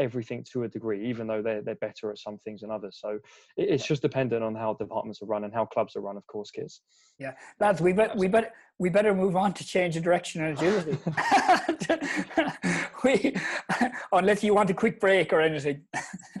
everything 0.00 0.44
to 0.52 0.64
a 0.64 0.68
degree, 0.68 1.08
even 1.08 1.26
though 1.26 1.42
they're 1.42 1.62
they're 1.62 1.74
better 1.76 2.10
at 2.10 2.18
some 2.18 2.38
things 2.38 2.62
than 2.62 2.70
others. 2.70 2.98
So 3.00 3.18
it, 3.56 3.68
it's 3.70 3.86
just 3.86 4.02
dependent 4.02 4.42
on 4.42 4.54
how 4.54 4.74
departments 4.74 5.22
are 5.22 5.26
run 5.26 5.44
and 5.44 5.54
how 5.54 5.66
clubs 5.66 5.94
are 5.96 6.00
run, 6.00 6.16
of 6.16 6.26
course, 6.26 6.50
kids. 6.50 6.80
Yeah, 7.18 7.32
lads, 7.60 7.80
we 7.80 7.92
bet 7.92 8.16
we 8.16 8.28
bet 8.28 8.52
we 8.78 8.88
better 8.88 9.14
move 9.14 9.36
on 9.36 9.52
to 9.52 9.64
change 9.64 9.94
the 9.94 10.00
direction 10.00 10.42
and 10.42 10.58
agility. 10.58 10.98
we, 13.04 13.34
unless 14.12 14.42
you 14.42 14.54
want 14.54 14.70
a 14.70 14.74
quick 14.74 15.00
break 15.00 15.32
or 15.32 15.40
anything. 15.40 15.82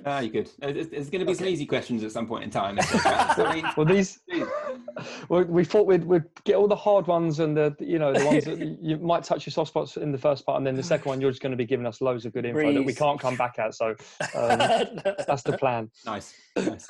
Ah, 0.06 0.20
you 0.20 0.30
could. 0.30 0.50
There's, 0.58 0.88
there's 0.88 1.10
going 1.10 1.20
to 1.20 1.26
be 1.26 1.34
some 1.34 1.46
easy 1.46 1.66
questions 1.66 2.02
at 2.02 2.12
some 2.12 2.26
point 2.26 2.44
in 2.44 2.50
time. 2.50 2.80
So, 2.80 2.98
I 3.04 3.54
mean, 3.54 3.64
Well, 3.76 3.86
these 3.86 4.20
well, 5.28 5.44
we 5.44 5.64
thought 5.64 5.86
we'd, 5.86 6.04
we'd 6.04 6.24
get 6.44 6.56
all 6.56 6.68
the 6.68 6.76
hard 6.76 7.06
ones 7.06 7.40
and 7.40 7.56
the 7.56 7.74
you 7.78 7.98
know 7.98 8.12
the 8.12 8.24
ones 8.24 8.44
that 8.44 8.58
you 8.58 8.98
might 8.98 9.24
touch 9.24 9.46
your 9.46 9.52
soft 9.52 9.68
spots 9.68 9.96
in 9.96 10.12
the 10.12 10.18
first 10.18 10.44
part, 10.46 10.58
and 10.58 10.66
then 10.66 10.76
the 10.76 10.82
second 10.82 11.08
one 11.08 11.20
you're 11.20 11.30
just 11.30 11.42
going 11.42 11.52
to 11.52 11.56
be 11.56 11.66
giving 11.66 11.86
us 11.86 12.00
loads 12.00 12.24
of 12.24 12.32
good 12.32 12.44
info 12.44 12.72
that 12.72 12.82
we 12.82 12.94
can't 12.94 13.20
come 13.20 13.36
back 13.36 13.49
at. 13.58 13.74
So 13.74 13.90
um, 14.34 14.58
that's 15.26 15.42
the 15.42 15.56
plan. 15.58 15.90
nice. 16.04 16.34
nice. 16.56 16.86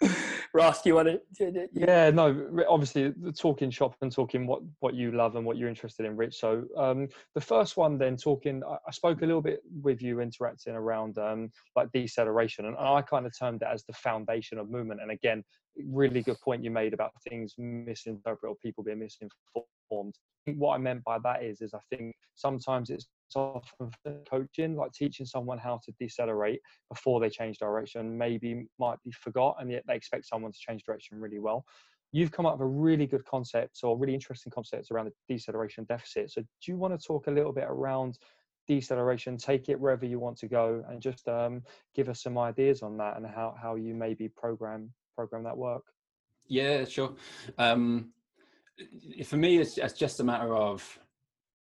Ross, 0.54 0.82
do 0.82 0.88
you 0.88 0.94
want 0.94 1.08
to? 1.36 1.68
Yeah, 1.72 2.10
no, 2.10 2.64
obviously 2.68 3.10
the 3.10 3.32
talking 3.32 3.70
shop 3.70 3.96
and 4.00 4.10
talking 4.10 4.46
what 4.46 4.62
what 4.80 4.94
you 4.94 5.12
love 5.12 5.36
and 5.36 5.44
what 5.44 5.56
you're 5.56 5.68
interested 5.68 6.06
in, 6.06 6.16
Rich. 6.16 6.38
So 6.38 6.64
um, 6.76 7.08
the 7.34 7.40
first 7.40 7.76
one, 7.76 7.98
then 7.98 8.16
talking, 8.16 8.62
I, 8.64 8.76
I 8.86 8.90
spoke 8.90 9.22
a 9.22 9.26
little 9.26 9.42
bit 9.42 9.60
with 9.82 10.00
you 10.00 10.20
interacting 10.20 10.74
around 10.74 11.18
um, 11.18 11.50
like 11.76 11.92
deceleration, 11.92 12.64
and 12.64 12.76
I 12.78 13.02
kind 13.02 13.26
of 13.26 13.36
termed 13.38 13.62
it 13.62 13.68
as 13.70 13.84
the 13.84 13.92
foundation 13.92 14.58
of 14.58 14.70
movement. 14.70 15.02
And 15.02 15.10
again, 15.10 15.44
really 15.86 16.22
good 16.22 16.40
point 16.40 16.64
you 16.64 16.70
made 16.70 16.94
about 16.94 17.12
things 17.28 17.54
misinterpreted 17.58 18.50
or 18.50 18.56
people 18.62 18.84
being 18.84 18.98
misinformed. 18.98 20.14
What 20.56 20.74
I 20.74 20.78
meant 20.78 21.04
by 21.04 21.18
that 21.20 21.42
is, 21.42 21.60
is 21.60 21.74
I 21.74 21.80
think 21.90 22.14
sometimes 22.34 22.90
it's 22.90 23.08
often 23.34 23.90
coaching, 24.30 24.76
like 24.76 24.92
teaching 24.92 25.26
someone 25.26 25.58
how 25.58 25.80
to 25.84 25.92
decelerate 26.00 26.60
before 26.90 27.20
they 27.20 27.28
change 27.28 27.58
direction, 27.58 28.16
maybe 28.16 28.66
might 28.78 28.98
be 29.04 29.12
forgot, 29.12 29.56
and 29.60 29.70
yet 29.70 29.84
they 29.86 29.94
expect 29.94 30.26
someone 30.26 30.52
to 30.52 30.58
change 30.58 30.84
direction 30.84 31.20
really 31.20 31.38
well. 31.38 31.64
You've 32.12 32.32
come 32.32 32.46
up 32.46 32.54
with 32.54 32.62
a 32.62 32.70
really 32.70 33.06
good 33.06 33.24
concept 33.26 33.80
or 33.82 33.98
really 33.98 34.14
interesting 34.14 34.50
concepts 34.50 34.90
around 34.90 35.06
the 35.06 35.34
deceleration 35.34 35.84
deficit. 35.84 36.30
So, 36.30 36.40
do 36.40 36.72
you 36.72 36.78
want 36.78 36.98
to 36.98 37.06
talk 37.06 37.26
a 37.26 37.30
little 37.30 37.52
bit 37.52 37.66
around 37.68 38.18
deceleration? 38.66 39.36
Take 39.36 39.68
it 39.68 39.78
wherever 39.78 40.06
you 40.06 40.18
want 40.18 40.38
to 40.38 40.48
go, 40.48 40.82
and 40.88 41.02
just 41.02 41.28
um, 41.28 41.62
give 41.94 42.08
us 42.08 42.22
some 42.22 42.38
ideas 42.38 42.82
on 42.82 42.96
that 42.96 43.18
and 43.18 43.26
how 43.26 43.54
how 43.60 43.74
you 43.74 43.94
maybe 43.94 44.28
program 44.28 44.90
program 45.18 45.42
that 45.42 45.56
work. 45.56 45.82
Yeah, 46.46 46.84
sure. 46.84 47.14
Um, 47.58 48.12
for 49.24 49.36
me, 49.36 49.58
it's, 49.58 49.76
it's 49.76 49.94
just 49.94 50.20
a 50.20 50.24
matter 50.24 50.54
of 50.54 50.98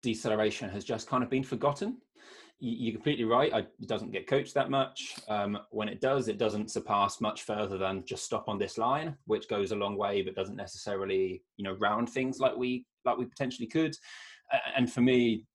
deceleration 0.03 0.69
has 0.69 0.83
just 0.83 1.09
kind 1.09 1.23
of 1.23 1.29
been 1.31 1.43
forgotten. 1.43 1.97
You- 2.59 2.77
You're 2.81 2.93
completely 2.93 3.25
right. 3.25 3.51
I, 3.51 3.59
it 3.59 3.87
doesn't 3.87 4.11
get 4.11 4.27
coached 4.27 4.53
that 4.53 4.69
much. 4.69 5.15
Um, 5.27 5.57
when 5.71 5.89
it 5.89 6.01
does, 6.01 6.27
it 6.27 6.37
doesn't 6.37 6.69
surpass 6.69 7.19
much 7.19 7.41
further 7.43 7.79
than 7.79 8.05
just 8.05 8.25
stop 8.25 8.47
on 8.47 8.59
this 8.59 8.77
line, 8.77 9.15
which 9.25 9.49
goes 9.49 9.71
a 9.71 9.75
long 9.75 9.97
way, 9.97 10.21
but 10.21 10.35
doesn't 10.35 10.55
necessarily, 10.55 11.41
you 11.57 11.63
know, 11.63 11.73
round 11.79 12.09
things 12.09 12.39
like 12.39 12.55
we 12.55 12.85
like 13.05 13.17
we 13.17 13.25
potentially 13.25 13.67
could. 13.67 13.95
And 14.75 14.91
for 14.91 15.01
me, 15.01 15.45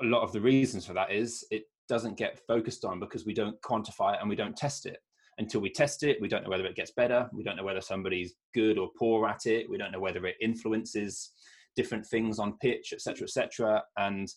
a 0.00 0.06
lot 0.06 0.22
of 0.22 0.32
the 0.32 0.40
reasons 0.40 0.86
for 0.86 0.94
that 0.94 1.12
is 1.12 1.44
it 1.50 1.64
doesn't 1.90 2.16
get 2.16 2.40
focused 2.46 2.84
on 2.86 2.98
because 3.00 3.26
we 3.26 3.34
don't 3.34 3.60
quantify 3.60 4.14
it 4.14 4.20
and 4.20 4.30
we 4.30 4.36
don't 4.36 4.56
test 4.56 4.86
it 4.86 4.98
until 5.40 5.60
we 5.60 5.70
test 5.70 6.02
it 6.04 6.20
we 6.20 6.28
don't 6.28 6.44
know 6.44 6.50
whether 6.50 6.66
it 6.66 6.76
gets 6.76 6.92
better 6.92 7.28
we 7.32 7.42
don't 7.42 7.56
know 7.56 7.64
whether 7.64 7.80
somebody's 7.80 8.34
good 8.54 8.78
or 8.78 8.90
poor 8.96 9.26
at 9.26 9.46
it 9.46 9.68
we 9.68 9.78
don't 9.78 9.90
know 9.90 9.98
whether 9.98 10.24
it 10.26 10.36
influences 10.40 11.32
different 11.74 12.06
things 12.06 12.38
on 12.38 12.56
pitch 12.58 12.92
etc 12.92 13.24
etc 13.24 13.82
and 13.96 14.28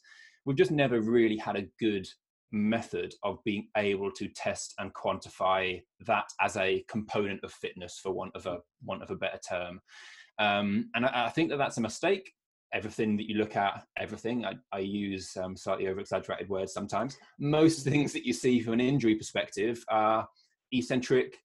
we've 0.46 0.58
just 0.58 0.72
never 0.72 1.02
really 1.02 1.38
had 1.38 1.56
a 1.56 1.68
good 1.80 2.08
method 2.52 3.14
of 3.24 3.44
being 3.44 3.68
able 3.78 4.12
to 4.12 4.28
test 4.30 4.74
and 4.80 4.94
quantify 4.94 5.82
that 6.06 6.26
as 6.40 6.56
a 6.58 6.84
component 6.88 7.44
of 7.44 7.52
fitness 7.52 8.00
for 8.02 8.12
want 8.12 8.32
of 8.36 8.46
a 8.46 8.58
want 8.84 9.04
of 9.04 9.12
a 9.12 9.16
better 9.16 9.40
term 9.48 9.80
um, 10.40 10.90
and 10.96 11.06
I, 11.06 11.26
I 11.26 11.30
think 11.30 11.50
that 11.50 11.58
that's 11.58 11.78
a 11.78 11.82
mistake 11.82 12.32
everything 12.74 13.16
that 13.16 13.30
you 13.30 13.36
look 13.36 13.56
at, 13.56 13.86
everything. 13.98 14.46
I, 14.46 14.54
I 14.72 14.80
use 14.80 15.38
um, 15.38 15.56
slightly 15.56 15.88
over 15.88 16.00
exaggerated 16.00 16.50
words 16.50 16.74
sometimes. 16.74 17.18
Most 17.40 17.84
things 17.84 18.12
that 18.14 18.26
you 18.26 18.34
see 18.34 18.60
from 18.60 18.74
an 18.74 18.82
injury 18.82 19.16
perspective 19.16 19.86
are 19.90 20.28
eccentric, 20.74 21.38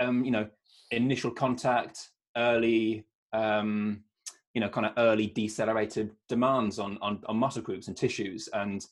um, 0.00 0.24
you 0.24 0.30
know, 0.30 0.48
initial 0.90 1.30
contact, 1.30 2.10
early, 2.36 3.04
um, 3.32 4.02
you 4.54 4.60
know, 4.60 4.68
kind 4.68 4.86
of 4.86 4.92
early 4.98 5.28
decelerated 5.28 6.10
demands 6.28 6.78
on, 6.78 6.98
on, 7.00 7.20
on 7.26 7.36
muscle 7.36 7.62
groups 7.62 7.88
and 7.88 7.96
tissues. 7.96 8.48
And 8.52 8.84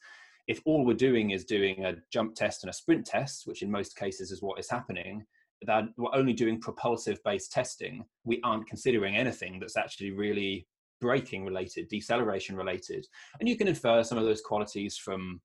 if 0.48 0.60
all 0.64 0.84
we're 0.84 0.94
doing 0.94 1.30
is 1.30 1.44
doing 1.44 1.84
a 1.84 1.94
jump 2.12 2.34
test 2.34 2.62
and 2.62 2.70
a 2.70 2.74
sprint 2.74 3.06
test, 3.06 3.46
which 3.46 3.62
in 3.62 3.70
most 3.70 3.96
cases 3.96 4.30
is 4.30 4.42
what 4.42 4.58
is 4.58 4.70
happening, 4.70 5.24
that 5.66 5.84
we're 5.96 6.14
only 6.14 6.32
doing 6.32 6.60
propulsive 6.60 7.18
based 7.24 7.52
testing, 7.52 8.04
we 8.24 8.40
aren't 8.42 8.66
considering 8.66 9.16
anything 9.16 9.60
that's 9.60 9.76
actually 9.76 10.10
really 10.10 10.66
braking 11.00 11.44
related, 11.44 11.88
deceleration 11.88 12.56
related. 12.56 13.06
And 13.38 13.48
you 13.48 13.56
can 13.56 13.68
infer 13.68 14.02
some 14.02 14.18
of 14.18 14.24
those 14.24 14.40
qualities 14.40 14.96
from 14.96 15.40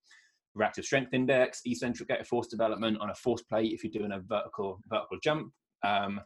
reactive 0.56 0.86
strength 0.86 1.14
index, 1.14 1.62
eccentric 1.66 2.10
of 2.10 2.28
force 2.28 2.48
development 2.48 2.98
on 3.00 3.10
a 3.10 3.16
force 3.16 3.42
plate 3.44 3.74
if 3.74 3.84
you're 3.84 3.92
doing 3.92 4.12
a 4.12 4.20
vertical 4.20 4.80
vertical 4.90 5.18
jump. 5.22 5.52
Um, 5.84 6.22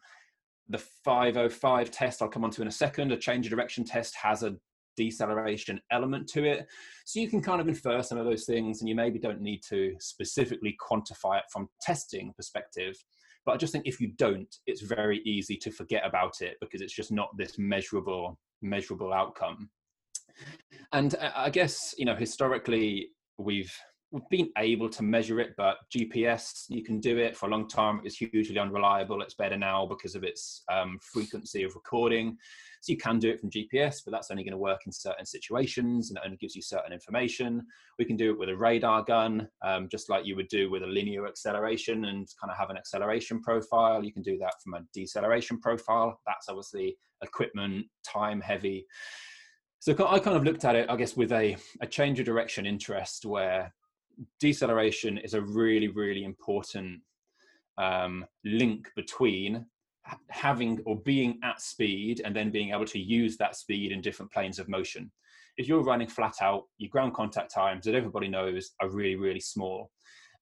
the 0.70 0.78
505 0.78 1.92
test 1.92 2.22
I'll 2.22 2.30
come 2.30 2.44
on 2.44 2.52
to 2.52 2.62
in 2.62 2.68
a 2.68 2.72
second, 2.72 3.12
a 3.12 3.18
change 3.18 3.48
of 3.48 3.50
direction 3.50 3.84
test 3.84 4.16
has 4.16 4.44
a 4.44 4.56
deceleration 4.96 5.80
element 5.92 6.28
to 6.28 6.44
it. 6.44 6.68
So 7.06 7.20
you 7.20 7.30
can 7.30 7.42
kind 7.42 7.62
of 7.62 7.68
infer 7.68 8.04
some 8.04 8.18
of 8.18 8.26
those 8.26 8.46
things 8.46 8.82
and 8.82 8.90
you 8.90 8.96
maybe 8.96 9.18
don't 9.18 9.42
need 9.42 9.62
to 9.70 9.96
specifically 10.00 10.78
quantify 10.80 11.40
it 11.40 11.46
from 11.52 11.70
testing 11.82 12.34
perspective. 12.36 12.96
But 13.46 13.54
I 13.54 13.58
just 13.58 13.74
think 13.74 13.88
if 13.88 14.00
you 14.00 14.12
don't, 14.18 14.54
it's 14.68 14.82
very 14.82 15.22
easy 15.26 15.56
to 15.58 15.72
forget 15.72 16.06
about 16.06 16.42
it 16.42 16.58
because 16.62 16.82
it's 16.82 16.94
just 16.94 17.12
not 17.12 17.36
this 17.38 17.58
measurable, 17.58 18.38
measurable 18.62 19.14
outcome. 19.14 19.70
And 20.92 21.16
I 21.36 21.50
guess, 21.50 21.96
you 21.98 22.06
know, 22.06 22.16
historically 22.16 23.10
we've 23.38 23.74
we've 24.12 24.30
been 24.30 24.50
able 24.58 24.90
to 24.90 25.04
measure 25.04 25.40
it, 25.40 25.54
but 25.56 25.78
GPS, 25.96 26.66
you 26.68 26.84
can 26.84 27.00
do 27.00 27.18
it 27.18 27.38
for 27.38 27.46
a 27.46 27.50
long 27.50 27.68
time. 27.68 28.02
It's 28.04 28.18
hugely 28.18 28.58
unreliable. 28.58 29.22
It's 29.22 29.36
better 29.36 29.58
now 29.58 29.86
because 29.86 30.16
of 30.16 30.24
its 30.24 30.64
um, 30.72 30.98
frequency 31.02 31.64
of 31.64 31.76
recording. 31.76 32.36
So 32.82 32.92
you 32.92 32.98
can 32.98 33.20
do 33.20 33.30
it 33.30 33.40
from 33.40 33.52
GPS, 33.52 34.02
but 34.04 34.12
that's 34.12 34.32
only 34.32 34.44
going 34.44 34.54
to 34.54 34.58
work 34.58 34.82
in 34.86 34.92
certain 34.92 35.26
situations 35.26 36.10
and 36.10 36.18
it 36.18 36.24
only 36.26 36.38
gives 36.38 36.56
you 36.56 36.62
certain 36.62 36.92
information. 36.92 37.62
We 38.00 38.06
can 38.06 38.16
do 38.16 38.32
it 38.32 38.40
with 38.40 38.50
a 38.50 38.58
radar 38.58 39.04
gun, 39.04 39.48
um, 39.64 39.88
just 39.92 40.10
like 40.10 40.26
you 40.26 40.36
would 40.38 40.48
do 40.48 40.72
with 40.72 40.82
a 40.82 40.88
linear 40.88 41.28
acceleration 41.28 42.06
and 42.06 42.28
kind 42.42 42.50
of 42.50 42.58
have 42.58 42.72
an 42.72 42.78
acceleration 42.78 43.42
profile. 43.42 44.04
You 44.04 44.14
can 44.14 44.24
do 44.24 44.38
that 44.40 44.54
from 44.64 44.74
a 44.74 44.82
deceleration 44.94 45.60
profile. 45.60 46.20
That's 46.26 46.50
obviously 46.50 46.98
equipment, 47.22 47.86
time 48.08 48.42
heavy. 48.42 48.88
So 49.80 49.94
I 50.08 50.20
kind 50.20 50.36
of 50.36 50.44
looked 50.44 50.66
at 50.66 50.76
it, 50.76 50.90
I 50.90 50.96
guess, 50.96 51.16
with 51.16 51.32
a, 51.32 51.58
a 51.82 51.88
change 51.88 52.20
of 52.20 52.26
direction 52.26 52.66
interest 52.66 53.26
where 53.26 53.74
deceleration 54.40 55.18
is 55.18 55.34
a 55.34 55.42
really, 55.42 55.88
really 55.88 56.24
important 56.24 57.02
um, 57.78 58.26
link 58.44 58.90
between 58.96 59.66
having 60.30 60.82
or 60.86 60.98
being 61.02 61.40
at 61.44 61.62
speed 61.62 62.22
and 62.26 62.36
then 62.36 62.52
being 62.52 62.72
able 62.72 62.86
to 62.86 63.00
use 63.00 63.38
that 63.38 63.56
speed 63.56 63.92
in 63.92 64.02
different 64.02 64.32
planes 64.32 64.60
of 64.60 64.68
motion. 64.68 65.12
If 65.58 65.68
you're 65.68 65.84
running 65.84 66.08
flat 66.08 66.36
out, 66.42 66.64
your 66.78 66.90
ground 66.90 67.14
contact 67.14 67.54
times 67.54 67.86
that 67.86 67.96
everybody 67.96 68.28
knows 68.28 68.72
are 68.82 68.90
really, 68.90 69.16
really 69.16 69.40
small. 69.40 69.92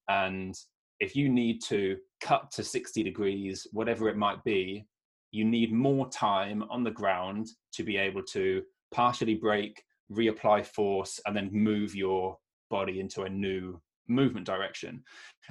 And 0.08 0.54
if 1.00 1.14
you 1.14 1.28
need 1.28 1.62
to 1.64 1.96
cut 2.20 2.50
to 2.52 2.64
60 2.64 3.02
degrees, 3.02 3.66
whatever 3.72 4.08
it 4.08 4.16
might 4.16 4.42
be, 4.44 4.86
you 5.30 5.44
need 5.44 5.72
more 5.72 6.08
time 6.08 6.64
on 6.70 6.82
the 6.82 6.90
ground 6.90 7.48
to 7.74 7.82
be 7.82 7.96
able 7.96 8.22
to 8.22 8.62
partially 8.92 9.34
brake, 9.34 9.82
reapply 10.10 10.64
force, 10.64 11.20
and 11.26 11.36
then 11.36 11.50
move 11.52 11.94
your 11.94 12.38
body 12.70 13.00
into 13.00 13.22
a 13.22 13.28
new 13.28 13.80
movement 14.08 14.46
direction. 14.46 15.02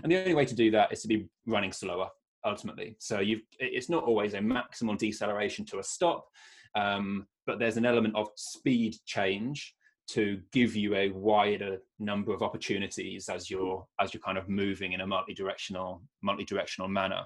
And 0.04 0.12
the 0.12 0.18
only 0.18 0.34
way 0.34 0.46
to 0.46 0.56
do 0.56 0.72
that 0.72 0.92
is 0.92 1.02
to 1.02 1.08
be 1.08 1.28
running 1.46 1.72
slower 1.72 2.10
ultimately. 2.46 2.96
So 3.00 3.20
you've 3.20 3.42
it's 3.60 3.90
not 3.90 4.04
always 4.04 4.34
a 4.34 4.40
maximal 4.40 4.98
deceleration 4.98 5.66
to 5.66 5.80
a 5.80 5.84
stop, 5.84 6.28
um, 6.76 7.28
but 7.46 7.60
there's 7.60 7.78
an 7.78 7.86
element 7.86 8.16
of 8.16 8.30
speed 8.36 8.96
change 9.06 9.74
to 10.10 10.40
give 10.54 10.76
you 10.76 10.96
a 10.96 11.10
wider 11.10 11.80
number 12.00 12.34
of 12.34 12.42
opportunities 12.42 13.30
as 13.30 13.50
you're 13.50 13.86
as 14.00 14.14
you're 14.14 14.22
kind 14.22 14.38
of 14.38 14.48
moving 14.48 14.94
in 14.94 15.02
a 15.02 15.08
multi-directional 15.08 16.02
multi-directional 16.22 16.88
manner 16.88 17.26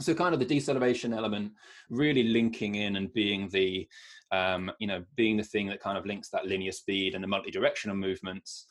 so 0.00 0.14
kind 0.14 0.34
of 0.34 0.40
the 0.40 0.46
deceleration 0.46 1.12
element 1.12 1.52
really 1.88 2.24
linking 2.24 2.76
in 2.76 2.96
and 2.96 3.12
being 3.12 3.48
the 3.50 3.86
um, 4.32 4.70
you 4.80 4.86
know 4.86 5.04
being 5.14 5.36
the 5.36 5.42
thing 5.42 5.68
that 5.68 5.80
kind 5.80 5.96
of 5.96 6.06
links 6.06 6.30
that 6.30 6.46
linear 6.46 6.72
speed 6.72 7.14
and 7.14 7.22
the 7.22 7.28
multi-directional 7.28 7.96
movements 7.96 8.66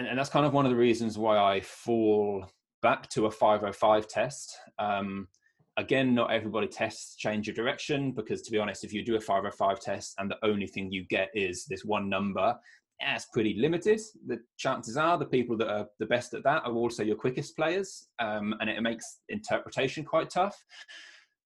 and, 0.00 0.08
and 0.08 0.18
that's 0.18 0.30
kind 0.30 0.46
of 0.46 0.54
one 0.54 0.64
of 0.64 0.70
the 0.70 0.78
reasons 0.78 1.18
why 1.18 1.36
I 1.36 1.60
fall 1.60 2.46
back 2.80 3.10
to 3.10 3.26
a 3.26 3.30
505 3.30 4.08
test. 4.08 4.56
Um, 4.78 5.28
again, 5.76 6.14
not 6.14 6.32
everybody 6.32 6.68
tests 6.68 7.16
change 7.16 7.50
of 7.50 7.54
direction 7.54 8.12
because, 8.12 8.40
to 8.42 8.50
be 8.50 8.56
honest, 8.56 8.82
if 8.82 8.94
you 8.94 9.04
do 9.04 9.16
a 9.16 9.20
505 9.20 9.78
test 9.78 10.14
and 10.16 10.30
the 10.30 10.38
only 10.42 10.66
thing 10.66 10.90
you 10.90 11.04
get 11.10 11.28
is 11.34 11.66
this 11.66 11.84
one 11.84 12.08
number, 12.08 12.56
that's 12.98 13.26
pretty 13.26 13.56
limited. 13.58 14.00
The 14.26 14.38
chances 14.56 14.96
are 14.96 15.18
the 15.18 15.26
people 15.26 15.54
that 15.58 15.68
are 15.68 15.86
the 15.98 16.06
best 16.06 16.32
at 16.32 16.44
that 16.44 16.64
are 16.64 16.72
also 16.72 17.02
your 17.02 17.16
quickest 17.16 17.54
players, 17.54 18.08
um, 18.20 18.54
and 18.60 18.70
it 18.70 18.80
makes 18.80 19.18
interpretation 19.28 20.02
quite 20.02 20.30
tough. 20.30 20.64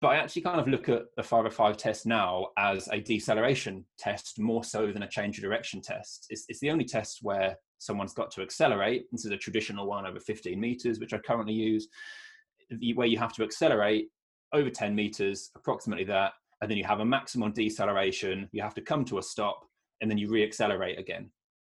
But 0.02 0.08
I 0.08 0.16
actually 0.16 0.42
kind 0.42 0.60
of 0.60 0.68
look 0.68 0.90
at 0.90 1.04
the 1.18 1.24
505 1.24 1.78
test 1.78 2.08
now 2.08 2.48
as 2.58 2.90
a 2.92 3.00
deceleration 3.00 3.86
test 4.00 4.40
more 4.40 4.64
so 4.64 4.92
than 4.92 5.04
a 5.04 5.08
change 5.08 5.38
of 5.38 5.44
direction 5.44 5.82
test. 5.84 6.26
It's, 6.32 6.46
it's 6.48 6.62
the 6.62 6.72
only 6.72 6.86
test 6.86 7.20
where 7.22 7.56
someone's 7.80 8.14
got 8.14 8.30
to 8.32 8.42
accelerate. 8.42 9.06
This 9.12 9.26
is 9.26 9.32
a 9.32 9.38
traditional 9.38 9.88
one 9.88 10.06
over 10.06 10.20
15 10.20 10.60
meters, 10.60 11.00
which 11.00 11.14
I 11.14 11.18
currently 11.18 11.54
use, 11.54 11.88
where 12.94 13.08
you 13.08 13.18
have 13.18 13.34
to 13.34 13.44
accelerate 13.44 14.10
over 14.54 14.70
10 14.70 14.94
meters, 14.94 15.50
approximately 15.56 16.06
that, 16.06 16.34
and 16.62 16.70
then 16.70 16.78
you 16.78 16.84
have 16.84 17.00
a 17.00 17.06
maximum 17.06 17.52
deceleration. 17.52 18.48
You 18.52 18.62
have 18.62 18.76
to 18.76 18.82
come 18.82 19.06
to 19.06 19.18
a 19.18 19.24
stop, 19.24 19.66
and 20.02 20.10
then 20.10 20.18
you 20.18 20.30
re-accelerate 20.30 21.00
again. 21.00 21.32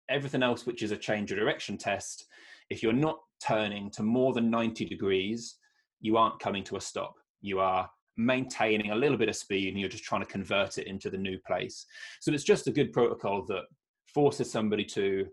Everything 0.08 0.42
else, 0.42 0.66
which 0.66 0.82
is 0.82 0.90
a 0.90 0.96
change 0.96 1.30
of 1.30 1.38
direction 1.38 1.78
test, 1.78 2.26
if 2.70 2.82
you're 2.82 2.92
not 2.92 3.18
turning 3.44 3.90
to 3.90 4.02
more 4.02 4.32
than 4.32 4.50
90 4.50 4.84
degrees, 4.84 5.56
you 6.00 6.16
aren't 6.16 6.40
coming 6.40 6.64
to 6.64 6.76
a 6.76 6.80
stop. 6.80 7.14
You 7.40 7.60
are 7.60 7.88
maintaining 8.16 8.90
a 8.90 8.96
little 8.96 9.16
bit 9.16 9.28
of 9.28 9.36
speed 9.36 9.68
and 9.68 9.80
you're 9.80 9.88
just 9.88 10.04
trying 10.04 10.22
to 10.22 10.26
convert 10.26 10.78
it 10.78 10.86
into 10.86 11.10
the 11.10 11.18
new 11.18 11.38
place. 11.46 11.86
So 12.20 12.32
it's 12.32 12.44
just 12.44 12.66
a 12.66 12.72
good 12.72 12.92
protocol 12.92 13.44
that 13.46 13.64
forces 14.12 14.50
somebody 14.50 14.84
to 14.84 15.26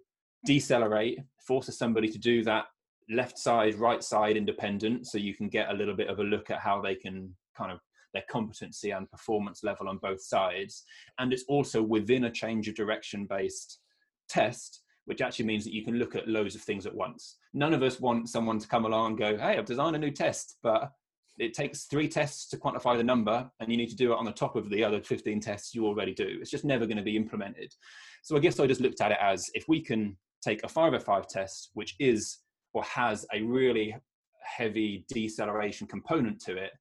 decelerate, 0.48 1.20
forces 1.46 1.78
somebody 1.78 2.08
to 2.08 2.18
do 2.18 2.44
that 2.46 2.66
left 3.10 3.38
side, 3.38 3.76
right 3.76 4.04
side 4.04 4.38
independent, 4.38 5.08
so 5.08 5.18
you 5.18 5.34
can 5.34 5.50
get 5.50 5.70
a 5.70 5.74
little 5.74 5.96
bit 5.96 6.10
of 6.10 6.20
a 6.20 6.24
look 6.24 6.50
at 6.50 6.60
how 6.60 6.82
they 6.82 6.96
can 6.96 7.36
kind 7.56 7.72
of 7.72 7.80
their 8.14 8.24
competency 8.30 8.92
and 8.92 9.12
performance 9.12 9.64
level 9.64 9.90
on 9.90 9.98
both 9.98 10.22
sides. 10.22 10.84
And 11.20 11.34
it's 11.34 11.44
also 11.50 11.82
within 11.82 12.24
a 12.24 12.32
change 12.32 12.68
of 12.70 12.76
direction 12.76 13.28
based 13.30 13.80
test, 14.30 14.82
which 15.06 15.22
actually 15.22 15.46
means 15.46 15.66
that 15.66 15.74
you 15.74 15.84
can 15.84 15.96
look 15.96 16.16
at 16.16 16.28
loads 16.28 16.56
of 16.56 16.62
things 16.62 16.86
at 16.86 16.96
once. 16.96 17.38
None 17.54 17.74
of 17.74 17.84
us 17.84 18.00
want 18.00 18.30
someone 18.30 18.60
to 18.60 18.68
come 18.68 18.86
along 18.86 19.08
and 19.08 19.18
go, 19.18 19.38
Hey, 19.38 19.58
I've 19.58 19.66
designed 19.66 19.98
a 19.98 20.00
new 20.00 20.12
test, 20.12 20.58
but 20.64 20.92
it 21.38 21.54
takes 21.54 21.86
three 21.86 22.08
tests 22.08 22.48
to 22.50 22.58
quantify 22.58 22.98
the 22.98 23.04
number, 23.04 23.50
and 23.60 23.70
you 23.70 23.78
need 23.78 23.90
to 23.90 23.96
do 23.96 24.14
it 24.14 24.18
on 24.18 24.26
the 24.26 24.32
top 24.32 24.56
of 24.56 24.70
the 24.70 24.84
other 24.84 25.02
15 25.02 25.40
tests 25.40 25.76
you 25.76 25.86
already 25.86 26.14
do. 26.14 26.38
It's 26.42 26.50
just 26.50 26.66
never 26.66 26.86
going 26.86 26.98
to 26.98 27.04
be 27.04 27.18
implemented. 27.18 27.74
So 28.24 28.36
I 28.36 28.40
guess 28.40 28.60
I 28.60 28.68
just 28.68 28.82
looked 28.82 29.02
at 29.02 29.12
it 29.12 29.20
as 29.22 29.50
if 29.54 29.66
we 29.68 29.82
can 29.82 30.18
take 30.44 30.64
a 30.64 30.68
505 30.68 31.28
test, 31.28 31.72
which 31.74 31.96
is 32.00 32.40
or 32.74 32.84
has 32.84 33.26
a 33.34 33.42
really 33.42 33.96
heavy 34.44 35.06
deceleration 35.10 35.88
component 35.88 36.40
to 36.42 36.56
it, 36.56 36.72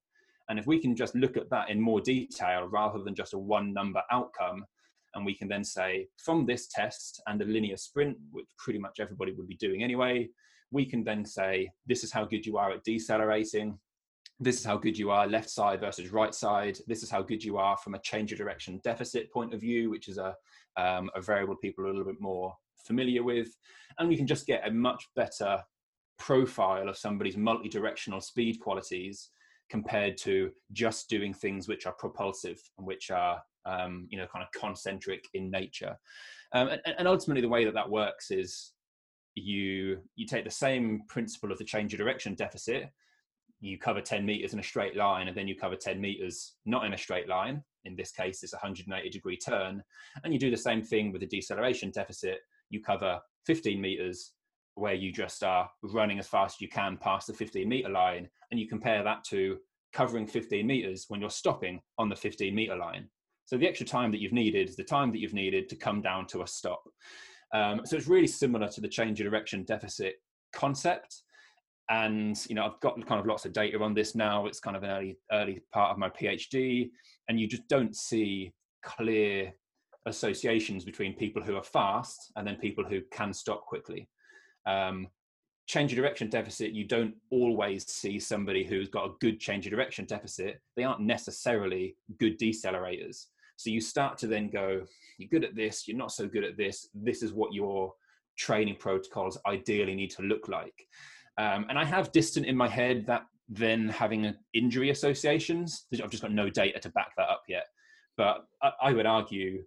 and 0.49 0.57
if 0.57 0.67
we 0.67 0.79
can 0.79 0.95
just 0.95 1.15
look 1.15 1.37
at 1.37 1.49
that 1.49 1.69
in 1.69 1.79
more 1.79 2.01
detail 2.01 2.67
rather 2.71 2.99
than 3.03 3.15
just 3.15 3.33
a 3.33 3.37
one 3.37 3.73
number 3.73 4.01
outcome, 4.11 4.65
and 5.15 5.25
we 5.25 5.35
can 5.35 5.47
then 5.47 5.63
say 5.63 6.07
from 6.23 6.45
this 6.45 6.67
test 6.67 7.21
and 7.27 7.39
the 7.39 7.45
linear 7.45 7.77
sprint, 7.77 8.17
which 8.31 8.47
pretty 8.57 8.79
much 8.79 8.99
everybody 8.99 9.33
would 9.33 9.47
be 9.47 9.55
doing 9.55 9.83
anyway, 9.83 10.29
we 10.71 10.85
can 10.85 11.03
then 11.03 11.25
say 11.25 11.69
this 11.85 12.03
is 12.03 12.11
how 12.11 12.25
good 12.25 12.45
you 12.45 12.57
are 12.57 12.71
at 12.71 12.83
decelerating. 12.83 13.77
This 14.39 14.59
is 14.59 14.65
how 14.65 14.77
good 14.77 14.97
you 14.97 15.09
are 15.09 15.25
left 15.25 15.49
side 15.49 15.79
versus 15.79 16.11
right 16.11 16.35
side. 16.35 16.77
This 16.87 17.01
is 17.01 17.09
how 17.09 17.23
good 17.23 17.43
you 17.43 17.57
are 17.57 17.75
from 17.77 17.95
a 17.95 17.99
change 17.99 18.31
of 18.31 18.37
direction 18.37 18.79
deficit 18.83 19.31
point 19.31 19.53
of 19.53 19.61
view, 19.61 19.89
which 19.89 20.07
is 20.07 20.17
a, 20.17 20.35
um, 20.77 21.09
a 21.15 21.21
variable 21.21 21.55
people 21.55 21.85
are 21.85 21.87
a 21.87 21.91
little 21.91 22.05
bit 22.05 22.21
more 22.21 22.53
familiar 22.87 23.23
with, 23.23 23.49
and 23.99 24.09
we 24.09 24.17
can 24.17 24.27
just 24.27 24.47
get 24.47 24.67
a 24.67 24.71
much 24.71 25.07
better 25.15 25.61
profile 26.17 26.89
of 26.89 26.97
somebody's 26.97 27.37
multi-directional 27.37 28.21
speed 28.21 28.59
qualities 28.59 29.29
compared 29.69 30.17
to 30.17 30.49
just 30.71 31.09
doing 31.09 31.33
things 31.33 31.67
which 31.67 31.85
are 31.85 31.93
propulsive 31.93 32.59
and 32.77 32.87
which 32.87 33.11
are 33.11 33.41
um, 33.65 34.07
you 34.09 34.17
know 34.17 34.27
kind 34.27 34.43
of 34.43 34.59
concentric 34.59 35.25
in 35.33 35.51
nature. 35.51 35.95
Um, 36.53 36.69
and, 36.69 36.81
and, 36.97 37.07
ultimately 37.07 37.41
the 37.41 37.49
way 37.49 37.65
that 37.65 37.73
that 37.73 37.89
works 37.89 38.31
is 38.31 38.71
you 39.35 39.99
you 40.15 40.25
take 40.25 40.45
the 40.45 40.51
same 40.51 41.01
principle 41.09 41.51
of 41.51 41.57
the 41.57 41.65
change 41.65 41.93
of 41.93 41.99
direction 41.99 42.33
deficit 42.33 42.89
you 43.59 43.77
cover 43.77 44.01
10 44.01 44.25
meters 44.25 44.53
in 44.53 44.59
a 44.59 44.63
straight 44.63 44.95
line 44.95 45.27
and 45.27 45.35
then 45.35 45.47
you 45.47 45.55
cover 45.55 45.75
10 45.75 45.99
meters 45.99 46.55
not 46.65 46.85
in 46.85 46.93
a 46.93 46.97
straight 46.97 47.27
line 47.27 47.63
in 47.85 47.95
this 47.95 48.11
case 48.11 48.43
it's 48.43 48.53
a 48.53 48.57
180 48.57 49.09
degree 49.09 49.37
turn 49.37 49.83
and 50.23 50.33
you 50.33 50.39
do 50.39 50.51
the 50.51 50.57
same 50.57 50.81
thing 50.81 51.11
with 51.11 51.21
the 51.21 51.27
deceleration 51.27 51.91
deficit 51.91 52.39
you 52.69 52.81
cover 52.81 53.19
15 53.45 53.79
meters 53.79 54.33
where 54.75 54.93
you 54.93 55.11
just 55.11 55.43
are 55.43 55.69
running 55.81 56.19
as 56.19 56.27
fast 56.27 56.57
as 56.57 56.61
you 56.61 56.69
can 56.69 56.97
past 56.97 57.27
the 57.27 57.33
15 57.33 57.67
meter 57.67 57.89
line, 57.89 58.29
and 58.51 58.59
you 58.59 58.67
compare 58.67 59.03
that 59.03 59.23
to 59.23 59.57
covering 59.93 60.27
15 60.27 60.65
meters 60.65 61.05
when 61.07 61.19
you're 61.19 61.29
stopping 61.29 61.81
on 61.97 62.09
the 62.09 62.15
15 62.15 62.53
meter 62.53 62.75
line. 62.75 63.09
So 63.45 63.57
the 63.57 63.67
extra 63.67 63.85
time 63.85 64.11
that 64.11 64.21
you've 64.21 64.33
needed 64.33 64.69
is 64.69 64.75
the 64.75 64.83
time 64.83 65.11
that 65.11 65.19
you've 65.19 65.33
needed 65.33 65.69
to 65.69 65.75
come 65.75 66.01
down 66.01 66.27
to 66.27 66.41
a 66.41 66.47
stop. 66.47 66.83
Um, 67.53 67.81
so 67.85 67.95
it's 67.95 68.07
really 68.07 68.27
similar 68.27 68.67
to 68.67 68.81
the 68.81 68.89
change 68.89 69.19
of 69.21 69.25
direction 69.25 69.63
deficit 69.63 70.15
concept. 70.53 71.23
And 71.89 72.37
you 72.49 72.55
know, 72.55 72.65
I've 72.65 72.79
got 72.81 73.03
kind 73.07 73.21
of 73.21 73.25
lots 73.25 73.45
of 73.45 73.53
data 73.53 73.81
on 73.81 73.93
this 73.93 74.13
now. 74.15 74.45
It's 74.45 74.59
kind 74.59 74.75
of 74.75 74.83
an 74.83 74.89
early 74.89 75.17
early 75.31 75.61
part 75.71 75.91
of 75.91 75.97
my 75.97 76.09
PhD, 76.09 76.89
and 77.29 77.39
you 77.39 77.47
just 77.47 77.67
don't 77.69 77.95
see 77.95 78.51
clear 78.83 79.53
associations 80.07 80.83
between 80.83 81.13
people 81.13 81.41
who 81.41 81.55
are 81.55 81.63
fast 81.63 82.31
and 82.35 82.47
then 82.47 82.55
people 82.55 82.83
who 82.83 83.01
can 83.11 83.33
stop 83.33 83.65
quickly. 83.65 84.09
Um, 84.65 85.07
change 85.67 85.91
of 85.91 85.97
direction 85.97 86.29
deficit, 86.29 86.71
you 86.71 86.85
don't 86.85 87.13
always 87.29 87.89
see 87.91 88.19
somebody 88.19 88.65
who's 88.65 88.89
got 88.89 89.05
a 89.05 89.13
good 89.19 89.39
change 89.39 89.65
of 89.67 89.71
direction 89.71 90.05
deficit. 90.05 90.61
They 90.75 90.83
aren't 90.83 91.01
necessarily 91.01 91.95
good 92.19 92.39
decelerators. 92.39 93.25
So 93.57 93.69
you 93.69 93.81
start 93.81 94.17
to 94.19 94.27
then 94.27 94.49
go, 94.49 94.85
you're 95.17 95.29
good 95.29 95.43
at 95.43 95.55
this, 95.55 95.87
you're 95.87 95.97
not 95.97 96.11
so 96.11 96.27
good 96.27 96.43
at 96.43 96.57
this. 96.57 96.87
This 96.93 97.21
is 97.21 97.33
what 97.33 97.53
your 97.53 97.93
training 98.37 98.77
protocols 98.79 99.37
ideally 99.45 99.95
need 99.95 100.11
to 100.11 100.21
look 100.21 100.47
like. 100.47 100.87
Um, 101.37 101.65
and 101.69 101.77
I 101.77 101.83
have 101.83 102.11
distant 102.11 102.45
in 102.45 102.55
my 102.55 102.67
head 102.67 103.05
that 103.07 103.23
then 103.49 103.89
having 103.89 104.33
injury 104.53 104.89
associations. 104.91 105.85
I've 105.93 106.11
just 106.11 106.23
got 106.23 106.31
no 106.31 106.49
data 106.49 106.79
to 106.79 106.89
back 106.89 107.11
that 107.17 107.29
up 107.29 107.43
yet. 107.47 107.65
But 108.15 108.45
I, 108.61 108.71
I 108.83 108.93
would 108.93 109.05
argue, 109.05 109.63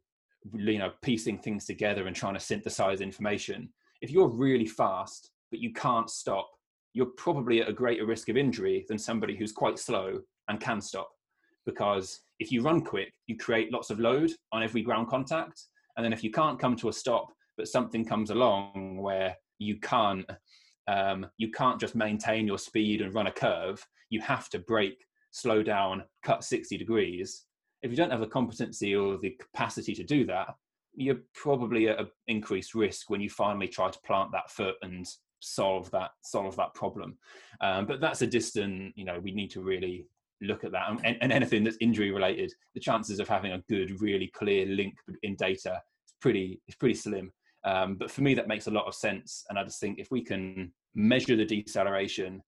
you 0.55 0.79
know, 0.79 0.93
piecing 1.03 1.39
things 1.39 1.67
together 1.67 2.07
and 2.07 2.17
trying 2.17 2.35
to 2.35 2.41
synthesize 2.41 3.01
information. 3.01 3.69
If 4.01 4.11
you're 4.11 4.29
really 4.29 4.67
fast, 4.67 5.31
but 5.51 5.61
you 5.61 5.73
can't 5.73 6.09
stop, 6.09 6.49
you're 6.93 7.13
probably 7.17 7.61
at 7.61 7.69
a 7.69 7.73
greater 7.73 8.07
risk 8.07 8.29
of 8.29 8.37
injury 8.37 8.85
than 8.89 8.99
somebody 8.99 9.37
who's 9.37 9.53
quite 9.53 9.79
slow 9.79 10.21
and 10.49 10.61
can 10.61 10.81
stop 10.81 11.11
because 11.67 12.21
if 12.39 12.51
you 12.51 12.63
run 12.63 12.83
quick, 12.83 13.13
you 13.27 13.37
create 13.37 13.73
lots 13.73 13.91
of 13.91 14.01
load 14.01 14.31
on 14.53 14.63
every 14.63 14.83
ground 14.83 15.09
contact. 15.09 15.65
And 15.97 16.05
then 16.05 16.13
if 16.13 16.25
you 16.25 16.31
can't 16.31 16.59
come 16.59 16.77
to 16.77 16.89
a 16.89 16.93
stop, 16.93 17.29
but 17.57 17.69
something 17.69 18.05
comes 18.05 18.31
along 18.31 18.99
where 19.01 19.37
you 19.59 19.79
can't, 19.81 20.29
um, 20.89 21.27
you 21.39 21.51
can't 21.51 21.81
just 21.81 21.95
maintain 21.95 22.47
your 22.47 22.59
speed 22.59 23.03
and 23.03 23.15
run 23.15 23.27
a 23.27 23.33
curve. 23.33 23.85
You 24.09 24.21
have 24.23 24.49
to 24.51 24.59
brake, 24.59 25.05
slow 25.31 25.63
down, 25.63 26.05
cut 26.25 26.45
60 26.45 26.79
degrees. 26.79 27.45
If 27.83 27.91
you 27.91 27.97
don't 27.97 28.11
have 28.11 28.21
the 28.21 28.27
competency 28.27 28.95
or 28.95 29.19
the 29.19 29.31
capacity 29.31 29.95
to 29.95 30.05
do 30.05 30.27
that, 30.27 30.55
you're 30.95 31.21
probably 31.35 31.89
at 31.89 32.01
an 32.01 32.11
increased 32.27 32.75
risk 32.75 33.11
when 33.11 33.21
you 33.21 33.31
finally 33.31 33.69
try 33.69 33.91
to 33.91 33.99
plant 34.01 34.33
that 34.33 34.51
foot 34.51 34.75
and 34.83 35.07
solve 35.41 35.91
that 35.91 36.11
solve 36.23 36.57
that 36.57 36.75
problem. 36.75 37.17
Um, 37.61 37.87
but 37.87 38.01
that's 38.01 38.23
a 38.23 38.27
distant, 38.27 38.93
you 38.97 39.05
know, 39.05 39.19
we 39.19 39.33
need 39.33 39.51
to 39.53 39.63
really 39.63 40.07
look 40.43 40.65
at 40.65 40.73
that. 40.73 40.89
And, 41.05 41.17
and, 41.21 41.33
anything 41.33 41.65
that's 41.65 41.77
injury 41.81 42.11
related 42.11 42.53
the 42.75 42.81
chances 42.81 43.21
of 43.21 43.29
having 43.29 43.53
a 43.53 43.63
good 43.69 44.01
really 44.01 44.29
clear 44.29 44.67
link 44.67 44.95
in 45.23 45.37
data 45.37 45.81
is 46.07 46.15
pretty 46.21 46.61
is 46.69 46.75
pretty 46.75 46.95
slim. 46.95 47.33
Um, 47.65 47.97
but 47.97 48.11
for 48.11 48.23
me 48.23 48.35
that 48.35 48.49
makes 48.49 48.67
a 48.67 48.71
lot 48.71 48.87
of 48.87 48.95
sense. 48.95 49.45
And 49.49 49.59
i 49.59 49.65
just 49.65 49.81
think 49.81 49.99
if 49.99 50.11
we 50.11 50.23
can 50.23 50.73
measure 50.95 51.37
the 51.37 51.45
deceleration 51.45 52.43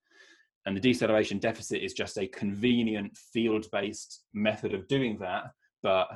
and 0.66 0.76
the 0.76 0.80
deceleration 0.80 1.39
deficit 1.39 1.82
is 1.82 1.93
just 1.93 2.18
a 2.18 2.26
convenient 2.28 3.16
field 3.16 3.66
based 3.72 4.22
method 4.32 4.74
of 4.74 4.86
doing 4.89 5.18
that 5.18 5.44
but 5.82 6.09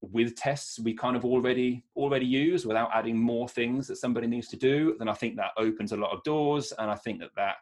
with 0.00 0.36
tests 0.36 0.78
we 0.78 0.92
kind 0.92 1.16
of 1.16 1.24
already 1.24 1.82
already 1.96 2.26
use 2.26 2.66
without 2.66 2.90
adding 2.92 3.18
more 3.18 3.48
things 3.48 3.86
that 3.86 3.96
somebody 3.96 4.26
needs 4.26 4.48
to 4.48 4.56
do 4.56 4.94
then 4.98 5.08
i 5.08 5.14
think 5.14 5.36
that 5.36 5.52
opens 5.56 5.92
a 5.92 5.96
lot 5.96 6.12
of 6.12 6.22
doors 6.24 6.72
and 6.78 6.90
i 6.90 6.94
think 6.94 7.18
that 7.18 7.30
that 7.36 7.56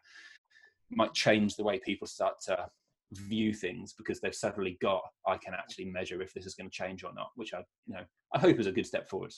might 0.91 1.13
change 1.13 1.55
the 1.55 1.63
way 1.63 1.79
people 1.79 2.05
start 2.05 2.39
to 2.41 2.67
view 3.13 3.53
things 3.53 3.93
because 3.93 4.19
they've 4.19 4.35
suddenly 4.35 4.77
got 4.81 5.03
I 5.27 5.37
can 5.37 5.53
actually 5.53 5.85
measure 5.85 6.21
if 6.21 6.33
this 6.33 6.45
is 6.45 6.55
going 6.55 6.69
to 6.69 6.75
change 6.75 7.03
or 7.03 7.13
not, 7.13 7.31
which 7.35 7.53
I 7.53 7.59
you 7.87 7.95
know 7.95 8.03
I 8.33 8.39
hope 8.39 8.59
is 8.59 8.67
a 8.67 8.71
good 8.71 8.85
step 8.85 9.07
forward. 9.07 9.33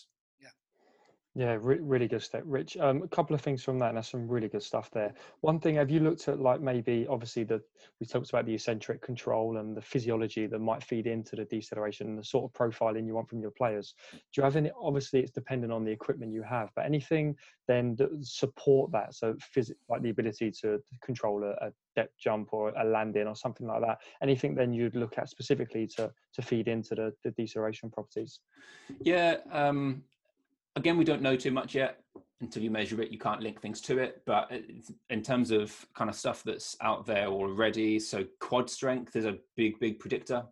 Yeah, 1.38 1.57
re- 1.60 1.80
really 1.82 2.07
good 2.07 2.24
step, 2.24 2.44
Rich. 2.45 2.78
Um, 2.78 3.03
a 3.03 3.10
couple 3.10 3.36
of 3.36 3.41
things 3.41 3.62
from 3.62 3.78
that, 3.80 3.90
and 3.90 3.98
that's 3.98 4.07
some 4.07 4.26
really 4.26 4.48
good 4.48 4.64
stuff 4.64 4.90
there. 4.91 5.14
One 5.41 5.60
thing, 5.60 5.76
have 5.76 5.91
you 5.91 5.99
looked 5.99 6.30
at 6.30 6.40
like 6.40 6.62
maybe 6.62 7.06
obviously 7.10 7.44
the 7.44 7.62
we 7.99 8.07
talked 8.07 8.30
about 8.30 8.45
the 8.45 8.53
eccentric 8.53 9.02
control 9.02 9.57
and 9.57 9.76
the 9.76 9.82
physiology 9.82 10.48
that 10.48 10.60
might 10.60 10.82
feed 10.82 11.07
into 11.07 11.36
the 11.36 11.44
deceleration 11.44 12.07
and 12.07 12.18
the 12.18 12.24
sort 12.24 12.45
of 12.45 12.53
profiling 12.53 13.06
you 13.06 13.16
want 13.16 13.28
from 13.28 13.41
your 13.41 13.52
players. 13.52 13.95
Do 14.14 14.20
you 14.38 14.44
have 14.44 14.56
any? 14.56 14.72
Obviously, 14.82 15.20
it's 15.20 15.32
dependent 15.32 15.74
on 15.74 15.84
the 15.84 15.91
equipment 15.91 16.32
you 16.32 16.41
have, 16.41 16.70
but 16.74 16.86
anything 16.86 17.36
then 17.68 17.98
that 17.98 18.12
support 18.22 18.94
that? 18.94 19.14
So, 19.14 19.36
phys- 19.53 19.74
like 19.90 20.03
the 20.03 20.12
ability 20.12 20.52
to 20.62 20.82
control 21.02 21.44
a, 21.44 21.68
a 21.68 21.72
depth 21.98 22.18
jump 22.18 22.53
or 22.53 22.70
a 22.70 22.86
landing 22.86 23.28
or 23.28 23.36
something 23.36 23.68
like 23.68 23.82
that. 23.82 23.99
Anything 24.22 24.56
then 24.56 24.72
you'd 24.72 24.95
look 24.95 25.18
at 25.18 25.28
specifically 25.28 25.86
to 25.98 26.14
to 26.34 26.41
feed 26.41 26.70
into 26.70 26.95
the, 26.95 27.14
the 27.26 27.32
deceleration 27.32 27.90
properties? 27.90 28.40
Yeah, 29.02 29.38
um, 29.52 30.03
again, 30.76 30.97
we 30.97 31.03
don't 31.03 31.22
know 31.22 31.35
too 31.35 31.52
much 31.52 31.76
yet. 31.76 31.99
Until 32.41 32.64
you 32.64 32.69
measure 32.69 33.02
it, 33.02 33.11
you 33.11 33.18
can't 33.18 33.41
link 33.41 33.61
things 33.61 33.80
to 33.81 33.97
it. 33.97 34.22
But 34.26 34.52
in 35.10 35.22
terms 35.22 35.52
of 35.52 35.73
kind 35.95 36.10
of 36.10 36.15
stuff 36.15 36.43
that's 36.43 36.76
out 36.81 37.06
there 37.06 37.27
already, 37.27 37.97
so 37.97 38.26
quad 38.41 38.69
strength 38.69 39.15
is 39.15 39.26
a 39.26 39.38
big, 39.56 39.80
big 39.80 39.99
predictor. 39.99 40.43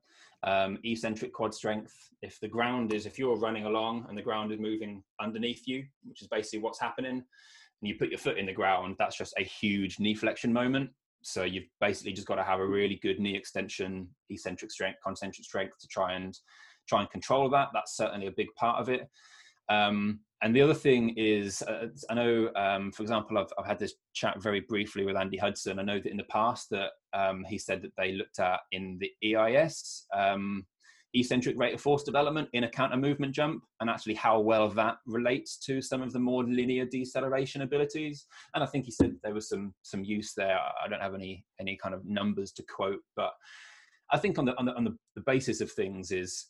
Um, 0.43 0.77
eccentric 0.83 1.33
quad 1.33 1.53
strength. 1.53 1.93
If 2.21 2.39
the 2.39 2.47
ground 2.47 2.93
is, 2.93 3.05
if 3.05 3.19
you're 3.19 3.37
running 3.37 3.65
along 3.65 4.05
and 4.07 4.17
the 4.17 4.21
ground 4.21 4.51
is 4.51 4.59
moving 4.59 5.03
underneath 5.21 5.67
you, 5.67 5.85
which 6.05 6.21
is 6.21 6.27
basically 6.27 6.59
what's 6.59 6.79
happening, 6.79 7.11
and 7.15 7.89
you 7.89 7.95
put 7.95 8.09
your 8.09 8.17
foot 8.17 8.37
in 8.37 8.45
the 8.45 8.53
ground, 8.53 8.95
that's 8.97 9.17
just 9.17 9.33
a 9.37 9.43
huge 9.43 9.99
knee 9.99 10.15
flexion 10.15 10.53
moment. 10.53 10.89
So 11.21 11.43
you've 11.43 11.67
basically 11.79 12.13
just 12.13 12.27
got 12.27 12.35
to 12.35 12.43
have 12.43 12.59
a 12.59 12.65
really 12.65 12.99
good 13.01 13.19
knee 13.19 13.35
extension, 13.35 14.07
eccentric 14.29 14.71
strength, 14.71 14.99
concentric 15.05 15.45
strength 15.45 15.79
to 15.79 15.87
try 15.87 16.13
and 16.13 16.37
try 16.87 17.01
and 17.01 17.09
control 17.09 17.49
that. 17.49 17.69
That's 17.73 17.95
certainly 17.95 18.27
a 18.27 18.31
big 18.31 18.47
part 18.55 18.81
of 18.81 18.89
it. 18.89 19.09
Um, 19.69 20.19
and 20.41 20.53
the 20.53 20.61
other 20.61 20.73
thing 20.73 21.13
is, 21.15 21.61
uh, 21.61 21.87
I 22.09 22.13
know, 22.15 22.49
um, 22.55 22.91
for 22.91 23.01
example, 23.01 23.37
I've, 23.37 23.47
I've 23.57 23.65
had 23.65 23.79
this 23.79 23.93
chat 24.13 24.41
very 24.41 24.59
briefly 24.59 25.05
with 25.05 25.15
Andy 25.15 25.37
Hudson. 25.37 25.79
I 25.79 25.83
know 25.83 25.99
that 25.99 26.11
in 26.11 26.17
the 26.17 26.25
past 26.25 26.69
that 26.71 26.89
um, 27.13 27.45
he 27.47 27.57
said 27.57 27.81
that 27.81 27.93
they 27.97 28.11
looked 28.11 28.39
at 28.39 28.59
in 28.73 28.99
the 28.99 29.35
EIS 29.35 30.05
um, 30.13 30.65
eccentric 31.13 31.57
rate 31.57 31.75
of 31.75 31.81
force 31.81 32.03
development 32.03 32.49
in 32.53 32.65
a 32.65 32.69
counter 32.69 32.97
movement 32.97 33.33
jump, 33.33 33.63
and 33.79 33.89
actually 33.89 34.15
how 34.15 34.39
well 34.39 34.67
that 34.69 34.97
relates 35.05 35.57
to 35.59 35.81
some 35.81 36.01
of 36.01 36.11
the 36.11 36.19
more 36.19 36.43
linear 36.43 36.85
deceleration 36.85 37.61
abilities. 37.61 38.25
And 38.53 38.63
I 38.63 38.67
think 38.67 38.83
he 38.83 38.91
said 38.91 39.15
there 39.23 39.33
was 39.33 39.47
some 39.47 39.73
some 39.83 40.03
use 40.03 40.33
there. 40.35 40.57
I 40.57 40.89
don't 40.89 41.01
have 41.01 41.15
any 41.15 41.45
any 41.59 41.77
kind 41.77 41.95
of 41.95 42.05
numbers 42.05 42.51
to 42.53 42.63
quote, 42.63 42.99
but 43.15 43.31
I 44.11 44.17
think 44.17 44.37
on 44.37 44.45
the 44.45 44.57
on 44.57 44.65
the, 44.65 44.75
on 44.75 44.83
the, 44.83 44.97
the 45.15 45.23
basis 45.25 45.61
of 45.61 45.71
things 45.71 46.11
is 46.11 46.47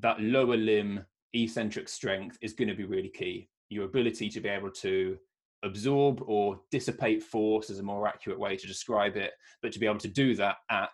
that 0.00 0.20
lower 0.20 0.56
limb 0.56 1.04
eccentric 1.34 1.88
strength 1.88 2.38
is 2.40 2.52
going 2.52 2.68
to 2.68 2.74
be 2.74 2.84
really 2.84 3.08
key. 3.08 3.48
Your 3.68 3.84
ability 3.84 4.28
to 4.30 4.40
be 4.40 4.48
able 4.48 4.70
to 4.70 5.18
absorb 5.64 6.22
or 6.26 6.60
dissipate 6.70 7.22
force 7.22 7.70
is 7.70 7.78
a 7.78 7.82
more 7.82 8.06
accurate 8.06 8.38
way 8.38 8.56
to 8.56 8.66
describe 8.66 9.16
it, 9.16 9.32
but 9.62 9.72
to 9.72 9.78
be 9.78 9.86
able 9.86 9.98
to 9.98 10.08
do 10.08 10.34
that 10.36 10.56
at 10.70 10.90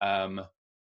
um, 0.00 0.40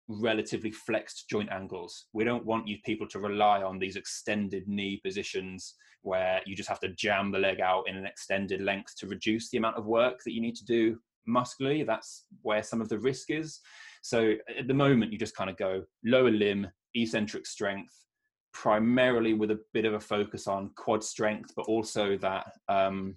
relatively 0.08 0.72
flexed 0.72 1.28
joint 1.30 1.50
angles. 1.50 2.06
We 2.12 2.24
don't 2.24 2.44
want 2.44 2.66
you 2.66 2.78
people 2.84 3.06
to 3.08 3.20
rely 3.20 3.62
on 3.62 3.78
these 3.78 3.96
extended 3.96 4.66
knee 4.66 5.00
positions 5.04 5.74
where 6.02 6.40
you 6.46 6.56
just 6.56 6.68
have 6.68 6.80
to 6.80 6.88
jam 6.88 7.30
the 7.30 7.38
leg 7.38 7.60
out 7.60 7.84
in 7.88 7.96
an 7.96 8.06
extended 8.06 8.60
length 8.60 8.96
to 8.98 9.06
reduce 9.06 9.50
the 9.50 9.58
amount 9.58 9.76
of 9.76 9.86
work 9.86 10.20
that 10.24 10.34
you 10.34 10.40
need 10.40 10.56
to 10.56 10.64
do 10.64 10.98
muscularly. 11.26 11.84
That's 11.84 12.24
where 12.42 12.62
some 12.62 12.80
of 12.80 12.88
the 12.88 12.98
risk 12.98 13.30
is. 13.30 13.60
So 14.02 14.34
at 14.58 14.66
the 14.66 14.74
moment, 14.74 15.12
you 15.12 15.18
just 15.18 15.36
kind 15.36 15.50
of 15.50 15.56
go 15.56 15.84
lower 16.04 16.30
limb, 16.30 16.66
eccentric 16.94 17.46
strength, 17.46 17.94
primarily 18.52 19.34
with 19.34 19.50
a 19.50 19.60
bit 19.72 19.84
of 19.84 19.94
a 19.94 20.00
focus 20.00 20.46
on 20.46 20.70
quad 20.76 21.02
strength, 21.04 21.52
but 21.56 21.66
also 21.66 22.16
that 22.18 22.52
um, 22.68 23.16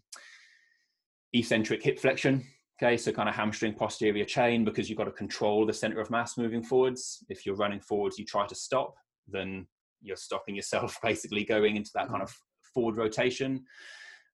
eccentric 1.33 1.83
hip 1.83 1.99
flexion. 1.99 2.45
Okay, 2.81 2.97
so 2.97 3.11
kind 3.11 3.29
of 3.29 3.35
hamstring 3.35 3.73
posterior 3.73 4.25
chain 4.25 4.65
because 4.65 4.89
you've 4.89 4.97
got 4.97 5.05
to 5.05 5.11
control 5.11 5.65
the 5.65 5.73
center 5.73 6.01
of 6.01 6.09
mass 6.09 6.37
moving 6.37 6.63
forwards. 6.63 7.23
If 7.29 7.45
you're 7.45 7.55
running 7.55 7.79
forwards, 7.79 8.17
you 8.17 8.25
try 8.25 8.47
to 8.47 8.55
stop, 8.55 8.95
then 9.27 9.67
you're 10.01 10.17
stopping 10.17 10.55
yourself 10.55 10.97
basically 11.03 11.45
going 11.45 11.75
into 11.75 11.91
that 11.95 12.09
kind 12.09 12.21
of 12.21 12.35
forward 12.73 12.97
rotation. 12.97 13.63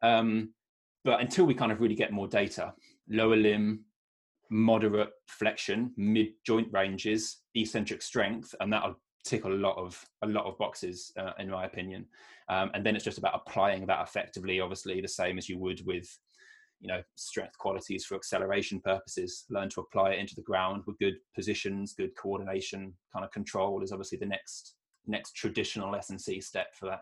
Um, 0.01 0.53
but 1.03 1.21
until 1.21 1.45
we 1.45 1.53
kind 1.53 1.71
of 1.71 1.81
really 1.81 1.95
get 1.95 2.11
more 2.11 2.27
data, 2.27 2.73
lower 3.09 3.35
limb, 3.35 3.85
moderate 4.49 5.11
flexion, 5.27 5.93
mid 5.97 6.29
joint 6.45 6.67
ranges, 6.71 7.41
eccentric 7.55 8.01
strength, 8.01 8.53
and 8.59 8.71
that'll 8.71 8.99
tick 9.25 9.43
a 9.45 9.49
lot 9.49 9.77
of 9.77 10.03
a 10.21 10.27
lot 10.27 10.45
of 10.45 10.57
boxes 10.57 11.11
uh, 11.17 11.31
in 11.39 11.49
my 11.49 11.65
opinion 11.65 12.05
um, 12.49 12.71
and 12.73 12.85
then 12.85 12.95
it's 12.95 13.05
just 13.05 13.17
about 13.17 13.35
applying 13.35 13.85
that 13.85 14.01
effectively 14.01 14.59
obviously 14.59 15.01
the 15.01 15.07
same 15.07 15.37
as 15.37 15.49
you 15.49 15.57
would 15.57 15.85
with 15.85 16.07
you 16.79 16.87
know 16.87 17.01
strength 17.15 17.57
qualities 17.57 18.05
for 18.05 18.15
acceleration 18.15 18.79
purposes 18.79 19.45
learn 19.49 19.69
to 19.69 19.81
apply 19.81 20.11
it 20.11 20.19
into 20.19 20.35
the 20.35 20.41
ground 20.41 20.81
with 20.87 20.97
good 20.99 21.15
positions 21.35 21.93
good 21.93 22.15
coordination 22.15 22.93
kind 23.11 23.25
of 23.25 23.31
control 23.31 23.83
is 23.83 23.91
obviously 23.91 24.17
the 24.17 24.25
next 24.25 24.75
next 25.07 25.33
traditional 25.33 25.95
S&C 25.95 26.39
step 26.39 26.67
for 26.73 26.85
that 26.85 27.01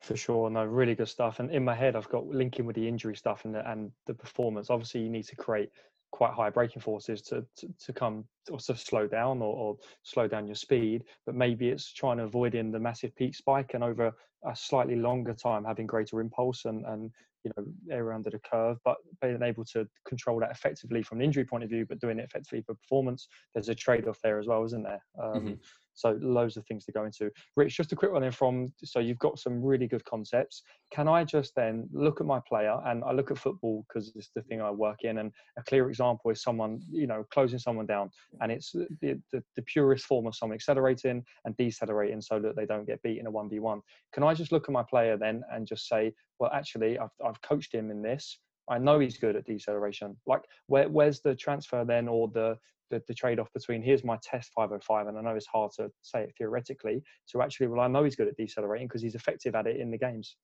For 0.00 0.16
sure, 0.16 0.48
no, 0.48 0.64
really 0.64 0.94
good 0.94 1.08
stuff. 1.08 1.40
And 1.40 1.50
in 1.50 1.64
my 1.64 1.74
head, 1.74 1.96
I've 1.96 2.08
got 2.08 2.26
linking 2.26 2.66
with 2.66 2.76
the 2.76 2.86
injury 2.86 3.16
stuff 3.16 3.44
and 3.44 3.54
the, 3.54 3.68
and 3.70 3.90
the 4.06 4.14
performance. 4.14 4.70
Obviously, 4.70 5.00
you 5.02 5.10
need 5.10 5.26
to 5.26 5.36
create 5.36 5.70
quite 6.10 6.32
high 6.32 6.50
braking 6.50 6.80
forces 6.80 7.20
to, 7.22 7.44
to, 7.56 7.68
to 7.78 7.92
come 7.92 8.24
or 8.50 8.58
to 8.58 8.76
slow 8.76 9.06
down 9.06 9.42
or, 9.42 9.54
or, 9.54 9.76
slow 10.02 10.26
down 10.26 10.46
your 10.46 10.54
speed 10.54 11.04
but 11.26 11.34
maybe 11.34 11.68
it's 11.68 11.92
trying 11.92 12.16
to 12.16 12.24
avoid 12.24 12.54
in 12.54 12.70
the 12.70 12.78
massive 12.78 13.14
peak 13.16 13.34
spike 13.34 13.72
and 13.74 13.84
over 13.84 14.12
a 14.46 14.56
slightly 14.56 14.96
longer 14.96 15.34
time 15.34 15.64
having 15.64 15.86
greater 15.86 16.20
impulse 16.20 16.64
and, 16.64 16.84
and 16.86 17.10
you 17.44 17.50
know 17.56 17.64
area 17.90 18.14
under 18.14 18.30
the 18.30 18.38
curve 18.38 18.78
but 18.84 18.96
being 19.20 19.42
able 19.42 19.64
to 19.64 19.86
control 20.06 20.40
that 20.40 20.50
effectively 20.50 21.02
from 21.02 21.18
an 21.18 21.24
injury 21.24 21.44
point 21.44 21.64
of 21.64 21.70
view 21.70 21.84
but 21.88 22.00
doing 22.00 22.18
it 22.18 22.24
effectively 22.24 22.62
for 22.62 22.74
performance 22.74 23.28
there's 23.54 23.68
a 23.68 23.74
trade-off 23.74 24.18
there 24.22 24.38
as 24.38 24.46
well 24.46 24.64
isn't 24.64 24.82
there 24.82 25.04
um, 25.22 25.34
mm-hmm. 25.34 25.54
So 25.98 26.16
loads 26.20 26.56
of 26.56 26.64
things 26.66 26.84
to 26.84 26.92
go 26.92 27.04
into. 27.04 27.30
Rich, 27.56 27.76
just 27.76 27.92
a 27.92 27.96
quick 27.96 28.12
one 28.12 28.22
then 28.22 28.30
from, 28.30 28.72
so 28.84 29.00
you've 29.00 29.18
got 29.18 29.38
some 29.38 29.62
really 29.62 29.88
good 29.88 30.04
concepts. 30.04 30.62
Can 30.92 31.08
I 31.08 31.24
just 31.24 31.54
then 31.56 31.88
look 31.92 32.20
at 32.20 32.26
my 32.26 32.40
player 32.48 32.78
and 32.86 33.02
I 33.02 33.12
look 33.12 33.30
at 33.32 33.38
football 33.38 33.84
because 33.88 34.12
it's 34.14 34.30
the 34.34 34.42
thing 34.42 34.62
I 34.62 34.70
work 34.70 35.02
in 35.02 35.18
and 35.18 35.32
a 35.58 35.62
clear 35.64 35.88
example 35.88 36.30
is 36.30 36.40
someone, 36.40 36.80
you 36.88 37.08
know, 37.08 37.24
closing 37.32 37.58
someone 37.58 37.86
down 37.86 38.10
and 38.40 38.52
it's 38.52 38.70
the, 38.72 39.20
the, 39.32 39.42
the 39.56 39.62
purest 39.62 40.04
form 40.04 40.26
of 40.26 40.36
someone 40.36 40.54
accelerating 40.54 41.24
and 41.44 41.56
decelerating 41.56 42.20
so 42.20 42.38
that 42.38 42.54
they 42.54 42.64
don't 42.64 42.86
get 42.86 43.02
beat 43.02 43.18
in 43.18 43.26
a 43.26 43.32
1v1. 43.32 43.80
Can 44.12 44.22
I 44.22 44.34
just 44.34 44.52
look 44.52 44.68
at 44.68 44.72
my 44.72 44.84
player 44.84 45.16
then 45.16 45.42
and 45.52 45.66
just 45.66 45.88
say, 45.88 46.14
well, 46.38 46.50
actually, 46.54 46.98
I've, 46.98 47.10
I've 47.24 47.42
coached 47.42 47.74
him 47.74 47.90
in 47.90 48.02
this. 48.02 48.38
I 48.70 48.78
know 48.78 48.98
he's 48.98 49.16
good 49.16 49.34
at 49.34 49.46
deceleration. 49.46 50.16
Like, 50.26 50.42
where, 50.66 50.88
where's 50.88 51.20
the 51.20 51.34
transfer 51.34 51.84
then, 51.84 52.06
or 52.06 52.28
the 52.28 52.56
the, 52.90 53.02
the 53.08 53.14
trade-off 53.14 53.52
between 53.52 53.82
here's 53.82 54.04
my 54.04 54.18
test 54.22 54.50
505 54.54 55.08
and 55.08 55.18
i 55.18 55.20
know 55.20 55.36
it's 55.36 55.46
hard 55.46 55.70
to 55.76 55.90
say 56.02 56.22
it 56.22 56.32
theoretically 56.36 57.02
to 57.30 57.42
actually 57.42 57.66
well 57.66 57.80
i 57.80 57.88
know 57.88 58.04
he's 58.04 58.16
good 58.16 58.28
at 58.28 58.36
decelerating 58.36 58.88
because 58.88 59.02
he's 59.02 59.14
effective 59.14 59.54
at 59.54 59.66
it 59.66 59.80
in 59.80 59.90
the 59.90 59.98
games. 59.98 60.36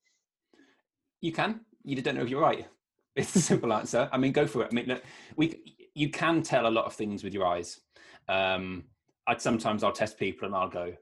You 1.21 1.33
can. 1.33 1.61
You 1.85 2.01
don't 2.03 2.17
know 2.17 2.23
if 2.23 2.29
you're 2.29 2.41
right. 2.41 2.67
It's 3.17 3.37
a 3.37 3.41
simple 3.41 3.73
answer. 3.73 4.09
I 4.11 4.19
mean 4.19 4.33
go 4.33 4.45
for 4.45 4.63
it. 4.63 4.71
I 4.73 4.75
mean 4.75 4.87
look, 4.87 5.05
we 5.37 5.63
you 5.95 6.11
can 6.11 6.43
tell 6.43 6.67
a 6.67 6.69
lot 6.69 6.85
of 6.85 6.95
things 6.95 7.23
with 7.23 7.33
your 7.33 7.47
eyes. 7.47 7.81
Um 8.29 8.85
i'd 9.29 9.41
sometimes 9.41 9.85
i'll 9.85 9.93
test 9.93 10.19
people 10.19 10.47
and 10.47 10.55
i'll 10.55 10.69
go 10.69 10.93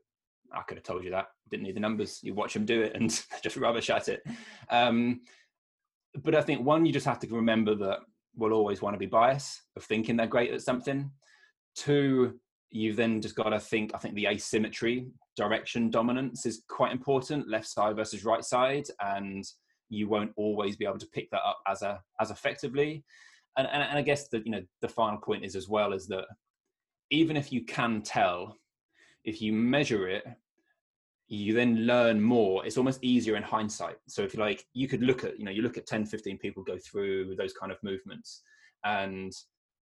i 0.54 0.60
could 0.62 0.76
have 0.76 0.84
told 0.84 1.04
you 1.04 1.10
that. 1.10 1.28
Didn't 1.50 1.64
need 1.64 1.74
the 1.74 1.80
numbers. 1.80 2.20
You 2.22 2.34
watch 2.34 2.52
them 2.52 2.66
do 2.66 2.82
it 2.82 2.94
and 2.94 3.08
just 3.42 3.56
rubbish 3.56 3.88
at 3.88 4.08
it. 4.08 4.22
Um 4.70 5.22
but 6.22 6.34
i 6.34 6.42
think 6.42 6.66
one 6.66 6.84
you 6.84 6.92
just 6.92 7.06
have 7.06 7.18
to 7.20 7.26
remember 7.28 7.74
that 7.74 8.00
we'll 8.36 8.52
always 8.52 8.82
want 8.82 8.94
to 8.94 8.98
be 8.98 9.06
biased 9.06 9.62
of 9.76 9.84
thinking 9.84 10.16
they're 10.16 10.26
great 10.26 10.52
at 10.52 10.60
something 10.60 11.10
Two, 11.74 12.38
you've 12.70 12.96
then 12.96 13.20
just 13.20 13.34
got 13.34 13.50
to 13.50 13.60
think, 13.60 13.92
I 13.94 13.98
think 13.98 14.14
the 14.14 14.26
asymmetry, 14.26 15.06
direction 15.36 15.90
dominance 15.90 16.46
is 16.46 16.62
quite 16.68 16.92
important, 16.92 17.48
left 17.48 17.68
side 17.68 17.96
versus 17.96 18.24
right 18.24 18.44
side. 18.44 18.84
And 19.00 19.44
you 19.88 20.08
won't 20.08 20.32
always 20.36 20.76
be 20.76 20.86
able 20.86 20.98
to 20.98 21.08
pick 21.08 21.30
that 21.30 21.42
up 21.46 21.58
as 21.66 21.82
a 21.82 22.00
as 22.20 22.30
effectively. 22.30 23.04
And, 23.58 23.68
and, 23.70 23.82
and 23.82 23.98
I 23.98 24.02
guess 24.02 24.28
the 24.28 24.42
you 24.44 24.50
know 24.50 24.62
the 24.80 24.88
final 24.88 25.18
point 25.18 25.44
is 25.44 25.54
as 25.54 25.68
well 25.68 25.92
is 25.92 26.06
that 26.08 26.24
even 27.10 27.36
if 27.36 27.52
you 27.52 27.64
can 27.64 28.00
tell, 28.02 28.56
if 29.24 29.42
you 29.42 29.52
measure 29.52 30.08
it, 30.08 30.24
you 31.28 31.54
then 31.54 31.86
learn 31.86 32.20
more 32.20 32.64
it's 32.66 32.76
almost 32.76 33.02
easier 33.02 33.36
in 33.36 33.42
hindsight 33.42 33.96
so 34.06 34.22
if 34.22 34.34
you 34.34 34.40
like 34.40 34.66
you 34.74 34.86
could 34.86 35.02
look 35.02 35.24
at 35.24 35.38
you 35.38 35.46
know 35.46 35.50
you 35.50 35.62
look 35.62 35.78
at 35.78 35.86
10 35.86 36.04
15 36.04 36.36
people 36.36 36.62
go 36.62 36.76
through 36.76 37.34
those 37.36 37.54
kind 37.54 37.72
of 37.72 37.78
movements 37.82 38.42
and 38.84 39.32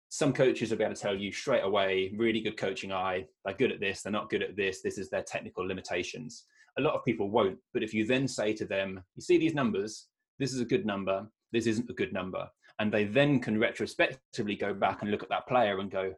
some 0.08 0.32
coaches 0.32 0.70
will 0.70 0.78
be 0.78 0.84
able 0.84 0.94
to 0.94 1.00
tell 1.00 1.16
you 1.16 1.32
straight 1.32 1.64
away, 1.64 2.12
really 2.16 2.40
good 2.40 2.56
coaching 2.56 2.92
eye, 2.92 3.26
they're 3.44 3.54
good 3.54 3.72
at 3.72 3.80
this, 3.80 4.02
they're 4.02 4.12
not 4.12 4.30
good 4.30 4.42
at 4.42 4.56
this, 4.56 4.82
this 4.82 4.98
is 4.98 5.10
their 5.10 5.22
technical 5.22 5.66
limitations. 5.66 6.44
A 6.78 6.82
lot 6.82 6.94
of 6.94 7.04
people 7.04 7.30
won't. 7.30 7.58
But 7.72 7.82
if 7.82 7.92
you 7.92 8.06
then 8.06 8.28
say 8.28 8.52
to 8.54 8.64
them, 8.64 9.02
you 9.14 9.22
see 9.22 9.38
these 9.38 9.54
numbers, 9.54 10.06
this 10.38 10.52
is 10.52 10.60
a 10.60 10.64
good 10.64 10.86
number, 10.86 11.26
this 11.52 11.66
isn't 11.66 11.90
a 11.90 11.94
good 11.94 12.12
number. 12.12 12.46
And 12.78 12.92
they 12.92 13.04
then 13.04 13.40
can 13.40 13.58
retrospectively 13.58 14.56
go 14.56 14.74
back 14.74 15.02
and 15.02 15.10
look 15.10 15.22
at 15.22 15.30
that 15.30 15.48
player 15.48 15.80
and 15.80 15.90
go, 15.90 16.12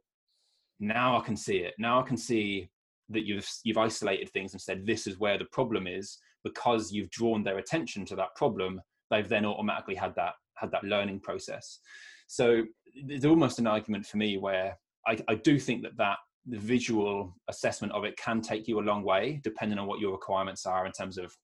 now 0.80 1.16
I 1.18 1.20
can 1.24 1.36
see 1.36 1.58
it. 1.58 1.74
Now 1.78 2.00
I 2.00 2.02
can 2.02 2.16
see 2.16 2.68
that 3.10 3.24
you've 3.24 3.48
you've 3.64 3.78
isolated 3.78 4.28
things 4.30 4.52
and 4.52 4.60
said 4.60 4.84
this 4.84 5.06
is 5.06 5.18
where 5.18 5.38
the 5.38 5.46
problem 5.46 5.86
is 5.86 6.18
because 6.44 6.92
you've 6.92 7.10
drawn 7.10 7.42
their 7.42 7.58
attention 7.58 8.04
to 8.06 8.16
that 8.16 8.34
problem. 8.36 8.80
They've 9.10 9.28
then 9.28 9.46
automatically 9.46 9.94
had 9.94 10.14
that 10.16 10.34
had 10.56 10.70
that 10.72 10.84
learning 10.84 11.20
process. 11.20 11.80
So 12.28 12.62
there's 13.04 13.24
almost 13.24 13.58
an 13.58 13.66
argument 13.66 14.06
for 14.06 14.18
me 14.18 14.38
where 14.38 14.78
I, 15.06 15.18
I 15.28 15.34
do 15.34 15.58
think 15.58 15.82
that 15.82 15.96
that 15.96 16.18
the 16.46 16.58
visual 16.58 17.34
assessment 17.48 17.92
of 17.92 18.04
it 18.04 18.16
can 18.16 18.40
take 18.40 18.68
you 18.68 18.78
a 18.78 18.82
long 18.82 19.02
way, 19.02 19.40
depending 19.42 19.78
on 19.78 19.86
what 19.86 20.00
your 20.00 20.12
requirements 20.12 20.64
are 20.66 20.86
in 20.86 20.92
terms 20.92 21.18
of 21.18 21.34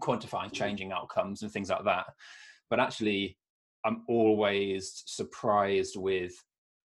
quantifying 0.00 0.46
mm-hmm. 0.46 0.52
changing 0.52 0.92
outcomes 0.92 1.42
and 1.42 1.52
things 1.52 1.70
like 1.70 1.84
that. 1.84 2.06
But 2.70 2.80
actually, 2.80 3.36
I'm 3.84 4.02
always 4.08 5.02
surprised 5.06 5.96
with 5.96 6.32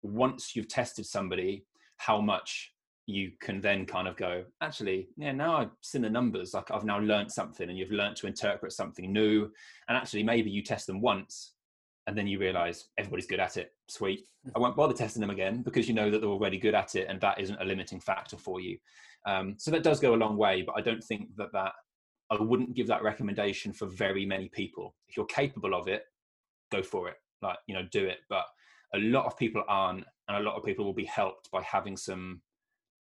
once 0.04 0.56
you've 0.56 0.68
tested 0.68 1.06
somebody, 1.06 1.66
how 1.98 2.22
much 2.22 2.72
you 3.06 3.32
can 3.42 3.60
then 3.62 3.86
kind 3.86 4.08
of 4.08 4.16
go, 4.16 4.46
actually, 4.62 5.10
yeah, 5.18 5.32
now 5.32 5.58
I've 5.58 5.72
seen 5.82 6.04
the 6.04 6.10
numbers, 6.10 6.54
like 6.54 6.72
I've 6.72 6.86
now 6.86 7.00
learned 7.00 7.32
something 7.32 7.70
and 7.70 7.78
you've 7.78 7.92
learned 7.92 8.16
to 8.18 8.28
interpret 8.28 8.72
something 8.72 9.12
new. 9.12 9.50
And 9.88 9.98
actually, 9.98 10.24
maybe 10.24 10.50
you 10.50 10.64
test 10.64 10.88
them 10.88 11.02
once 11.02 11.54
and 12.08 12.18
then 12.18 12.28
you 12.28 12.40
realize 12.40 12.86
everybody's 12.98 13.28
good 13.28 13.40
at 13.40 13.58
it. 13.58 13.72
Sweet. 13.88 14.28
I 14.56 14.60
won't 14.60 14.76
bother 14.76 14.94
testing 14.94 15.22
them 15.22 15.30
again 15.30 15.62
because 15.62 15.88
you 15.88 15.94
know 15.94 16.10
that 16.10 16.20
they're 16.20 16.30
already 16.30 16.58
good 16.58 16.76
at 16.76 16.96
it, 16.96 17.08
and 17.10 17.20
that 17.22 17.40
isn't 17.40 17.62
a 17.62 17.66
limiting 17.66 18.00
factor 18.00 18.38
for 18.38 18.60
you. 18.60 18.78
Um, 19.26 19.56
so 19.58 19.72
that 19.72 19.84
does 19.84 20.00
go 20.00 20.14
a 20.14 20.18
long 20.18 20.36
way, 20.38 20.64
but 20.64 20.76
I 20.78 20.82
don't 20.82 21.04
think 21.04 21.36
that 21.38 21.52
that 21.54 21.72
I 22.30 22.42
wouldn't 22.42 22.76
give 22.76 22.88
that 22.88 23.04
recommendation 23.04 23.74
for 23.74 23.86
very 23.86 24.26
many 24.26 24.50
people. 24.50 24.96
If 25.08 25.16
you're 25.16 25.26
capable 25.28 25.74
of 25.74 25.88
it, 25.88 26.04
go 26.72 26.84
for 26.84 27.08
it. 27.08 27.16
Like 27.42 27.58
you 27.68 27.74
know, 27.74 27.88
do 27.92 28.06
it. 28.06 28.20
But 28.30 28.46
a 28.94 29.00
lot 29.00 29.26
of 29.26 29.38
people 29.38 29.64
aren't, 29.68 30.06
and 30.28 30.38
a 30.38 30.42
lot 30.42 30.56
of 30.56 30.64
people 30.64 30.84
will 30.84 30.94
be 30.94 31.06
helped 31.06 31.52
by 31.52 31.62
having 31.62 31.96
some 31.96 32.42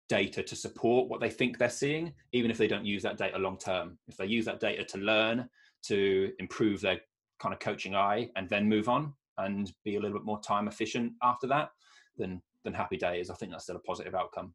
data 0.10 0.42
to 0.42 0.56
support 0.56 1.10
what 1.10 1.20
they 1.20 1.30
think 1.30 1.58
they're 1.58 1.70
seeing, 1.70 2.14
even 2.32 2.50
if 2.50 2.58
they 2.58 2.68
don't 2.68 2.86
use 2.86 3.04
that 3.04 3.18
data 3.18 3.38
long 3.38 3.58
term. 3.58 3.98
If 4.08 4.18
they 4.18 4.26
use 4.26 4.46
that 4.46 4.60
data 4.60 4.84
to 4.86 4.98
learn, 4.98 5.50
to 5.84 6.32
improve 6.40 6.82
their 6.82 7.00
kind 7.40 7.54
of 7.54 7.60
coaching 7.60 7.96
eye 7.96 8.30
and 8.36 8.50
then 8.50 8.68
move 8.68 8.90
on 8.90 9.14
and 9.38 9.72
be 9.84 9.96
a 9.96 10.00
little 10.00 10.18
bit 10.18 10.26
more 10.26 10.42
time 10.42 10.68
efficient 10.68 11.14
after 11.22 11.48
that, 11.48 11.70
then 12.18 12.42
then 12.64 12.74
happy 12.74 12.98
days. 12.98 13.30
I 13.30 13.36
think 13.36 13.52
that's 13.52 13.64
still 13.64 13.78
a 13.78 13.80
positive 13.80 14.16
outcome. 14.16 14.54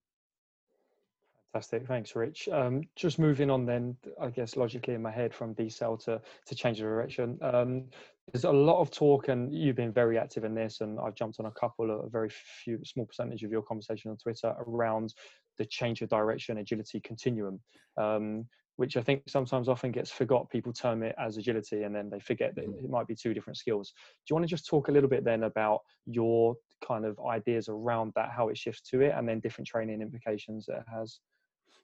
Fantastic, 1.53 1.87
thanks, 1.87 2.17
Rich. 2.17 2.49
Um, 2.51 2.83
just 2.97 3.19
moving 3.19 3.51
on, 3.51 3.67
then 3.67 3.95
I 4.21 4.31
guess 4.31 4.57
logically 4.57 4.95
in 4.95 5.03
my 5.03 5.11
head 5.11 5.35
from 5.35 5.55
decel 5.55 6.03
to 6.05 6.21
to 6.47 6.55
change 6.55 6.79
the 6.79 6.85
direction. 6.85 7.39
Um, 7.43 7.85
there's 8.33 8.45
a 8.45 8.53
lot 8.53 8.81
of 8.81 8.91
talk, 8.91 9.29
and 9.29 9.53
you've 9.53 9.77
been 9.77 9.93
very 9.93 10.19
active 10.19 10.45
in 10.45 10.55
this, 10.55 10.81
and 10.81 10.99
I've 10.99 11.15
jumped 11.15 11.41
on 11.41 11.47
a 11.47 11.51
couple 11.51 11.91
of 11.91 12.07
a 12.07 12.09
very 12.09 12.31
few 12.65 12.79
small 12.85 13.05
percentage 13.05 13.43
of 13.43 13.51
your 13.51 13.63
conversation 13.63 14.11
on 14.11 14.17
Twitter 14.17 14.55
around 14.67 15.13
the 15.59 15.67
change 15.67 16.01
of 16.01 16.09
direction 16.09 16.59
agility 16.59 17.01
continuum. 17.01 17.61
Um, 17.99 18.47
which 18.83 18.97
I 18.97 19.01
think 19.01 19.23
sometimes 19.29 19.69
often 19.69 19.93
gets 19.93 20.11
forgot. 20.11 20.51
People 20.51 20.73
term 20.73 21.05
it 21.05 21.15
as 21.17 21.37
agility 21.37 21.85
and 21.85 21.95
then 21.95 22.11
they 22.11 22.19
forget 22.19 22.53
that 22.57 22.67
mm. 22.67 22.83
it 22.83 22.91
might 22.91 23.07
be 23.07 23.15
two 23.15 23.33
different 23.33 23.57
skills. 23.57 23.93
Do 24.27 24.33
you 24.33 24.35
want 24.35 24.43
to 24.43 24.51
just 24.51 24.67
talk 24.67 24.89
a 24.89 24.91
little 24.91 25.09
bit 25.09 25.25
then 25.25 25.45
about 25.45 25.83
your 26.05 26.57
kind 26.85 27.05
of 27.05 27.17
ideas 27.25 27.69
around 27.69 28.13
that, 28.17 28.31
how 28.37 28.49
it 28.49 28.59
shifts 28.59 28.81
to 28.91 29.03
it, 29.03 29.15
and 29.17 29.29
then 29.29 29.39
different 29.39 29.69
training 29.69 30.03
implications 30.03 30.67
that 30.67 30.79
it 30.79 30.87
has? 30.93 31.21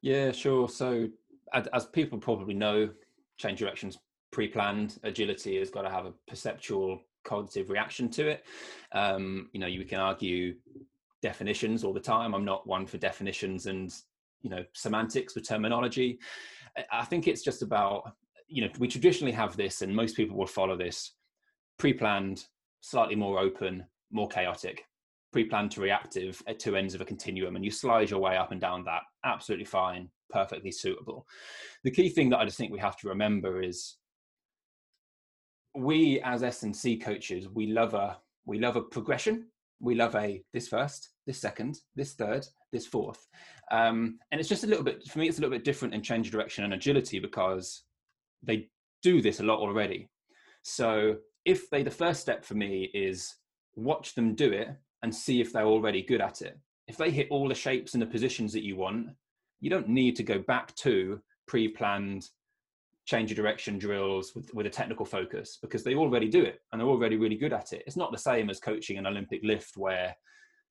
Yeah, 0.03 0.33
sure. 0.33 0.69
So, 0.69 1.07
as 1.73 1.87
people 1.87 2.19
probably 2.19 2.55
know, 2.55 2.91
change 3.37 3.61
directions 3.61 3.97
pre-planned. 4.33 4.99
Agility 5.05 5.57
has 5.61 5.71
got 5.71 5.83
to 5.83 5.91
have 5.91 6.05
a 6.05 6.15
perceptual 6.27 7.01
cognitive 7.25 7.71
reaction 7.71 8.11
to 8.11 8.27
it. 8.27 8.45
Um, 8.91 9.51
you 9.53 9.61
know, 9.61 9.69
you 9.69 9.85
can 9.85 10.01
argue 10.01 10.57
definitions 11.23 11.85
all 11.85 11.93
the 11.93 12.01
time. 12.01 12.35
I'm 12.35 12.45
not 12.45 12.67
one 12.67 12.87
for 12.87 12.99
definitions 12.99 13.67
and 13.67 13.95
you 14.43 14.51
know 14.51 14.65
semantics 14.73 15.35
with 15.35 15.49
terminology 15.49 16.19
I 16.93 17.05
think 17.05 17.27
it's 17.27 17.43
just 17.43 17.63
about, 17.63 18.13
you 18.47 18.63
know, 18.63 18.71
we 18.79 18.89
traditionally 18.89 19.33
have 19.33 19.57
this, 19.57 19.83
and 19.83 19.95
most 19.95 20.17
people 20.17 20.37
will 20.37 20.47
follow 20.47 20.77
this 20.77 21.13
pre 21.79 21.93
planned, 21.93 22.47
slightly 22.81 23.15
more 23.15 23.39
open, 23.39 23.85
more 24.11 24.29
chaotic, 24.29 24.85
pre 25.33 25.45
planned 25.45 25.71
to 25.73 25.81
reactive 25.81 26.43
at 26.47 26.59
two 26.59 26.77
ends 26.77 26.95
of 26.95 27.01
a 27.01 27.05
continuum, 27.05 27.57
and 27.57 27.65
you 27.65 27.71
slide 27.71 28.11
your 28.11 28.21
way 28.21 28.37
up 28.37 28.53
and 28.53 28.61
down 28.61 28.85
that. 28.85 29.03
Absolutely 29.25 29.67
fine, 29.67 30.09
perfectly 30.31 30.73
suitable. 30.73 31.27
The 31.85 31.91
key 31.91 32.09
thing 32.09 32.31
that 32.31 32.39
I 32.39 32.45
just 32.45 32.59
think 32.59 32.73
we 32.73 32.79
have 32.79 32.97
to 32.99 33.09
remember 33.09 33.63
is 33.63 33.97
we 35.77 36.21
as 36.23 36.43
S&C 36.43 36.99
coaches, 36.99 37.49
we 37.49 37.67
love 37.69 37.95
a 37.95 38.19
we 38.49 38.59
love 38.59 38.77
a 38.77 38.81
progression. 38.81 39.47
We 39.81 39.95
love 39.95 40.17
a 40.17 40.43
this 40.53 40.69
first, 40.69 41.11
this 41.27 41.39
second, 41.39 41.81
this 41.95 42.15
third, 42.15 42.47
this 42.73 42.87
fourth. 42.87 43.27
Um, 43.71 44.19
and 44.31 44.41
it's 44.41 44.49
just 44.49 44.65
a 44.65 44.67
little 44.67 44.85
bit, 44.85 45.05
for 45.09 45.19
me, 45.19 45.29
it's 45.29 45.39
a 45.39 45.41
little 45.41 45.57
bit 45.57 45.65
different 45.65 45.95
in 45.95 46.03
change 46.03 46.27
of 46.27 46.33
direction 46.33 46.65
and 46.65 46.75
agility 46.75 47.19
because 47.19 47.83
they 48.43 48.69
do 49.03 49.21
this 49.21 49.41
a 49.41 49.45
lot 49.45 49.61
already. 49.61 50.09
So 50.63 51.17
if 51.45 51.71
they, 51.71 51.83
the 51.83 51.91
first 51.91 52.21
step 52.21 52.45
for 52.45 52.55
me 52.55 52.91
is 52.95 53.35
watch 53.75 54.15
them 54.15 54.35
do 54.35 54.53
it 54.53 54.69
and 55.03 55.15
see 55.15 55.41
if 55.41 55.53
they're 55.53 55.65
already 55.65 56.03
good 56.03 56.21
at 56.21 56.43
it. 56.43 56.59
If 56.87 56.97
they 56.97 57.11
hit 57.11 57.29
all 57.31 57.49
the 57.49 57.55
shapes 57.55 57.95
and 57.95 58.03
the 58.03 58.07
positions 58.07 58.53
that 58.53 58.65
you 58.65 58.77
want, 58.77 59.09
you 59.61 59.71
don't 59.71 59.89
need 59.89 60.17
to 60.17 60.23
go 60.23 60.39
back 60.39 60.75
to 60.77 61.21
pre-planned 61.47 62.29
change 63.07 63.31
of 63.31 63.37
direction 63.37 63.79
drills 63.79 64.35
with, 64.35 64.53
with 64.53 64.67
a 64.67 64.71
technical 64.71 65.07
focus 65.07 65.59
because 65.63 65.83
they 65.83 65.95
already 65.95 66.29
do 66.29 66.43
it 66.43 66.61
and 66.71 66.81
they're 66.81 66.89
already 66.89 67.17
really 67.17 67.37
good 67.37 67.55
at 67.55 67.73
it. 67.73 67.83
It's 67.87 67.97
not 67.97 68.13
the 68.13 68.19
same 68.19 68.51
as 68.51 68.61
coaching 68.61 68.99
an 68.99 69.07
Olympic 69.07 69.41
lift 69.43 69.77
where 69.77 70.15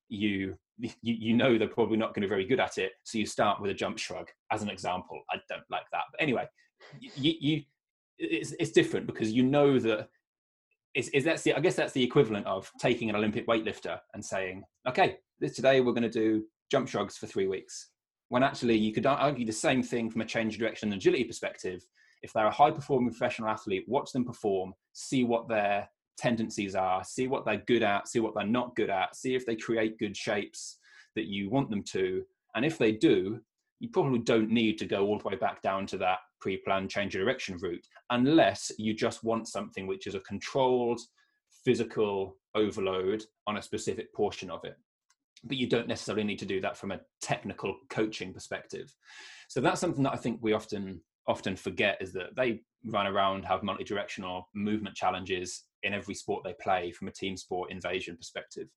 you 0.09 0.55
you, 0.79 0.91
you 1.01 1.33
know 1.35 1.57
they're 1.57 1.67
probably 1.67 1.97
not 1.97 2.13
going 2.13 2.21
to 2.21 2.27
be 2.27 2.29
very 2.29 2.45
good 2.45 2.59
at 2.59 2.77
it, 2.77 2.93
so 3.03 3.17
you 3.17 3.25
start 3.25 3.61
with 3.61 3.71
a 3.71 3.73
jump 3.73 3.97
shrug 3.97 4.27
as 4.51 4.61
an 4.61 4.69
example. 4.69 5.21
I 5.31 5.37
don't 5.49 5.63
like 5.69 5.85
that, 5.91 6.03
but 6.11 6.21
anyway, 6.21 6.47
you, 6.99 7.33
you 7.39 7.61
it's, 8.19 8.53
it's 8.59 8.71
different 8.71 9.07
because 9.07 9.31
you 9.31 9.43
know 9.43 9.79
that 9.79 10.09
is, 10.95 11.09
is 11.09 11.23
that's 11.23 11.43
the 11.43 11.53
I 11.53 11.59
guess 11.59 11.75
that's 11.75 11.93
the 11.93 12.03
equivalent 12.03 12.45
of 12.45 12.71
taking 12.79 13.09
an 13.09 13.15
Olympic 13.15 13.47
weightlifter 13.47 13.99
and 14.13 14.23
saying, 14.23 14.63
okay, 14.87 15.17
this 15.39 15.55
today 15.55 15.81
we're 15.81 15.93
going 15.93 16.03
to 16.03 16.09
do 16.09 16.43
jump 16.71 16.87
shrugs 16.87 17.17
for 17.17 17.27
three 17.27 17.47
weeks. 17.47 17.89
When 18.29 18.43
actually 18.43 18.77
you 18.77 18.93
could 18.93 19.05
argue 19.05 19.45
the 19.45 19.53
same 19.53 19.81
thing 19.81 20.09
from 20.09 20.21
a 20.21 20.25
change 20.25 20.55
of 20.55 20.59
direction 20.59 20.91
and 20.91 20.97
agility 20.97 21.23
perspective 21.23 21.81
if 22.21 22.33
they're 22.33 22.47
a 22.47 22.51
high 22.51 22.71
performing 22.71 23.09
professional 23.09 23.49
athlete, 23.49 23.85
watch 23.87 24.11
them 24.11 24.25
perform, 24.25 24.73
see 24.93 25.23
what 25.23 25.47
their 25.47 25.89
tendencies 26.18 26.76
are, 26.76 27.03
see 27.03 27.27
what 27.27 27.45
they're 27.45 27.64
good 27.68 27.84
at, 27.84 28.07
see 28.07 28.19
what 28.19 28.34
they're 28.35 28.45
not 28.45 28.76
good 28.76 28.89
at, 28.89 29.15
see 29.15 29.35
if 29.35 29.45
they 29.45 29.56
create 29.56 29.99
good 29.99 30.15
shapes 30.15 30.80
that 31.15 31.27
you 31.27 31.49
want 31.49 31.69
them 31.69 31.84
to. 31.84 32.23
And 32.56 32.65
if 32.65 32.77
they 32.77 32.91
do, 32.91 33.39
you 33.80 33.89
probably 33.89 34.19
don't 34.19 34.49
need 34.49 34.77
to 34.80 34.85
go 34.85 35.06
all 35.06 35.19
the 35.19 35.27
way 35.27 35.35
back 35.35 35.61
down 35.61 35.85
to 35.88 35.98
that 35.99 36.19
pre 36.41 36.57
planned 36.57 36.89
change 36.89 37.15
of 37.15 37.22
direction 37.22 37.57
route 37.57 37.85
unless 38.10 38.72
you 38.77 38.94
just 38.94 39.23
want 39.23 39.48
something 39.48 39.88
which 39.88 40.07
is 40.07 40.15
a 40.15 40.19
controlled 40.22 40.99
physical 41.64 42.38
overload 42.56 43.23
on 43.45 43.57
a 43.57 43.61
specific 43.61 44.14
portion 44.14 44.49
of 44.49 44.64
it. 44.64 44.76
But 45.44 45.57
you 45.57 45.68
don't 45.68 45.88
necessarily 45.88 46.23
need 46.23 46.39
to 46.39 46.45
do 46.45 46.60
that 46.61 46.77
from 46.77 46.91
a 46.91 47.02
technical 47.22 47.76
coaching 47.89 48.34
perspective. 48.34 48.94
So 49.49 49.61
that's 49.61 49.80
something 49.80 50.03
that 50.03 50.14
I 50.14 50.18
think 50.18 50.39
we 50.41 50.53
often 50.53 51.02
often 51.27 51.56
forget 51.56 51.98
is 51.99 52.14
that 52.14 52.35
they 52.35 52.61
run 52.85 53.06
around, 53.06 53.44
have 53.44 53.61
multi-directional 53.61 54.48
movement 54.56 54.95
challenges 54.95 55.64
in 55.83 55.93
every 55.93 56.15
sport 56.15 56.43
they 56.43 56.55
play 56.61 56.91
from 56.91 57.07
a 57.07 57.11
team 57.11 57.37
sport 57.37 57.71
invasion 57.71 58.17
perspective. 58.17 58.67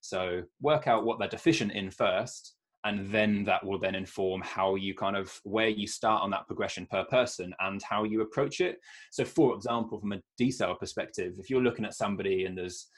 So 0.00 0.42
work 0.60 0.86
out 0.86 1.04
what 1.04 1.18
they're 1.18 1.28
deficient 1.28 1.72
in 1.72 1.90
first, 1.90 2.54
and 2.84 3.10
then 3.10 3.44
that 3.44 3.64
will 3.64 3.78
then 3.78 3.94
inform 3.94 4.42
how 4.42 4.74
you 4.74 4.94
kind 4.94 5.16
of 5.16 5.40
where 5.44 5.68
you 5.68 5.86
start 5.86 6.22
on 6.22 6.30
that 6.30 6.46
progression 6.46 6.86
per 6.86 7.04
person 7.04 7.54
and 7.60 7.82
how 7.82 8.04
you 8.04 8.20
approach 8.20 8.60
it. 8.60 8.78
So, 9.10 9.24
for 9.24 9.54
example, 9.54 9.98
from 9.98 10.12
a 10.12 10.20
decel 10.38 10.78
perspective, 10.78 11.36
if 11.38 11.48
you're 11.48 11.62
looking 11.62 11.86
at 11.86 11.94
somebody 11.94 12.44
and 12.44 12.56
there's 12.56 12.88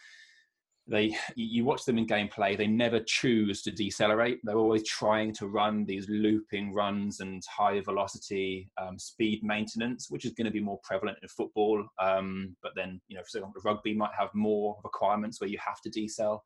they 0.89 1.17
you 1.35 1.65
watch 1.65 1.85
them 1.85 1.99
in 1.99 2.07
gameplay 2.07 2.57
they 2.57 2.67
never 2.67 3.01
choose 3.01 3.63
to 3.63 3.71
decelerate. 3.71 4.39
They're 4.45 4.59
always 4.59 4.87
trying 4.87 5.33
to 5.35 5.49
run 5.49 5.85
these 5.85 6.09
looping 6.09 6.73
runs 6.73 7.21
and 7.21 7.43
high 7.49 7.81
velocity 7.81 8.71
um, 8.81 8.99
speed 8.99 9.41
maintenance 9.43 10.07
which 10.11 10.25
is 10.25 10.33
going 10.33 10.45
to 10.45 10.51
be 10.51 10.61
more 10.61 10.79
prevalent 10.85 11.19
in 11.23 11.29
football. 11.29 11.85
Um, 12.01 12.57
but 12.63 12.73
then 12.77 13.01
you 13.09 13.17
know 13.17 13.23
for 13.23 13.39
example 13.39 13.63
rugby 13.65 13.95
might 13.95 14.15
have 14.19 14.31
more 14.35 14.77
requirements 14.85 15.41
where 15.41 15.51
you 15.51 15.59
have 15.65 15.81
to 15.83 15.91
decel. 15.91 16.41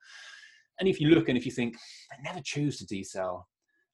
And 0.79 0.89
if 0.89 1.01
you 1.01 1.11
look 1.11 1.29
and 1.29 1.37
if 1.37 1.45
you 1.45 1.53
think 1.53 1.77
they 2.11 2.23
never 2.23 2.41
choose 2.43 2.79
to 2.79 2.87
decel 2.87 3.43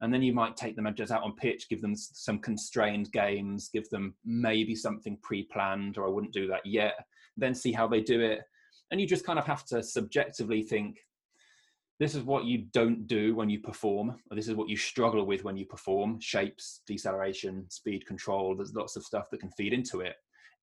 and 0.02 0.12
then 0.12 0.22
you 0.22 0.32
might 0.32 0.56
take 0.56 0.76
them 0.76 0.92
just 0.94 1.10
out 1.10 1.22
on 1.22 1.34
pitch 1.36 1.68
give 1.68 1.80
them 1.80 1.94
some 1.96 2.38
constrained 2.38 3.10
games 3.12 3.70
give 3.72 3.88
them 3.90 4.14
maybe 4.24 4.74
something 4.74 5.18
pre-planned 5.22 5.96
or 5.96 6.06
i 6.06 6.10
wouldn't 6.10 6.32
do 6.32 6.46
that 6.46 6.64
yet 6.64 6.94
then 7.36 7.54
see 7.54 7.72
how 7.72 7.88
they 7.88 8.02
do 8.02 8.20
it 8.20 8.40
and 8.90 9.00
you 9.00 9.06
just 9.06 9.26
kind 9.26 9.38
of 9.38 9.46
have 9.46 9.64
to 9.66 9.82
subjectively 9.82 10.62
think 10.62 10.98
this 11.98 12.14
is 12.14 12.22
what 12.22 12.44
you 12.44 12.66
don't 12.72 13.06
do 13.06 13.34
when 13.34 13.48
you 13.48 13.58
perform 13.60 14.10
or 14.30 14.36
this 14.36 14.48
is 14.48 14.54
what 14.54 14.68
you 14.68 14.76
struggle 14.76 15.24
with 15.24 15.44
when 15.44 15.56
you 15.56 15.64
perform 15.64 16.20
shapes 16.20 16.82
deceleration 16.86 17.64
speed 17.70 18.06
control 18.06 18.54
there's 18.54 18.74
lots 18.74 18.96
of 18.96 19.02
stuff 19.02 19.30
that 19.30 19.40
can 19.40 19.50
feed 19.50 19.72
into 19.72 20.00
it. 20.00 20.16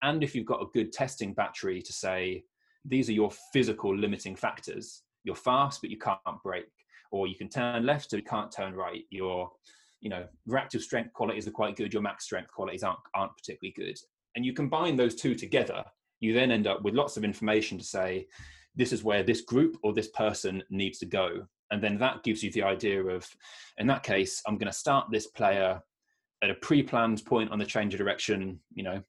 And 0.04 0.24
if 0.24 0.36
you've 0.36 0.46
got 0.46 0.62
a 0.62 0.68
good 0.74 0.92
testing 0.92 1.34
battery 1.34 1.82
to 1.82 1.94
say 1.94 2.44
these 2.86 3.10
are 3.10 3.14
your 3.14 3.32
physical 3.52 3.96
limiting 3.98 4.36
factors. 4.36 5.04
You're 5.24 5.36
fast 5.36 5.82
but 5.82 5.90
you 5.90 5.98
can't 5.98 6.20
brake 6.44 6.66
or 7.12 7.28
you 7.28 7.36
can 7.36 7.50
turn 7.50 7.86
left 7.86 8.12
but 8.12 8.18
you 8.18 8.24
can't 8.24 8.52
turn 8.52 8.76
right. 8.76 9.04
Your 9.10 9.52
you 10.02 10.10
know 10.10 10.28
reactive 10.46 10.82
strength 10.82 11.14
qualities 11.14 11.48
are 11.48 11.52
quite 11.52 11.78
good 11.78 11.94
your 11.94 12.02
max 12.02 12.26
strength 12.26 12.52
qualities 12.52 12.84
aren't, 12.84 13.00
aren't 13.16 13.36
particularly 13.38 13.74
good. 13.76 13.98
And 14.36 14.46
you 14.46 14.54
combine 14.54 14.96
those 14.96 15.16
two 15.16 15.34
together 15.34 15.84
you 16.24 16.34
then 16.34 16.52
end 16.52 16.68
up 16.68 16.82
with 16.84 16.96
lots 16.96 17.18
of 17.18 17.24
information 17.24 17.78
to 17.78 17.84
say, 17.84 18.28
this 18.76 18.92
is 18.92 19.04
where 19.04 19.24
this 19.24 19.42
group 19.42 19.78
or 19.84 19.94
this 19.94 20.10
person 20.10 20.64
needs 20.70 20.98
to 21.00 21.06
go. 21.06 21.46
And 21.72 21.82
then 21.82 21.98
that 22.00 22.24
gives 22.24 22.44
you 22.44 22.52
the 22.52 22.64
idea 22.64 23.04
of, 23.04 23.28
in 23.78 23.88
that 23.88 24.04
case, 24.04 24.42
I'm 24.48 24.58
going 24.58 24.72
to 24.72 24.78
start 24.78 25.08
this 25.12 25.28
player 25.28 25.82
at 26.44 26.50
a 26.50 26.56
pre-planned 26.56 27.24
point 27.26 27.52
on 27.52 27.60
the 27.60 27.66
change 27.66 27.94
of 27.94 28.00
direction, 28.00 28.60
you 28.74 28.84
know, 28.84 29.02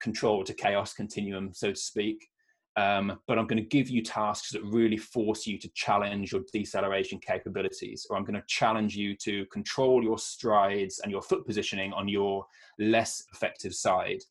control 0.00 0.44
to 0.44 0.54
chaos 0.54 0.92
continuum, 0.92 1.52
so 1.52 1.70
to 1.70 1.76
speak. 1.76 2.28
Um, 2.76 3.18
but 3.26 3.38
I'm 3.38 3.46
going 3.46 3.62
to 3.62 3.68
give 3.68 3.90
you 3.90 4.02
tasks 4.02 4.50
that 4.52 4.64
really 4.64 4.96
force 4.96 5.46
you 5.46 5.58
to 5.58 5.68
challenge 5.74 6.32
your 6.32 6.42
deceleration 6.52 7.18
capabilities, 7.18 8.06
or 8.08 8.16
I'm 8.16 8.24
going 8.24 8.40
to 8.40 8.44
challenge 8.46 8.96
you 8.96 9.14
to 9.16 9.44
control 9.46 10.02
your 10.02 10.18
strides 10.18 11.00
and 11.00 11.12
your 11.12 11.22
foot 11.22 11.46
positioning 11.46 11.92
on 11.92 12.08
your 12.08 12.46
less 12.78 13.24
effective 13.32 13.74
side. 13.74 14.22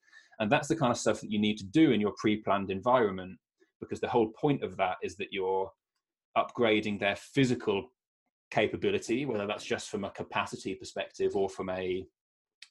And 0.41 0.51
that's 0.51 0.67
the 0.67 0.75
kind 0.75 0.91
of 0.91 0.97
stuff 0.97 1.21
that 1.21 1.31
you 1.31 1.39
need 1.39 1.57
to 1.59 1.65
do 1.65 1.91
in 1.91 2.01
your 2.01 2.13
pre 2.17 2.37
planned 2.37 2.71
environment 2.71 3.37
because 3.79 3.99
the 3.99 4.09
whole 4.09 4.29
point 4.29 4.63
of 4.63 4.75
that 4.77 4.97
is 5.03 5.15
that 5.17 5.31
you're 5.31 5.71
upgrading 6.37 6.99
their 6.99 7.15
physical 7.15 7.91
capability, 8.49 9.25
whether 9.25 9.45
that's 9.45 9.63
just 9.63 9.89
from 9.89 10.03
a 10.03 10.09
capacity 10.09 10.73
perspective 10.73 11.35
or 11.35 11.47
from 11.47 11.69
a 11.69 12.05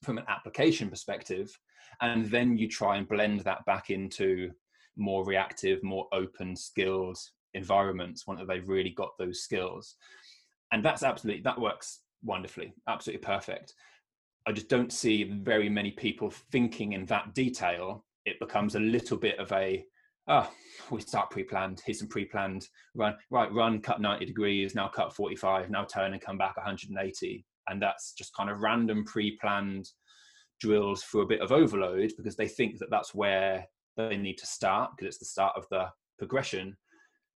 from 0.03 0.19
an 0.19 0.25
application 0.29 0.91
perspective, 0.91 1.57
and 2.01 2.27
then 2.27 2.57
you 2.57 2.69
try 2.69 2.97
and 2.97 3.09
blend 3.09 3.41
that 3.41 3.65
back 3.67 3.91
into 3.91 4.51
more 4.97 5.25
reactive, 5.25 5.83
more 5.85 6.09
open, 6.13 6.57
skilled 6.57 7.19
environments 7.55 8.27
once 8.27 8.41
they've 8.49 8.69
really 8.69 8.91
got 8.91 9.11
those 9.19 9.43
skills. 9.43 9.95
And 10.73 10.85
that's 10.85 11.05
absolutely 11.05 11.43
that 11.43 11.61
works 11.61 12.01
wonderfully, 12.25 12.73
absolutely 12.89 13.25
perfect. 13.25 13.75
I 14.51 14.53
just 14.53 14.69
don't 14.69 14.93
see 14.93 15.23
very 15.23 15.69
many 15.69 15.93
people 15.93 16.29
thinking 16.51 16.95
in 16.95 17.07
that 17.07 17.35
detail. 17.35 18.05
It 18.27 18.41
becomes 18.41 18.75
a 18.75 18.81
little 18.81 19.17
bit 19.17 19.39
of 19.39 19.53
a, 19.53 19.85
oh, 20.27 20.51
we 20.91 21.01
start 21.03 21.31
pre-planned. 21.31 21.81
Here's 21.87 22.01
some 22.01 22.09
pre-planned 22.09 22.67
run. 22.97 23.15
Right, 23.31 23.53
run, 23.53 23.81
cut 23.81 24.01
90 24.01 24.27
degrees, 24.27 24.75
now 24.75 24.89
cut 24.89 25.15
45, 25.15 25.71
now 25.71 25.85
turn 25.85 26.15
and 26.15 26.21
come 26.21 26.37
back 26.37 26.57
180. 26.57 27.45
And 27.69 27.81
that's 27.81 28.13
just 28.13 28.35
kind 28.35 28.51
of 28.51 28.59
random 28.59 29.05
pre-planned 29.05 29.89
drills 30.59 31.05
for 31.05 31.23
a 31.23 31.27
bit 31.27 31.43
of 31.43 31.53
overload 31.53 32.13
because 32.17 32.35
they 32.35 32.49
think 32.49 32.81
that 32.81 32.91
that's 32.91 33.15
where 33.15 33.65
they 33.97 34.17
need 34.17 34.39
to 34.39 34.47
start 34.47 34.91
because 34.97 35.15
it's 35.15 35.19
the 35.19 35.27
start 35.27 35.53
of 35.57 35.65
the 35.71 35.87
progression 36.19 36.77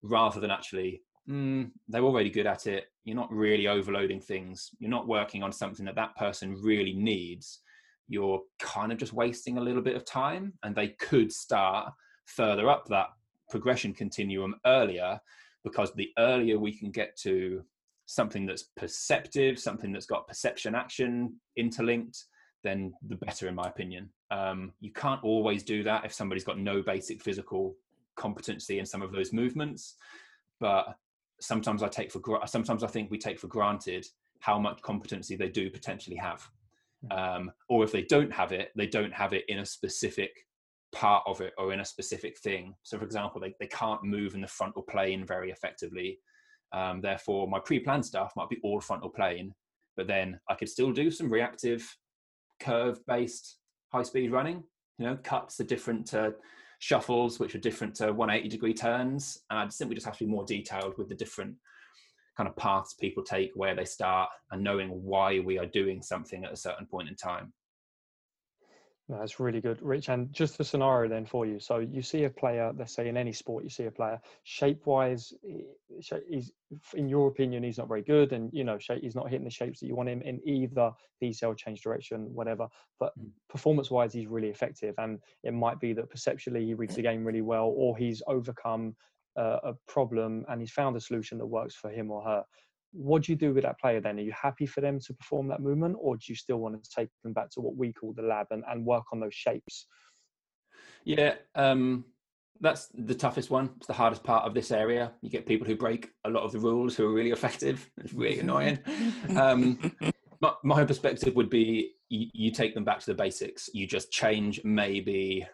rather 0.02 0.40
than 0.40 0.50
actually 0.50 1.00
mm, 1.28 1.70
they're 1.88 2.02
already 2.02 2.30
good 2.30 2.46
at 2.46 2.66
it. 2.66 2.86
You're 3.04 3.16
not 3.16 3.32
really 3.32 3.68
overloading 3.68 4.20
things. 4.20 4.70
You're 4.78 4.90
not 4.90 5.08
working 5.08 5.42
on 5.42 5.52
something 5.52 5.84
that 5.86 5.96
that 5.96 6.16
person 6.16 6.56
really 6.62 6.94
needs. 6.94 7.60
You're 8.08 8.40
kind 8.58 8.92
of 8.92 8.98
just 8.98 9.12
wasting 9.12 9.58
a 9.58 9.62
little 9.62 9.82
bit 9.82 9.96
of 9.96 10.04
time, 10.04 10.54
and 10.62 10.74
they 10.74 10.88
could 10.88 11.32
start 11.32 11.92
further 12.26 12.68
up 12.68 12.86
that 12.88 13.08
progression 13.50 13.92
continuum 13.92 14.54
earlier 14.66 15.20
because 15.62 15.92
the 15.94 16.10
earlier 16.18 16.58
we 16.58 16.76
can 16.76 16.90
get 16.90 17.16
to 17.16 17.64
something 18.06 18.44
that's 18.46 18.64
perceptive, 18.76 19.58
something 19.58 19.92
that's 19.92 20.06
got 20.06 20.28
perception 20.28 20.74
action 20.74 21.34
interlinked, 21.56 22.24
then 22.62 22.92
the 23.08 23.16
better, 23.16 23.48
in 23.48 23.54
my 23.54 23.68
opinion. 23.68 24.10
Um, 24.30 24.72
you 24.80 24.92
can't 24.92 25.22
always 25.24 25.62
do 25.62 25.82
that 25.84 26.04
if 26.04 26.12
somebody's 26.12 26.44
got 26.44 26.58
no 26.58 26.82
basic 26.82 27.22
physical 27.22 27.74
competency 28.16 28.78
in 28.78 28.86
some 28.86 29.02
of 29.02 29.12
those 29.12 29.32
movements, 29.32 29.96
but 30.60 30.96
sometimes 31.44 31.82
I 31.82 31.88
take 31.88 32.10
for 32.10 32.20
sometimes 32.46 32.82
I 32.82 32.86
think 32.86 33.10
we 33.10 33.18
take 33.18 33.38
for 33.38 33.48
granted 33.48 34.06
how 34.40 34.58
much 34.58 34.82
competency 34.82 35.36
they 35.36 35.48
do 35.48 35.70
potentially 35.70 36.16
have, 36.16 36.48
hmm. 37.02 37.18
um, 37.18 37.52
or 37.68 37.84
if 37.84 37.92
they 37.92 38.02
don't 38.02 38.32
have 38.32 38.52
it, 38.52 38.70
they 38.76 38.86
don't 38.86 39.12
have 39.12 39.32
it 39.32 39.44
in 39.48 39.58
a 39.60 39.66
specific 39.66 40.30
part 40.92 41.24
of 41.26 41.40
it 41.40 41.52
or 41.58 41.72
in 41.72 41.80
a 41.80 41.84
specific 41.84 42.38
thing. 42.38 42.74
So, 42.82 42.98
for 42.98 43.04
example, 43.04 43.40
they 43.40 43.54
they 43.60 43.66
can't 43.66 44.04
move 44.04 44.34
in 44.34 44.40
the 44.40 44.48
frontal 44.48 44.82
plane 44.82 45.24
very 45.26 45.50
effectively. 45.50 46.18
Um, 46.72 47.00
therefore, 47.00 47.46
my 47.46 47.60
pre-planned 47.60 48.04
stuff 48.04 48.32
might 48.36 48.48
be 48.48 48.58
all 48.64 48.80
frontal 48.80 49.10
plane, 49.10 49.54
but 49.96 50.08
then 50.08 50.40
I 50.48 50.54
could 50.54 50.68
still 50.68 50.92
do 50.92 51.10
some 51.10 51.30
reactive, 51.30 51.96
curve-based 52.58 53.58
high-speed 53.92 54.32
running. 54.32 54.64
You 54.98 55.06
know, 55.06 55.18
cuts 55.22 55.56
the 55.56 55.64
different 55.64 56.14
uh, 56.14 56.30
shuffles, 56.84 57.40
which 57.40 57.54
are 57.54 57.60
different 57.60 57.94
to 57.94 58.12
180 58.12 58.46
degree 58.46 58.74
turns. 58.74 59.40
And 59.48 59.58
I'd 59.58 59.72
simply 59.72 59.94
just 59.94 60.04
have 60.04 60.18
to 60.18 60.24
be 60.24 60.30
more 60.30 60.44
detailed 60.44 60.98
with 60.98 61.08
the 61.08 61.14
different 61.14 61.56
kind 62.36 62.46
of 62.46 62.54
paths 62.56 62.92
people 62.92 63.22
take, 63.22 63.52
where 63.54 63.74
they 63.74 63.86
start, 63.86 64.28
and 64.50 64.62
knowing 64.62 64.90
why 64.90 65.38
we 65.38 65.58
are 65.58 65.64
doing 65.64 66.02
something 66.02 66.44
at 66.44 66.52
a 66.52 66.56
certain 66.56 66.84
point 66.84 67.08
in 67.08 67.16
time. 67.16 67.54
No, 69.08 69.18
that's 69.18 69.38
really 69.38 69.60
good, 69.60 69.82
Rich. 69.82 70.08
And 70.08 70.32
just 70.32 70.56
the 70.56 70.64
scenario 70.64 71.10
then 71.10 71.26
for 71.26 71.44
you. 71.44 71.60
So 71.60 71.78
you 71.78 72.00
see 72.00 72.24
a 72.24 72.30
player, 72.30 72.72
let's 72.74 72.94
say 72.94 73.06
in 73.06 73.18
any 73.18 73.34
sport, 73.34 73.62
you 73.62 73.68
see 73.68 73.84
a 73.84 73.90
player 73.90 74.18
shape-wise, 74.44 75.34
he's 76.26 76.52
in 76.94 77.08
your 77.08 77.28
opinion, 77.28 77.62
he's 77.62 77.76
not 77.76 77.88
very 77.88 78.00
good, 78.00 78.32
and 78.32 78.50
you 78.52 78.64
know, 78.64 78.78
he's 79.00 79.14
not 79.14 79.28
hitting 79.28 79.44
the 79.44 79.50
shapes 79.50 79.80
that 79.80 79.88
you 79.88 79.94
want 79.94 80.08
him 80.08 80.22
in 80.22 80.40
either 80.48 80.90
decel, 81.22 81.54
change 81.54 81.82
direction, 81.82 82.32
whatever. 82.32 82.66
But 82.98 83.12
mm. 83.18 83.28
performance-wise, 83.50 84.14
he's 84.14 84.26
really 84.26 84.48
effective, 84.48 84.94
and 84.96 85.18
it 85.42 85.52
might 85.52 85.80
be 85.80 85.92
that 85.92 86.08
perceptually 86.08 86.64
he 86.64 86.72
reads 86.72 86.96
the 86.96 87.02
game 87.02 87.24
really 87.24 87.42
well, 87.42 87.74
or 87.76 87.98
he's 87.98 88.22
overcome 88.26 88.96
uh, 89.36 89.58
a 89.64 89.74
problem 89.86 90.44
and 90.48 90.60
he's 90.60 90.70
found 90.70 90.96
a 90.96 91.00
solution 91.00 91.38
that 91.38 91.46
works 91.46 91.74
for 91.74 91.90
him 91.90 92.10
or 92.10 92.22
her 92.22 92.44
what 92.94 93.22
do 93.22 93.32
you 93.32 93.36
do 93.36 93.52
with 93.52 93.64
that 93.64 93.78
player 93.80 94.00
then? 94.00 94.18
Are 94.18 94.22
you 94.22 94.32
happy 94.32 94.66
for 94.66 94.80
them 94.80 95.00
to 95.00 95.14
perform 95.14 95.48
that 95.48 95.60
movement, 95.60 95.96
or 96.00 96.16
do 96.16 96.22
you 96.28 96.34
still 96.34 96.58
want 96.58 96.82
to 96.82 96.90
take 96.90 97.08
them 97.22 97.32
back 97.32 97.50
to 97.50 97.60
what 97.60 97.76
we 97.76 97.92
call 97.92 98.12
the 98.12 98.22
lab 98.22 98.46
and, 98.50 98.62
and 98.68 98.86
work 98.86 99.04
on 99.12 99.20
those 99.20 99.34
shapes? 99.34 99.86
Yeah, 101.04 101.34
um, 101.54 102.04
that's 102.60 102.88
the 102.94 103.14
toughest 103.14 103.50
one. 103.50 103.70
It's 103.76 103.86
the 103.86 103.92
hardest 103.92 104.22
part 104.22 104.44
of 104.44 104.54
this 104.54 104.70
area. 104.70 105.12
You 105.22 105.30
get 105.30 105.46
people 105.46 105.66
who 105.66 105.76
break 105.76 106.10
a 106.24 106.30
lot 106.30 106.44
of 106.44 106.52
the 106.52 106.60
rules 106.60 106.96
who 106.96 107.06
are 107.06 107.12
really 107.12 107.32
effective. 107.32 107.90
It's 107.98 108.14
really 108.14 108.40
annoying. 108.40 108.78
um, 109.36 109.92
my, 110.40 110.52
my, 110.62 110.84
perspective 110.84 111.34
would 111.34 111.50
be 111.50 111.92
you, 112.08 112.28
you 112.32 112.50
take 112.50 112.74
them 112.74 112.84
back 112.84 113.00
to 113.00 113.06
the 113.06 113.14
basics. 113.14 113.68
You 113.74 113.86
just 113.86 114.10
change 114.10 114.62
maybe 114.64 115.46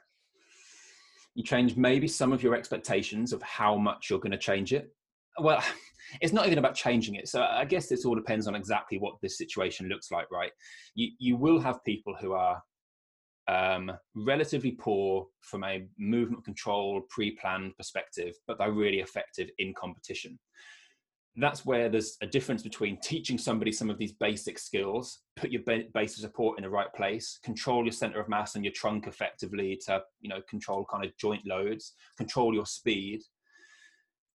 you 1.35 1.45
change 1.45 1.77
maybe 1.77 2.09
some 2.09 2.33
of 2.33 2.43
your 2.43 2.55
expectations 2.55 3.33
of 3.33 3.41
how 3.43 3.77
much 3.77 4.11
you're 4.11 4.19
going 4.19 4.33
to 4.33 4.39
change 4.39 4.73
it. 4.73 4.93
Well, 5.39 5.63
it's 6.21 6.33
not 6.33 6.47
even 6.47 6.59
about 6.59 6.75
changing 6.75 7.15
it. 7.15 7.29
So 7.29 7.43
I 7.43 7.65
guess 7.65 7.87
this 7.87 8.05
all 8.05 8.15
depends 8.15 8.47
on 8.47 8.55
exactly 8.55 8.99
what 8.99 9.15
this 9.23 9.39
situation 9.39 9.89
looks 9.89 10.11
like, 10.11 10.31
right? 10.31 10.53
You 10.95 11.11
you 11.19 11.37
will 11.37 11.61
have 11.61 11.85
people 11.85 12.15
who 12.21 12.33
are 12.33 12.63
um, 13.49 13.91
relatively 14.15 14.73
poor 14.73 15.27
from 15.41 15.65
a 15.65 15.87
movement 15.99 16.45
control 16.45 17.03
pre-planned 17.11 17.77
perspective, 17.77 18.35
but 18.47 18.59
they're 18.59 18.73
really 18.73 19.01
effective 19.01 19.51
in 19.59 19.75
competition. 19.75 20.39
That's 21.37 21.65
where 21.65 21.89
there's 21.89 22.17
a 22.23 22.27
difference 22.27 22.63
between 22.63 23.01
teaching 23.01 23.39
somebody 23.39 23.73
some 23.73 23.89
of 23.89 23.99
these 23.99 24.13
basic 24.13 24.59
skills, 24.59 25.21
put 25.37 25.51
your 25.51 25.63
base 25.95 26.15
of 26.15 26.21
support 26.21 26.59
in 26.59 26.65
the 26.65 26.71
right 26.71 26.93
place, 26.95 27.39
control 27.43 27.85
your 27.85 27.93
center 27.93 28.21
of 28.21 28.29
mass 28.29 28.57
and 28.57 28.65
your 28.65 28.75
trunk 28.75 29.07
effectively 29.07 29.81
to, 29.87 30.03
you 30.21 30.29
know, 30.29 30.43
control 30.49 30.85
kind 30.91 31.05
of 31.05 31.17
joint 31.17 31.43
loads, 31.47 31.95
control 32.19 32.53
your 32.53 32.67
speed, 32.67 33.21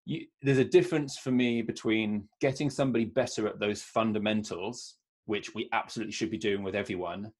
you, 0.06 0.26
there's 0.42 0.60
a 0.60 0.66
difference 0.66 1.18
for 1.18 1.32
me 1.32 1.62
between 1.62 2.30
getting 2.40 2.70
somebody 2.70 3.06
better 3.06 3.48
at 3.48 3.60
those 3.60 3.82
fundamentals, 3.82 4.96
which 5.26 5.56
we 5.56 5.68
absolutely 5.74 6.14
should 6.14 6.30
be 6.30 6.38
doing 6.38 6.64
with 6.64 6.76
everyone, 6.76 7.32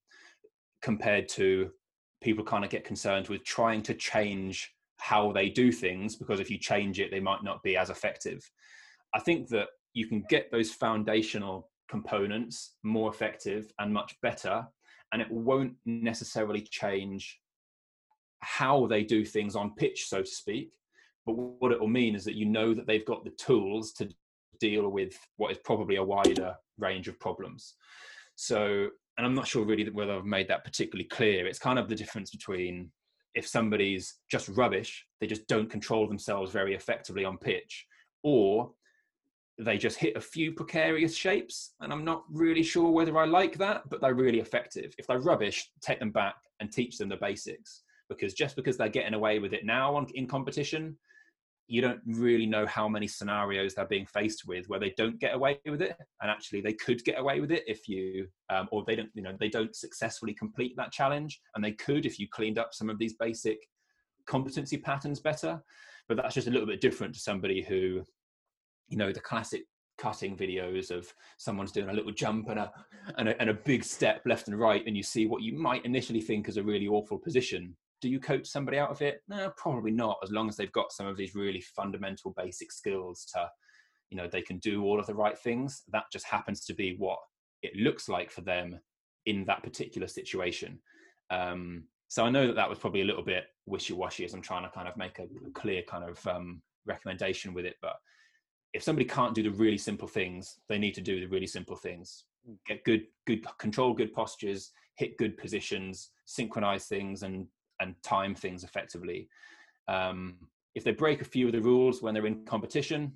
compared 0.82 1.30
to 1.30 1.70
people 2.22 2.44
kind 2.44 2.66
of 2.66 2.72
get 2.72 2.84
concerned 2.84 3.28
with 3.28 3.44
trying 3.44 3.84
to 3.84 3.94
change 3.94 4.72
how 4.98 5.32
they 5.32 5.50
do 5.50 5.72
things 5.72 6.16
because 6.16 6.40
if 6.40 6.50
you 6.50 6.58
change 6.58 7.00
it, 7.00 7.12
they 7.12 7.20
might 7.20 7.44
not 7.44 7.62
be 7.62 7.78
as 7.78 7.90
effective. 7.90 8.50
I 9.14 9.20
think 9.20 9.48
that 9.50 9.68
you 9.94 10.08
can 10.08 10.24
get 10.30 10.52
those 10.52 10.72
foundational 10.72 11.70
components 11.88 12.76
more 12.82 13.12
effective 13.12 13.72
and 13.78 13.94
much 13.94 14.16
better, 14.22 14.66
and 15.14 15.22
it 15.22 15.30
won't 15.30 15.74
necessarily 15.86 16.62
change 16.62 17.40
how 18.40 18.88
they 18.88 19.04
do 19.04 19.24
things 19.24 19.56
on 19.56 19.76
pitch, 19.76 20.08
so 20.08 20.22
to 20.22 20.28
speak 20.28 20.72
but 21.26 21.34
what 21.34 21.72
it 21.72 21.80
will 21.80 21.88
mean 21.88 22.16
is 22.16 22.24
that 22.26 22.36
you 22.36 22.46
know 22.46 22.74
that 22.74 22.88
they've 22.88 23.06
got 23.06 23.24
the 23.24 23.32
tools 23.32 23.92
to 23.94 24.10
deal 24.60 24.90
with 24.90 25.18
what 25.38 25.52
is 25.52 25.58
probably 25.64 25.96
a 25.96 26.04
wider 26.04 26.56
range 26.78 27.08
of 27.08 27.20
problems. 27.20 27.76
So, 28.36 28.90
and 29.18 29.26
I'm 29.26 29.36
not 29.36 29.48
sure 29.48 29.66
really 29.66 29.90
whether 29.90 30.14
I've 30.14 30.26
made 30.26 30.48
that 30.50 30.64
particularly 30.64 31.08
clear. 31.08 31.48
It's 31.48 31.60
kind 31.60 31.80
of 31.80 31.90
the 31.90 31.96
difference 31.96 32.32
between 32.32 32.92
if 33.34 33.48
somebody's 33.48 34.16
just 34.30 34.50
rubbish, 34.50 35.06
they 35.20 35.28
just 35.28 35.48
don't 35.48 35.70
control 35.70 36.08
themselves 36.08 36.52
very 36.52 36.74
effectively 36.74 37.26
on 37.26 37.38
pitch, 37.38 37.86
or 38.24 38.72
they 39.58 39.78
just 39.78 39.98
hit 39.98 40.18
a 40.18 40.22
few 40.22 40.52
precarious 40.52 41.16
shapes. 41.16 41.74
And 41.82 41.92
I'm 41.92 42.06
not 42.06 42.24
really 42.30 42.64
sure 42.64 42.92
whether 42.92 43.18
I 43.18 43.26
like 43.26 43.58
that, 43.58 43.90
but 43.90 44.02
they're 44.02 44.14
really 44.14 44.40
effective. 44.40 44.94
If 44.98 45.08
they're 45.08 45.20
rubbish, 45.20 45.70
take 45.82 46.00
them 46.00 46.12
back 46.12 46.36
and 46.60 46.72
teach 46.72 46.98
them 46.98 47.10
the 47.10 47.18
basics. 47.18 47.84
Because 48.10 48.34
just 48.34 48.56
because 48.56 48.78
they're 48.78 48.90
getting 48.90 49.14
away 49.14 49.40
with 49.40 49.54
it 49.54 49.66
now 49.66 49.96
on, 49.96 50.08
in 50.14 50.28
competition 50.28 50.96
you 51.68 51.82
don't 51.82 52.00
really 52.06 52.46
know 52.46 52.66
how 52.66 52.88
many 52.88 53.08
scenarios 53.08 53.74
they're 53.74 53.86
being 53.86 54.06
faced 54.06 54.44
with 54.48 54.68
where 54.68 54.80
they 54.80 54.94
don't 54.98 55.20
get 55.20 55.34
away 55.34 55.60
with 55.66 55.82
it. 55.82 55.96
And 56.22 56.30
actually 56.30 56.62
they 56.62 56.74
could 56.74 57.04
get 57.04 57.20
away 57.20 57.40
with 57.40 57.52
it 57.52 57.64
if 57.68 57.88
you 57.88 58.28
um, 58.50 58.68
or 58.72 58.84
they 58.86 58.96
don't 58.96 59.10
you 59.14 59.24
know 59.24 59.36
they 59.40 59.50
don't 59.50 59.76
successfully 59.76 60.34
complete 60.34 60.76
that 60.78 60.92
challenge. 60.92 61.42
And 61.56 61.64
they 61.64 61.72
could 61.72 62.06
if 62.06 62.20
you 62.20 62.28
cleaned 62.30 62.60
up 62.60 62.74
some 62.74 62.90
of 62.90 63.00
these 63.00 63.14
basic 63.14 63.58
competency 64.26 64.78
patterns 64.78 65.20
better. 65.20 65.62
But 66.08 66.18
that's 66.18 66.36
just 66.36 66.48
a 66.48 66.52
little 66.52 66.68
bit 66.68 66.82
different 66.82 67.16
to 67.16 67.20
somebody 67.20 67.64
who 67.64 68.04
you 68.90 68.98
know 68.98 69.12
the 69.12 69.20
classic 69.20 69.64
cutting 69.98 70.36
videos 70.36 70.92
of 70.92 71.12
someone's 71.38 71.72
doing 71.72 71.90
a 71.90 71.94
little 71.94 72.12
jump 72.12 72.50
and 72.50 72.60
a, 72.60 72.72
and 73.18 73.30
a 73.30 73.42
and 73.42 73.50
a 73.50 73.54
big 73.54 73.84
step 73.84 74.22
left 74.26 74.48
and 74.48 74.60
right 74.60 74.84
and 74.86 74.98
you 74.98 75.04
see 75.04 75.26
what 75.26 75.42
you 75.42 75.58
might 75.58 75.86
initially 75.86 76.22
think 76.22 76.50
is 76.50 76.58
a 76.58 76.64
really 76.64 76.88
awful 76.88 77.18
position 77.18 77.76
do 78.06 78.12
you 78.12 78.20
coach 78.20 78.46
somebody 78.46 78.78
out 78.78 78.92
of 78.92 79.02
it? 79.02 79.24
No, 79.28 79.52
probably 79.58 79.90
not. 79.90 80.20
As 80.22 80.30
long 80.30 80.48
as 80.48 80.56
they've 80.56 80.72
got 80.72 80.92
some 80.92 81.08
of 81.08 81.18
these 81.18 81.34
really 81.34 81.60
fundamental 81.60 82.36
basic 82.38 82.72
skills 82.72 83.26
to, 83.34 83.50
you 84.12 84.16
know, 84.16 84.28
they 84.28 84.44
can 84.44 84.60
do 84.60 84.84
all 84.84 85.00
of 85.00 85.08
the 85.08 85.16
right 85.16 85.36
things. 85.36 85.82
That 85.92 86.04
just 86.14 86.28
happens 86.28 86.64
to 86.66 86.76
be 86.76 86.98
what 87.00 87.18
it 87.64 87.76
looks 87.76 88.08
like 88.08 88.30
for 88.30 88.42
them 88.42 88.80
in 89.26 89.44
that 89.46 89.64
particular 89.64 90.08
situation. 90.08 90.78
Um, 91.32 91.86
so 92.08 92.24
I 92.24 92.30
know 92.30 92.46
that 92.46 92.56
that 92.58 92.70
was 92.70 92.78
probably 92.78 93.02
a 93.02 93.06
little 93.06 93.24
bit 93.24 93.46
wishy-washy 93.66 94.24
as 94.24 94.36
I'm 94.36 94.42
trying 94.44 94.66
to 94.66 94.70
kind 94.70 94.88
of 94.88 94.96
make 94.98 95.18
a, 95.18 95.24
a 95.24 95.52
clear 95.56 95.82
kind 95.82 96.04
of 96.04 96.28
um, 96.28 96.62
recommendation 96.86 97.56
with 97.56 97.66
it. 97.66 97.78
But 97.82 97.96
if 98.76 98.84
somebody 98.84 99.06
can't 99.06 99.34
do 99.34 99.42
the 99.42 99.50
really 99.50 99.80
simple 99.80 100.08
things, 100.08 100.60
they 100.70 100.78
need 100.78 100.94
to 100.94 101.02
do 101.02 101.20
the 101.20 101.26
really 101.26 101.48
simple 101.48 101.76
things. 101.76 102.26
Get 102.68 102.84
good, 102.84 103.08
good 103.26 103.44
control, 103.58 103.96
good 103.96 104.14
postures, 104.14 104.70
hit 104.94 105.18
good 105.18 105.38
positions, 105.38 106.12
synchronize 106.26 106.86
things, 106.86 107.24
and 107.24 107.48
and 107.80 107.96
time 108.04 108.36
things 108.36 108.64
effectively. 108.64 109.30
Um, 109.88 110.36
if 110.74 110.84
they 110.84 110.92
break 110.92 111.22
a 111.22 111.26
few 111.26 111.48
of 111.48 111.54
the 111.54 111.62
rules 111.62 112.02
when 112.02 112.14
they're 112.14 112.26
in 112.26 112.46
competition, 112.46 113.14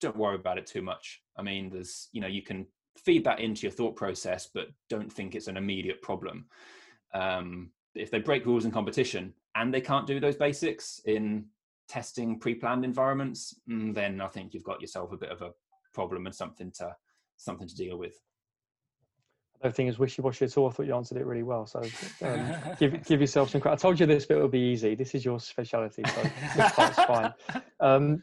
don't 0.00 0.16
worry 0.16 0.36
about 0.36 0.58
it 0.58 0.66
too 0.66 0.82
much. 0.82 1.22
I 1.36 1.42
mean, 1.42 1.70
there's 1.70 2.08
you 2.12 2.20
know 2.20 2.28
you 2.28 2.42
can 2.42 2.66
feed 2.96 3.24
that 3.24 3.40
into 3.40 3.62
your 3.62 3.72
thought 3.72 3.96
process, 3.96 4.48
but 4.52 4.68
don't 4.88 5.12
think 5.12 5.34
it's 5.34 5.48
an 5.48 5.56
immediate 5.56 6.02
problem. 6.02 6.46
Um, 7.14 7.70
if 7.94 8.10
they 8.10 8.18
break 8.18 8.46
rules 8.46 8.64
in 8.64 8.70
competition 8.70 9.34
and 9.54 9.72
they 9.72 9.80
can't 9.80 10.06
do 10.06 10.20
those 10.20 10.36
basics 10.36 11.00
in 11.06 11.46
testing 11.88 12.38
pre-planned 12.38 12.84
environments, 12.84 13.54
mm, 13.68 13.94
then 13.94 14.20
I 14.20 14.28
think 14.28 14.52
you've 14.52 14.62
got 14.62 14.80
yourself 14.80 15.12
a 15.12 15.16
bit 15.16 15.30
of 15.30 15.42
a 15.42 15.52
problem 15.94 16.26
and 16.26 16.34
something 16.34 16.70
to 16.72 16.94
something 17.36 17.68
to 17.68 17.74
deal 17.74 17.96
with. 17.96 18.20
I 19.60 19.66
don't 19.66 19.74
think 19.74 19.88
it's 19.88 19.98
wishy-washy 19.98 20.44
at 20.44 20.56
all. 20.56 20.68
I 20.68 20.72
thought 20.72 20.86
you 20.86 20.94
answered 20.94 21.18
it 21.18 21.26
really 21.26 21.42
well. 21.42 21.66
So 21.66 21.82
um, 22.22 22.54
give 22.78 23.04
give 23.04 23.20
yourself 23.20 23.50
some 23.50 23.60
credit. 23.60 23.74
I 23.74 23.76
told 23.78 23.98
you 23.98 24.06
this 24.06 24.26
bit 24.26 24.40
would 24.40 24.52
be 24.52 24.60
easy. 24.60 24.94
This 24.94 25.14
is 25.14 25.24
your 25.24 25.40
speciality, 25.40 26.02
so 26.06 26.22
that's 26.56 26.96
fine. 27.06 27.34
Um, 27.80 28.22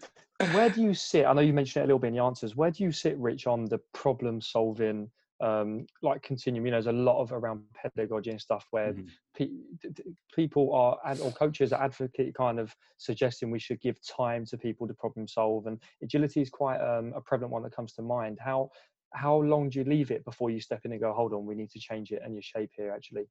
where 0.52 0.70
do 0.70 0.82
you 0.82 0.94
sit? 0.94 1.26
I 1.26 1.34
know 1.34 1.42
you 1.42 1.54
mentioned 1.54 1.82
it 1.82 1.86
a 1.86 1.88
little 1.88 2.00
bit 2.00 2.08
in 2.08 2.16
the 2.16 2.24
answers. 2.24 2.56
Where 2.56 2.72
do 2.72 2.84
you 2.84 2.92
sit, 2.92 3.18
Rich, 3.18 3.48
on 3.48 3.66
the 3.66 3.80
problem-solving 3.94 5.10
um, 5.42 5.86
like 6.02 6.24
continuum? 6.24 6.66
You 6.66 6.72
know, 6.72 6.76
there's 6.76 6.88
a 6.88 6.92
lot 6.98 7.22
of 7.22 7.34
around 7.34 7.64
pedagogy 7.74 8.32
and 8.32 8.40
stuff 8.40 8.66
where 8.72 8.94
mm-hmm. 8.94 9.08
pe- 9.36 9.94
people 10.34 10.74
are 10.74 10.98
or 11.22 11.32
coaches 11.32 11.74
are 11.74 11.84
advocate 11.84 12.34
kind 12.34 12.60
of 12.60 12.74
suggesting 12.98 13.52
we 13.52 13.60
should 13.60 13.82
give 13.82 13.98
time 14.06 14.46
to 14.46 14.58
people 14.58 14.88
to 14.88 14.94
problem 14.94 15.28
solve, 15.28 15.68
and 15.68 15.82
agility 16.02 16.42
is 16.42 16.50
quite 16.50 16.78
um, 16.78 17.14
a 17.14 17.20
prevalent 17.20 17.52
one 17.52 17.64
that 17.64 17.76
comes 17.76 17.92
to 17.94 18.02
mind. 18.02 18.38
How 18.42 18.70
how 19.16 19.36
long 19.42 19.70
do 19.70 19.80
you 19.80 19.86
leave 19.86 20.12
it 20.12 20.26
before 20.26 20.50
you 20.50 20.60
step 20.60 20.82
in 20.86 20.92
and 20.92 21.02
go, 21.02 21.14
hold 21.14 21.34
on, 21.34 21.46
we 21.46 21.56
need 21.56 21.72
to 21.72 21.80
change 21.80 22.12
it 22.12 22.22
and 22.24 22.34
your 22.34 22.42
shape 22.42 22.72
here 22.76 22.92
actually? 22.92 23.28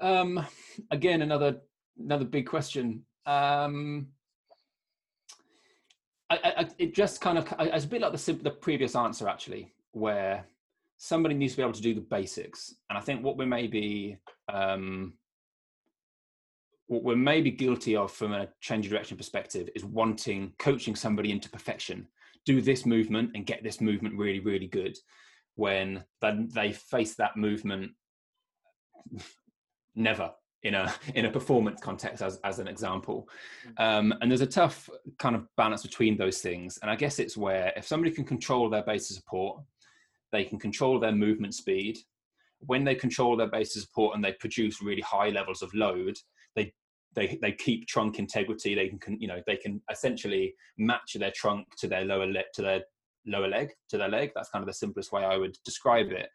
Um, 0.00 0.46
again, 0.90 1.22
another 1.22 1.60
another 1.98 2.24
big 2.24 2.46
question. 2.46 3.04
Um, 3.26 4.08
I, 6.30 6.38
I, 6.44 6.68
it 6.78 6.94
just 6.94 7.20
kind 7.20 7.38
of 7.38 7.52
it's 7.58 7.84
a 7.84 7.88
bit 7.88 8.00
like 8.00 8.12
the 8.12 8.32
the 8.34 8.50
previous 8.50 8.94
answer 8.94 9.28
actually, 9.28 9.72
where 9.92 10.46
somebody 10.96 11.34
needs 11.34 11.54
to 11.54 11.56
be 11.58 11.62
able 11.62 11.72
to 11.72 11.82
do 11.82 11.94
the 11.94 12.00
basics, 12.00 12.74
and 12.88 12.96
I 12.96 13.02
think 13.02 13.24
what 13.24 13.36
we 13.36 13.44
may 13.44 13.66
be 13.66 14.16
um, 14.48 15.14
what 16.86 17.02
we're 17.02 17.16
maybe 17.16 17.50
guilty 17.50 17.96
of 17.96 18.12
from 18.12 18.32
a 18.32 18.48
change 18.60 18.86
of 18.86 18.92
direction 18.92 19.16
perspective 19.16 19.68
is 19.74 19.84
wanting 19.84 20.52
coaching 20.58 20.96
somebody 20.96 21.30
into 21.30 21.50
perfection 21.50 22.06
do 22.46 22.60
this 22.60 22.86
movement 22.86 23.30
and 23.34 23.46
get 23.46 23.62
this 23.62 23.80
movement 23.80 24.16
really, 24.16 24.40
really 24.40 24.66
good. 24.66 24.96
When 25.56 26.04
then 26.20 26.48
they 26.52 26.72
face 26.72 27.14
that 27.16 27.36
movement, 27.36 27.92
never 29.94 30.32
in 30.62 30.74
a 30.74 30.92
in 31.14 31.24
a 31.24 31.30
performance 31.30 31.80
context 31.80 32.22
as 32.22 32.38
as 32.44 32.58
an 32.58 32.68
example 32.68 33.26
mm. 33.66 33.82
um, 33.82 34.12
and 34.20 34.30
there's 34.30 34.42
a 34.42 34.46
tough 34.46 34.90
kind 35.18 35.34
of 35.34 35.46
balance 35.56 35.82
between 35.82 36.18
those 36.18 36.42
things 36.42 36.78
and 36.82 36.90
i 36.90 36.94
guess 36.94 37.18
it's 37.18 37.34
where 37.34 37.72
if 37.76 37.86
somebody 37.86 38.14
can 38.14 38.24
control 38.24 38.68
their 38.68 38.82
base 38.82 39.08
of 39.08 39.16
support 39.16 39.58
they 40.32 40.44
can 40.44 40.58
control 40.58 41.00
their 41.00 41.12
movement 41.12 41.54
speed 41.54 41.96
when 42.60 42.84
they 42.84 42.94
control 42.94 43.36
their 43.36 43.48
base 43.48 43.74
of 43.76 43.82
support 43.82 44.14
and 44.14 44.24
they 44.24 44.32
produce 44.32 44.82
really 44.82 45.02
high 45.02 45.30
levels 45.30 45.62
of 45.62 45.72
load, 45.74 46.16
they 46.54 46.72
they 47.14 47.38
they 47.40 47.52
keep 47.52 47.86
trunk 47.86 48.18
integrity. 48.18 48.74
They 48.74 48.88
can 48.88 49.20
you 49.20 49.28
know 49.28 49.42
they 49.46 49.56
can 49.56 49.80
essentially 49.90 50.54
match 50.78 51.16
their 51.18 51.32
trunk 51.34 51.66
to 51.78 51.88
their 51.88 52.04
lower 52.04 52.26
leg 52.26 52.44
to 52.54 52.62
their 52.62 52.82
lower 53.26 53.48
leg 53.48 53.70
to 53.88 53.98
their 53.98 54.08
leg. 54.08 54.32
That's 54.34 54.50
kind 54.50 54.62
of 54.62 54.66
the 54.66 54.74
simplest 54.74 55.12
way 55.12 55.24
I 55.24 55.36
would 55.36 55.56
describe 55.64 56.12
it. 56.12 56.28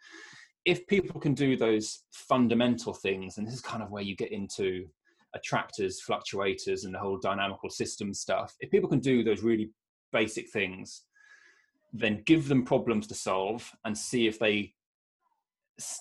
If 0.65 0.85
people 0.87 1.19
can 1.19 1.33
do 1.33 1.55
those 1.55 2.03
fundamental 2.11 2.93
things, 2.93 3.37
and 3.37 3.45
this 3.45 3.53
is 3.53 3.61
kind 3.61 3.83
of 3.83 3.91
where 3.91 4.03
you 4.03 4.15
get 4.15 4.31
into 4.31 4.87
attractors, 5.35 6.01
fluctuators, 6.01 6.85
and 6.85 6.93
the 6.93 6.99
whole 6.99 7.19
dynamical 7.19 7.69
system 7.69 8.13
stuff. 8.13 8.55
If 8.61 8.71
people 8.71 8.89
can 8.89 8.99
do 8.99 9.23
those 9.23 9.43
really 9.43 9.69
basic 10.11 10.49
things, 10.49 11.03
then 11.93 12.23
give 12.25 12.47
them 12.47 12.65
problems 12.65 13.05
to 13.07 13.13
solve 13.13 13.69
and 13.83 13.95
see 13.97 14.27
if 14.27 14.39
they 14.39 14.73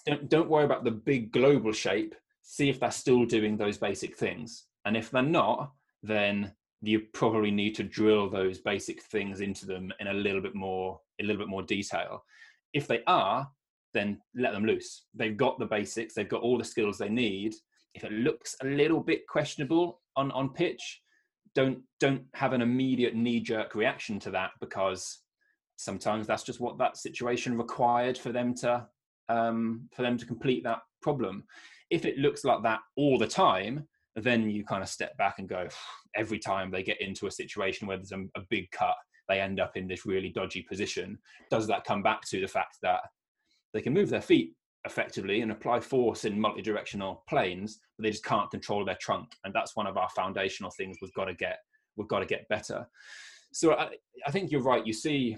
don't, 0.06 0.28
don't 0.28 0.48
worry 0.48 0.64
about 0.64 0.84
the 0.84 0.90
big 0.90 1.32
global 1.32 1.72
shape. 1.72 2.14
See 2.46 2.68
if 2.68 2.78
they're 2.78 2.90
still 2.90 3.24
doing 3.24 3.56
those 3.56 3.78
basic 3.78 4.16
things. 4.16 4.66
And 4.84 4.96
if 4.96 5.10
they're 5.10 5.22
not, 5.22 5.72
then 6.02 6.52
you 6.82 7.00
probably 7.14 7.50
need 7.50 7.74
to 7.76 7.82
drill 7.82 8.28
those 8.28 8.60
basic 8.60 9.02
things 9.02 9.40
into 9.40 9.66
them 9.66 9.90
in 9.98 10.08
a 10.08 10.14
little 10.14 10.40
bit 10.40 10.54
more 10.54 11.00
a 11.20 11.24
little 11.24 11.40
bit 11.40 11.48
more 11.48 11.62
detail. 11.62 12.22
If 12.72 12.86
they 12.86 13.02
are, 13.06 13.48
then 13.94 14.20
let 14.34 14.52
them 14.52 14.66
loose. 14.66 15.06
They've 15.14 15.36
got 15.36 15.58
the 15.58 15.66
basics, 15.66 16.14
they've 16.14 16.28
got 16.28 16.42
all 16.42 16.58
the 16.58 16.64
skills 16.64 16.98
they 16.98 17.08
need. 17.08 17.54
If 17.94 18.04
it 18.04 18.12
looks 18.12 18.56
a 18.60 18.66
little 18.66 19.00
bit 19.00 19.26
questionable 19.26 20.00
on, 20.16 20.30
on 20.32 20.50
pitch, 20.50 21.00
don't 21.54 21.78
don't 22.00 22.24
have 22.34 22.52
an 22.52 22.60
immediate 22.60 23.14
knee-jerk 23.14 23.74
reaction 23.74 24.18
to 24.20 24.30
that 24.32 24.50
because 24.60 25.20
sometimes 25.76 26.26
that's 26.26 26.42
just 26.42 26.60
what 26.60 26.78
that 26.78 26.96
situation 26.96 27.56
required 27.56 28.18
for 28.18 28.32
them 28.32 28.54
to 28.56 28.86
um, 29.28 29.88
for 29.94 30.02
them 30.02 30.18
to 30.18 30.26
complete 30.26 30.64
that 30.64 30.80
problem. 31.00 31.44
If 31.94 32.04
it 32.04 32.18
looks 32.18 32.44
like 32.44 32.62
that 32.64 32.80
all 32.96 33.18
the 33.18 33.26
time, 33.26 33.86
then 34.16 34.50
you 34.50 34.64
kind 34.64 34.82
of 34.82 34.88
step 34.88 35.16
back 35.16 35.38
and 35.38 35.48
go, 35.48 35.68
every 36.16 36.40
time 36.40 36.70
they 36.70 36.82
get 36.82 37.00
into 37.00 37.28
a 37.28 37.30
situation 37.30 37.86
where 37.86 37.96
there's 37.96 38.12
a, 38.12 38.24
a 38.36 38.42
big 38.50 38.70
cut, 38.72 38.96
they 39.28 39.40
end 39.40 39.60
up 39.60 39.76
in 39.76 39.86
this 39.86 40.04
really 40.04 40.30
dodgy 40.30 40.62
position. 40.62 41.18
Does 41.50 41.66
that 41.68 41.84
come 41.84 42.02
back 42.02 42.22
to 42.30 42.40
the 42.40 42.48
fact 42.48 42.78
that 42.82 43.00
they 43.72 43.80
can 43.80 43.94
move 43.94 44.10
their 44.10 44.20
feet 44.20 44.54
effectively 44.84 45.40
and 45.40 45.52
apply 45.52 45.80
force 45.80 46.24
in 46.24 46.38
multi-directional 46.38 47.22
planes, 47.28 47.78
but 47.96 48.02
they 48.02 48.10
just 48.10 48.24
can't 48.24 48.50
control 48.50 48.84
their 48.84 48.98
trunk, 49.00 49.28
and 49.44 49.54
that's 49.54 49.76
one 49.76 49.86
of 49.86 49.96
our 49.96 50.08
foundational 50.10 50.70
things 50.70 50.98
we've 51.00 51.14
got 51.14 51.26
to 51.26 51.34
get 51.34 51.58
we've 51.96 52.08
got 52.08 52.18
to 52.18 52.26
get 52.26 52.48
better. 52.48 52.86
So 53.52 53.74
I, 53.74 53.90
I 54.26 54.30
think 54.32 54.50
you're 54.50 54.62
right. 54.62 54.86
You 54.86 54.92
see 54.92 55.36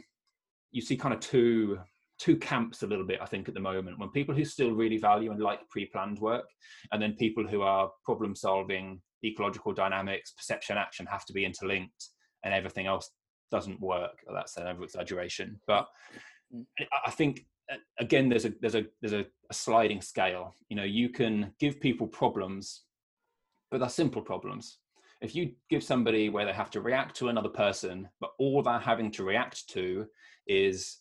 you 0.73 0.83
see 0.83 0.97
kind 0.97 1.15
of 1.15 1.21
two 1.21 1.79
two 2.19 2.37
camps 2.37 2.83
a 2.83 2.87
little 2.87 3.05
bit 3.05 3.19
i 3.21 3.27
think 3.27 3.49
at 3.49 3.55
the 3.55 3.61
moment. 3.61 3.99
When 3.99 4.11
people 4.11 4.35
who 4.35 4.45
still 4.45 4.73
really 4.73 4.99
value 4.99 5.31
and 5.31 5.41
like 5.41 5.69
pre-planned 5.69 6.19
work 6.19 6.49
and 6.93 7.01
then 7.01 7.15
people 7.15 7.47
who 7.47 7.63
are 7.63 7.91
problem 8.05 8.35
solving 8.35 9.01
ecological 9.25 9.73
dynamics 9.73 10.33
perception 10.33 10.77
action 10.77 11.07
have 11.07 11.25
to 11.27 11.33
be 11.33 11.45
interlinked 11.45 12.11
and 12.45 12.55
everything 12.55 12.87
else 12.87 13.11
doesn't 13.51 13.81
work. 13.81 14.19
That's 14.33 14.57
an 14.57 14.67
over 14.67 14.85
exaggeration 14.85 15.61
but 15.67 15.89
i 17.05 17.11
think 17.11 17.45
again 17.99 18.29
there's 18.29 18.45
a 18.45 18.53
there's 18.61 18.75
a 18.75 18.85
there's 19.01 19.13
a 19.13 19.27
sliding 19.53 20.01
scale. 20.01 20.55
You 20.69 20.77
know 20.77 20.85
you 20.85 21.09
can 21.09 21.53
give 21.59 21.81
people 21.81 22.07
problems 22.07 22.83
but 23.71 23.81
they're 23.81 23.89
simple 23.89 24.23
problems. 24.23 24.79
If 25.21 25.35
you 25.35 25.53
give 25.71 25.83
somebody 25.83 26.29
where 26.29 26.45
they 26.45 26.53
have 26.53 26.71
to 26.71 26.81
react 26.81 27.17
to 27.17 27.29
another 27.29 27.49
person 27.49 28.09
but 28.21 28.31
all 28.39 28.63
they're 28.63 28.79
having 28.79 29.11
to 29.13 29.25
react 29.25 29.69
to 29.71 30.07
is 30.47 30.99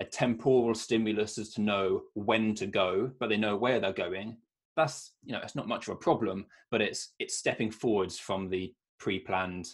a 0.00 0.04
temporal 0.04 0.74
stimulus 0.74 1.38
as 1.38 1.50
to 1.54 1.60
know 1.60 2.02
when 2.14 2.54
to 2.54 2.66
go, 2.66 3.10
but 3.18 3.28
they 3.28 3.36
know 3.36 3.56
where 3.56 3.80
they're 3.80 3.92
going. 3.92 4.36
That's 4.76 5.12
you 5.24 5.32
know, 5.32 5.40
it's 5.42 5.56
not 5.56 5.68
much 5.68 5.88
of 5.88 5.94
a 5.94 5.98
problem, 5.98 6.46
but 6.70 6.80
it's 6.80 7.14
it's 7.18 7.36
stepping 7.36 7.70
forwards 7.70 8.18
from 8.18 8.48
the 8.48 8.72
pre-planned 8.98 9.68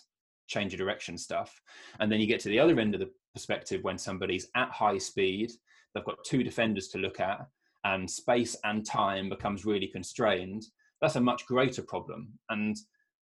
change 0.47 0.73
of 0.75 0.79
direction 0.79 1.19
stuff. 1.19 1.61
And 2.01 2.11
then 2.11 2.21
you 2.21 2.27
get 2.27 2.41
to 2.41 2.49
the 2.49 2.59
other 2.59 2.79
end 2.79 2.95
of 2.95 3.01
the 3.01 3.11
perspective 3.35 3.83
when 3.83 3.99
somebody's 3.99 4.49
at 4.55 4.71
high 4.71 4.99
speed, 4.99 5.51
they've 5.95 6.05
got 6.05 6.25
two 6.25 6.43
defenders 6.43 6.89
to 6.89 6.99
look 6.99 7.21
at, 7.21 7.47
and 7.85 8.11
space 8.11 8.57
and 8.65 8.85
time 8.85 9.29
becomes 9.29 9.65
really 9.65 9.87
constrained. 9.87 10.65
That's 11.01 11.17
a 11.17 11.21
much 11.21 11.47
greater 11.47 11.83
problem. 11.83 12.39
And 12.49 12.77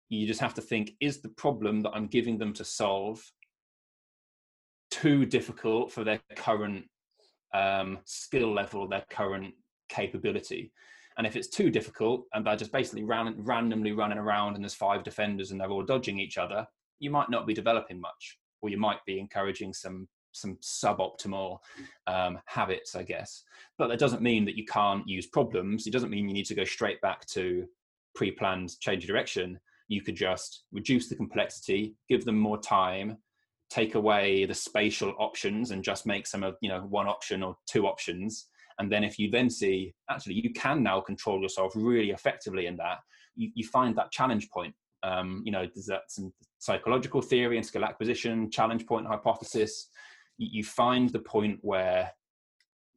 you 0.09 0.27
just 0.27 0.39
have 0.39 0.53
to 0.53 0.61
think 0.61 0.91
is 1.01 1.21
the 1.21 1.29
problem 1.29 1.81
that 1.81 1.91
I'm 1.91 2.07
giving 2.07 2.37
them 2.37 2.53
to 2.53 2.63
solve 2.63 3.23
too 5.01 5.25
difficult 5.25 5.91
for 5.91 6.03
their 6.03 6.19
current 6.35 6.85
um, 7.53 7.99
skill 8.05 8.53
level, 8.53 8.87
their 8.87 9.05
current 9.09 9.53
capability. 9.89 10.71
And 11.17 11.27
if 11.27 11.35
it's 11.35 11.47
too 11.47 11.69
difficult 11.69 12.25
and 12.33 12.45
they're 12.45 12.55
just 12.55 12.71
basically 12.71 13.03
ran, 13.03 13.35
randomly 13.37 13.91
running 13.91 14.17
around 14.17 14.55
and 14.55 14.63
there's 14.63 14.73
five 14.73 15.03
defenders 15.03 15.51
and 15.51 15.59
they're 15.59 15.69
all 15.69 15.83
dodging 15.83 16.19
each 16.19 16.37
other, 16.37 16.65
you 16.99 17.09
might 17.09 17.29
not 17.29 17.47
be 17.47 17.53
developing 17.53 17.99
much, 17.99 18.37
or 18.61 18.69
you 18.69 18.77
might 18.77 19.03
be 19.05 19.19
encouraging 19.19 19.73
some 19.73 20.07
some 20.31 20.57
suboptimal 20.61 21.59
um, 22.07 22.37
habits, 22.45 22.93
I 22.93 23.03
guess. 23.03 23.43
But 23.77 23.87
that 23.87 23.99
doesn't 23.99 24.21
mean 24.21 24.43
that 24.45 24.57
you 24.57 24.65
can't 24.65 25.07
use 25.07 25.27
problems. 25.27 25.87
It 25.87 25.93
doesn't 25.93 26.09
mean 26.09 26.27
you 26.27 26.33
need 26.33 26.47
to 26.47 26.55
go 26.55 26.65
straight 26.65 26.99
back 26.99 27.25
to 27.27 27.65
pre-planned 28.15 28.77
change 28.81 29.05
of 29.05 29.07
direction. 29.07 29.57
You 29.87 30.01
could 30.01 30.17
just 30.17 30.65
reduce 30.73 31.07
the 31.07 31.15
complexity, 31.15 31.95
give 32.09 32.25
them 32.25 32.37
more 32.37 32.59
time, 32.59 33.17
take 33.69 33.95
away 33.95 34.45
the 34.45 34.53
spatial 34.53 35.13
options 35.17 35.71
and 35.71 35.83
just 35.83 36.05
make 36.05 36.27
some 36.27 36.43
of 36.43 36.55
you 36.61 36.69
know 36.69 36.81
one 36.81 37.07
option 37.07 37.43
or 37.43 37.55
two 37.67 37.87
options. 37.87 38.47
And 38.77 38.91
then 38.91 39.03
if 39.03 39.17
you 39.17 39.31
then 39.31 39.49
see 39.49 39.93
actually 40.09 40.35
you 40.35 40.53
can 40.53 40.83
now 40.83 41.01
control 41.01 41.41
yourself 41.41 41.73
really 41.75 42.11
effectively 42.11 42.67
in 42.67 42.75
that 42.77 42.99
you, 43.35 43.51
you 43.53 43.65
find 43.67 43.95
that 43.95 44.11
challenge 44.11 44.49
point. 44.49 44.73
Um, 45.03 45.43
you 45.45 45.51
know 45.51 45.67
there's 45.73 45.85
that 45.87 46.03
some 46.09 46.33
psychological 46.57 47.21
theory 47.21 47.57
and 47.57 47.65
skill 47.65 47.85
acquisition 47.85 48.49
challenge 48.49 48.85
point 48.85 49.07
hypothesis. 49.07 49.89
You, 50.37 50.49
you 50.51 50.63
find 50.63 51.09
the 51.09 51.19
point 51.19 51.59
where 51.61 52.11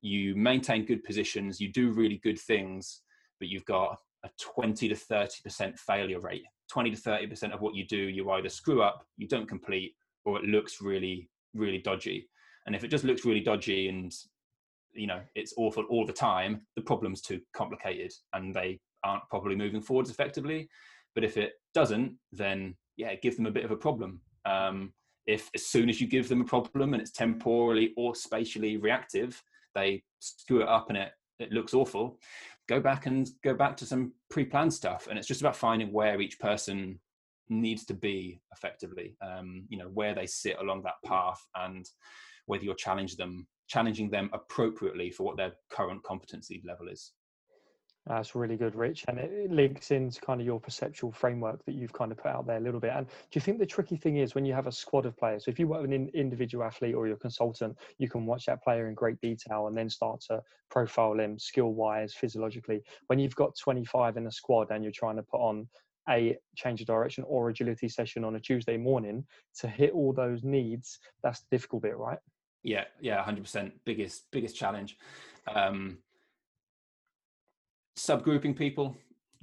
you 0.01 0.35
maintain 0.37 0.85
good 0.85 1.03
positions 1.03 1.61
you 1.61 1.73
do 1.73 1.91
really 1.91 2.21
good 2.23 2.39
things 2.39 3.03
but 3.41 3.49
you've 3.49 3.65
got 3.65 3.99
a 4.25 4.31
20 4.41 4.89
to 4.89 4.95
30 4.95 5.43
percent 5.43 5.79
failure 5.79 6.21
rate. 6.21 6.45
20 6.71 6.91
to 6.91 6.97
30 6.97 7.27
percent 7.27 7.53
of 7.53 7.61
what 7.61 7.75
you 7.75 7.87
do 7.87 7.97
you 7.97 8.31
either 8.31 8.49
screw 8.49 8.81
up 8.83 9.05
you 9.17 9.27
don't 9.27 9.49
complete 9.49 9.95
or 10.25 10.39
it 10.39 10.45
looks 10.45 10.81
really 10.81 11.29
really 11.55 11.79
dodgy. 11.79 12.29
And 12.67 12.77
if 12.77 12.85
it 12.85 12.89
just 12.89 13.05
looks 13.05 13.25
really 13.25 13.41
dodgy 13.41 13.89
and 13.89 14.13
you 14.93 15.07
know 15.07 15.21
it's 15.35 15.55
awful 15.57 15.85
all 15.85 16.07
the 16.07 16.13
time 16.13 16.63
the 16.77 16.83
problem's 16.83 17.21
too 17.21 17.41
complicated 17.55 18.13
and 18.33 18.55
they 18.55 18.81
aren't 19.05 19.29
probably 19.31 19.57
moving 19.57 19.81
forwards 19.81 20.11
effectively. 20.11 20.69
But 21.15 21.25
if 21.25 21.37
it 21.37 21.53
doesn't 21.75 22.17
then 22.33 22.75
yeah 22.97 23.15
give 23.17 23.37
them 23.37 23.47
a 23.47 23.51
bit 23.51 23.65
of 23.65 23.71
a 23.71 23.77
problem. 23.77 24.21
Um, 24.45 24.93
if 25.27 25.51
as 25.55 25.67
soon 25.67 25.91
as 25.91 26.01
you 26.01 26.07
give 26.07 26.29
them 26.29 26.41
a 26.41 26.45
problem 26.45 26.95
and 26.95 27.03
it's 27.03 27.13
temporally 27.13 27.93
or 27.97 28.15
spatially 28.15 28.79
reactive 28.79 29.43
they 29.75 30.03
screw 30.21 30.63
it 30.63 30.69
up 30.69 30.89
and 30.89 30.97
it 30.97 31.13
it 31.39 31.53
looks 31.53 31.75
awful 31.75 32.19
go 32.69 32.79
back 32.79 33.07
and 33.07 33.31
go 33.43 33.55
back 33.55 33.77
to 33.79 33.87
some 33.87 34.13
pre-planned 34.31 34.73
stuff. 34.73 35.09
And 35.09 35.19
it's 35.19 35.27
just 35.27 35.41
about 35.41 35.57
finding 35.57 35.91
where 35.91 36.21
each 36.21 36.39
person 36.39 37.01
needs 37.49 37.85
to 37.85 37.95
be 37.95 38.41
effectively 38.53 39.17
um, 39.23 39.65
you 39.69 39.79
know 39.79 39.89
where 39.89 40.15
they 40.15 40.27
sit 40.27 40.57
along 40.61 40.83
that 40.83 41.03
path 41.05 41.45
and 41.57 41.89
whether 42.47 42.65
you're 42.65 42.75
challenge 42.75 43.17
them 43.17 43.47
challenging 43.69 44.09
them 44.09 44.31
appropriately 44.33 45.11
for 45.11 45.25
what 45.25 45.37
their 45.37 45.53
current 45.71 46.03
competency 46.03 46.63
level 46.65 46.89
is 46.89 47.13
that's 48.09 48.35
really 48.35 48.57
good, 48.57 48.75
Rich. 48.75 49.05
And 49.07 49.19
it 49.19 49.51
links 49.51 49.91
into 49.91 50.19
kind 50.23 50.41
of 50.41 50.47
your 50.47 50.59
perceptual 50.59 51.13
framework 51.13 51.63
that 51.67 51.75
you've 51.75 51.93
kind 51.93 52.11
of 52.11 52.17
put 52.17 52.31
out 52.31 52.47
there 52.47 52.57
a 52.57 52.61
little 52.61 52.81
bit. 52.81 52.93
And 52.95 53.07
do 53.07 53.13
you 53.35 53.41
think 53.43 53.59
the 53.59 53.67
tricky 53.67 53.97
thing 53.97 54.17
is 54.17 54.35
when 54.35 54.47
you 54.47 54.55
have 54.55 54.67
a 54.67 54.73
squad 54.73 55.05
of 55.05 55.17
players? 55.17 55.45
So 55.45 55.51
if 55.51 55.59
you 55.59 55.69
work 55.69 55.83
with 55.83 55.93
an 55.93 56.11
individual 56.15 56.65
athlete 56.65 56.95
or 56.95 57.07
you're 57.07 57.17
a 57.17 57.21
consultant, 57.21 57.77
you 57.99 58.09
can 58.09 58.25
watch 58.25 58.47
that 58.47 58.65
player 58.65 58.89
in 58.89 58.95
great 58.95 59.21
detail 59.21 59.67
and 59.67 59.77
then 59.77 59.91
start 59.91 60.23
to 60.29 60.43
profile 60.71 61.21
him 61.21 61.39
skill 61.39 61.75
wise, 61.75 62.15
physiologically. 62.15 62.83
When 63.09 63.19
you've 63.19 63.37
got 63.37 63.57
25 63.59 64.17
in 64.17 64.27
a 64.27 64.33
squad 64.33 64.71
and 64.71 64.83
you're 64.83 64.93
trying 64.93 65.17
to 65.17 65.23
put 65.23 65.41
on 65.41 65.69
a 66.09 66.37
change 66.57 66.81
of 66.81 66.87
direction 66.87 67.25
or 67.27 67.49
agility 67.51 67.89
session 67.89 68.25
on 68.25 68.37
a 68.37 68.41
Tuesday 68.41 68.77
morning 68.77 69.25
to 69.59 69.69
hit 69.69 69.93
all 69.93 70.13
those 70.13 70.43
needs, 70.43 70.99
that's 71.23 71.41
the 71.41 71.47
difficult 71.51 71.83
bit, 71.83 71.97
right? 71.97 72.19
Yeah, 72.63 72.85
yeah, 73.01 73.23
hundred 73.23 73.43
percent. 73.43 73.73
Biggest 73.85 74.31
biggest 74.31 74.57
challenge. 74.57 74.97
Um, 75.55 75.99
subgrouping 77.97 78.57
people 78.57 78.97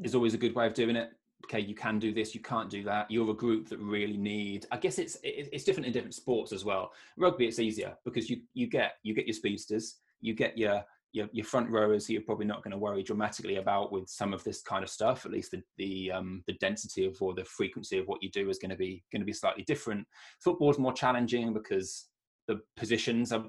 is 0.03 0.15
always 0.15 0.33
a 0.33 0.37
good 0.37 0.55
way 0.55 0.67
of 0.67 0.73
doing 0.73 0.95
it. 0.95 1.11
Okay, 1.45 1.59
you 1.59 1.75
can 1.75 1.99
do 1.99 2.11
this, 2.11 2.33
you 2.33 2.41
can't 2.41 2.69
do 2.69 2.83
that. 2.83 3.09
You're 3.11 3.29
a 3.29 3.33
group 3.33 3.69
that 3.69 3.79
really 3.79 4.17
need. 4.17 4.65
I 4.71 4.77
guess 4.77 4.97
it's 4.97 5.17
it's 5.23 5.63
different 5.63 5.85
in 5.87 5.93
different 5.93 6.15
sports 6.15 6.51
as 6.51 6.65
well. 6.65 6.91
Rugby, 7.17 7.47
it's 7.47 7.59
easier 7.59 7.95
because 8.03 8.29
you 8.29 8.41
you 8.53 8.67
get 8.67 8.93
you 9.03 9.13
get 9.13 9.27
your 9.27 9.33
speedsters, 9.33 9.97
you 10.21 10.33
get 10.33 10.57
your 10.57 10.83
your, 11.15 11.29
your 11.31 11.45
front 11.45 11.69
rowers 11.69 12.09
you're 12.09 12.21
probably 12.21 12.45
not 12.45 12.61
going 12.61 12.71
to 12.71 12.77
worry 12.77 13.01
dramatically 13.01 13.55
about 13.55 13.91
with 13.91 14.09
some 14.09 14.33
of 14.33 14.43
this 14.43 14.61
kind 14.61 14.83
of 14.83 14.89
stuff. 14.89 15.25
At 15.25 15.31
least 15.31 15.51
the 15.51 15.61
the, 15.77 16.11
um, 16.11 16.43
the 16.45 16.53
density 16.53 17.05
of 17.05 17.21
or 17.21 17.33
the 17.33 17.45
frequency 17.45 17.97
of 17.97 18.07
what 18.07 18.21
you 18.21 18.29
do 18.29 18.49
is 18.49 18.59
going 18.59 18.71
to 18.71 18.75
be 18.75 19.03
going 19.11 19.21
to 19.21 19.25
be 19.25 19.33
slightly 19.33 19.63
different. 19.63 20.05
Football 20.39 20.71
is 20.71 20.77
more 20.77 20.93
challenging 20.93 21.53
because 21.53 22.07
the 22.47 22.59
positions 22.75 23.31
are, 23.31 23.45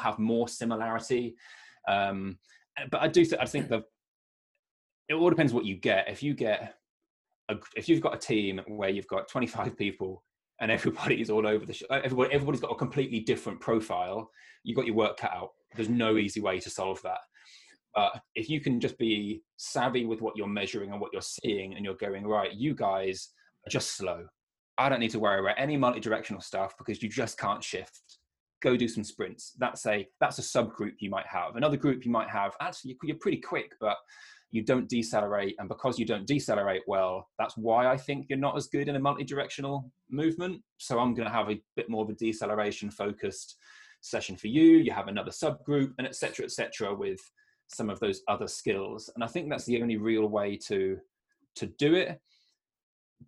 have 0.00 0.18
more 0.18 0.48
similarity. 0.48 1.36
Um, 1.88 2.38
but 2.90 3.00
I 3.00 3.08
do. 3.08 3.24
Th- 3.24 3.40
I 3.40 3.46
think 3.46 3.68
the 3.68 3.84
it 5.08 5.14
all 5.14 5.30
depends 5.30 5.52
what 5.52 5.64
you 5.64 5.76
get. 5.76 6.08
If 6.08 6.22
you 6.22 6.34
get 6.34 6.74
a, 7.48 7.56
if 7.76 7.88
you've 7.88 8.00
got 8.00 8.14
a 8.14 8.18
team 8.18 8.60
where 8.66 8.88
you've 8.88 9.06
got 9.06 9.28
25 9.28 9.76
people 9.76 10.24
and 10.60 10.70
everybody's 10.70 11.30
all 11.30 11.46
over 11.46 11.64
the 11.64 11.72
show, 11.72 11.86
everybody 11.90 12.32
everybody's 12.32 12.60
got 12.60 12.72
a 12.72 12.76
completely 12.76 13.20
different 13.20 13.60
profile. 13.60 14.30
You've 14.64 14.76
got 14.76 14.86
your 14.86 14.96
work 14.96 15.16
cut 15.16 15.32
out. 15.32 15.50
There's 15.74 15.88
no 15.88 16.16
easy 16.16 16.40
way 16.40 16.60
to 16.60 16.70
solve 16.70 17.00
that. 17.02 17.18
But 17.94 18.20
if 18.34 18.48
you 18.48 18.60
can 18.60 18.80
just 18.80 18.98
be 18.98 19.42
savvy 19.56 20.04
with 20.04 20.20
what 20.20 20.36
you're 20.36 20.48
measuring 20.48 20.90
and 20.90 21.00
what 21.00 21.12
you're 21.12 21.22
seeing, 21.22 21.74
and 21.74 21.84
you're 21.84 21.94
going 21.94 22.26
right, 22.26 22.52
you 22.52 22.74
guys 22.74 23.30
are 23.66 23.70
just 23.70 23.96
slow. 23.96 24.26
I 24.78 24.88
don't 24.88 25.00
need 25.00 25.12
to 25.12 25.20
worry 25.20 25.40
about 25.40 25.54
any 25.58 25.76
multi-directional 25.76 26.42
stuff 26.42 26.74
because 26.76 27.02
you 27.02 27.08
just 27.08 27.38
can't 27.38 27.62
shift. 27.62 28.18
Go 28.62 28.76
do 28.76 28.88
some 28.88 29.04
sprints. 29.04 29.52
That's 29.58 29.86
a 29.86 30.08
that's 30.20 30.38
a 30.38 30.42
subgroup 30.42 30.94
you 30.98 31.10
might 31.10 31.26
have. 31.26 31.54
Another 31.54 31.76
group 31.76 32.04
you 32.04 32.10
might 32.10 32.30
have. 32.30 32.54
Actually, 32.60 32.96
you're 33.02 33.18
pretty 33.20 33.40
quick, 33.40 33.70
but 33.80 33.96
you 34.50 34.64
don't 34.64 34.88
decelerate. 34.88 35.54
And 35.58 35.68
because 35.68 35.98
you 35.98 36.06
don't 36.06 36.26
decelerate 36.26 36.82
well, 36.86 37.28
that's 37.38 37.56
why 37.56 37.86
I 37.86 37.96
think 37.96 38.26
you're 38.28 38.38
not 38.38 38.56
as 38.56 38.68
good 38.68 38.88
in 38.88 38.96
a 38.96 39.00
multi-directional 39.00 39.90
movement. 40.10 40.62
So 40.78 40.98
I'm 40.98 41.14
going 41.14 41.28
to 41.28 41.34
have 41.34 41.50
a 41.50 41.60
bit 41.76 41.90
more 41.90 42.04
of 42.04 42.10
a 42.10 42.14
deceleration 42.14 42.90
focused 42.90 43.56
session 44.04 44.36
for 44.36 44.48
you. 44.48 44.78
You 44.78 44.92
have 44.92 45.08
another 45.08 45.30
subgroup, 45.30 45.92
and 45.98 46.06
etc. 46.06 46.44
etc. 46.44 46.94
with 46.94 47.20
some 47.68 47.90
of 47.90 47.98
those 48.00 48.22
other 48.28 48.46
skills. 48.46 49.10
And 49.14 49.24
I 49.24 49.26
think 49.26 49.48
that's 49.48 49.64
the 49.64 49.80
only 49.80 49.96
real 49.96 50.26
way 50.26 50.56
to 50.68 50.98
to 51.56 51.66
do 51.66 51.94
it. 51.94 52.20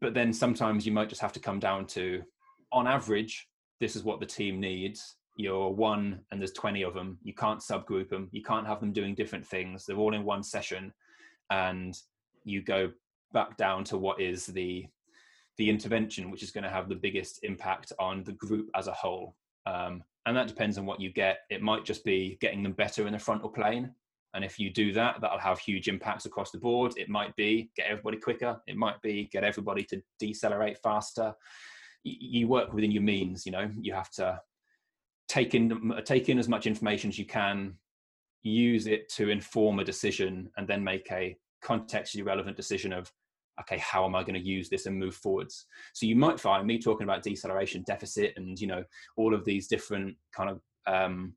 But 0.01 0.15
then 0.15 0.33
sometimes 0.33 0.85
you 0.85 0.93
might 0.93 1.09
just 1.09 1.23
have 1.23 1.33
to 1.33 1.41
come 1.41 1.59
down 1.59 1.87
to, 1.89 2.23
on 2.73 2.87
average, 2.87 3.49
this 3.81 3.97
is 3.97 4.05
what 4.05 4.21
the 4.21 4.27
team 4.27 4.61
needs. 4.61 5.17
You're 5.37 5.71
one 5.71 6.21
and 6.31 6.41
there's 6.41 6.53
20 6.53 6.83
of 6.83 6.93
them. 6.93 7.19
You 7.23 7.35
can't 7.35 7.61
subgroup 7.61 8.09
them. 8.09 8.29
You 8.33 8.43
can't 8.43 8.67
have 8.67 8.81
them 8.81 8.93
doing 8.93 9.15
different 9.15 9.47
things. 9.47 9.87
They're 9.87 9.97
all 9.97 10.15
in 10.15 10.25
one 10.25 10.43
session 10.43 10.93
and 11.51 11.97
you 12.45 12.63
go 12.63 12.91
back 13.33 13.57
down 13.57 13.85
to 13.85 13.99
what 13.99 14.21
is 14.21 14.47
the 14.47 14.87
the 15.59 15.71
intervention 15.71 16.31
which 16.31 16.43
is 16.43 16.51
going 16.51 16.65
to 16.65 16.71
have 16.71 16.89
the 16.89 16.95
biggest 16.95 17.41
impact 17.43 17.93
on 17.99 18.23
the 18.25 18.33
group 18.33 18.69
as 18.75 18.89
a 18.89 18.93
whole 18.93 19.35
um, 19.67 20.03
and 20.27 20.37
that 20.37 20.49
depends 20.49 20.79
on 20.79 20.87
what 20.87 21.01
you 21.01 21.13
get. 21.13 21.41
It 21.51 21.63
might 21.63 21.85
just 21.85 22.05
be 22.05 22.39
getting 22.41 22.63
them 22.63 22.73
better 22.73 23.07
in 23.07 23.13
the 23.13 23.19
frontal 23.19 23.49
plane. 23.49 23.93
And 24.35 24.45
if 24.45 24.59
you 24.59 24.71
do 24.71 24.93
that 24.93 25.21
that'll 25.21 25.39
have 25.39 25.59
huge 25.59 25.89
impacts 25.89 26.27
across 26.27 26.51
the 26.51 26.59
board. 26.59 26.93
It 26.97 27.09
might 27.09 27.35
be 27.37 27.71
get 27.77 27.87
everybody 27.89 28.19
quicker. 28.19 28.61
It 28.67 28.77
might 28.77 29.01
be 29.03 29.29
get 29.33 29.45
everybody 29.45 29.83
to 29.85 30.03
decelerate 30.19 30.79
faster. 30.83 31.35
You 32.05 32.47
work 32.49 32.73
within 32.73 32.91
your 32.91 33.03
means 33.03 33.47
you 33.47 33.53
know. 33.53 33.71
You 33.81 33.95
have 33.95 34.11
to 34.13 34.41
take 35.29 35.55
in 35.55 35.93
take 36.05 36.29
in 36.29 36.39
as 36.39 36.49
much 36.49 36.67
information 36.67 37.09
as 37.09 37.19
you 37.19 37.25
can 37.25 37.75
use 38.43 38.87
it 38.87 39.09
to 39.11 39.31
inform 39.31 39.79
a 39.79 39.85
decision 39.85 40.51
and 40.57 40.69
then 40.69 40.85
make 40.85 41.11
a 41.11 41.37
contextually 41.65 42.25
relevant 42.25 42.57
decision 42.57 42.93
of 42.93 43.11
okay 43.61 43.79
how 43.79 44.05
am 44.05 44.15
i 44.15 44.23
going 44.23 44.35
to 44.35 44.41
use 44.41 44.69
this 44.69 44.87
and 44.87 44.99
move 44.99 45.15
forwards? 45.15 45.67
So 45.95 46.07
you 46.07 46.17
might 46.17 46.41
find 46.41 46.67
me 46.67 46.79
talking 46.79 47.05
about 47.05 47.23
deceleration 47.23 47.85
deficit 47.87 48.35
and 48.37 48.61
you 48.61 48.67
know 48.67 48.85
all 49.17 49.35
of 49.35 49.45
these 49.45 49.69
different 49.69 50.17
kind 50.35 50.51
of 50.51 50.61
um, 50.87 51.35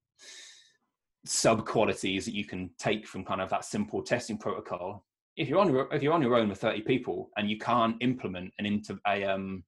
sub 1.26 1.66
qualities 1.66 2.26
that 2.26 2.34
you 2.34 2.46
can 2.46 2.70
take 2.80 3.08
from 3.08 3.26
kind 3.26 3.42
of 3.42 3.50
that 3.50 3.66
simple 3.66 4.02
testing 4.02 4.38
protocol. 4.38 5.06
If 5.38 5.48
you're 5.48 5.60
on 5.60 5.72
your 5.72 5.88
if 5.94 6.02
you're 6.02 6.14
on 6.14 6.22
your 6.22 6.36
own 6.36 6.50
with 6.50 6.60
30 6.60 6.82
people 6.82 7.30
and 7.38 7.50
you 7.50 7.58
can't 7.58 7.96
implement 8.02 8.54
an 8.60 8.66
into 8.66 9.00
a 9.08 9.24
um 9.24 9.64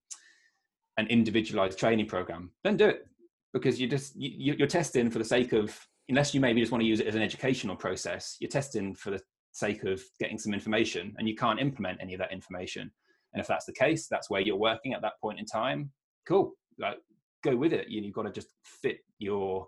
an 0.97 1.07
individualized 1.07 1.79
training 1.79 2.07
program 2.07 2.51
then 2.63 2.77
do 2.77 2.87
it. 2.87 3.07
Because 3.53 3.79
you 3.79 3.87
just 3.87 4.15
you, 4.15 4.55
you're 4.57 4.67
testing 4.67 5.09
for 5.09 5.19
the 5.19 5.25
sake 5.25 5.53
of 5.53 5.77
unless 6.09 6.33
you 6.33 6.41
maybe 6.41 6.59
just 6.59 6.71
want 6.71 6.81
to 6.81 6.87
use 6.87 6.99
it 6.99 7.07
as 7.07 7.15
an 7.15 7.21
educational 7.21 7.75
process, 7.75 8.35
you're 8.39 8.49
testing 8.49 8.93
for 8.93 9.11
the 9.11 9.21
sake 9.51 9.83
of 9.83 10.01
getting 10.19 10.37
some 10.37 10.53
information 10.53 11.13
and 11.17 11.27
you 11.27 11.35
can't 11.35 11.59
implement 11.59 11.99
any 12.01 12.13
of 12.13 12.19
that 12.19 12.31
information. 12.31 12.91
And 13.33 13.41
if 13.41 13.47
that's 13.47 13.65
the 13.65 13.73
case, 13.73 14.07
that's 14.07 14.29
where 14.29 14.41
you're 14.41 14.57
working 14.57 14.93
at 14.93 15.01
that 15.01 15.19
point 15.21 15.39
in 15.39 15.45
time. 15.45 15.91
Cool. 16.27 16.53
Like 16.77 16.97
go 17.43 17.55
with 17.55 17.73
it. 17.73 17.87
You, 17.89 18.03
have 18.03 18.13
got 18.13 18.23
to 18.23 18.31
just 18.31 18.49
fit 18.63 18.99
your 19.19 19.67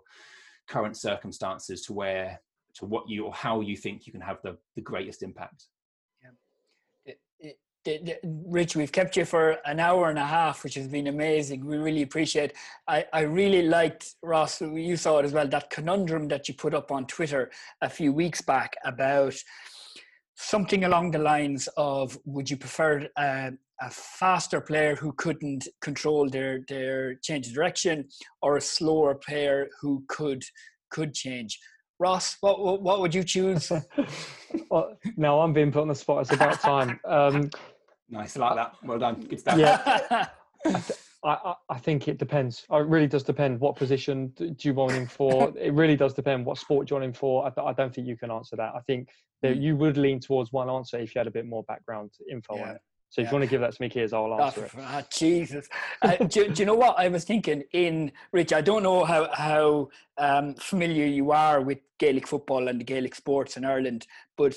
current 0.68 0.96
circumstances 0.96 1.82
to 1.82 1.92
where 1.92 2.40
to 2.74 2.86
what 2.86 3.08
you 3.08 3.26
or 3.26 3.32
how 3.32 3.60
you 3.60 3.76
think 3.76 4.06
you 4.06 4.12
can 4.12 4.20
have 4.20 4.38
the, 4.42 4.56
the 4.74 4.82
greatest 4.82 5.22
impact. 5.22 5.66
Yeah. 7.06 7.52
Rich, 8.46 8.76
we've 8.76 8.92
kept 8.92 9.16
you 9.16 9.26
for 9.26 9.58
an 9.66 9.78
hour 9.78 10.08
and 10.08 10.18
a 10.18 10.24
half, 10.24 10.64
which 10.64 10.74
has 10.74 10.88
been 10.88 11.06
amazing. 11.06 11.66
We 11.66 11.76
really 11.76 12.00
appreciate. 12.00 12.54
I 12.88 13.04
I 13.12 13.20
really 13.20 13.62
liked 13.62 14.14
Ross. 14.22 14.62
You 14.62 14.96
saw 14.96 15.18
it 15.18 15.26
as 15.26 15.32
well. 15.32 15.46
That 15.46 15.68
conundrum 15.68 16.26
that 16.28 16.48
you 16.48 16.54
put 16.54 16.72
up 16.72 16.90
on 16.90 17.06
Twitter 17.06 17.50
a 17.82 17.90
few 17.90 18.10
weeks 18.10 18.40
back 18.40 18.74
about 18.86 19.34
something 20.36 20.84
along 20.84 21.12
the 21.12 21.18
lines 21.18 21.68
of: 21.76 22.18
Would 22.24 22.50
you 22.50 22.56
prefer 22.56 23.08
a, 23.18 23.52
a 23.80 23.90
faster 23.90 24.60
player 24.60 24.94
who 24.96 25.12
couldn't 25.12 25.68
control 25.80 26.28
their 26.28 26.60
their 26.68 27.16
change 27.16 27.48
of 27.48 27.54
direction, 27.54 28.08
or 28.42 28.56
a 28.56 28.60
slower 28.60 29.14
player 29.14 29.68
who 29.80 30.04
could 30.08 30.42
could 30.90 31.14
change? 31.14 31.58
Ross, 31.98 32.36
what 32.40 32.82
what 32.82 33.00
would 33.00 33.14
you 33.14 33.24
choose? 33.24 33.70
well, 34.70 34.98
now 35.16 35.40
I'm 35.40 35.52
being 35.52 35.72
put 35.72 35.82
on 35.82 35.88
the 35.88 35.94
spot. 35.94 36.22
It's 36.22 36.32
about 36.32 36.60
time. 36.60 37.00
Um, 37.08 37.50
Nice, 38.10 38.36
I 38.36 38.40
like 38.40 38.56
that. 38.56 38.74
Well 38.84 38.98
done. 38.98 39.26
Good 39.28 39.40
stuff. 39.40 39.58
Yeah. 39.58 40.28
I, 40.66 40.82
I, 41.24 41.54
I, 41.70 41.78
think 41.78 42.06
it 42.06 42.18
depends. 42.18 42.66
It 42.70 42.86
really 42.86 43.06
does 43.06 43.22
depend. 43.22 43.58
What 43.60 43.76
position 43.76 44.28
do 44.36 44.54
you 44.60 44.74
want 44.74 44.92
him 44.92 45.06
for? 45.06 45.52
it 45.58 45.72
really 45.72 45.96
does 45.96 46.12
depend. 46.12 46.44
What 46.44 46.58
sport 46.58 46.90
you 46.90 46.96
want 46.96 47.04
him 47.04 47.12
for? 47.12 47.46
I, 47.46 47.60
I 47.62 47.72
don't 47.72 47.94
think 47.94 48.06
you 48.06 48.16
can 48.16 48.30
answer 48.30 48.56
that. 48.56 48.74
I 48.74 48.80
think 48.80 49.08
that 49.42 49.56
mm. 49.56 49.62
you 49.62 49.76
would 49.76 49.96
lean 49.96 50.20
towards 50.20 50.52
one 50.52 50.68
answer 50.68 50.98
if 50.98 51.14
you 51.14 51.18
had 51.18 51.26
a 51.26 51.30
bit 51.30 51.46
more 51.46 51.62
background 51.64 52.10
info 52.30 52.56
yeah. 52.56 52.62
on 52.62 52.68
it. 52.76 52.80
So 53.14 53.20
if 53.20 53.26
yeah. 53.26 53.30
you 53.30 53.34
want 53.36 53.44
to 53.44 53.50
give 53.50 53.60
that 53.60 53.72
to 53.72 53.80
me, 53.80 53.88
Kears, 53.88 54.12
I'll 54.12 54.42
answer 54.42 54.68
oh, 54.76 54.80
it. 54.80 54.86
Oh, 54.90 55.02
Jesus. 55.08 55.68
uh, 56.02 56.16
do, 56.16 56.48
do, 56.48 56.62
you 56.62 56.66
know 56.66 56.74
what 56.74 56.98
I 56.98 57.06
was 57.08 57.24
thinking 57.24 57.62
in, 57.72 58.10
Rich, 58.32 58.52
I 58.52 58.60
don't 58.60 58.82
know 58.82 59.04
how, 59.04 59.32
how 59.32 59.88
um, 60.18 60.54
familiar 60.54 61.06
you 61.06 61.30
are 61.30 61.60
with 61.60 61.78
Gaelic 61.98 62.26
football 62.26 62.66
and 62.66 62.80
the 62.80 62.84
Gaelic 62.84 63.14
sports 63.14 63.56
in 63.56 63.64
Ireland, 63.64 64.08
but 64.36 64.56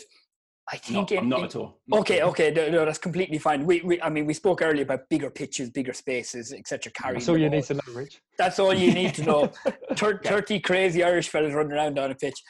I 0.70 0.78
think 0.78 1.12
in, 1.14 1.30
not 1.30 1.40
in, 1.40 1.46
at 1.46 1.56
all. 1.56 1.80
Not 1.88 2.02
okay, 2.02 2.22
okay, 2.24 2.52
no, 2.52 2.70
no, 2.70 2.86
that's 2.86 2.98
completely 2.98 3.38
fine. 3.38 3.66
We, 3.66 3.82
we, 3.82 4.02
I 4.02 4.10
mean, 4.10 4.26
we 4.26 4.34
spoke 4.34 4.62
earlier 4.62 4.84
about 4.84 5.08
bigger 5.10 5.30
pitches, 5.30 5.70
bigger 5.70 5.94
spaces, 5.94 6.52
etc. 6.52 6.92
That's 7.14 7.30
all 7.30 7.38
you 7.38 7.50
need 7.50 7.64
to 7.66 7.76
know, 7.76 7.82
Rich. 7.94 8.20
That's 8.38 8.60
all 8.60 8.74
you 8.74 8.94
need 8.94 9.14
to 9.16 9.24
know. 9.24 9.52
Thirty 9.96 10.56
yeah. 10.56 10.60
crazy 10.60 11.04
Irish 11.04 11.30
fellas 11.30 11.54
running 11.54 11.72
around 11.72 11.98
on 11.98 12.12
a 12.12 12.16
pitch. 12.16 12.42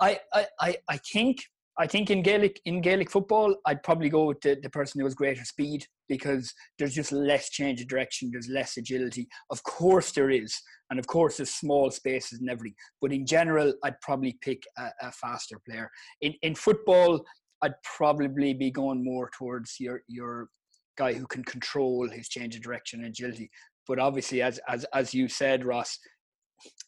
I, 0.00 0.18
I, 0.32 0.46
I, 0.60 0.76
I 0.88 0.96
think, 1.12 1.38
I 1.78 1.86
think 1.86 2.10
in 2.10 2.22
Gaelic 2.22 2.60
in 2.64 2.80
Gaelic 2.80 3.10
football, 3.10 3.54
I'd 3.66 3.82
probably 3.82 4.08
go 4.08 4.24
with 4.24 4.40
the, 4.40 4.58
the 4.62 4.70
person 4.70 4.98
who 5.00 5.06
has 5.06 5.14
greater 5.14 5.44
speed 5.44 5.86
because 6.08 6.54
there's 6.78 6.94
just 6.94 7.12
less 7.12 7.50
change 7.50 7.82
of 7.82 7.88
direction, 7.88 8.30
there's 8.32 8.48
less 8.48 8.78
agility. 8.78 9.28
Of 9.50 9.62
course, 9.64 10.12
there 10.12 10.30
is, 10.30 10.54
and 10.88 10.98
of 10.98 11.06
course, 11.06 11.36
there's 11.36 11.50
small 11.50 11.90
spaces 11.90 12.38
and 12.40 12.48
everything. 12.48 12.74
But 13.02 13.12
in 13.12 13.26
general, 13.26 13.74
I'd 13.84 14.00
probably 14.00 14.38
pick 14.40 14.62
a, 14.78 14.88
a 15.02 15.12
faster 15.12 15.60
player. 15.68 15.90
In 16.22 16.34
in 16.40 16.54
football, 16.54 17.22
I'd 17.62 17.74
probably 17.82 18.52
be 18.54 18.70
going 18.70 19.04
more 19.04 19.30
towards 19.36 19.76
your 19.80 20.02
your 20.08 20.48
guy 20.96 21.12
who 21.12 21.26
can 21.26 21.44
control 21.44 22.08
his 22.08 22.28
change 22.28 22.56
of 22.56 22.62
direction 22.62 23.00
and 23.00 23.08
agility. 23.08 23.50
But 23.86 23.98
obviously, 23.98 24.42
as 24.42 24.60
as 24.68 24.84
as 24.94 25.14
you 25.14 25.28
said, 25.28 25.64
Ross, 25.64 25.98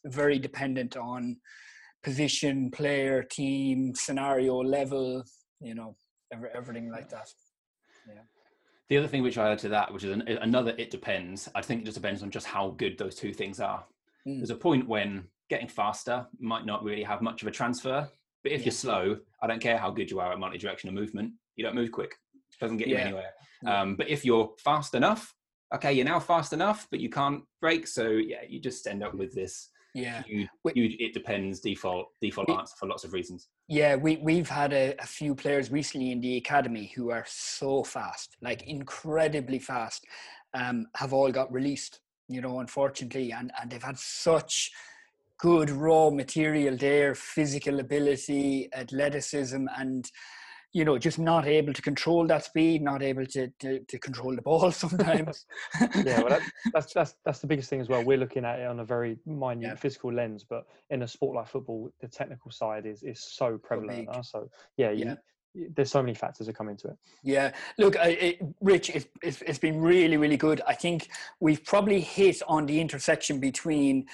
very 0.05 0.39
dependent 0.39 0.97
on 0.97 1.37
position, 2.03 2.71
player, 2.71 3.23
team, 3.23 3.93
scenario, 3.95 4.57
level. 4.57 5.23
You 5.61 5.75
know, 5.75 5.95
every, 6.33 6.49
everything 6.55 6.91
like 6.91 7.09
that. 7.09 7.29
Yeah. 8.07 8.21
The 8.89 8.97
other 8.97 9.07
thing 9.07 9.21
which 9.21 9.37
I 9.37 9.51
add 9.51 9.59
to 9.59 9.69
that, 9.69 9.93
which 9.93 10.03
is 10.03 10.11
an, 10.11 10.21
another, 10.21 10.73
it 10.77 10.89
depends. 10.89 11.47
I 11.53 11.61
think 11.61 11.81
it 11.81 11.85
just 11.85 11.97
depends 11.97 12.23
on 12.23 12.31
just 12.31 12.47
how 12.47 12.71
good 12.71 12.97
those 12.97 13.15
two 13.15 13.33
things 13.33 13.59
are. 13.59 13.85
Mm. 14.27 14.37
There's 14.37 14.49
a 14.49 14.55
point 14.55 14.87
when 14.87 15.25
getting 15.49 15.67
faster 15.67 16.25
might 16.39 16.65
not 16.65 16.83
really 16.83 17.03
have 17.03 17.21
much 17.21 17.41
of 17.41 17.47
a 17.47 17.51
transfer 17.51 18.09
but 18.43 18.51
if 18.51 18.61
yeah. 18.61 18.65
you're 18.65 18.71
slow, 18.71 19.17
I 19.41 19.47
don't 19.47 19.61
care 19.61 19.77
how 19.77 19.91
good 19.91 20.09
you 20.09 20.19
are 20.19 20.31
at 20.31 20.39
multi-directional 20.39 20.93
movement. 20.93 21.33
You 21.55 21.63
don't 21.63 21.75
move 21.75 21.91
quick. 21.91 22.15
It 22.33 22.59
doesn't 22.59 22.77
get 22.77 22.87
you 22.87 22.97
anywhere. 22.97 23.31
Um, 23.65 23.95
but 23.95 24.09
if 24.09 24.23
you're 24.23 24.51
fast 24.63 24.95
enough, 24.95 25.33
okay, 25.75 25.93
you're 25.93 26.05
now 26.05 26.19
fast 26.19 26.53
enough, 26.53 26.87
but 26.91 26.99
you 26.99 27.09
can't 27.09 27.43
brake. 27.61 27.87
So 27.87 28.07
yeah, 28.09 28.41
you 28.47 28.59
just 28.59 28.87
end 28.87 29.03
up 29.03 29.13
with 29.13 29.33
this. 29.33 29.69
Yeah, 29.95 30.21
you, 30.27 30.47
you, 30.75 30.95
it 30.99 31.13
depends. 31.13 31.61
Default 31.61 32.07
default 32.21 32.47
we, 32.47 32.53
answer 32.53 32.75
for 32.79 32.87
lots 32.87 33.03
of 33.03 33.13
reasons. 33.13 33.49
Yeah, 33.67 33.95
we 33.95 34.17
we've 34.17 34.47
had 34.47 34.71
a, 34.71 34.95
a 34.99 35.05
few 35.05 35.33
players 35.33 35.71
recently 35.71 36.11
in 36.11 36.21
the 36.21 36.37
academy 36.37 36.91
who 36.95 37.09
are 37.09 37.25
so 37.27 37.83
fast, 37.83 38.37
like 38.41 38.61
incredibly 38.67 39.57
fast, 39.57 40.05
um, 40.53 40.85
have 40.95 41.11
all 41.11 41.31
got 41.31 41.51
released. 41.51 42.01
You 42.27 42.41
know, 42.41 42.59
unfortunately, 42.59 43.31
and 43.31 43.51
and 43.59 43.71
they've 43.71 43.81
had 43.81 43.97
such 43.97 44.71
good 45.39 45.71
raw 45.71 46.09
material 46.09 46.77
there, 46.77 47.15
physical 47.15 47.79
ability, 47.79 48.69
athleticism, 48.73 49.65
and 49.77 50.11
you 50.71 50.85
know, 50.85 50.99
just 50.99 51.17
not 51.17 51.47
able 51.47 51.73
to 51.73 51.81
control 51.81 52.27
that 52.27 52.43
speed, 52.43 52.83
not 52.83 53.01
able 53.01 53.25
to 53.25 53.47
to, 53.59 53.79
to 53.79 53.97
control 53.97 54.35
the 54.35 54.41
ball 54.41 54.71
sometimes. 54.83 55.45
yeah, 55.95 56.19
well, 56.19 56.29
that, 56.29 56.41
that's 56.73 56.93
that's 56.93 57.15
that's 57.25 57.39
the 57.39 57.47
biggest 57.47 57.69
thing 57.69 57.81
as 57.81 57.89
well. 57.89 58.03
We're 58.03 58.17
looking 58.17 58.45
at 58.45 58.59
it 58.59 58.67
on 58.67 58.79
a 58.79 58.85
very 58.85 59.17
minute 59.25 59.61
yeah. 59.61 59.75
physical 59.75 60.13
lens, 60.13 60.45
but 60.47 60.65
in 60.91 61.01
a 61.01 61.07
sport 61.07 61.35
like 61.35 61.47
football, 61.47 61.89
the 62.01 62.07
technical 62.07 62.51
side 62.51 62.85
is 62.85 63.01
is 63.01 63.19
so 63.19 63.57
prevalent. 63.57 64.09
So, 64.13 64.21
so 64.21 64.49
yeah, 64.77 64.91
you, 64.91 65.05
yeah. 65.55 65.67
there's 65.75 65.89
so 65.89 66.03
many 66.03 66.13
factors 66.13 66.45
that 66.45 66.55
come 66.55 66.69
into 66.69 66.89
it. 66.89 66.97
Yeah, 67.23 67.51
look, 67.79 67.95
it, 67.95 68.39
Rich, 68.61 68.91
it's, 68.91 69.07
it's, 69.23 69.41
it's 69.41 69.59
been 69.59 69.81
really, 69.81 70.17
really 70.17 70.37
good. 70.37 70.61
I 70.67 70.75
think 70.75 71.09
we've 71.39 71.65
probably 71.65 72.01
hit 72.01 72.43
on 72.47 72.67
the 72.67 72.79
intersection 72.79 73.39
between 73.39 74.05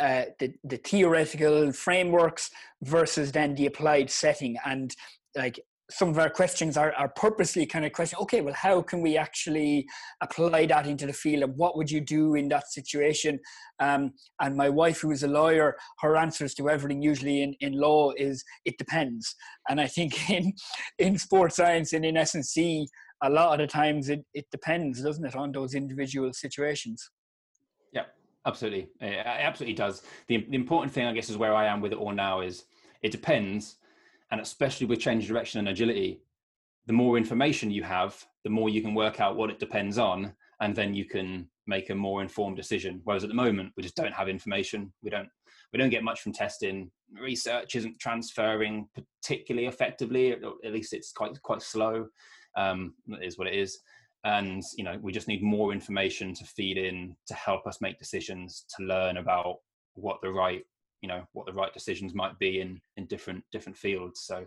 uh, 0.00 0.24
the, 0.38 0.52
the 0.64 0.78
theoretical 0.78 1.72
frameworks 1.72 2.50
versus 2.82 3.32
then 3.32 3.54
the 3.54 3.66
applied 3.66 4.10
setting. 4.10 4.56
And 4.64 4.94
like 5.36 5.60
some 5.92 6.08
of 6.08 6.18
our 6.18 6.30
questions 6.30 6.76
are, 6.76 6.92
are 6.94 7.08
purposely 7.08 7.66
kind 7.66 7.84
of 7.84 7.92
question 7.92 8.18
okay 8.20 8.40
well 8.40 8.54
how 8.54 8.80
can 8.80 9.02
we 9.02 9.16
actually 9.16 9.86
apply 10.22 10.64
that 10.64 10.86
into 10.86 11.06
the 11.06 11.12
field 11.12 11.42
and 11.42 11.56
what 11.56 11.76
would 11.76 11.90
you 11.90 12.00
do 12.00 12.34
in 12.34 12.48
that 12.48 12.72
situation? 12.72 13.38
Um, 13.78 14.12
and 14.40 14.56
my 14.56 14.68
wife 14.68 15.00
who 15.00 15.10
is 15.10 15.22
a 15.22 15.28
lawyer 15.28 15.76
her 16.00 16.16
answers 16.16 16.54
to 16.54 16.70
everything 16.70 17.02
usually 17.02 17.42
in, 17.42 17.54
in 17.60 17.78
law 17.78 18.12
is 18.16 18.42
it 18.64 18.78
depends. 18.78 19.34
And 19.68 19.80
i 19.80 19.86
think 19.86 20.30
in 20.30 20.52
in 20.98 21.18
sports 21.18 21.56
science 21.56 21.92
and 21.92 22.04
in 22.04 22.16
S&C 22.16 22.86
a 23.24 23.30
lot 23.30 23.52
of 23.52 23.58
the 23.58 23.72
times 23.72 24.08
it, 24.08 24.24
it 24.34 24.46
depends 24.50 25.02
doesn't 25.02 25.24
it 25.24 25.36
on 25.36 25.52
those 25.52 25.74
individual 25.74 26.32
situations 26.32 27.10
absolutely. 28.46 28.88
It 29.00 29.26
absolutely 29.26 29.74
does. 29.74 30.02
The, 30.28 30.46
the 30.48 30.56
important 30.56 30.92
thing 30.92 31.06
i 31.06 31.12
guess 31.12 31.30
is 31.30 31.36
where 31.36 31.54
i 31.54 31.66
am 31.66 31.80
with 31.80 31.92
it 31.92 31.98
all 31.98 32.12
now 32.12 32.40
is 32.40 32.64
it 33.02 33.12
depends 33.12 33.76
and 34.30 34.40
especially 34.40 34.86
with 34.86 35.00
change 35.00 35.26
direction 35.26 35.58
and 35.58 35.68
agility 35.68 36.22
the 36.86 36.92
more 36.92 37.16
information 37.16 37.70
you 37.70 37.82
have 37.82 38.24
the 38.44 38.50
more 38.50 38.68
you 38.68 38.82
can 38.82 38.94
work 38.94 39.20
out 39.20 39.36
what 39.36 39.50
it 39.50 39.58
depends 39.58 39.98
on 39.98 40.32
and 40.60 40.74
then 40.74 40.94
you 40.94 41.04
can 41.04 41.48
make 41.66 41.90
a 41.90 41.94
more 41.94 42.22
informed 42.22 42.56
decision. 42.56 43.00
Whereas 43.04 43.24
at 43.24 43.28
the 43.28 43.34
moment 43.34 43.72
we 43.76 43.82
just 43.82 43.96
don't 43.96 44.12
have 44.12 44.28
information. 44.28 44.92
We 45.02 45.10
don't 45.10 45.28
we 45.72 45.78
don't 45.78 45.90
get 45.90 46.04
much 46.04 46.20
from 46.20 46.32
testing. 46.32 46.90
Research 47.20 47.74
isn't 47.76 47.98
transferring 47.98 48.88
particularly 48.94 49.66
effectively. 49.66 50.32
At 50.32 50.72
least 50.72 50.92
it's 50.92 51.12
quite 51.12 51.40
quite 51.42 51.62
slow 51.62 52.06
um, 52.56 52.94
is 53.20 53.38
what 53.38 53.46
it 53.46 53.54
is 53.54 53.78
and 54.24 54.62
you 54.76 54.84
know 54.84 54.98
we 55.02 55.12
just 55.12 55.28
need 55.28 55.42
more 55.42 55.72
information 55.72 56.34
to 56.34 56.44
feed 56.44 56.78
in 56.78 57.16
to 57.26 57.34
help 57.34 57.66
us 57.66 57.80
make 57.80 57.98
decisions 57.98 58.64
to 58.76 58.84
learn 58.84 59.16
about 59.16 59.56
what 59.94 60.18
the 60.22 60.30
right 60.30 60.64
you 61.02 61.08
know 61.08 61.22
what 61.32 61.46
the 61.46 61.52
right 61.52 61.74
decisions 61.74 62.14
might 62.14 62.38
be 62.38 62.60
in 62.60 62.80
in 62.96 63.06
different 63.06 63.44
different 63.52 63.76
fields. 63.76 64.22
So 64.24 64.46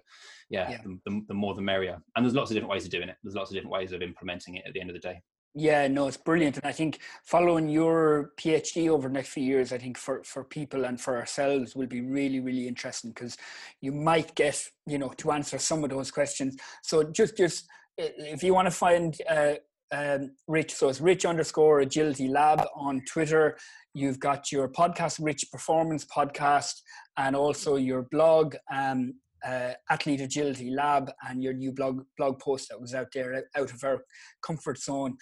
yeah, 0.49 0.71
yeah. 0.71 0.77
The, 0.83 0.99
the, 1.05 1.21
the, 1.27 1.33
more 1.33 1.53
the 1.53 1.61
merrier. 1.61 2.01
And 2.15 2.25
there's 2.25 2.33
lots 2.33 2.49
of 2.49 2.55
different 2.55 2.71
ways 2.71 2.85
of 2.85 2.91
doing 2.91 3.09
it. 3.09 3.17
There's 3.23 3.35
lots 3.35 3.51
of 3.51 3.55
different 3.55 3.73
ways 3.73 3.91
of 3.91 4.01
implementing 4.01 4.55
it 4.55 4.63
at 4.65 4.73
the 4.73 4.79
end 4.79 4.89
of 4.89 4.95
the 4.95 5.01
day. 5.01 5.21
Yeah 5.53 5.87
no 5.87 6.07
it's 6.07 6.17
brilliant. 6.17 6.57
And 6.57 6.65
i 6.65 6.71
think 6.71 6.99
following 7.23 7.69
your 7.69 8.31
phd 8.39 8.89
over 8.89 9.07
the 9.07 9.13
next 9.13 9.29
few 9.29 9.43
years 9.43 9.71
i 9.71 9.77
think 9.77 9.97
for 9.97 10.21
for 10.25 10.43
people 10.43 10.83
and 10.83 10.99
for 10.99 11.17
ourselves 11.17 11.77
will 11.77 11.87
be 11.87 12.01
really 12.01 12.41
really 12.41 12.67
interesting 12.67 13.11
because 13.11 13.37
you 13.79 13.93
might 13.93 14.35
get 14.35 14.61
you 14.85 14.97
know 14.97 15.09
to 15.17 15.31
answer 15.31 15.57
some 15.57 15.83
of 15.83 15.89
those 15.89 16.11
questions. 16.11 16.55
So 16.83 17.03
just 17.03 17.37
just 17.37 17.67
if 17.97 18.43
you 18.43 18.53
want 18.53 18.67
to 18.67 18.71
find 18.71 19.17
uh, 19.29 19.53
um, 19.91 20.31
Rich. 20.47 20.73
So 20.73 20.89
it's 20.89 21.01
Rich 21.01 21.25
underscore 21.25 21.79
Agility 21.81 22.27
Lab 22.27 22.61
on 22.75 23.01
Twitter. 23.07 23.57
You've 23.93 24.19
got 24.19 24.51
your 24.51 24.67
podcast, 24.67 25.19
Rich 25.21 25.45
Performance 25.51 26.05
Podcast, 26.05 26.81
and 27.17 27.35
also 27.35 27.75
your 27.75 28.03
blog, 28.11 28.55
um, 28.73 29.13
uh, 29.45 29.73
Athlete 29.89 30.21
Agility 30.21 30.71
Lab, 30.71 31.11
and 31.27 31.43
your 31.43 31.53
new 31.53 31.71
blog 31.71 32.03
blog 32.17 32.39
post 32.39 32.69
that 32.69 32.81
was 32.81 32.93
out 32.93 33.07
there 33.13 33.43
out 33.55 33.71
of 33.71 33.83
our 33.83 34.03
comfort 34.41 34.79
zone. 34.79 35.17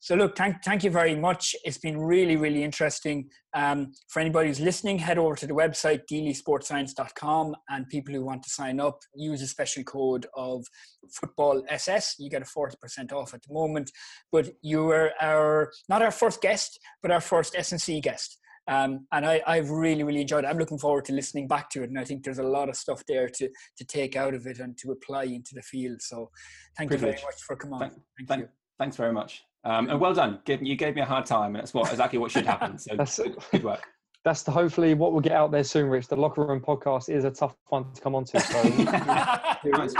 So 0.00 0.14
look, 0.14 0.36
thank, 0.36 0.62
thank 0.64 0.84
you 0.84 0.90
very 0.90 1.14
much. 1.14 1.56
It's 1.64 1.78
been 1.78 1.98
really, 1.98 2.36
really 2.36 2.62
interesting. 2.62 3.28
Um, 3.54 3.92
for 4.08 4.20
anybody 4.20 4.48
who's 4.48 4.60
listening, 4.60 4.98
head 4.98 5.18
over 5.18 5.34
to 5.36 5.46
the 5.46 5.54
website, 5.54 6.02
deelysportscience.com 6.10 7.56
and 7.68 7.88
people 7.88 8.14
who 8.14 8.24
want 8.24 8.42
to 8.44 8.50
sign 8.50 8.78
up, 8.78 9.00
use 9.14 9.42
a 9.42 9.46
special 9.46 9.82
code 9.82 10.26
of 10.36 10.64
football 11.12 11.62
SS. 11.68 12.14
You 12.18 12.30
get 12.30 12.42
a 12.42 12.44
40% 12.44 13.12
off 13.12 13.34
at 13.34 13.42
the 13.42 13.52
moment. 13.52 13.90
But 14.30 14.50
you 14.62 14.84
were 14.84 15.12
our, 15.20 15.72
not 15.88 16.02
our 16.02 16.12
first 16.12 16.40
guest, 16.40 16.78
but 17.02 17.10
our 17.10 17.20
first 17.20 17.56
S&C 17.56 18.00
guest. 18.00 18.38
Um, 18.68 19.06
and 19.12 19.24
I, 19.24 19.42
I've 19.46 19.70
really, 19.70 20.02
really 20.04 20.20
enjoyed 20.20 20.44
it. 20.44 20.48
I'm 20.48 20.58
looking 20.58 20.78
forward 20.78 21.06
to 21.06 21.14
listening 21.14 21.48
back 21.48 21.70
to 21.70 21.82
it. 21.82 21.88
And 21.88 21.98
I 21.98 22.04
think 22.04 22.22
there's 22.22 22.38
a 22.38 22.42
lot 22.42 22.68
of 22.68 22.76
stuff 22.76 23.02
there 23.08 23.28
to, 23.30 23.48
to 23.78 23.84
take 23.84 24.14
out 24.14 24.34
of 24.34 24.46
it 24.46 24.60
and 24.60 24.76
to 24.78 24.92
apply 24.92 25.24
into 25.24 25.54
the 25.54 25.62
field. 25.62 26.02
So 26.02 26.30
thank 26.76 26.90
Privilege. 26.90 27.14
you 27.14 27.20
very 27.20 27.26
much 27.26 27.42
for 27.42 27.56
coming 27.56 27.74
on. 27.74 27.80
Thank, 27.80 27.92
thank, 27.92 28.28
thank 28.28 28.40
you. 28.42 28.48
Thanks 28.78 28.96
very 28.96 29.12
much. 29.12 29.47
Um, 29.64 29.88
and 29.90 30.00
well 30.00 30.14
done. 30.14 30.40
You 30.46 30.76
gave 30.76 30.94
me 30.94 31.02
a 31.02 31.06
hard 31.06 31.26
time, 31.26 31.54
and 31.54 31.56
that's 31.56 31.74
what 31.74 31.90
exactly 31.90 32.18
what 32.18 32.30
should 32.30 32.46
happen. 32.46 32.78
So 32.78 32.94
that's, 32.96 33.20
good 33.50 33.64
work. 33.64 33.82
That's 34.24 34.42
the, 34.42 34.50
hopefully 34.50 34.94
what 34.94 35.12
we'll 35.12 35.20
get 35.20 35.32
out 35.32 35.50
there 35.50 35.64
soon, 35.64 35.88
Rich. 35.88 36.08
The 36.08 36.16
locker 36.16 36.44
room 36.44 36.60
podcast 36.60 37.08
is 37.08 37.24
a 37.24 37.30
tough 37.30 37.54
one 37.68 37.92
to 37.92 38.00
come 38.00 38.14
onto. 38.14 38.38
So, 38.38 38.62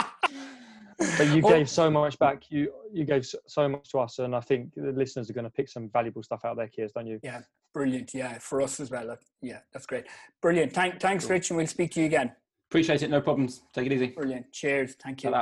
but 1.19 1.29
you 1.29 1.43
gave 1.43 1.69
so 1.69 1.91
much 1.91 2.19
back. 2.19 2.45
You 2.51 2.73
you 2.93 3.05
gave 3.05 3.27
so 3.47 3.69
much 3.69 3.91
to 3.91 3.99
us, 3.99 4.19
and 4.19 4.35
I 4.35 4.41
think 4.41 4.75
the 4.75 4.93
listeners 4.93 5.31
are 5.31 5.35
going 5.35 5.45
to 5.45 5.51
pick 5.51 5.69
some 5.69 5.89
valuable 5.93 6.23
stuff 6.23 6.45
out 6.45 6.57
there, 6.57 6.69
Kears, 6.69 6.93
don't 6.93 7.07
you? 7.07 7.21
Yeah, 7.23 7.43
brilliant. 7.75 8.15
Yeah, 8.15 8.39
for 8.39 8.63
us 8.63 8.81
as 8.81 8.91
well. 8.91 9.17
Yeah, 9.41 9.59
that's 9.73 9.87
great. 9.87 10.05
Brilliant. 10.41 10.73
Thank, 10.73 11.01
thanks, 11.01 11.29
Rich, 11.29 11.51
and 11.51 11.57
we'll 11.57 11.67
speak 11.67 11.93
to 11.93 12.01
you 12.01 12.07
again. 12.07 12.33
Appreciate 12.71 13.03
it. 13.03 13.11
No 13.11 13.21
problems. 13.21 13.63
Take 13.73 13.87
it 13.87 13.93
easy. 13.93 14.09
Brilliant. 14.09 14.53
Cheers. 14.53 14.95
Thank 15.03 15.25
you. 15.25 15.35